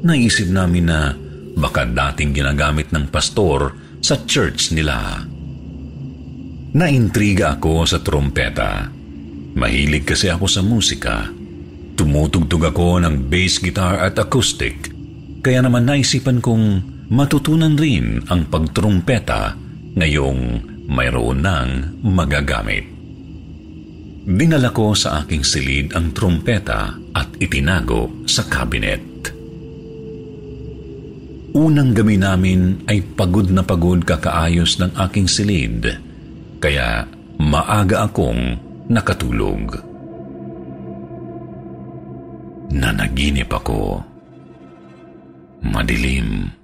Naisip 0.06 0.48
namin 0.48 0.86
na 0.86 1.10
baka 1.58 1.84
dating 1.84 2.32
ginagamit 2.38 2.94
ng 2.94 3.10
pastor 3.10 3.74
sa 3.98 4.22
church 4.24 4.70
nila. 4.72 5.26
Naintriga 6.78 7.58
ako 7.58 7.82
sa 7.82 7.98
trompeta. 7.98 8.86
Mahilig 9.58 10.06
kasi 10.06 10.30
ako 10.30 10.46
sa 10.46 10.62
musika. 10.62 11.26
Tumutugtog 11.98 12.70
ako 12.70 13.02
ng 13.02 13.26
bass 13.26 13.58
guitar 13.58 14.06
at 14.06 14.14
acoustic. 14.22 14.92
Kaya 15.42 15.66
naman 15.66 15.88
naisipan 15.88 16.38
kong 16.38 16.95
matutunan 17.10 17.78
rin 17.78 18.22
ang 18.26 18.50
pagtrumpeta 18.50 19.54
ngayong 19.96 20.40
mayroon 20.90 21.42
ng 21.42 21.68
magagamit. 22.02 22.84
Dinala 24.26 24.74
ko 24.74 24.90
sa 24.90 25.22
aking 25.22 25.46
silid 25.46 25.94
ang 25.94 26.10
trumpeta 26.10 26.98
at 27.14 27.28
itinago 27.38 28.26
sa 28.26 28.42
kabinet. 28.42 29.02
Unang 31.56 31.94
gabi 31.94 32.18
namin 32.18 32.84
ay 32.90 33.06
pagod 33.16 33.48
na 33.48 33.62
pagod 33.62 34.02
kakaayos 34.02 34.82
ng 34.82 34.92
aking 35.08 35.30
silid, 35.30 35.88
kaya 36.58 37.06
maaga 37.38 38.10
akong 38.10 38.58
nakatulog. 38.90 39.78
Nanaginip 42.74 43.48
ako. 43.48 44.02
Madilim. 45.64 46.55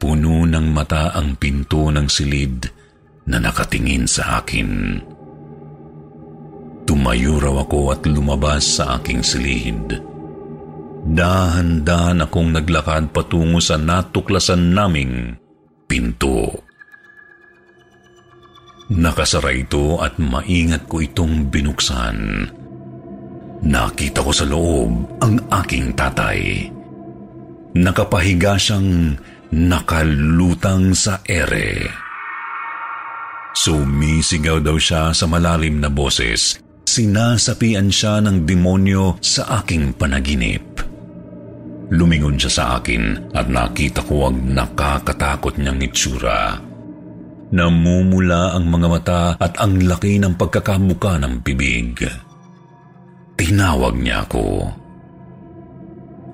Puno 0.00 0.48
ng 0.48 0.66
mata 0.72 1.12
ang 1.12 1.36
pinto 1.36 1.92
ng 1.92 2.08
silid 2.08 2.64
na 3.28 3.36
nakatingin 3.36 4.08
sa 4.08 4.40
akin. 4.40 4.96
Tumayo 6.88 7.36
raw 7.36 7.60
ako 7.60 7.92
at 7.92 8.00
lumabas 8.08 8.80
sa 8.80 8.96
aking 8.96 9.20
silid. 9.20 10.00
Dahan-dahan 11.04 12.24
akong 12.24 12.48
naglakad 12.48 13.12
patungo 13.12 13.60
sa 13.60 13.76
natuklasan 13.76 14.72
naming 14.72 15.36
pinto. 15.84 16.48
Nakasara 18.90 19.52
ito 19.52 20.00
at 20.00 20.16
maingat 20.16 20.88
ko 20.88 21.04
itong 21.04 21.52
binuksan. 21.52 22.48
Nakita 23.60 24.24
ko 24.24 24.32
sa 24.32 24.48
loob 24.48 25.20
ang 25.20 25.36
aking 25.60 25.92
tatay. 25.92 26.72
Nakapahiga 27.76 28.58
siyang 28.58 29.14
nakalutang 29.50 30.94
sa 30.94 31.22
ere. 31.26 31.90
Sumisigaw 33.50 34.62
daw 34.62 34.78
siya 34.78 35.10
sa 35.10 35.26
malalim 35.26 35.82
na 35.82 35.90
boses. 35.90 36.62
Sinasapian 36.86 37.90
siya 37.90 38.22
ng 38.22 38.46
demonyo 38.46 39.18
sa 39.22 39.62
aking 39.62 39.94
panaginip. 39.94 40.62
Lumingon 41.90 42.38
siya 42.38 42.50
sa 42.50 42.64
akin 42.78 43.34
at 43.34 43.50
nakita 43.50 44.06
ko 44.06 44.30
ang 44.30 44.54
nakakatakot 44.54 45.58
niyang 45.58 45.82
itsura. 45.82 46.54
Namumula 47.50 48.54
ang 48.54 48.70
mga 48.70 48.86
mata 48.86 49.22
at 49.34 49.58
ang 49.58 49.82
laki 49.82 50.22
ng 50.22 50.38
pagkakamuka 50.38 51.18
ng 51.18 51.42
bibig. 51.42 51.98
Tinawag 53.34 53.98
niya 53.98 54.22
ako. 54.22 54.70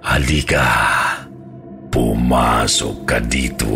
Halika! 0.04 0.68
Pumasok 1.96 3.08
ka 3.08 3.16
dito. 3.24 3.72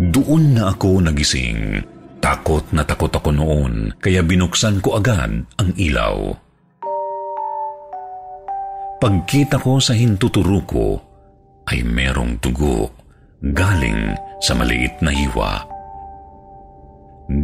Doon 0.00 0.56
na 0.56 0.72
ako 0.72 1.04
nagising. 1.04 1.84
Takot 2.16 2.64
na 2.72 2.80
takot 2.80 3.12
ako 3.12 3.28
noon, 3.28 3.92
kaya 4.00 4.24
binuksan 4.24 4.80
ko 4.80 4.96
agad 4.96 5.44
ang 5.44 5.70
ilaw. 5.76 6.32
Pagkita 9.04 9.60
ko 9.60 9.84
sa 9.84 9.92
hintuturo 9.92 10.64
ko, 10.64 10.96
ay 11.68 11.84
merong 11.84 12.40
tugo 12.40 12.88
galing 13.52 14.16
sa 14.40 14.56
maliit 14.56 14.96
na 15.04 15.12
hiwa. 15.12 15.60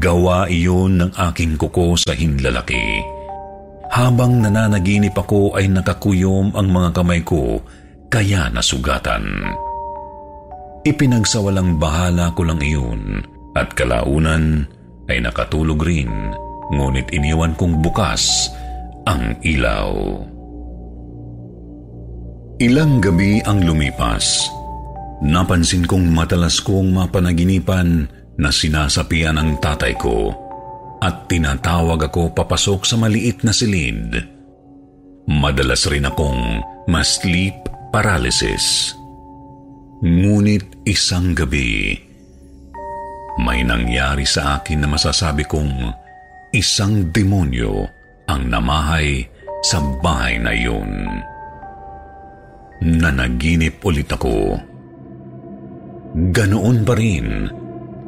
Gawa 0.00 0.48
iyon 0.48 1.04
ng 1.04 1.12
aking 1.20 1.60
kuko 1.60 2.00
sa 2.00 2.16
hinlalaki. 2.16 3.04
Habang 3.92 4.40
nananaginip 4.40 5.12
ako 5.12 5.52
ay 5.52 5.68
nakakuyom 5.68 6.56
ang 6.56 6.68
mga 6.72 6.96
kamay 6.96 7.20
ko 7.20 7.60
kaya 8.08 8.48
nasugatan. 8.52 9.52
Ipinagsawalang 10.88 11.76
bahala 11.76 12.32
ko 12.32 12.48
lang 12.48 12.60
iyon 12.64 13.20
at 13.52 13.76
kalaunan 13.76 14.64
ay 15.08 15.20
nakatulog 15.20 15.80
rin 15.84 16.32
ngunit 16.72 17.08
iniwan 17.12 17.56
kong 17.56 17.80
bukas 17.80 18.48
ang 19.08 19.36
ilaw. 19.44 19.92
Ilang 22.58 22.98
gabi 22.98 23.40
ang 23.46 23.62
lumipas. 23.62 24.50
Napansin 25.22 25.86
kong 25.86 26.10
matalas 26.10 26.62
kong 26.62 26.94
mapanaginipan 26.94 28.06
na 28.38 28.50
sinasapian 28.50 29.38
ang 29.38 29.58
tatay 29.58 29.94
ko 29.98 30.30
at 30.98 31.30
tinatawag 31.30 32.10
ako 32.10 32.34
papasok 32.34 32.86
sa 32.86 32.98
maliit 32.98 33.42
na 33.46 33.54
silid. 33.54 34.14
Madalas 35.26 35.86
rin 35.86 36.06
akong 36.06 36.62
ma-sleep 36.90 37.77
paralysis. 37.88 38.94
Ngunit 39.98 40.86
isang 40.86 41.34
gabi, 41.34 41.98
may 43.42 43.66
nangyari 43.66 44.22
sa 44.22 44.58
akin 44.58 44.86
na 44.86 44.88
masasabi 44.90 45.42
kong 45.46 45.90
isang 46.54 47.10
demonyo 47.10 47.86
ang 48.30 48.46
namahay 48.46 49.26
sa 49.66 49.82
bahay 49.82 50.38
na 50.38 50.54
yun. 50.54 50.90
Nanaginip 52.78 53.82
ulit 53.82 54.06
ako. 54.06 54.54
Ganoon 56.30 56.86
pa 56.86 56.94
rin, 56.94 57.50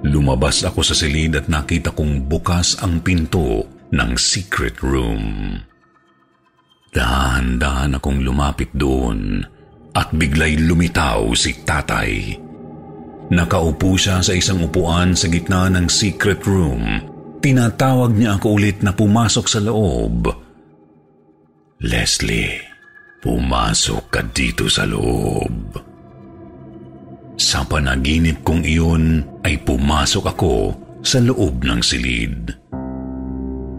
lumabas 0.07 0.62
ako 0.62 0.86
sa 0.86 0.94
silid 0.94 1.35
at 1.35 1.51
nakita 1.51 1.90
kong 1.90 2.31
bukas 2.31 2.78
ang 2.78 3.02
pinto 3.02 3.66
ng 3.90 4.11
secret 4.15 4.78
room. 4.78 5.59
Dahan-dahan 6.90 7.98
akong 7.98 8.23
lumapit 8.23 8.70
doon 8.74 9.43
at 9.94 10.14
biglay 10.14 10.54
lumitaw 10.58 11.34
si 11.34 11.62
tatay. 11.66 12.36
Nakaupo 13.30 13.94
siya 13.94 14.18
sa 14.22 14.34
isang 14.34 14.66
upuan 14.66 15.14
sa 15.14 15.30
gitna 15.30 15.70
ng 15.70 15.86
secret 15.86 16.42
room. 16.46 16.82
tinatawag 17.40 18.12
niya 18.14 18.36
ako 18.36 18.60
ulit 18.60 18.84
na 18.84 18.92
pumasok 18.92 19.46
sa 19.48 19.64
loob. 19.64 20.28
Leslie, 21.80 22.60
pumasok 23.24 24.04
ka 24.12 24.20
dito 24.28 24.68
sa 24.68 24.84
loob. 24.84 25.80
Sa 27.40 27.64
panaginip 27.64 28.44
kong 28.44 28.68
iyon 28.68 29.04
ay 29.40 29.56
pumasok 29.64 30.24
ako 30.36 30.54
sa 31.00 31.24
loob 31.24 31.64
ng 31.64 31.80
silid. 31.80 32.52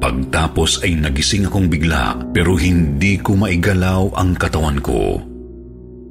Pagtapos 0.02 0.82
ay 0.82 0.98
nagising 0.98 1.46
akong 1.46 1.70
bigla 1.70 2.18
pero 2.34 2.58
hindi 2.58 3.22
ko 3.22 3.38
maigalaw 3.38 4.10
ang 4.18 4.34
katawan 4.34 4.82
ko. 4.82 5.22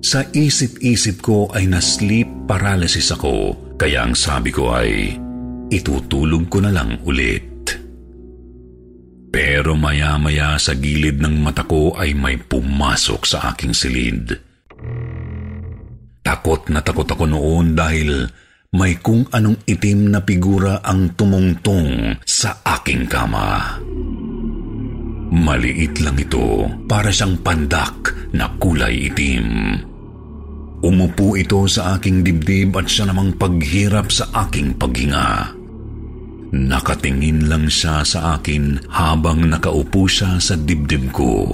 Sa 0.00 0.24
isip-isip 0.24 1.20
ko 1.20 1.52
ay 1.52 1.68
na-sleep 1.68 2.48
paralysis 2.48 3.12
ako 3.12 3.52
kaya 3.76 4.08
ang 4.08 4.16
sabi 4.16 4.48
ko 4.48 4.72
ay 4.72 5.12
itutulog 5.68 6.48
ko 6.48 6.64
na 6.64 6.72
lang 6.72 7.04
ulit. 7.04 7.48
Pero 9.30 9.78
maya-maya 9.78 10.58
sa 10.58 10.74
gilid 10.74 11.20
ng 11.22 11.38
mata 11.38 11.68
ko 11.68 11.94
ay 11.94 12.16
may 12.16 12.40
pumasok 12.40 13.22
sa 13.28 13.52
aking 13.54 13.76
silid. 13.76 14.34
Takot 16.24 16.72
na 16.72 16.82
takot 16.82 17.06
ako 17.06 17.24
noon 17.30 17.78
dahil 17.78 18.26
may 18.74 18.98
kung 18.98 19.28
anong 19.30 19.62
itim 19.68 20.14
na 20.14 20.20
figura 20.24 20.82
ang 20.82 21.14
tumungtong 21.14 22.18
sa 22.26 22.64
aking 22.64 23.06
kama. 23.06 23.78
Maliit 25.30 26.02
lang 26.02 26.18
ito, 26.18 26.66
para 26.90 27.14
siyang 27.14 27.38
pandak 27.38 28.10
na 28.34 28.50
kulay 28.58 29.10
itim. 29.10 29.46
Umupo 30.80 31.36
ito 31.36 31.68
sa 31.68 32.00
aking 32.00 32.24
dibdib 32.24 32.72
at 32.80 32.88
siya 32.88 33.12
namang 33.12 33.36
paghirap 33.36 34.08
sa 34.08 34.32
aking 34.48 34.80
paghinga. 34.80 35.52
Nakatingin 36.50 37.52
lang 37.52 37.68
siya 37.68 38.00
sa 38.00 38.40
akin 38.40 38.88
habang 38.88 39.44
nakaupo 39.44 40.08
siya 40.08 40.40
sa 40.40 40.56
dibdib 40.56 41.12
ko. 41.12 41.52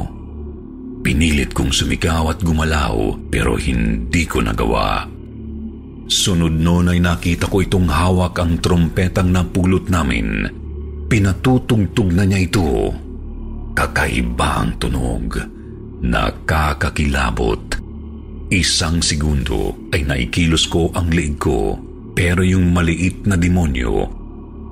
Pinilit 1.02 1.50
kong 1.52 1.74
sumigaw 1.74 2.30
at 2.30 2.38
gumalaw 2.38 3.18
pero 3.26 3.58
hindi 3.58 4.24
ko 4.30 4.46
nagawa. 4.46 5.10
Sunod 6.06 6.54
noon 6.54 6.94
ay 6.94 7.02
nakita 7.02 7.50
ko 7.50 7.66
itong 7.66 7.90
hawak 7.90 8.38
ang 8.38 8.62
trompetang 8.62 9.34
napulot 9.34 9.90
namin. 9.90 10.46
Pinatutugtog 11.10 12.14
na 12.14 12.22
niya 12.22 12.46
ito. 12.46 12.94
Kakaiba 13.74 14.62
ang 14.62 14.78
tunog. 14.78 15.34
Nakakakilabot. 16.06 17.85
Isang 18.46 19.02
segundo 19.02 19.74
ay 19.90 20.06
naikilos 20.06 20.70
ko 20.70 20.94
ang 20.94 21.10
liig 21.10 21.34
ko 21.42 21.74
pero 22.14 22.46
yung 22.46 22.70
maliit 22.70 23.26
na 23.26 23.34
demonyo 23.34 24.06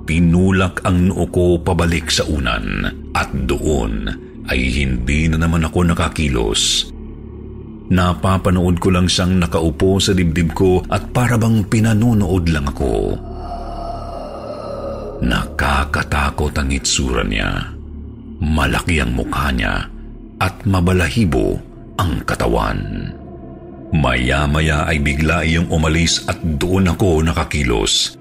pinulak 0.05 0.85
ang 0.85 1.09
noo 1.09 1.25
ko 1.27 1.59
pabalik 1.59 2.07
sa 2.13 2.23
unan 2.29 2.87
at 3.11 3.29
doon 3.33 4.07
ay 4.45 4.61
hindi 4.69 5.25
na 5.25 5.41
naman 5.41 5.65
ako 5.65 5.91
nakakilos. 5.91 6.93
Napapanood 7.89 8.77
ko 8.81 8.93
lang 8.93 9.09
siyang 9.09 9.41
nakaupo 9.41 9.97
sa 9.97 10.13
dibdib 10.13 10.53
ko 10.53 10.81
at 10.89 11.09
parabang 11.09 11.65
pinanunood 11.65 12.45
lang 12.49 12.69
ako. 12.69 13.17
Nakakatakot 15.25 16.53
ang 16.53 16.69
itsura 16.69 17.25
niya. 17.25 17.73
Malaki 18.41 19.01
ang 19.01 19.17
mukha 19.17 19.49
niya 19.49 19.89
at 20.37 20.55
mabalahibo 20.69 21.57
ang 21.97 22.21
katawan. 22.25 23.09
Maya-maya 23.93 24.89
ay 24.89 24.97
bigla 25.03 25.45
iyong 25.45 25.69
umalis 25.69 26.25
at 26.25 26.41
doon 26.41 26.89
ako 26.89 27.21
nakakilos. 27.21 28.17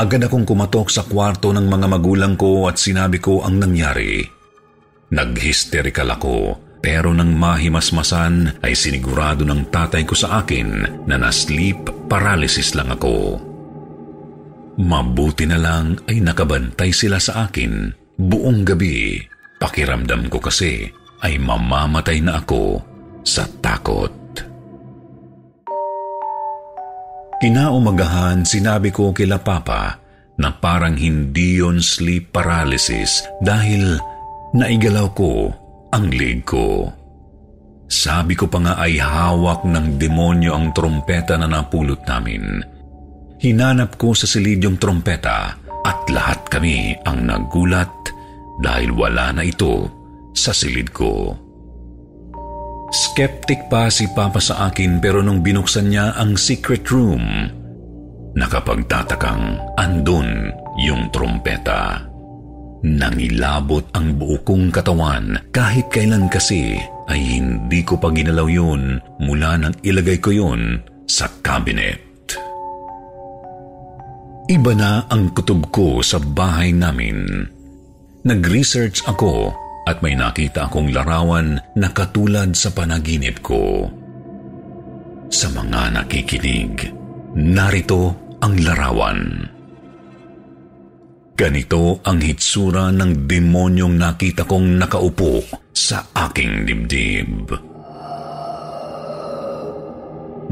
Agad 0.00 0.24
akong 0.24 0.48
kumatok 0.48 0.88
sa 0.88 1.04
kwarto 1.04 1.52
ng 1.52 1.68
mga 1.68 1.86
magulang 1.90 2.34
ko 2.34 2.64
at 2.64 2.80
sinabi 2.80 3.20
ko 3.20 3.44
ang 3.44 3.60
nangyari. 3.60 4.24
Nag-hysterical 5.12 6.08
ako 6.16 6.36
pero 6.82 7.14
nang 7.14 7.36
mahimasmasan 7.36 8.64
ay 8.64 8.74
sinigurado 8.74 9.46
ng 9.46 9.70
tatay 9.70 10.02
ko 10.02 10.16
sa 10.16 10.42
akin 10.42 10.68
na 11.06 11.16
na-sleep 11.20 12.10
paralysis 12.10 12.74
lang 12.74 12.90
ako. 12.90 13.38
Mabuti 14.82 15.44
na 15.44 15.60
lang 15.60 16.00
ay 16.08 16.24
nakabantay 16.24 16.90
sila 16.90 17.20
sa 17.20 17.46
akin 17.46 17.92
buong 18.18 18.64
gabi. 18.64 19.20
Pakiramdam 19.60 20.26
ko 20.26 20.42
kasi 20.42 20.90
ay 21.22 21.38
mamamatay 21.38 22.18
na 22.24 22.42
ako 22.42 22.82
sa 23.22 23.46
takot. 23.62 24.21
Kinaumagahan 27.42 28.46
sinabi 28.46 28.94
ko 28.94 29.10
kila 29.10 29.42
Papa 29.42 29.98
na 30.38 30.54
parang 30.54 30.94
hindi 30.94 31.58
yon 31.58 31.82
sleep 31.82 32.30
paralysis 32.30 33.26
dahil 33.42 33.98
naigalaw 34.54 35.10
ko 35.10 35.50
ang 35.90 36.06
leg 36.14 36.46
ko. 36.46 36.86
Sabi 37.90 38.38
ko 38.38 38.46
pa 38.46 38.62
nga 38.62 38.74
ay 38.78 39.02
hawak 39.02 39.66
ng 39.66 39.98
demonyo 39.98 40.54
ang 40.54 40.70
trompeta 40.70 41.34
na 41.34 41.50
napulot 41.50 42.06
namin. 42.06 42.62
Hinanap 43.42 43.98
ko 43.98 44.14
sa 44.14 44.30
silid 44.30 44.62
yung 44.62 44.78
trompeta 44.78 45.58
at 45.82 45.98
lahat 46.14 46.46
kami 46.46 46.94
ang 47.02 47.26
nagulat 47.26 47.90
dahil 48.62 48.94
wala 48.94 49.34
na 49.34 49.42
ito 49.42 49.90
sa 50.30 50.54
silid 50.54 50.94
ko. 50.94 51.34
Skeptic 52.92 53.72
pa 53.72 53.88
si 53.88 54.04
Papa 54.12 54.36
sa 54.36 54.68
akin 54.68 55.00
pero 55.00 55.24
nung 55.24 55.40
binuksan 55.40 55.88
niya 55.88 56.12
ang 56.12 56.36
secret 56.36 56.84
room, 56.92 57.24
nakapagtatakang 58.36 59.56
andun 59.80 60.52
yung 60.76 61.08
trompeta. 61.08 62.04
Nangilabot 62.84 63.88
ang 63.96 64.20
buo 64.20 64.36
kong 64.44 64.68
katawan 64.68 65.40
kahit 65.56 65.88
kailan 65.88 66.28
kasi 66.28 66.76
ay 67.08 67.20
hindi 67.40 67.80
ko 67.80 67.96
pa 67.96 68.12
ginalaw 68.12 68.44
yun 68.44 69.00
mula 69.24 69.56
nang 69.56 69.72
ilagay 69.80 70.20
ko 70.20 70.28
yun 70.28 70.84
sa 71.08 71.32
cabinet. 71.40 72.12
Iba 74.52 74.76
na 74.76 75.08
ang 75.08 75.32
kutob 75.32 75.72
ko 75.72 76.04
sa 76.04 76.20
bahay 76.20 76.76
namin. 76.76 77.48
Nag-research 78.28 79.08
ako 79.08 79.54
at 79.82 79.98
may 79.98 80.14
nakita 80.14 80.70
akong 80.70 80.94
larawan 80.94 81.58
na 81.74 81.88
katulad 81.90 82.54
sa 82.54 82.70
panaginip 82.70 83.42
ko. 83.42 83.90
Sa 85.32 85.48
mga 85.50 85.96
nakikinig, 85.96 86.92
narito 87.34 88.36
ang 88.38 88.54
larawan. 88.62 89.20
Ganito 91.32 91.98
ang 92.04 92.20
hitsura 92.20 92.92
ng 92.92 93.26
demonyong 93.26 93.96
nakita 93.96 94.44
kong 94.46 94.78
nakaupo 94.78 95.42
sa 95.72 96.04
aking 96.28 96.68
dibdib. 96.68 97.50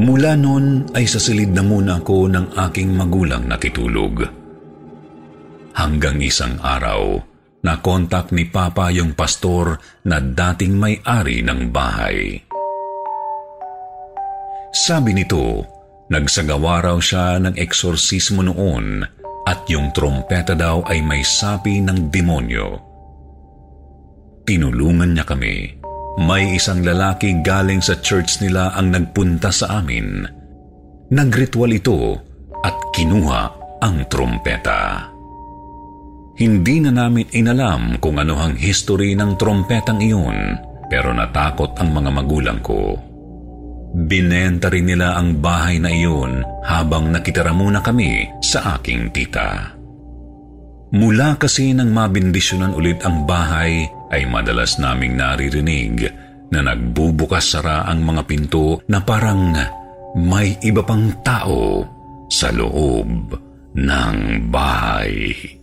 Mula 0.00 0.32
noon 0.40 0.88
ay 0.96 1.04
sasilid 1.04 1.52
na 1.52 1.60
muna 1.60 2.00
ako 2.00 2.32
ng 2.32 2.56
aking 2.56 2.96
magulang 2.96 3.44
nakitulog. 3.44 4.24
Hanggang 5.76 6.18
isang 6.24 6.56
araw, 6.64 7.20
nakontak 7.60 8.32
ni 8.32 8.48
Papa 8.48 8.88
yung 8.92 9.12
pastor 9.12 9.76
na 10.08 10.20
dating 10.20 10.76
may-ari 10.76 11.44
ng 11.44 11.68
bahay. 11.68 12.40
Sabi 14.70 15.12
nito, 15.12 15.66
nagsagawa 16.08 16.86
raw 16.86 16.98
siya 17.02 17.42
ng 17.42 17.58
eksorsismo 17.58 18.46
noon 18.46 19.02
at 19.44 19.66
yung 19.66 19.90
trompeta 19.90 20.54
daw 20.54 20.86
ay 20.86 21.02
may 21.02 21.26
sapi 21.26 21.82
ng 21.82 22.08
demonyo. 22.08 22.78
Tinulungan 24.46 25.14
niya 25.14 25.26
kami. 25.26 25.78
May 26.20 26.58
isang 26.58 26.82
lalaki 26.82 27.38
galing 27.42 27.78
sa 27.78 27.98
church 28.02 28.42
nila 28.42 28.74
ang 28.74 28.90
nagpunta 28.90 29.54
sa 29.54 29.78
amin. 29.78 30.26
Nagritual 31.10 31.70
ito 31.70 32.18
at 32.62 32.74
kinuha 32.94 33.42
ang 33.82 34.06
trompeta. 34.10 35.06
Hindi 36.40 36.80
na 36.80 36.88
namin 36.88 37.28
inalam 37.36 38.00
kung 38.00 38.16
ano 38.16 38.32
ang 38.40 38.56
history 38.56 39.12
ng 39.12 39.36
trompetang 39.36 40.00
iyon 40.00 40.56
pero 40.88 41.12
natakot 41.12 41.76
ang 41.76 41.92
mga 41.92 42.10
magulang 42.16 42.64
ko. 42.64 42.96
Binenta 44.08 44.72
rin 44.72 44.88
nila 44.88 45.20
ang 45.20 45.36
bahay 45.36 45.76
na 45.76 45.92
iyon 45.92 46.40
habang 46.64 47.12
nakitara 47.12 47.52
muna 47.52 47.84
kami 47.84 48.24
sa 48.40 48.80
aking 48.80 49.12
tita. 49.12 49.76
Mula 50.96 51.36
kasi 51.36 51.76
nang 51.76 51.92
mabindisyonan 51.92 52.72
ulit 52.72 53.04
ang 53.04 53.28
bahay 53.28 53.84
ay 54.08 54.24
madalas 54.24 54.80
naming 54.80 55.20
naririnig 55.20 56.08
na 56.48 56.64
nagbubukas 56.64 57.52
sara 57.52 57.84
ang 57.84 58.00
mga 58.00 58.22
pinto 58.24 58.80
na 58.88 59.04
parang 59.04 59.54
may 60.16 60.56
iba 60.64 60.82
pang 60.82 61.20
tao 61.20 61.84
sa 62.32 62.48
loob 62.48 63.36
ng 63.76 64.16
bahay. 64.48 65.59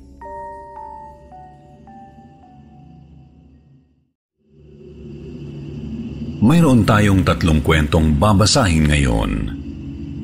Mayroon 6.37 6.85
tayong 6.85 7.25
tatlong 7.25 7.65
kwentong 7.65 8.13
babasahin 8.21 8.85
ngayon. 8.85 9.31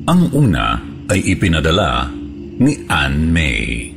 Ang 0.06 0.22
una 0.30 0.78
ay 1.10 1.20
ipinadala 1.34 2.06
ni 2.62 2.86
Anne 2.86 3.26
May. 3.34 3.90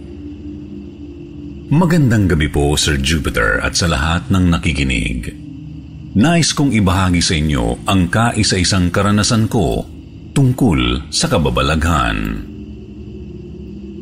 Magandang 1.70 2.26
gabi 2.26 2.50
po, 2.50 2.74
Sir 2.74 2.98
Jupiter, 2.98 3.62
at 3.62 3.78
sa 3.78 3.86
lahat 3.86 4.34
ng 4.34 4.50
nakikinig. 4.50 5.30
Nais 6.18 6.58
kong 6.58 6.74
ibahagi 6.74 7.22
sa 7.22 7.38
inyo 7.38 7.86
ang 7.86 8.10
kaisa-isang 8.10 8.90
karanasan 8.90 9.46
ko 9.46 9.86
tungkol 10.34 11.14
sa 11.14 11.30
kababalaghan. 11.30 12.18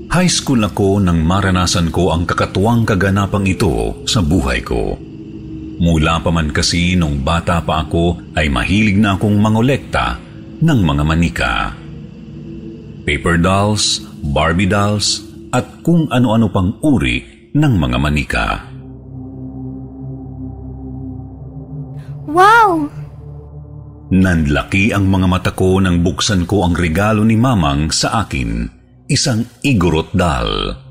High 0.07 0.31
school 0.31 0.63
ako 0.63 1.03
nang 1.03 1.19
maranasan 1.19 1.91
ko 1.91 2.15
ang 2.15 2.23
kakatuwang 2.23 2.87
kaganapang 2.87 3.43
ito 3.43 4.07
sa 4.07 4.23
buhay 4.23 4.63
ko. 4.63 4.95
Mula 5.75 6.23
pa 6.23 6.31
man 6.31 6.55
kasi 6.55 6.95
nung 6.95 7.19
bata 7.19 7.59
pa 7.59 7.83
ako 7.83 8.35
ay 8.39 8.47
mahilig 8.47 8.95
na 8.95 9.19
akong 9.19 9.35
mangolekta 9.35 10.15
ng 10.63 10.79
mga 10.79 11.03
manika. 11.03 11.53
Paper 13.03 13.37
dolls, 13.37 14.01
Barbie 14.23 14.69
dolls, 14.71 15.21
at 15.51 15.83
kung 15.83 16.07
ano-ano 16.09 16.47
pang 16.49 16.79
uri 16.79 17.51
ng 17.53 17.73
mga 17.75 17.97
manika. 17.99 18.47
Wow! 22.25 22.89
Nanlaki 24.15 24.95
ang 24.95 25.11
mga 25.11 25.27
mata 25.27 25.51
ko 25.51 25.81
nang 25.81 26.01
buksan 26.01 26.47
ko 26.47 26.65
ang 26.65 26.73
regalo 26.77 27.25
ni 27.25 27.35
Mamang 27.35 27.91
sa 27.91 28.25
akin, 28.25 28.69
isang 29.11 29.43
igorot 29.65 30.13
doll. 30.15 30.84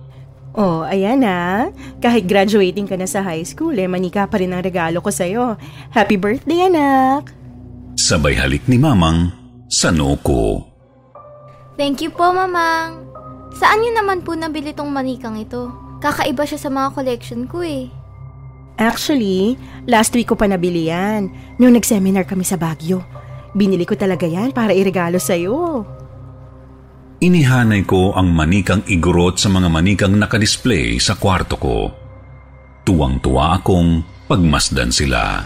Oh, 0.55 0.86
ayan 0.86 1.26
na. 1.26 1.68
Kahit 1.98 2.31
graduating 2.31 2.86
ka 2.86 2.94
na 2.94 3.10
sa 3.10 3.26
high 3.26 3.43
school, 3.43 3.74
eh, 3.74 3.90
manika 3.90 4.22
pa 4.31 4.39
rin 4.39 4.55
ang 4.55 4.62
regalo 4.62 5.02
ko 5.02 5.10
sa'yo. 5.10 5.59
Happy 5.90 6.14
birthday, 6.14 6.70
anak! 6.70 7.35
Sabay 7.98 8.39
halik 8.39 8.62
ni 8.70 8.78
Mamang 8.78 9.35
sa 9.66 9.90
noo 9.90 10.14
ko. 10.22 10.62
Thank 11.74 12.06
you 12.06 12.14
po, 12.14 12.31
Mamang. 12.31 13.02
Saan 13.59 13.82
niyo 13.82 13.98
naman 13.98 14.22
po 14.22 14.39
nabili 14.39 14.70
tong 14.70 14.94
manikang 14.94 15.35
ito? 15.43 15.74
Kakaiba 15.98 16.47
siya 16.47 16.59
sa 16.62 16.70
mga 16.70 16.94
collection 16.94 17.51
ko 17.51 17.62
eh. 17.66 17.90
Actually, 18.78 19.59
last 19.90 20.14
week 20.14 20.31
ko 20.31 20.39
pa 20.39 20.47
nabili 20.47 20.86
yan. 20.86 21.31
Nung 21.59 21.74
nag-seminar 21.74 22.31
kami 22.31 22.47
sa 22.47 22.55
Baguio. 22.55 23.02
Binili 23.55 23.86
ko 23.86 23.98
talaga 23.98 24.26
yan 24.26 24.51
para 24.51 24.74
iregalo 24.74 25.18
sa'yo. 25.18 25.82
Inihanay 27.24 27.88
ko 27.88 28.12
ang 28.12 28.36
manikang 28.36 28.84
igurot 28.84 29.40
sa 29.40 29.48
mga 29.48 29.72
manikang 29.72 30.12
nakadisplay 30.12 31.01
sa 31.01 31.16
kwarto 31.16 31.56
ko. 31.56 31.88
Tuwang-tuwa 32.84 33.56
akong 33.56 34.05
pagmasdan 34.28 34.92
sila. 34.92 35.40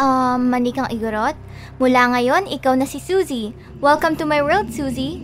Um, 0.00 0.48
manikang 0.48 0.88
igurot? 0.88 1.36
Mula 1.76 2.08
ngayon, 2.16 2.48
ikaw 2.48 2.72
na 2.72 2.88
si 2.88 2.96
Suzy. 3.04 3.52
Welcome 3.84 4.16
to 4.16 4.24
my 4.24 4.40
world, 4.40 4.72
Suzy. 4.72 5.20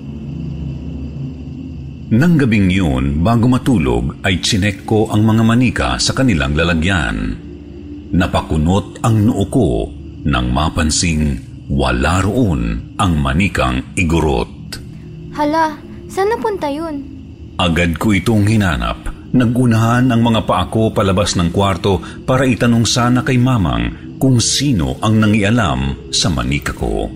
Nang 2.13 2.37
gabing 2.37 2.69
yun, 2.69 3.25
bago 3.25 3.49
matulog, 3.49 4.21
ay 4.29 4.37
chinek 4.45 4.85
ko 4.85 5.09
ang 5.09 5.25
mga 5.25 5.43
manika 5.49 5.91
sa 5.97 6.13
kanilang 6.13 6.53
lalagyan. 6.53 7.41
Napakunot 8.13 9.01
ang 9.01 9.25
noo 9.25 9.49
ko 9.49 9.89
nang 10.29 10.53
mapansing 10.53 11.41
wala 11.73 12.21
roon 12.21 12.93
ang 13.01 13.17
manikang 13.17 13.97
igurot. 13.97 14.62
Hala, 15.33 15.81
saan 16.13 16.29
napunta 16.29 16.69
yun? 16.69 17.01
Agad 17.57 17.97
ko 17.97 18.13
itong 18.13 18.45
hinanap. 18.45 19.09
Nagunahan 19.33 20.13
ang 20.13 20.21
mga 20.21 20.45
paa 20.45 20.69
ko 20.69 20.93
palabas 20.93 21.41
ng 21.41 21.49
kwarto 21.49 22.05
para 22.29 22.45
itanong 22.45 22.85
sana 22.85 23.25
kay 23.25 23.41
mamang 23.41 24.17
kung 24.21 24.37
sino 24.45 25.01
ang 25.01 25.17
nangialam 25.17 26.13
sa 26.13 26.29
manika 26.29 26.77
ko. 26.77 27.09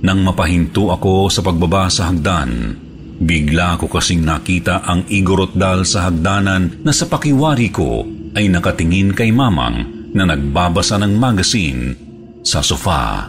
Nang 0.00 0.20
mapahinto 0.26 0.90
ako 0.90 1.30
sa 1.30 1.46
pagbaba 1.46 1.86
sa 1.86 2.10
hagdan, 2.10 2.74
Bigla 3.20 3.76
ko 3.76 3.84
kasing 3.84 4.24
nakita 4.24 4.80
ang 4.80 5.04
igorot 5.04 5.52
dal 5.52 5.84
sa 5.84 6.08
hagdanan 6.08 6.80
na 6.80 6.88
sa 6.88 7.04
pakiwari 7.04 7.68
ko 7.68 8.00
ay 8.32 8.48
nakatingin 8.48 9.12
kay 9.12 9.28
mamang 9.28 10.08
na 10.16 10.24
nagbabasa 10.24 10.96
ng 10.96 11.20
magazine 11.20 11.92
sa 12.40 12.64
sofa. 12.64 13.28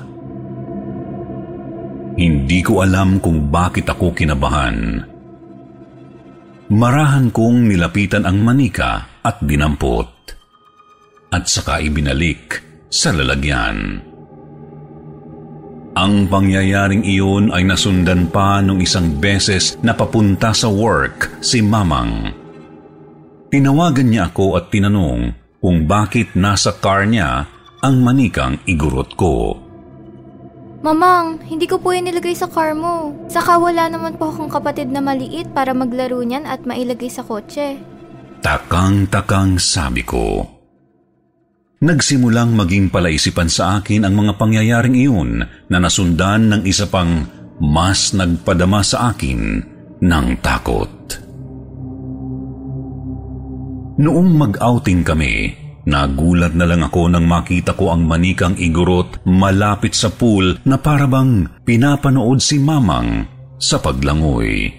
Hindi 2.19 2.59
ko 2.59 2.83
alam 2.83 3.23
kung 3.23 3.47
bakit 3.47 3.87
ako 3.87 4.11
kinabahan. 4.11 5.07
Marahan 6.71 7.31
kong 7.31 7.67
nilapitan 7.67 8.23
ang 8.23 8.39
manika 8.43 9.19
at 9.23 9.43
dinampot. 9.43 10.07
At 11.31 11.47
saka 11.47 11.79
ibinalik 11.79 12.59
sa 12.91 13.15
lalagyan. 13.15 14.03
Ang 15.91 16.31
pangyayaring 16.31 17.03
iyon 17.03 17.51
ay 17.51 17.67
nasundan 17.67 18.31
pa 18.31 18.63
nung 18.63 18.79
isang 18.79 19.19
beses 19.19 19.75
na 19.83 19.91
papunta 19.91 20.55
sa 20.55 20.71
work 20.71 21.43
si 21.43 21.59
Mamang. 21.59 22.31
Tinawagan 23.51 24.07
niya 24.07 24.31
ako 24.31 24.55
at 24.55 24.71
tinanong 24.71 25.35
kung 25.59 25.83
bakit 25.87 26.35
nasa 26.39 26.71
car 26.79 27.03
niya 27.03 27.43
ang 27.83 27.99
manikang 27.99 28.63
igurot 28.63 29.11
ko. 29.19 29.59
Mamang, 30.81 31.45
hindi 31.45 31.69
ko 31.69 31.77
po 31.77 31.93
yan 31.93 32.09
nilagay 32.09 32.33
sa 32.33 32.49
car 32.49 32.73
mo. 32.73 33.13
Saka 33.29 33.61
wala 33.61 33.85
naman 33.85 34.17
po 34.17 34.33
akong 34.33 34.49
kapatid 34.49 34.89
na 34.89 34.97
maliit 34.97 35.53
para 35.53 35.77
maglaro 35.77 36.25
niyan 36.25 36.49
at 36.49 36.65
mailagay 36.65 37.05
sa 37.05 37.21
kotse. 37.21 37.77
Takang-takang 38.41 39.61
sabi 39.61 40.01
ko. 40.01 40.41
Nagsimulang 41.85 42.57
maging 42.57 42.89
palaisipan 42.89 43.49
sa 43.49 43.77
akin 43.81 44.09
ang 44.09 44.17
mga 44.17 44.41
pangyayaring 44.41 44.97
iyon 44.97 45.45
na 45.69 45.77
nasundan 45.77 46.49
ng 46.49 46.61
isa 46.65 46.89
pang 46.89 47.29
mas 47.61 48.17
nagpadama 48.17 48.81
sa 48.81 49.13
akin 49.13 49.61
ng 50.01 50.27
takot. 50.41 50.89
Noong 54.01 54.29
mag-outing 54.33 55.05
kami, 55.05 55.60
nagulat 55.85 56.53
na 56.53 56.65
lang 56.69 56.85
ako 56.85 57.09
nang 57.09 57.25
makita 57.25 57.73
ko 57.73 57.93
ang 57.93 58.05
manikang 58.05 58.53
igurot 58.57 59.21
malapit 59.25 59.97
sa 59.97 60.13
pool 60.13 60.57
na 60.67 60.77
parabang 60.77 61.49
pinapanood 61.65 62.39
si 62.41 62.61
Mamang 62.61 63.25
sa 63.57 63.81
paglangoy. 63.81 64.73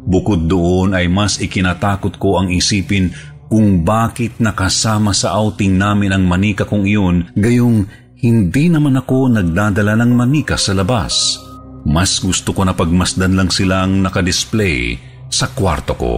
Bukod 0.00 0.48
doon 0.48 0.96
ay 0.96 1.12
mas 1.12 1.38
ikinatakot 1.38 2.16
ko 2.16 2.40
ang 2.40 2.48
isipin 2.48 3.12
kung 3.50 3.82
bakit 3.82 4.38
nakasama 4.38 5.10
sa 5.10 5.34
outing 5.34 5.74
namin 5.74 6.14
ang 6.14 6.24
manika 6.24 6.62
kong 6.62 6.86
iyon, 6.86 7.34
gayong 7.34 7.82
hindi 8.22 8.70
naman 8.70 8.94
ako 8.94 9.32
nagdadala 9.34 9.98
ng 9.98 10.12
manika 10.14 10.54
sa 10.54 10.70
labas. 10.70 11.40
Mas 11.82 12.22
gusto 12.22 12.54
ko 12.54 12.62
na 12.62 12.76
pagmasdan 12.76 13.34
lang 13.34 13.50
silang 13.50 14.04
nakadisplay 14.06 14.94
sa 15.26 15.50
kwarto 15.50 15.98
ko. 15.98 16.16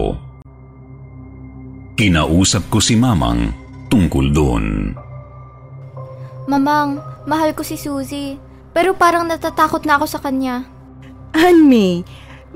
Kinausap 1.97 2.69
ko 2.69 2.77
si 2.77 2.99
Mamang 2.99 3.62
tungkol 3.93 4.25
doon. 4.33 4.65
Mamang, 6.49 6.97
mahal 7.29 7.53
ko 7.53 7.61
si 7.61 7.77
Suzy. 7.77 8.41
Pero 8.73 8.97
parang 8.97 9.29
natatakot 9.29 9.85
na 9.85 10.01
ako 10.01 10.09
sa 10.09 10.17
kanya. 10.17 10.65
Anme, 11.29 12.01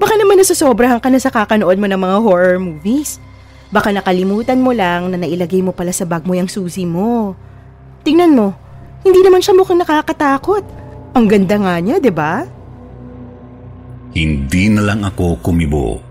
baka 0.01 0.17
naman 0.17 0.41
nasasobrahan 0.41 0.97
ka 0.97 1.13
na 1.13 1.21
sa 1.21 1.29
kakanood 1.29 1.77
mo 1.77 1.85
ng 1.85 2.01
mga 2.01 2.17
horror 2.25 2.57
movies. 2.57 3.21
Baka 3.69 3.93
nakalimutan 3.93 4.57
mo 4.57 4.73
lang 4.73 5.13
na 5.13 5.21
nailagay 5.21 5.61
mo 5.61 5.77
pala 5.77 5.93
sa 5.93 6.09
bag 6.09 6.25
mo 6.25 6.33
yung 6.33 6.49
susi 6.49 6.89
mo. 6.89 7.37
Tingnan 8.01 8.33
mo, 8.33 8.57
hindi 9.05 9.21
naman 9.21 9.45
siya 9.45 9.53
mukhang 9.53 9.77
nakakatakot. 9.77 10.65
Ang 11.13 11.25
ganda 11.29 11.61
nga 11.61 11.77
niya, 11.77 12.01
di 12.01 12.09
ba? 12.09 12.49
Hindi 14.17 14.73
na 14.73 14.81
lang 14.81 15.05
ako 15.05 15.37
kumibo. 15.45 16.01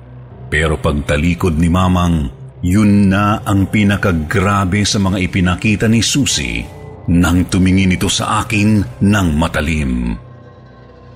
Pero 0.46 0.78
pagtalikod 0.78 1.58
ni 1.58 1.66
Mamang, 1.66 2.30
yun 2.66 3.06
na 3.06 3.46
ang 3.46 3.70
pinakagrabe 3.70 4.82
sa 4.82 4.98
mga 4.98 5.22
ipinakita 5.22 5.86
ni 5.86 6.02
Susi 6.02 6.66
nang 7.06 7.46
tumingin 7.46 7.94
ito 7.94 8.10
sa 8.10 8.42
akin 8.42 8.82
ng 8.98 9.28
matalim. 9.38 10.18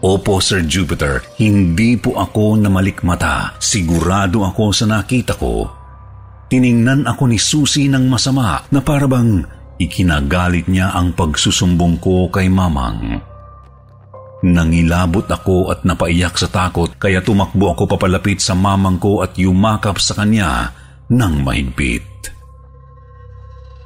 Opo, 0.00 0.38
Sir 0.38 0.62
Jupiter, 0.62 1.26
hindi 1.42 1.98
po 1.98 2.14
ako 2.14 2.56
namalikmata. 2.62 3.58
Sigurado 3.58 4.46
ako 4.46 4.70
sa 4.70 4.86
nakita 4.86 5.34
ko 5.34 5.80
tiningnan 6.50 7.06
ako 7.06 7.30
ni 7.30 7.38
Susi 7.38 7.86
ng 7.86 8.10
masama 8.10 8.66
na 8.74 8.82
parabang 8.82 9.46
ikinagalit 9.78 10.66
niya 10.66 10.90
ang 10.92 11.14
pagsusumbong 11.14 12.02
ko 12.02 12.26
kay 12.28 12.50
Mamang. 12.50 13.22
Nangilabot 14.40 15.30
ako 15.30 15.70
at 15.70 15.86
napaiyak 15.86 16.34
sa 16.34 16.50
takot 16.50 16.90
kaya 16.98 17.22
tumakbo 17.22 17.70
ako 17.70 17.86
papalapit 17.86 18.40
sa 18.40 18.56
mamang 18.56 18.96
ko 18.96 19.20
at 19.20 19.36
yumakap 19.36 20.00
sa 20.00 20.16
kanya 20.16 20.72
ng 21.10 21.34
mahigpit. 21.42 22.06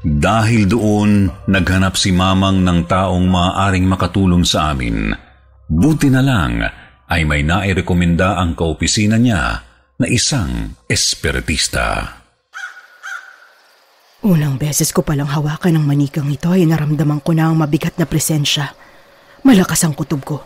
Dahil 0.05 0.69
doon, 0.69 1.33
naghanap 1.49 1.97
si 1.97 2.13
mamang 2.13 2.61
ng 2.61 2.85
taong 2.85 3.25
maaaring 3.25 3.89
makatulong 3.89 4.45
sa 4.45 4.77
amin. 4.77 5.17
Buti 5.65 6.13
na 6.13 6.21
lang 6.21 6.61
ay 7.09 7.25
may 7.25 7.41
nairekomenda 7.41 8.37
ang 8.37 8.53
kaopisina 8.53 9.17
niya 9.17 9.65
na 9.97 10.07
isang 10.07 10.77
espiritista. 10.85 12.21
Unang 14.25 14.61
beses 14.61 14.93
ko 14.93 15.01
palang 15.01 15.29
hawakan 15.29 15.81
ng 15.81 15.85
manikang 15.85 16.29
ito 16.29 16.53
ay 16.53 16.69
naramdaman 16.69 17.25
ko 17.25 17.33
na 17.33 17.49
ang 17.49 17.57
mabigat 17.57 17.97
na 17.97 18.05
presensya. 18.05 18.77
Malakas 19.45 19.85
ang 19.85 19.97
kutob 19.97 20.21
ko. 20.25 20.41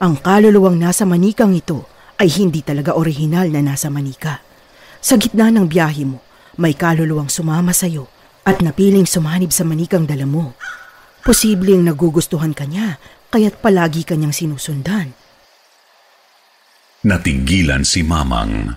Ang 0.00 0.20
kaluluwang 0.20 0.76
nasa 0.76 1.08
manikang 1.08 1.52
ito 1.56 1.84
ay 2.20 2.28
hindi 2.28 2.60
talaga 2.60 2.96
orihinal 2.96 3.48
na 3.52 3.60
nasa 3.60 3.92
manika. 3.92 4.47
Sa 4.98 5.14
gitna 5.14 5.50
ng 5.54 5.70
biyahe 5.70 6.02
mo, 6.02 6.18
may 6.58 6.74
kaluluwang 6.74 7.30
sumama 7.30 7.70
sa'yo 7.70 8.10
at 8.42 8.58
napiling 8.64 9.06
sumanib 9.06 9.54
sa 9.54 9.62
manikang 9.62 10.08
dala 10.10 10.26
mo. 10.26 10.58
Posibleng 11.22 11.86
nagugustuhan 11.86 12.50
ka 12.50 12.66
niya, 12.66 12.98
kaya't 13.30 13.62
palagi 13.62 14.02
kanyang 14.02 14.34
sinusundan. 14.34 15.14
Natigilan 17.06 17.86
si 17.86 18.02
Mamang. 18.02 18.74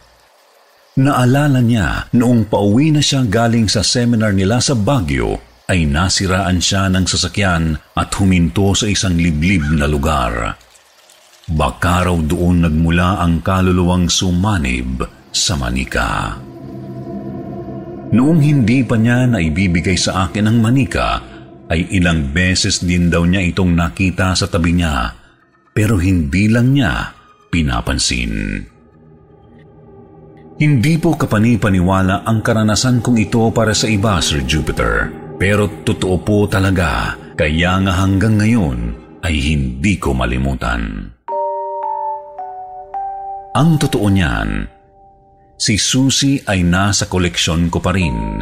Naalala 1.02 1.64
niya 1.64 2.12
noong 2.14 2.52
pauwi 2.52 2.94
na 2.94 3.02
siya 3.02 3.26
galing 3.26 3.66
sa 3.66 3.82
seminar 3.82 4.36
nila 4.36 4.62
sa 4.62 4.78
Baguio 4.78 5.40
ay 5.72 5.88
nasiraan 5.88 6.60
siya 6.60 6.92
ng 6.92 7.08
sasakyan 7.08 7.80
at 7.96 8.12
huminto 8.20 8.76
sa 8.76 8.92
isang 8.92 9.16
liblib 9.16 9.64
na 9.72 9.88
lugar. 9.88 10.60
Baka 11.48 12.12
raw 12.12 12.18
doon 12.20 12.68
nagmula 12.68 13.24
ang 13.24 13.40
kaluluwang 13.40 14.12
sumanib 14.12 15.21
sa 15.32 15.56
manika. 15.56 16.38
Noong 18.12 18.40
hindi 18.44 18.84
pa 18.84 19.00
niya 19.00 19.24
naibibigay 19.26 19.96
sa 19.96 20.28
akin 20.28 20.52
ang 20.52 20.60
manika, 20.60 21.24
ay 21.72 21.88
ilang 21.96 22.36
beses 22.36 22.84
din 22.84 23.08
daw 23.08 23.24
niya 23.24 23.40
itong 23.48 23.72
nakita 23.72 24.36
sa 24.36 24.52
tabi 24.52 24.76
niya, 24.76 25.16
pero 25.72 25.96
hindi 25.96 26.52
lang 26.52 26.76
niya 26.76 27.16
pinapansin. 27.48 28.68
Hindi 30.62 30.94
po 31.02 31.18
kapanipaniwala 31.18 32.28
ang 32.28 32.44
karanasan 32.46 33.02
kong 33.02 33.18
ito 33.18 33.50
para 33.50 33.74
sa 33.74 33.90
iba, 33.90 34.22
Sir 34.22 34.46
Jupiter. 34.46 35.10
Pero 35.42 35.82
totoo 35.82 36.22
po 36.22 36.46
talaga, 36.46 37.18
kaya 37.34 37.82
nga 37.82 37.98
hanggang 37.98 38.38
ngayon 38.38 38.80
ay 39.26 39.42
hindi 39.42 39.98
ko 39.98 40.14
malimutan. 40.14 41.10
Ang 43.58 43.70
totoo 43.82 44.06
niyan, 44.06 44.50
si 45.62 45.78
Susie 45.78 46.42
ay 46.50 46.66
nasa 46.66 47.06
koleksyon 47.06 47.70
ko 47.70 47.78
pa 47.78 47.94
rin. 47.94 48.42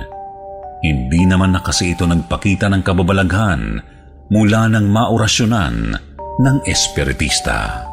Hindi 0.80 1.28
naman 1.28 1.52
na 1.52 1.60
kasi 1.60 1.92
ito 1.92 2.08
nagpakita 2.08 2.72
ng 2.72 2.80
kababalaghan 2.80 3.84
mula 4.32 4.72
ng 4.72 4.88
maorasyonan 4.88 6.00
ng 6.40 6.58
espiritista. 6.64 7.84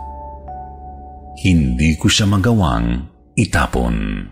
Hindi 1.43 1.99
ko 1.99 2.07
siya 2.07 2.31
magawang 2.31 3.03
itapon. 3.35 4.31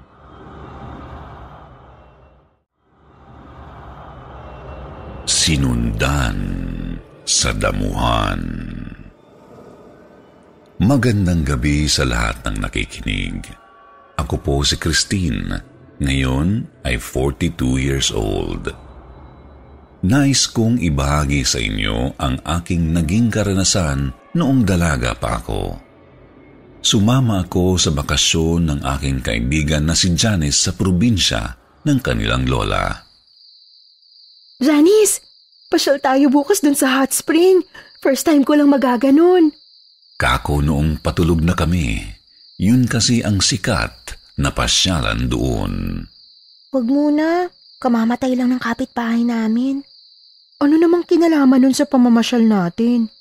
Sinundan 5.27 6.39
sa 7.27 7.51
damuhan. 7.51 8.41
Magandang 10.79 11.43
gabi 11.43 11.91
sa 11.91 12.07
lahat 12.07 12.47
ng 12.47 12.63
nakikinig. 12.63 13.64
Ako 14.19 14.39
po 14.39 14.63
si 14.63 14.79
Christine. 14.79 15.63
Ngayon 15.99 16.67
ay 16.87 16.99
42 16.99 17.79
years 17.79 18.11
old. 18.15 18.71
Nais 20.05 20.45
kong 20.53 20.85
ibahagi 20.85 21.49
sa 21.49 21.57
inyo 21.57 22.21
ang 22.21 22.37
aking 22.45 22.93
naging 22.93 23.33
karanasan 23.33 24.13
noong 24.37 24.61
dalaga 24.69 25.17
pa 25.17 25.41
ako. 25.41 25.81
Sumama 26.85 27.49
ako 27.49 27.81
sa 27.81 27.89
bakasyon 27.97 28.69
ng 28.69 28.81
aking 28.85 29.25
kaibigan 29.25 29.89
na 29.89 29.97
si 29.97 30.13
Janice 30.13 30.69
sa 30.69 30.77
probinsya 30.77 31.57
ng 31.89 31.99
kanilang 32.05 32.45
lola. 32.45 33.01
Janice, 34.61 35.25
pasyal 35.73 35.97
tayo 36.05 36.29
bukas 36.29 36.61
dun 36.61 36.77
sa 36.77 37.01
hot 37.01 37.17
spring. 37.17 37.65
First 38.05 38.29
time 38.29 38.45
ko 38.45 38.61
lang 38.61 38.69
magaganon. 38.69 39.57
Kako 40.21 40.61
noong 40.61 41.01
patulog 41.01 41.41
na 41.41 41.57
kami. 41.57 42.14
Yun 42.59 42.87
kasi 42.87 43.21
ang 43.27 43.43
sikat 43.43 44.15
na 44.39 44.55
pasyalan 44.55 45.27
doon. 45.27 46.07
Huwag 46.71 46.87
muna. 46.87 47.51
Kamamatay 47.83 48.39
lang 48.39 48.55
ng 48.55 48.63
kapitbahay 48.63 49.27
namin. 49.27 49.85
Ano 50.63 50.75
namang 50.79 51.05
kinalaman 51.05 51.61
nun 51.61 51.77
sa 51.77 51.85
pamamasyal 51.85 52.47
natin? 52.47 53.13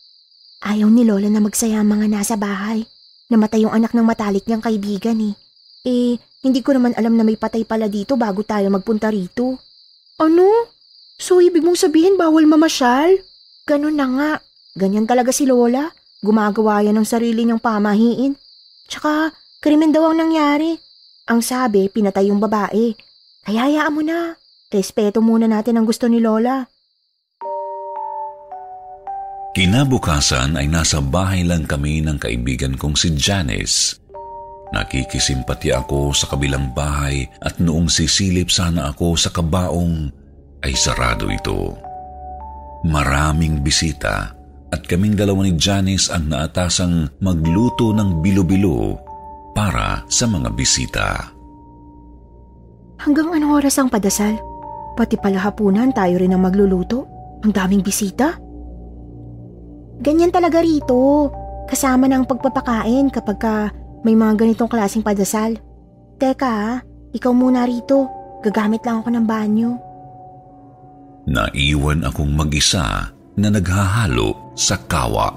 Ayaw 0.64 0.88
ni 0.88 1.03
Lola 1.03 1.28
na 1.28 1.44
magsaya 1.44 1.84
ang 1.84 1.92
mga 1.92 2.08
nasa 2.08 2.40
bahay. 2.40 2.88
Namatay 3.28 3.68
yung 3.68 3.76
anak 3.76 3.92
ng 3.92 4.06
matalik 4.06 4.48
niyang 4.48 4.64
kaibigan 4.64 5.20
eh. 5.20 5.36
Eh, 5.84 6.16
hindi 6.45 6.64
ko 6.64 6.78
naman 6.78 6.95
alam 6.95 7.20
na 7.20 7.28
may 7.28 7.36
patay 7.36 7.68
pala 7.68 7.92
dito 7.92 8.16
bago 8.16 8.45
tayo 8.48 8.72
magpunta 8.72 9.12
rito. 9.12 9.60
Ano? 10.22 10.72
So, 11.20 11.44
ibig 11.44 11.66
mong 11.66 11.82
sabihin 11.82 12.16
bawal 12.16 12.48
mamasyal? 12.48 13.20
Ganun 13.68 14.00
na 14.00 14.08
nga. 14.08 14.32
Ganyan 14.80 15.10
talaga 15.10 15.36
si 15.36 15.44
Lola. 15.44 15.92
Gumagawa 16.24 16.86
yan 16.86 16.95
ng 16.95 17.08
sarili 17.10 17.44
niyang 17.44 17.60
pamahiin. 17.60 18.40
Tsaka, 18.94 19.34
krimen 19.58 19.90
daw 19.90 20.14
ang 20.14 20.22
nangyari. 20.22 20.78
Ang 21.26 21.42
sabi, 21.42 21.90
pinatay 21.90 22.30
yung 22.30 22.38
babae. 22.38 22.94
Kaya 23.42 23.66
hayaan 23.66 23.90
mo 23.90 24.06
na. 24.06 24.38
Respeto 24.70 25.18
muna 25.18 25.50
natin 25.50 25.82
ang 25.82 25.90
gusto 25.90 26.06
ni 26.06 26.22
Lola. 26.22 26.62
Kinabukasan 29.58 30.62
ay 30.62 30.70
nasa 30.70 31.02
bahay 31.02 31.42
lang 31.42 31.66
kami 31.66 32.06
ng 32.06 32.22
kaibigan 32.22 32.78
kong 32.78 32.94
si 32.94 33.18
Janice. 33.18 33.98
Nakikisimpati 34.74 35.74
ako 35.74 36.14
sa 36.14 36.30
kabilang 36.30 36.70
bahay 36.78 37.26
at 37.42 37.58
noong 37.58 37.90
sisilip 37.90 38.54
sana 38.54 38.94
ako 38.94 39.18
sa 39.18 39.34
kabaong 39.34 40.10
ay 40.62 40.74
sarado 40.78 41.34
ito. 41.34 41.78
Maraming 42.86 43.62
bisita 43.62 44.38
at 44.74 44.82
kaming 44.90 45.14
dalawa 45.14 45.45
ni 45.45 45.53
Janice 45.53 46.10
ang 46.10 46.34
naatasang 46.34 47.22
magluto 47.22 47.93
ng 47.93 48.26
bilo-bilo 48.26 48.98
para 49.53 50.02
sa 50.10 50.26
mga 50.26 50.50
bisita. 50.58 51.30
Hanggang 52.98 53.30
anong 53.38 53.61
oras 53.61 53.77
ang 53.77 53.93
padasal? 53.93 54.34
Pati 54.98 55.14
pala 55.22 55.38
hapunan 55.45 55.93
tayo 55.93 56.18
rin 56.18 56.34
ang 56.34 56.42
magluluto. 56.42 57.06
Ang 57.45 57.53
daming 57.53 57.85
bisita. 57.85 58.34
Ganyan 60.02 60.34
talaga 60.34 60.66
rito. 60.66 61.30
Kasama 61.69 62.10
ng 62.10 62.26
pagpapakain 62.26 63.14
kapag 63.14 63.38
ka 63.38 63.56
may 64.02 64.18
mga 64.18 64.42
ganitong 64.42 64.72
klaseng 64.72 65.06
padasal. 65.06 65.53
Teka, 66.18 66.82
ikaw 67.14 67.32
muna 67.35 67.69
rito. 67.69 68.10
Gagamit 68.42 68.82
lang 68.84 69.06
ako 69.06 69.10
ng 69.14 69.26
banyo. 69.27 69.69
Naiwan 71.30 72.03
akong 72.03 72.32
mag-isa 72.35 73.11
na 73.40 73.48
naghahalo 73.48 74.43
sa 74.54 74.78
kawa. 74.90 75.34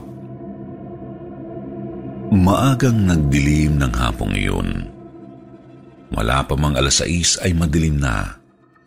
Maagang 2.33 3.07
nagdilim 3.07 3.81
ng 3.81 3.93
hapong 3.95 4.35
iyon. 4.37 4.69
Wala 6.13 6.43
pa 6.47 6.55
mang 6.55 6.75
alas 6.75 7.03
6 7.03 7.43
ay 7.43 7.53
madilim 7.55 7.99
na. 7.99 8.39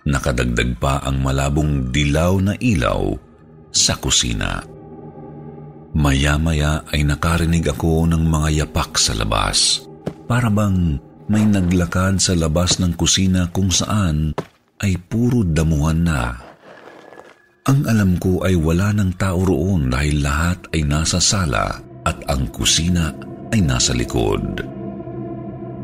Nakadagdag 0.08 0.80
pa 0.80 1.04
ang 1.04 1.20
malabong 1.20 1.92
dilaw 1.92 2.40
na 2.40 2.54
ilaw 2.58 3.14
sa 3.70 4.00
kusina. 4.00 4.64
Maya-maya 5.94 6.86
ay 6.94 7.02
nakarinig 7.04 7.66
ako 7.66 8.08
ng 8.10 8.24
mga 8.24 8.66
yapak 8.66 8.96
sa 8.96 9.18
labas. 9.18 9.84
Para 10.30 10.48
bang 10.54 11.02
may 11.30 11.46
naglakad 11.46 12.22
sa 12.22 12.34
labas 12.38 12.78
ng 12.82 12.94
kusina 12.98 13.50
kung 13.54 13.70
saan 13.70 14.34
ay 14.82 14.98
puro 14.98 15.46
damuhan 15.46 16.02
na. 16.02 16.49
Ang 17.70 17.86
alam 17.86 18.18
ko 18.18 18.42
ay 18.42 18.58
wala 18.58 18.90
ng 18.98 19.14
tao 19.14 19.46
roon 19.46 19.94
dahil 19.94 20.26
lahat 20.26 20.74
ay 20.74 20.90
nasa 20.90 21.22
sala 21.22 21.78
at 22.02 22.18
ang 22.26 22.50
kusina 22.50 23.14
ay 23.54 23.62
nasa 23.62 23.94
likod. 23.94 24.66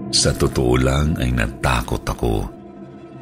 Sa 0.10 0.34
totoo 0.34 0.82
lang 0.82 1.14
ay 1.22 1.30
natakot 1.30 2.02
ako. 2.02 2.50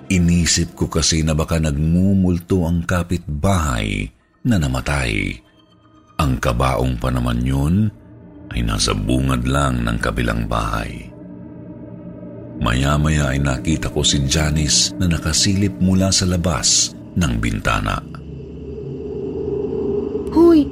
Inisip 0.07 0.79
ko 0.79 0.87
kasi 0.87 1.27
na 1.27 1.35
baka 1.35 1.59
nagmumulto 1.59 2.63
ang 2.63 2.87
kapitbahay 2.87 4.07
na 4.47 4.55
namatay. 4.55 5.35
Ang 6.23 6.39
kabaong 6.39 6.95
pa 7.03 7.11
naman 7.11 7.43
yun 7.43 7.91
ay 8.55 8.63
nasa 8.63 8.95
bungad 8.95 9.43
lang 9.43 9.83
ng 9.83 9.97
kabilang 9.99 10.47
bahay. 10.47 11.11
Maya-maya 12.63 13.35
ay 13.35 13.43
nakita 13.43 13.91
ko 13.91 14.07
si 14.07 14.23
Janice 14.23 14.95
na 14.95 15.11
nakasilip 15.11 15.83
mula 15.83 16.15
sa 16.15 16.23
labas 16.23 16.95
ng 17.19 17.33
bintana. 17.43 18.12
Huy, 20.33 20.65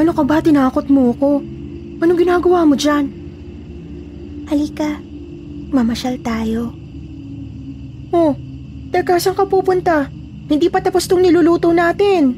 ano 0.00 0.10
ka 0.16 0.24
ba? 0.24 0.40
Tinakot 0.40 0.88
mo 0.88 1.12
ko. 1.20 1.44
Anong 2.00 2.18
ginagawa 2.18 2.64
mo 2.64 2.74
dyan? 2.74 3.06
Halika, 4.48 4.98
mamasyal 5.70 6.16
tayo. 6.24 6.72
Oh, 8.12 8.32
teka 8.90 9.20
saan 9.20 9.36
ka 9.36 9.44
pupunta? 9.44 10.08
Hindi 10.48 10.68
pa 10.68 10.80
tapos 10.80 11.06
tong 11.08 11.22
niluluto 11.22 11.70
natin. 11.72 12.34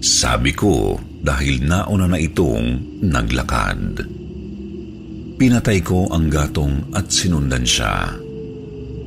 Sabi 0.00 0.52
ko 0.52 1.00
dahil 1.24 1.64
nauna 1.64 2.08
na 2.08 2.18
itong 2.20 3.00
naglakad. 3.00 4.04
Pinatay 5.36 5.80
ko 5.84 6.08
ang 6.12 6.32
gatong 6.32 6.96
at 6.96 7.12
sinundan 7.12 7.64
siya. 7.64 8.12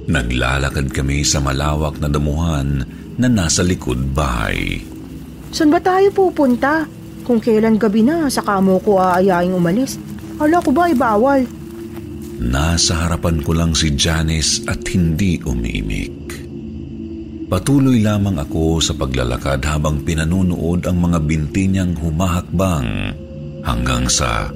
Naglalakad 0.09 0.89
kami 0.89 1.21
sa 1.21 1.41
malawak 1.41 2.01
na 2.01 2.09
damuhan 2.09 2.81
na 3.17 3.27
nasa 3.29 3.61
likod 3.61 4.13
bahay. 4.13 4.81
Saan 5.49 5.73
ba 5.73 5.81
tayo 5.81 6.09
pupunta? 6.13 6.85
Kung 7.25 7.41
kailan 7.41 7.77
gabi 7.77 8.05
na, 8.05 8.29
saka 8.29 8.57
mo 8.61 8.81
ko 8.81 8.97
aayaing 8.97 9.53
umalis. 9.53 9.97
Hala 10.41 10.61
ko 10.61 10.69
ba 10.73 10.89
ay 10.89 10.95
bawal? 10.97 11.41
Nasa 12.39 13.05
harapan 13.05 13.43
ko 13.43 13.51
lang 13.51 13.75
si 13.75 13.91
Janice 13.93 14.63
at 14.65 14.81
hindi 14.89 15.37
umiimik. 15.43 16.15
Patuloy 17.49 17.99
lamang 18.05 18.37
ako 18.37 18.77
sa 18.79 18.93
paglalakad 18.93 19.65
habang 19.65 20.05
pinanunood 20.05 20.85
ang 20.85 21.01
mga 21.01 21.19
binti 21.25 21.65
niyang 21.65 21.97
humahakbang 21.97 23.17
hanggang 23.65 24.05
sa 24.05 24.53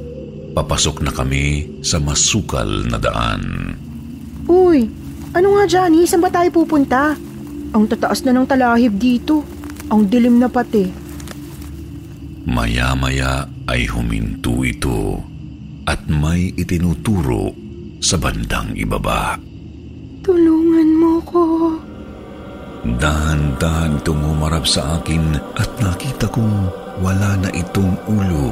papasok 0.54 1.02
na 1.02 1.12
kami 1.12 1.66
sa 1.82 1.98
masukal 1.98 2.70
na 2.86 3.02
daan. 3.02 3.74
Uy, 4.46 4.88
ano 5.34 5.58
nga 5.58 5.66
Johnny, 5.66 6.06
saan 6.06 6.22
ba 6.22 6.30
tayo 6.30 6.54
pupunta? 6.54 7.18
Ang 7.74 7.90
tataas 7.90 8.22
na 8.24 8.38
ng 8.38 8.46
talahib 8.46 9.02
dito. 9.02 9.42
Ang 9.92 10.08
dilim 10.08 10.40
na 10.40 10.48
pati. 10.48 10.88
Maya-maya 12.48 13.48
ay 13.68 13.88
huminto 13.88 14.64
ito 14.64 15.20
at 15.88 16.08
may 16.08 16.52
itinuturo 16.56 17.52
sa 18.04 18.20
bandang 18.20 18.76
ibaba. 18.76 19.40
Tulungan 20.24 20.90
mo 21.00 21.14
ko. 21.24 21.44
Dahan-dahan 22.84 24.04
itong 24.04 24.22
humarap 24.28 24.68
sa 24.68 25.00
akin 25.00 25.40
at 25.56 25.72
nakita 25.80 26.28
kong 26.28 26.68
wala 27.00 27.40
na 27.40 27.50
itong 27.56 27.96
ulo. 28.12 28.52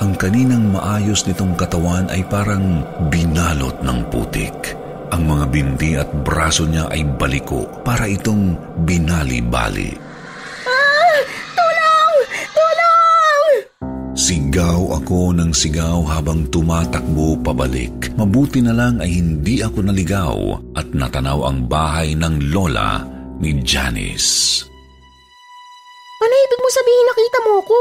Ang 0.00 0.16
kaninang 0.16 0.72
maayos 0.72 1.28
nitong 1.28 1.52
katawan 1.60 2.08
ay 2.08 2.24
parang 2.24 2.88
binalot 3.12 3.76
ng 3.84 4.00
putik. 4.08 4.76
Ang 5.12 5.28
mga 5.28 5.44
binti 5.52 5.90
at 5.92 6.08
braso 6.24 6.64
niya 6.64 6.88
ay 6.88 7.04
baliko 7.04 7.68
para 7.84 8.08
itong 8.08 8.56
binali-bali. 8.88 10.09
Sigaw 14.20 15.00
ako 15.00 15.32
ng 15.32 15.48
sigaw 15.48 16.04
habang 16.04 16.44
tumatakbo 16.52 17.40
pabalik. 17.40 18.12
Mabuti 18.20 18.60
na 18.60 18.76
lang 18.76 19.00
ay 19.00 19.16
hindi 19.16 19.64
ako 19.64 19.80
naligaw 19.80 20.60
at 20.76 20.92
natanaw 20.92 21.48
ang 21.48 21.64
bahay 21.64 22.12
ng 22.12 22.52
lola 22.52 23.00
ni 23.40 23.56
Janice. 23.64 24.60
Ano 26.20 26.34
ibig 26.36 26.60
mo 26.60 26.68
sabihin 26.68 27.06
nakita 27.08 27.38
mo 27.48 27.52
ako? 27.64 27.78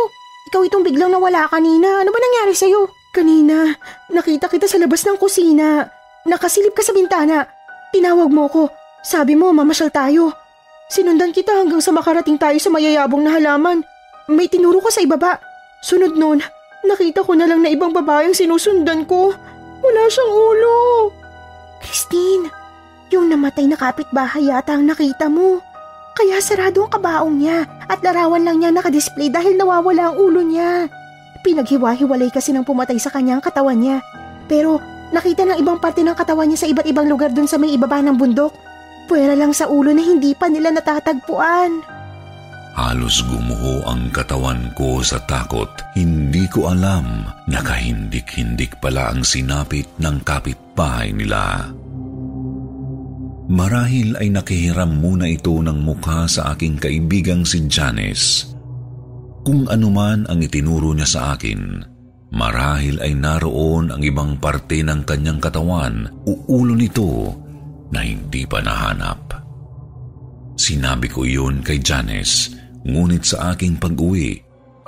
Ikaw 0.48 0.62
itong 0.72 0.84
biglang 0.88 1.12
nawala 1.12 1.44
kanina. 1.52 2.08
Ano 2.08 2.16
ba 2.16 2.20
nangyari 2.24 2.56
sa'yo? 2.56 2.88
Kanina, 3.12 3.76
nakita 4.08 4.48
kita 4.48 4.64
sa 4.64 4.80
labas 4.80 5.04
ng 5.04 5.20
kusina. 5.20 5.92
Nakasilip 6.24 6.72
ka 6.72 6.88
sa 6.88 6.96
bintana. 6.96 7.52
Tinawag 7.92 8.32
mo 8.32 8.48
ko. 8.48 8.72
Sabi 9.04 9.36
mo, 9.36 9.52
mamasyal 9.52 9.92
tayo. 9.92 10.32
Sinundan 10.88 11.36
kita 11.36 11.52
hanggang 11.52 11.84
sa 11.84 11.92
makarating 11.92 12.40
tayo 12.40 12.56
sa 12.64 12.72
mayayabong 12.72 13.28
na 13.28 13.36
halaman. 13.36 13.84
May 14.32 14.48
tinuro 14.48 14.80
ka 14.80 14.88
sa 14.88 15.04
ibaba. 15.04 15.49
Sunod 15.80 16.20
nun, 16.20 16.44
nakita 16.84 17.24
ko 17.24 17.36
na 17.40 17.48
lang 17.48 17.64
na 17.64 17.72
ibang 17.72 17.96
babaeng 17.96 18.36
sinusundan 18.36 19.08
ko. 19.08 19.32
Wala 19.80 20.04
siyang 20.12 20.32
ulo. 20.32 20.76
Christine, 21.80 22.52
yung 23.10 23.32
namatay 23.32 23.64
na 23.66 23.80
kapitbahay 23.80 24.52
yata 24.52 24.76
ang 24.76 24.92
nakita 24.92 25.32
mo. 25.32 25.64
Kaya 26.20 26.44
sarado 26.44 26.84
ang 26.84 26.92
kabaong 26.92 27.36
niya 27.40 27.64
at 27.88 28.04
larawan 28.04 28.44
lang 28.44 28.60
niya 28.60 28.76
nakadisplay 28.76 29.32
dahil 29.32 29.56
nawawala 29.56 30.12
ang 30.12 30.16
ulo 30.20 30.44
niya. 30.44 30.92
Pinaghiwa-hiwalay 31.48 32.28
kasi 32.28 32.52
ng 32.52 32.68
pumatay 32.68 33.00
sa 33.00 33.08
kanya 33.08 33.40
ang 33.40 33.44
katawan 33.44 33.80
niya. 33.80 34.04
Pero 34.52 34.84
nakita 35.16 35.48
ng 35.48 35.64
ibang 35.64 35.80
parte 35.80 36.04
ng 36.04 36.12
katawan 36.12 36.52
niya 36.52 36.60
sa 36.60 36.68
iba't 36.68 36.84
ibang 36.92 37.08
lugar 37.08 37.32
dun 37.32 37.48
sa 37.48 37.56
may 37.56 37.72
ibaba 37.72 38.04
ng 38.04 38.20
bundok. 38.20 38.52
Pwera 39.08 39.32
lang 39.34 39.56
sa 39.56 39.72
ulo 39.72 39.96
na 39.96 40.04
hindi 40.04 40.36
pa 40.36 40.52
nila 40.52 40.76
natatagpuan. 40.76 41.99
Halos 42.80 43.28
gumuho 43.28 43.84
ang 43.92 44.08
katawan 44.08 44.72
ko 44.72 45.04
sa 45.04 45.20
takot. 45.28 45.68
Hindi 46.00 46.48
ko 46.48 46.72
alam 46.72 47.28
na 47.52 47.60
kahindik-hindik 47.60 48.80
pala 48.80 49.12
ang 49.12 49.28
sinapit 49.28 49.84
ng 50.00 50.24
kapitbahay 50.24 51.12
nila. 51.12 51.76
Marahil 53.52 54.16
ay 54.16 54.32
nakihiram 54.32 54.96
muna 54.96 55.28
ito 55.28 55.60
ng 55.60 55.76
mukha 55.76 56.24
sa 56.32 56.56
aking 56.56 56.80
kaibigang 56.80 57.44
si 57.44 57.68
Janice. 57.68 58.48
Kung 59.44 59.68
anuman 59.68 60.24
ang 60.32 60.40
itinuro 60.40 60.96
niya 60.96 61.10
sa 61.10 61.22
akin, 61.36 61.84
marahil 62.32 63.04
ay 63.04 63.12
naroon 63.12 63.92
ang 63.92 64.00
ibang 64.08 64.40
parte 64.40 64.80
ng 64.88 65.04
kanyang 65.04 65.44
katawan 65.44 66.08
o 66.24 66.32
ulo 66.48 66.80
nito 66.80 67.36
na 67.92 68.08
hindi 68.08 68.48
pa 68.48 68.64
nahanap. 68.64 69.36
Sinabi 70.56 71.12
ko 71.12 71.28
iyon 71.28 71.60
kay 71.60 71.84
Janice, 71.84 72.59
ngunit 72.86 73.24
sa 73.28 73.56
aking 73.56 73.80
pag-uwi 73.80 74.40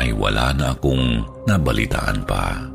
ay 0.01 0.09
wala 0.15 0.55
na 0.55 0.73
akong 0.73 1.25
nabalitaan 1.45 2.25
pa. 2.25 2.71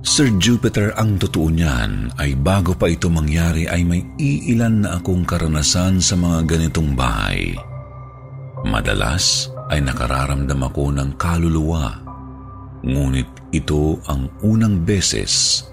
Sir 0.00 0.32
Jupiter, 0.40 0.96
ang 0.96 1.20
totoo 1.20 1.52
niyan 1.52 2.16
ay 2.16 2.32
bago 2.32 2.72
pa 2.72 2.88
ito 2.88 3.12
mangyari 3.12 3.68
ay 3.68 3.84
may 3.84 4.00
iilan 4.16 4.88
na 4.88 4.96
akong 4.96 5.28
karanasan 5.28 6.00
sa 6.00 6.16
mga 6.16 6.48
ganitong 6.48 6.96
bahay. 6.96 7.52
Madalas 8.64 9.52
ay 9.68 9.84
nakararamdam 9.84 10.56
ako 10.56 10.84
ng 10.96 11.10
kaluluwa, 11.20 12.00
ngunit 12.80 13.28
ito 13.52 14.00
ang 14.08 14.32
unang 14.40 14.80
beses 14.88 15.64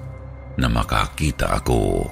na 0.59 0.67
makakita 0.67 1.63
ako. 1.63 2.11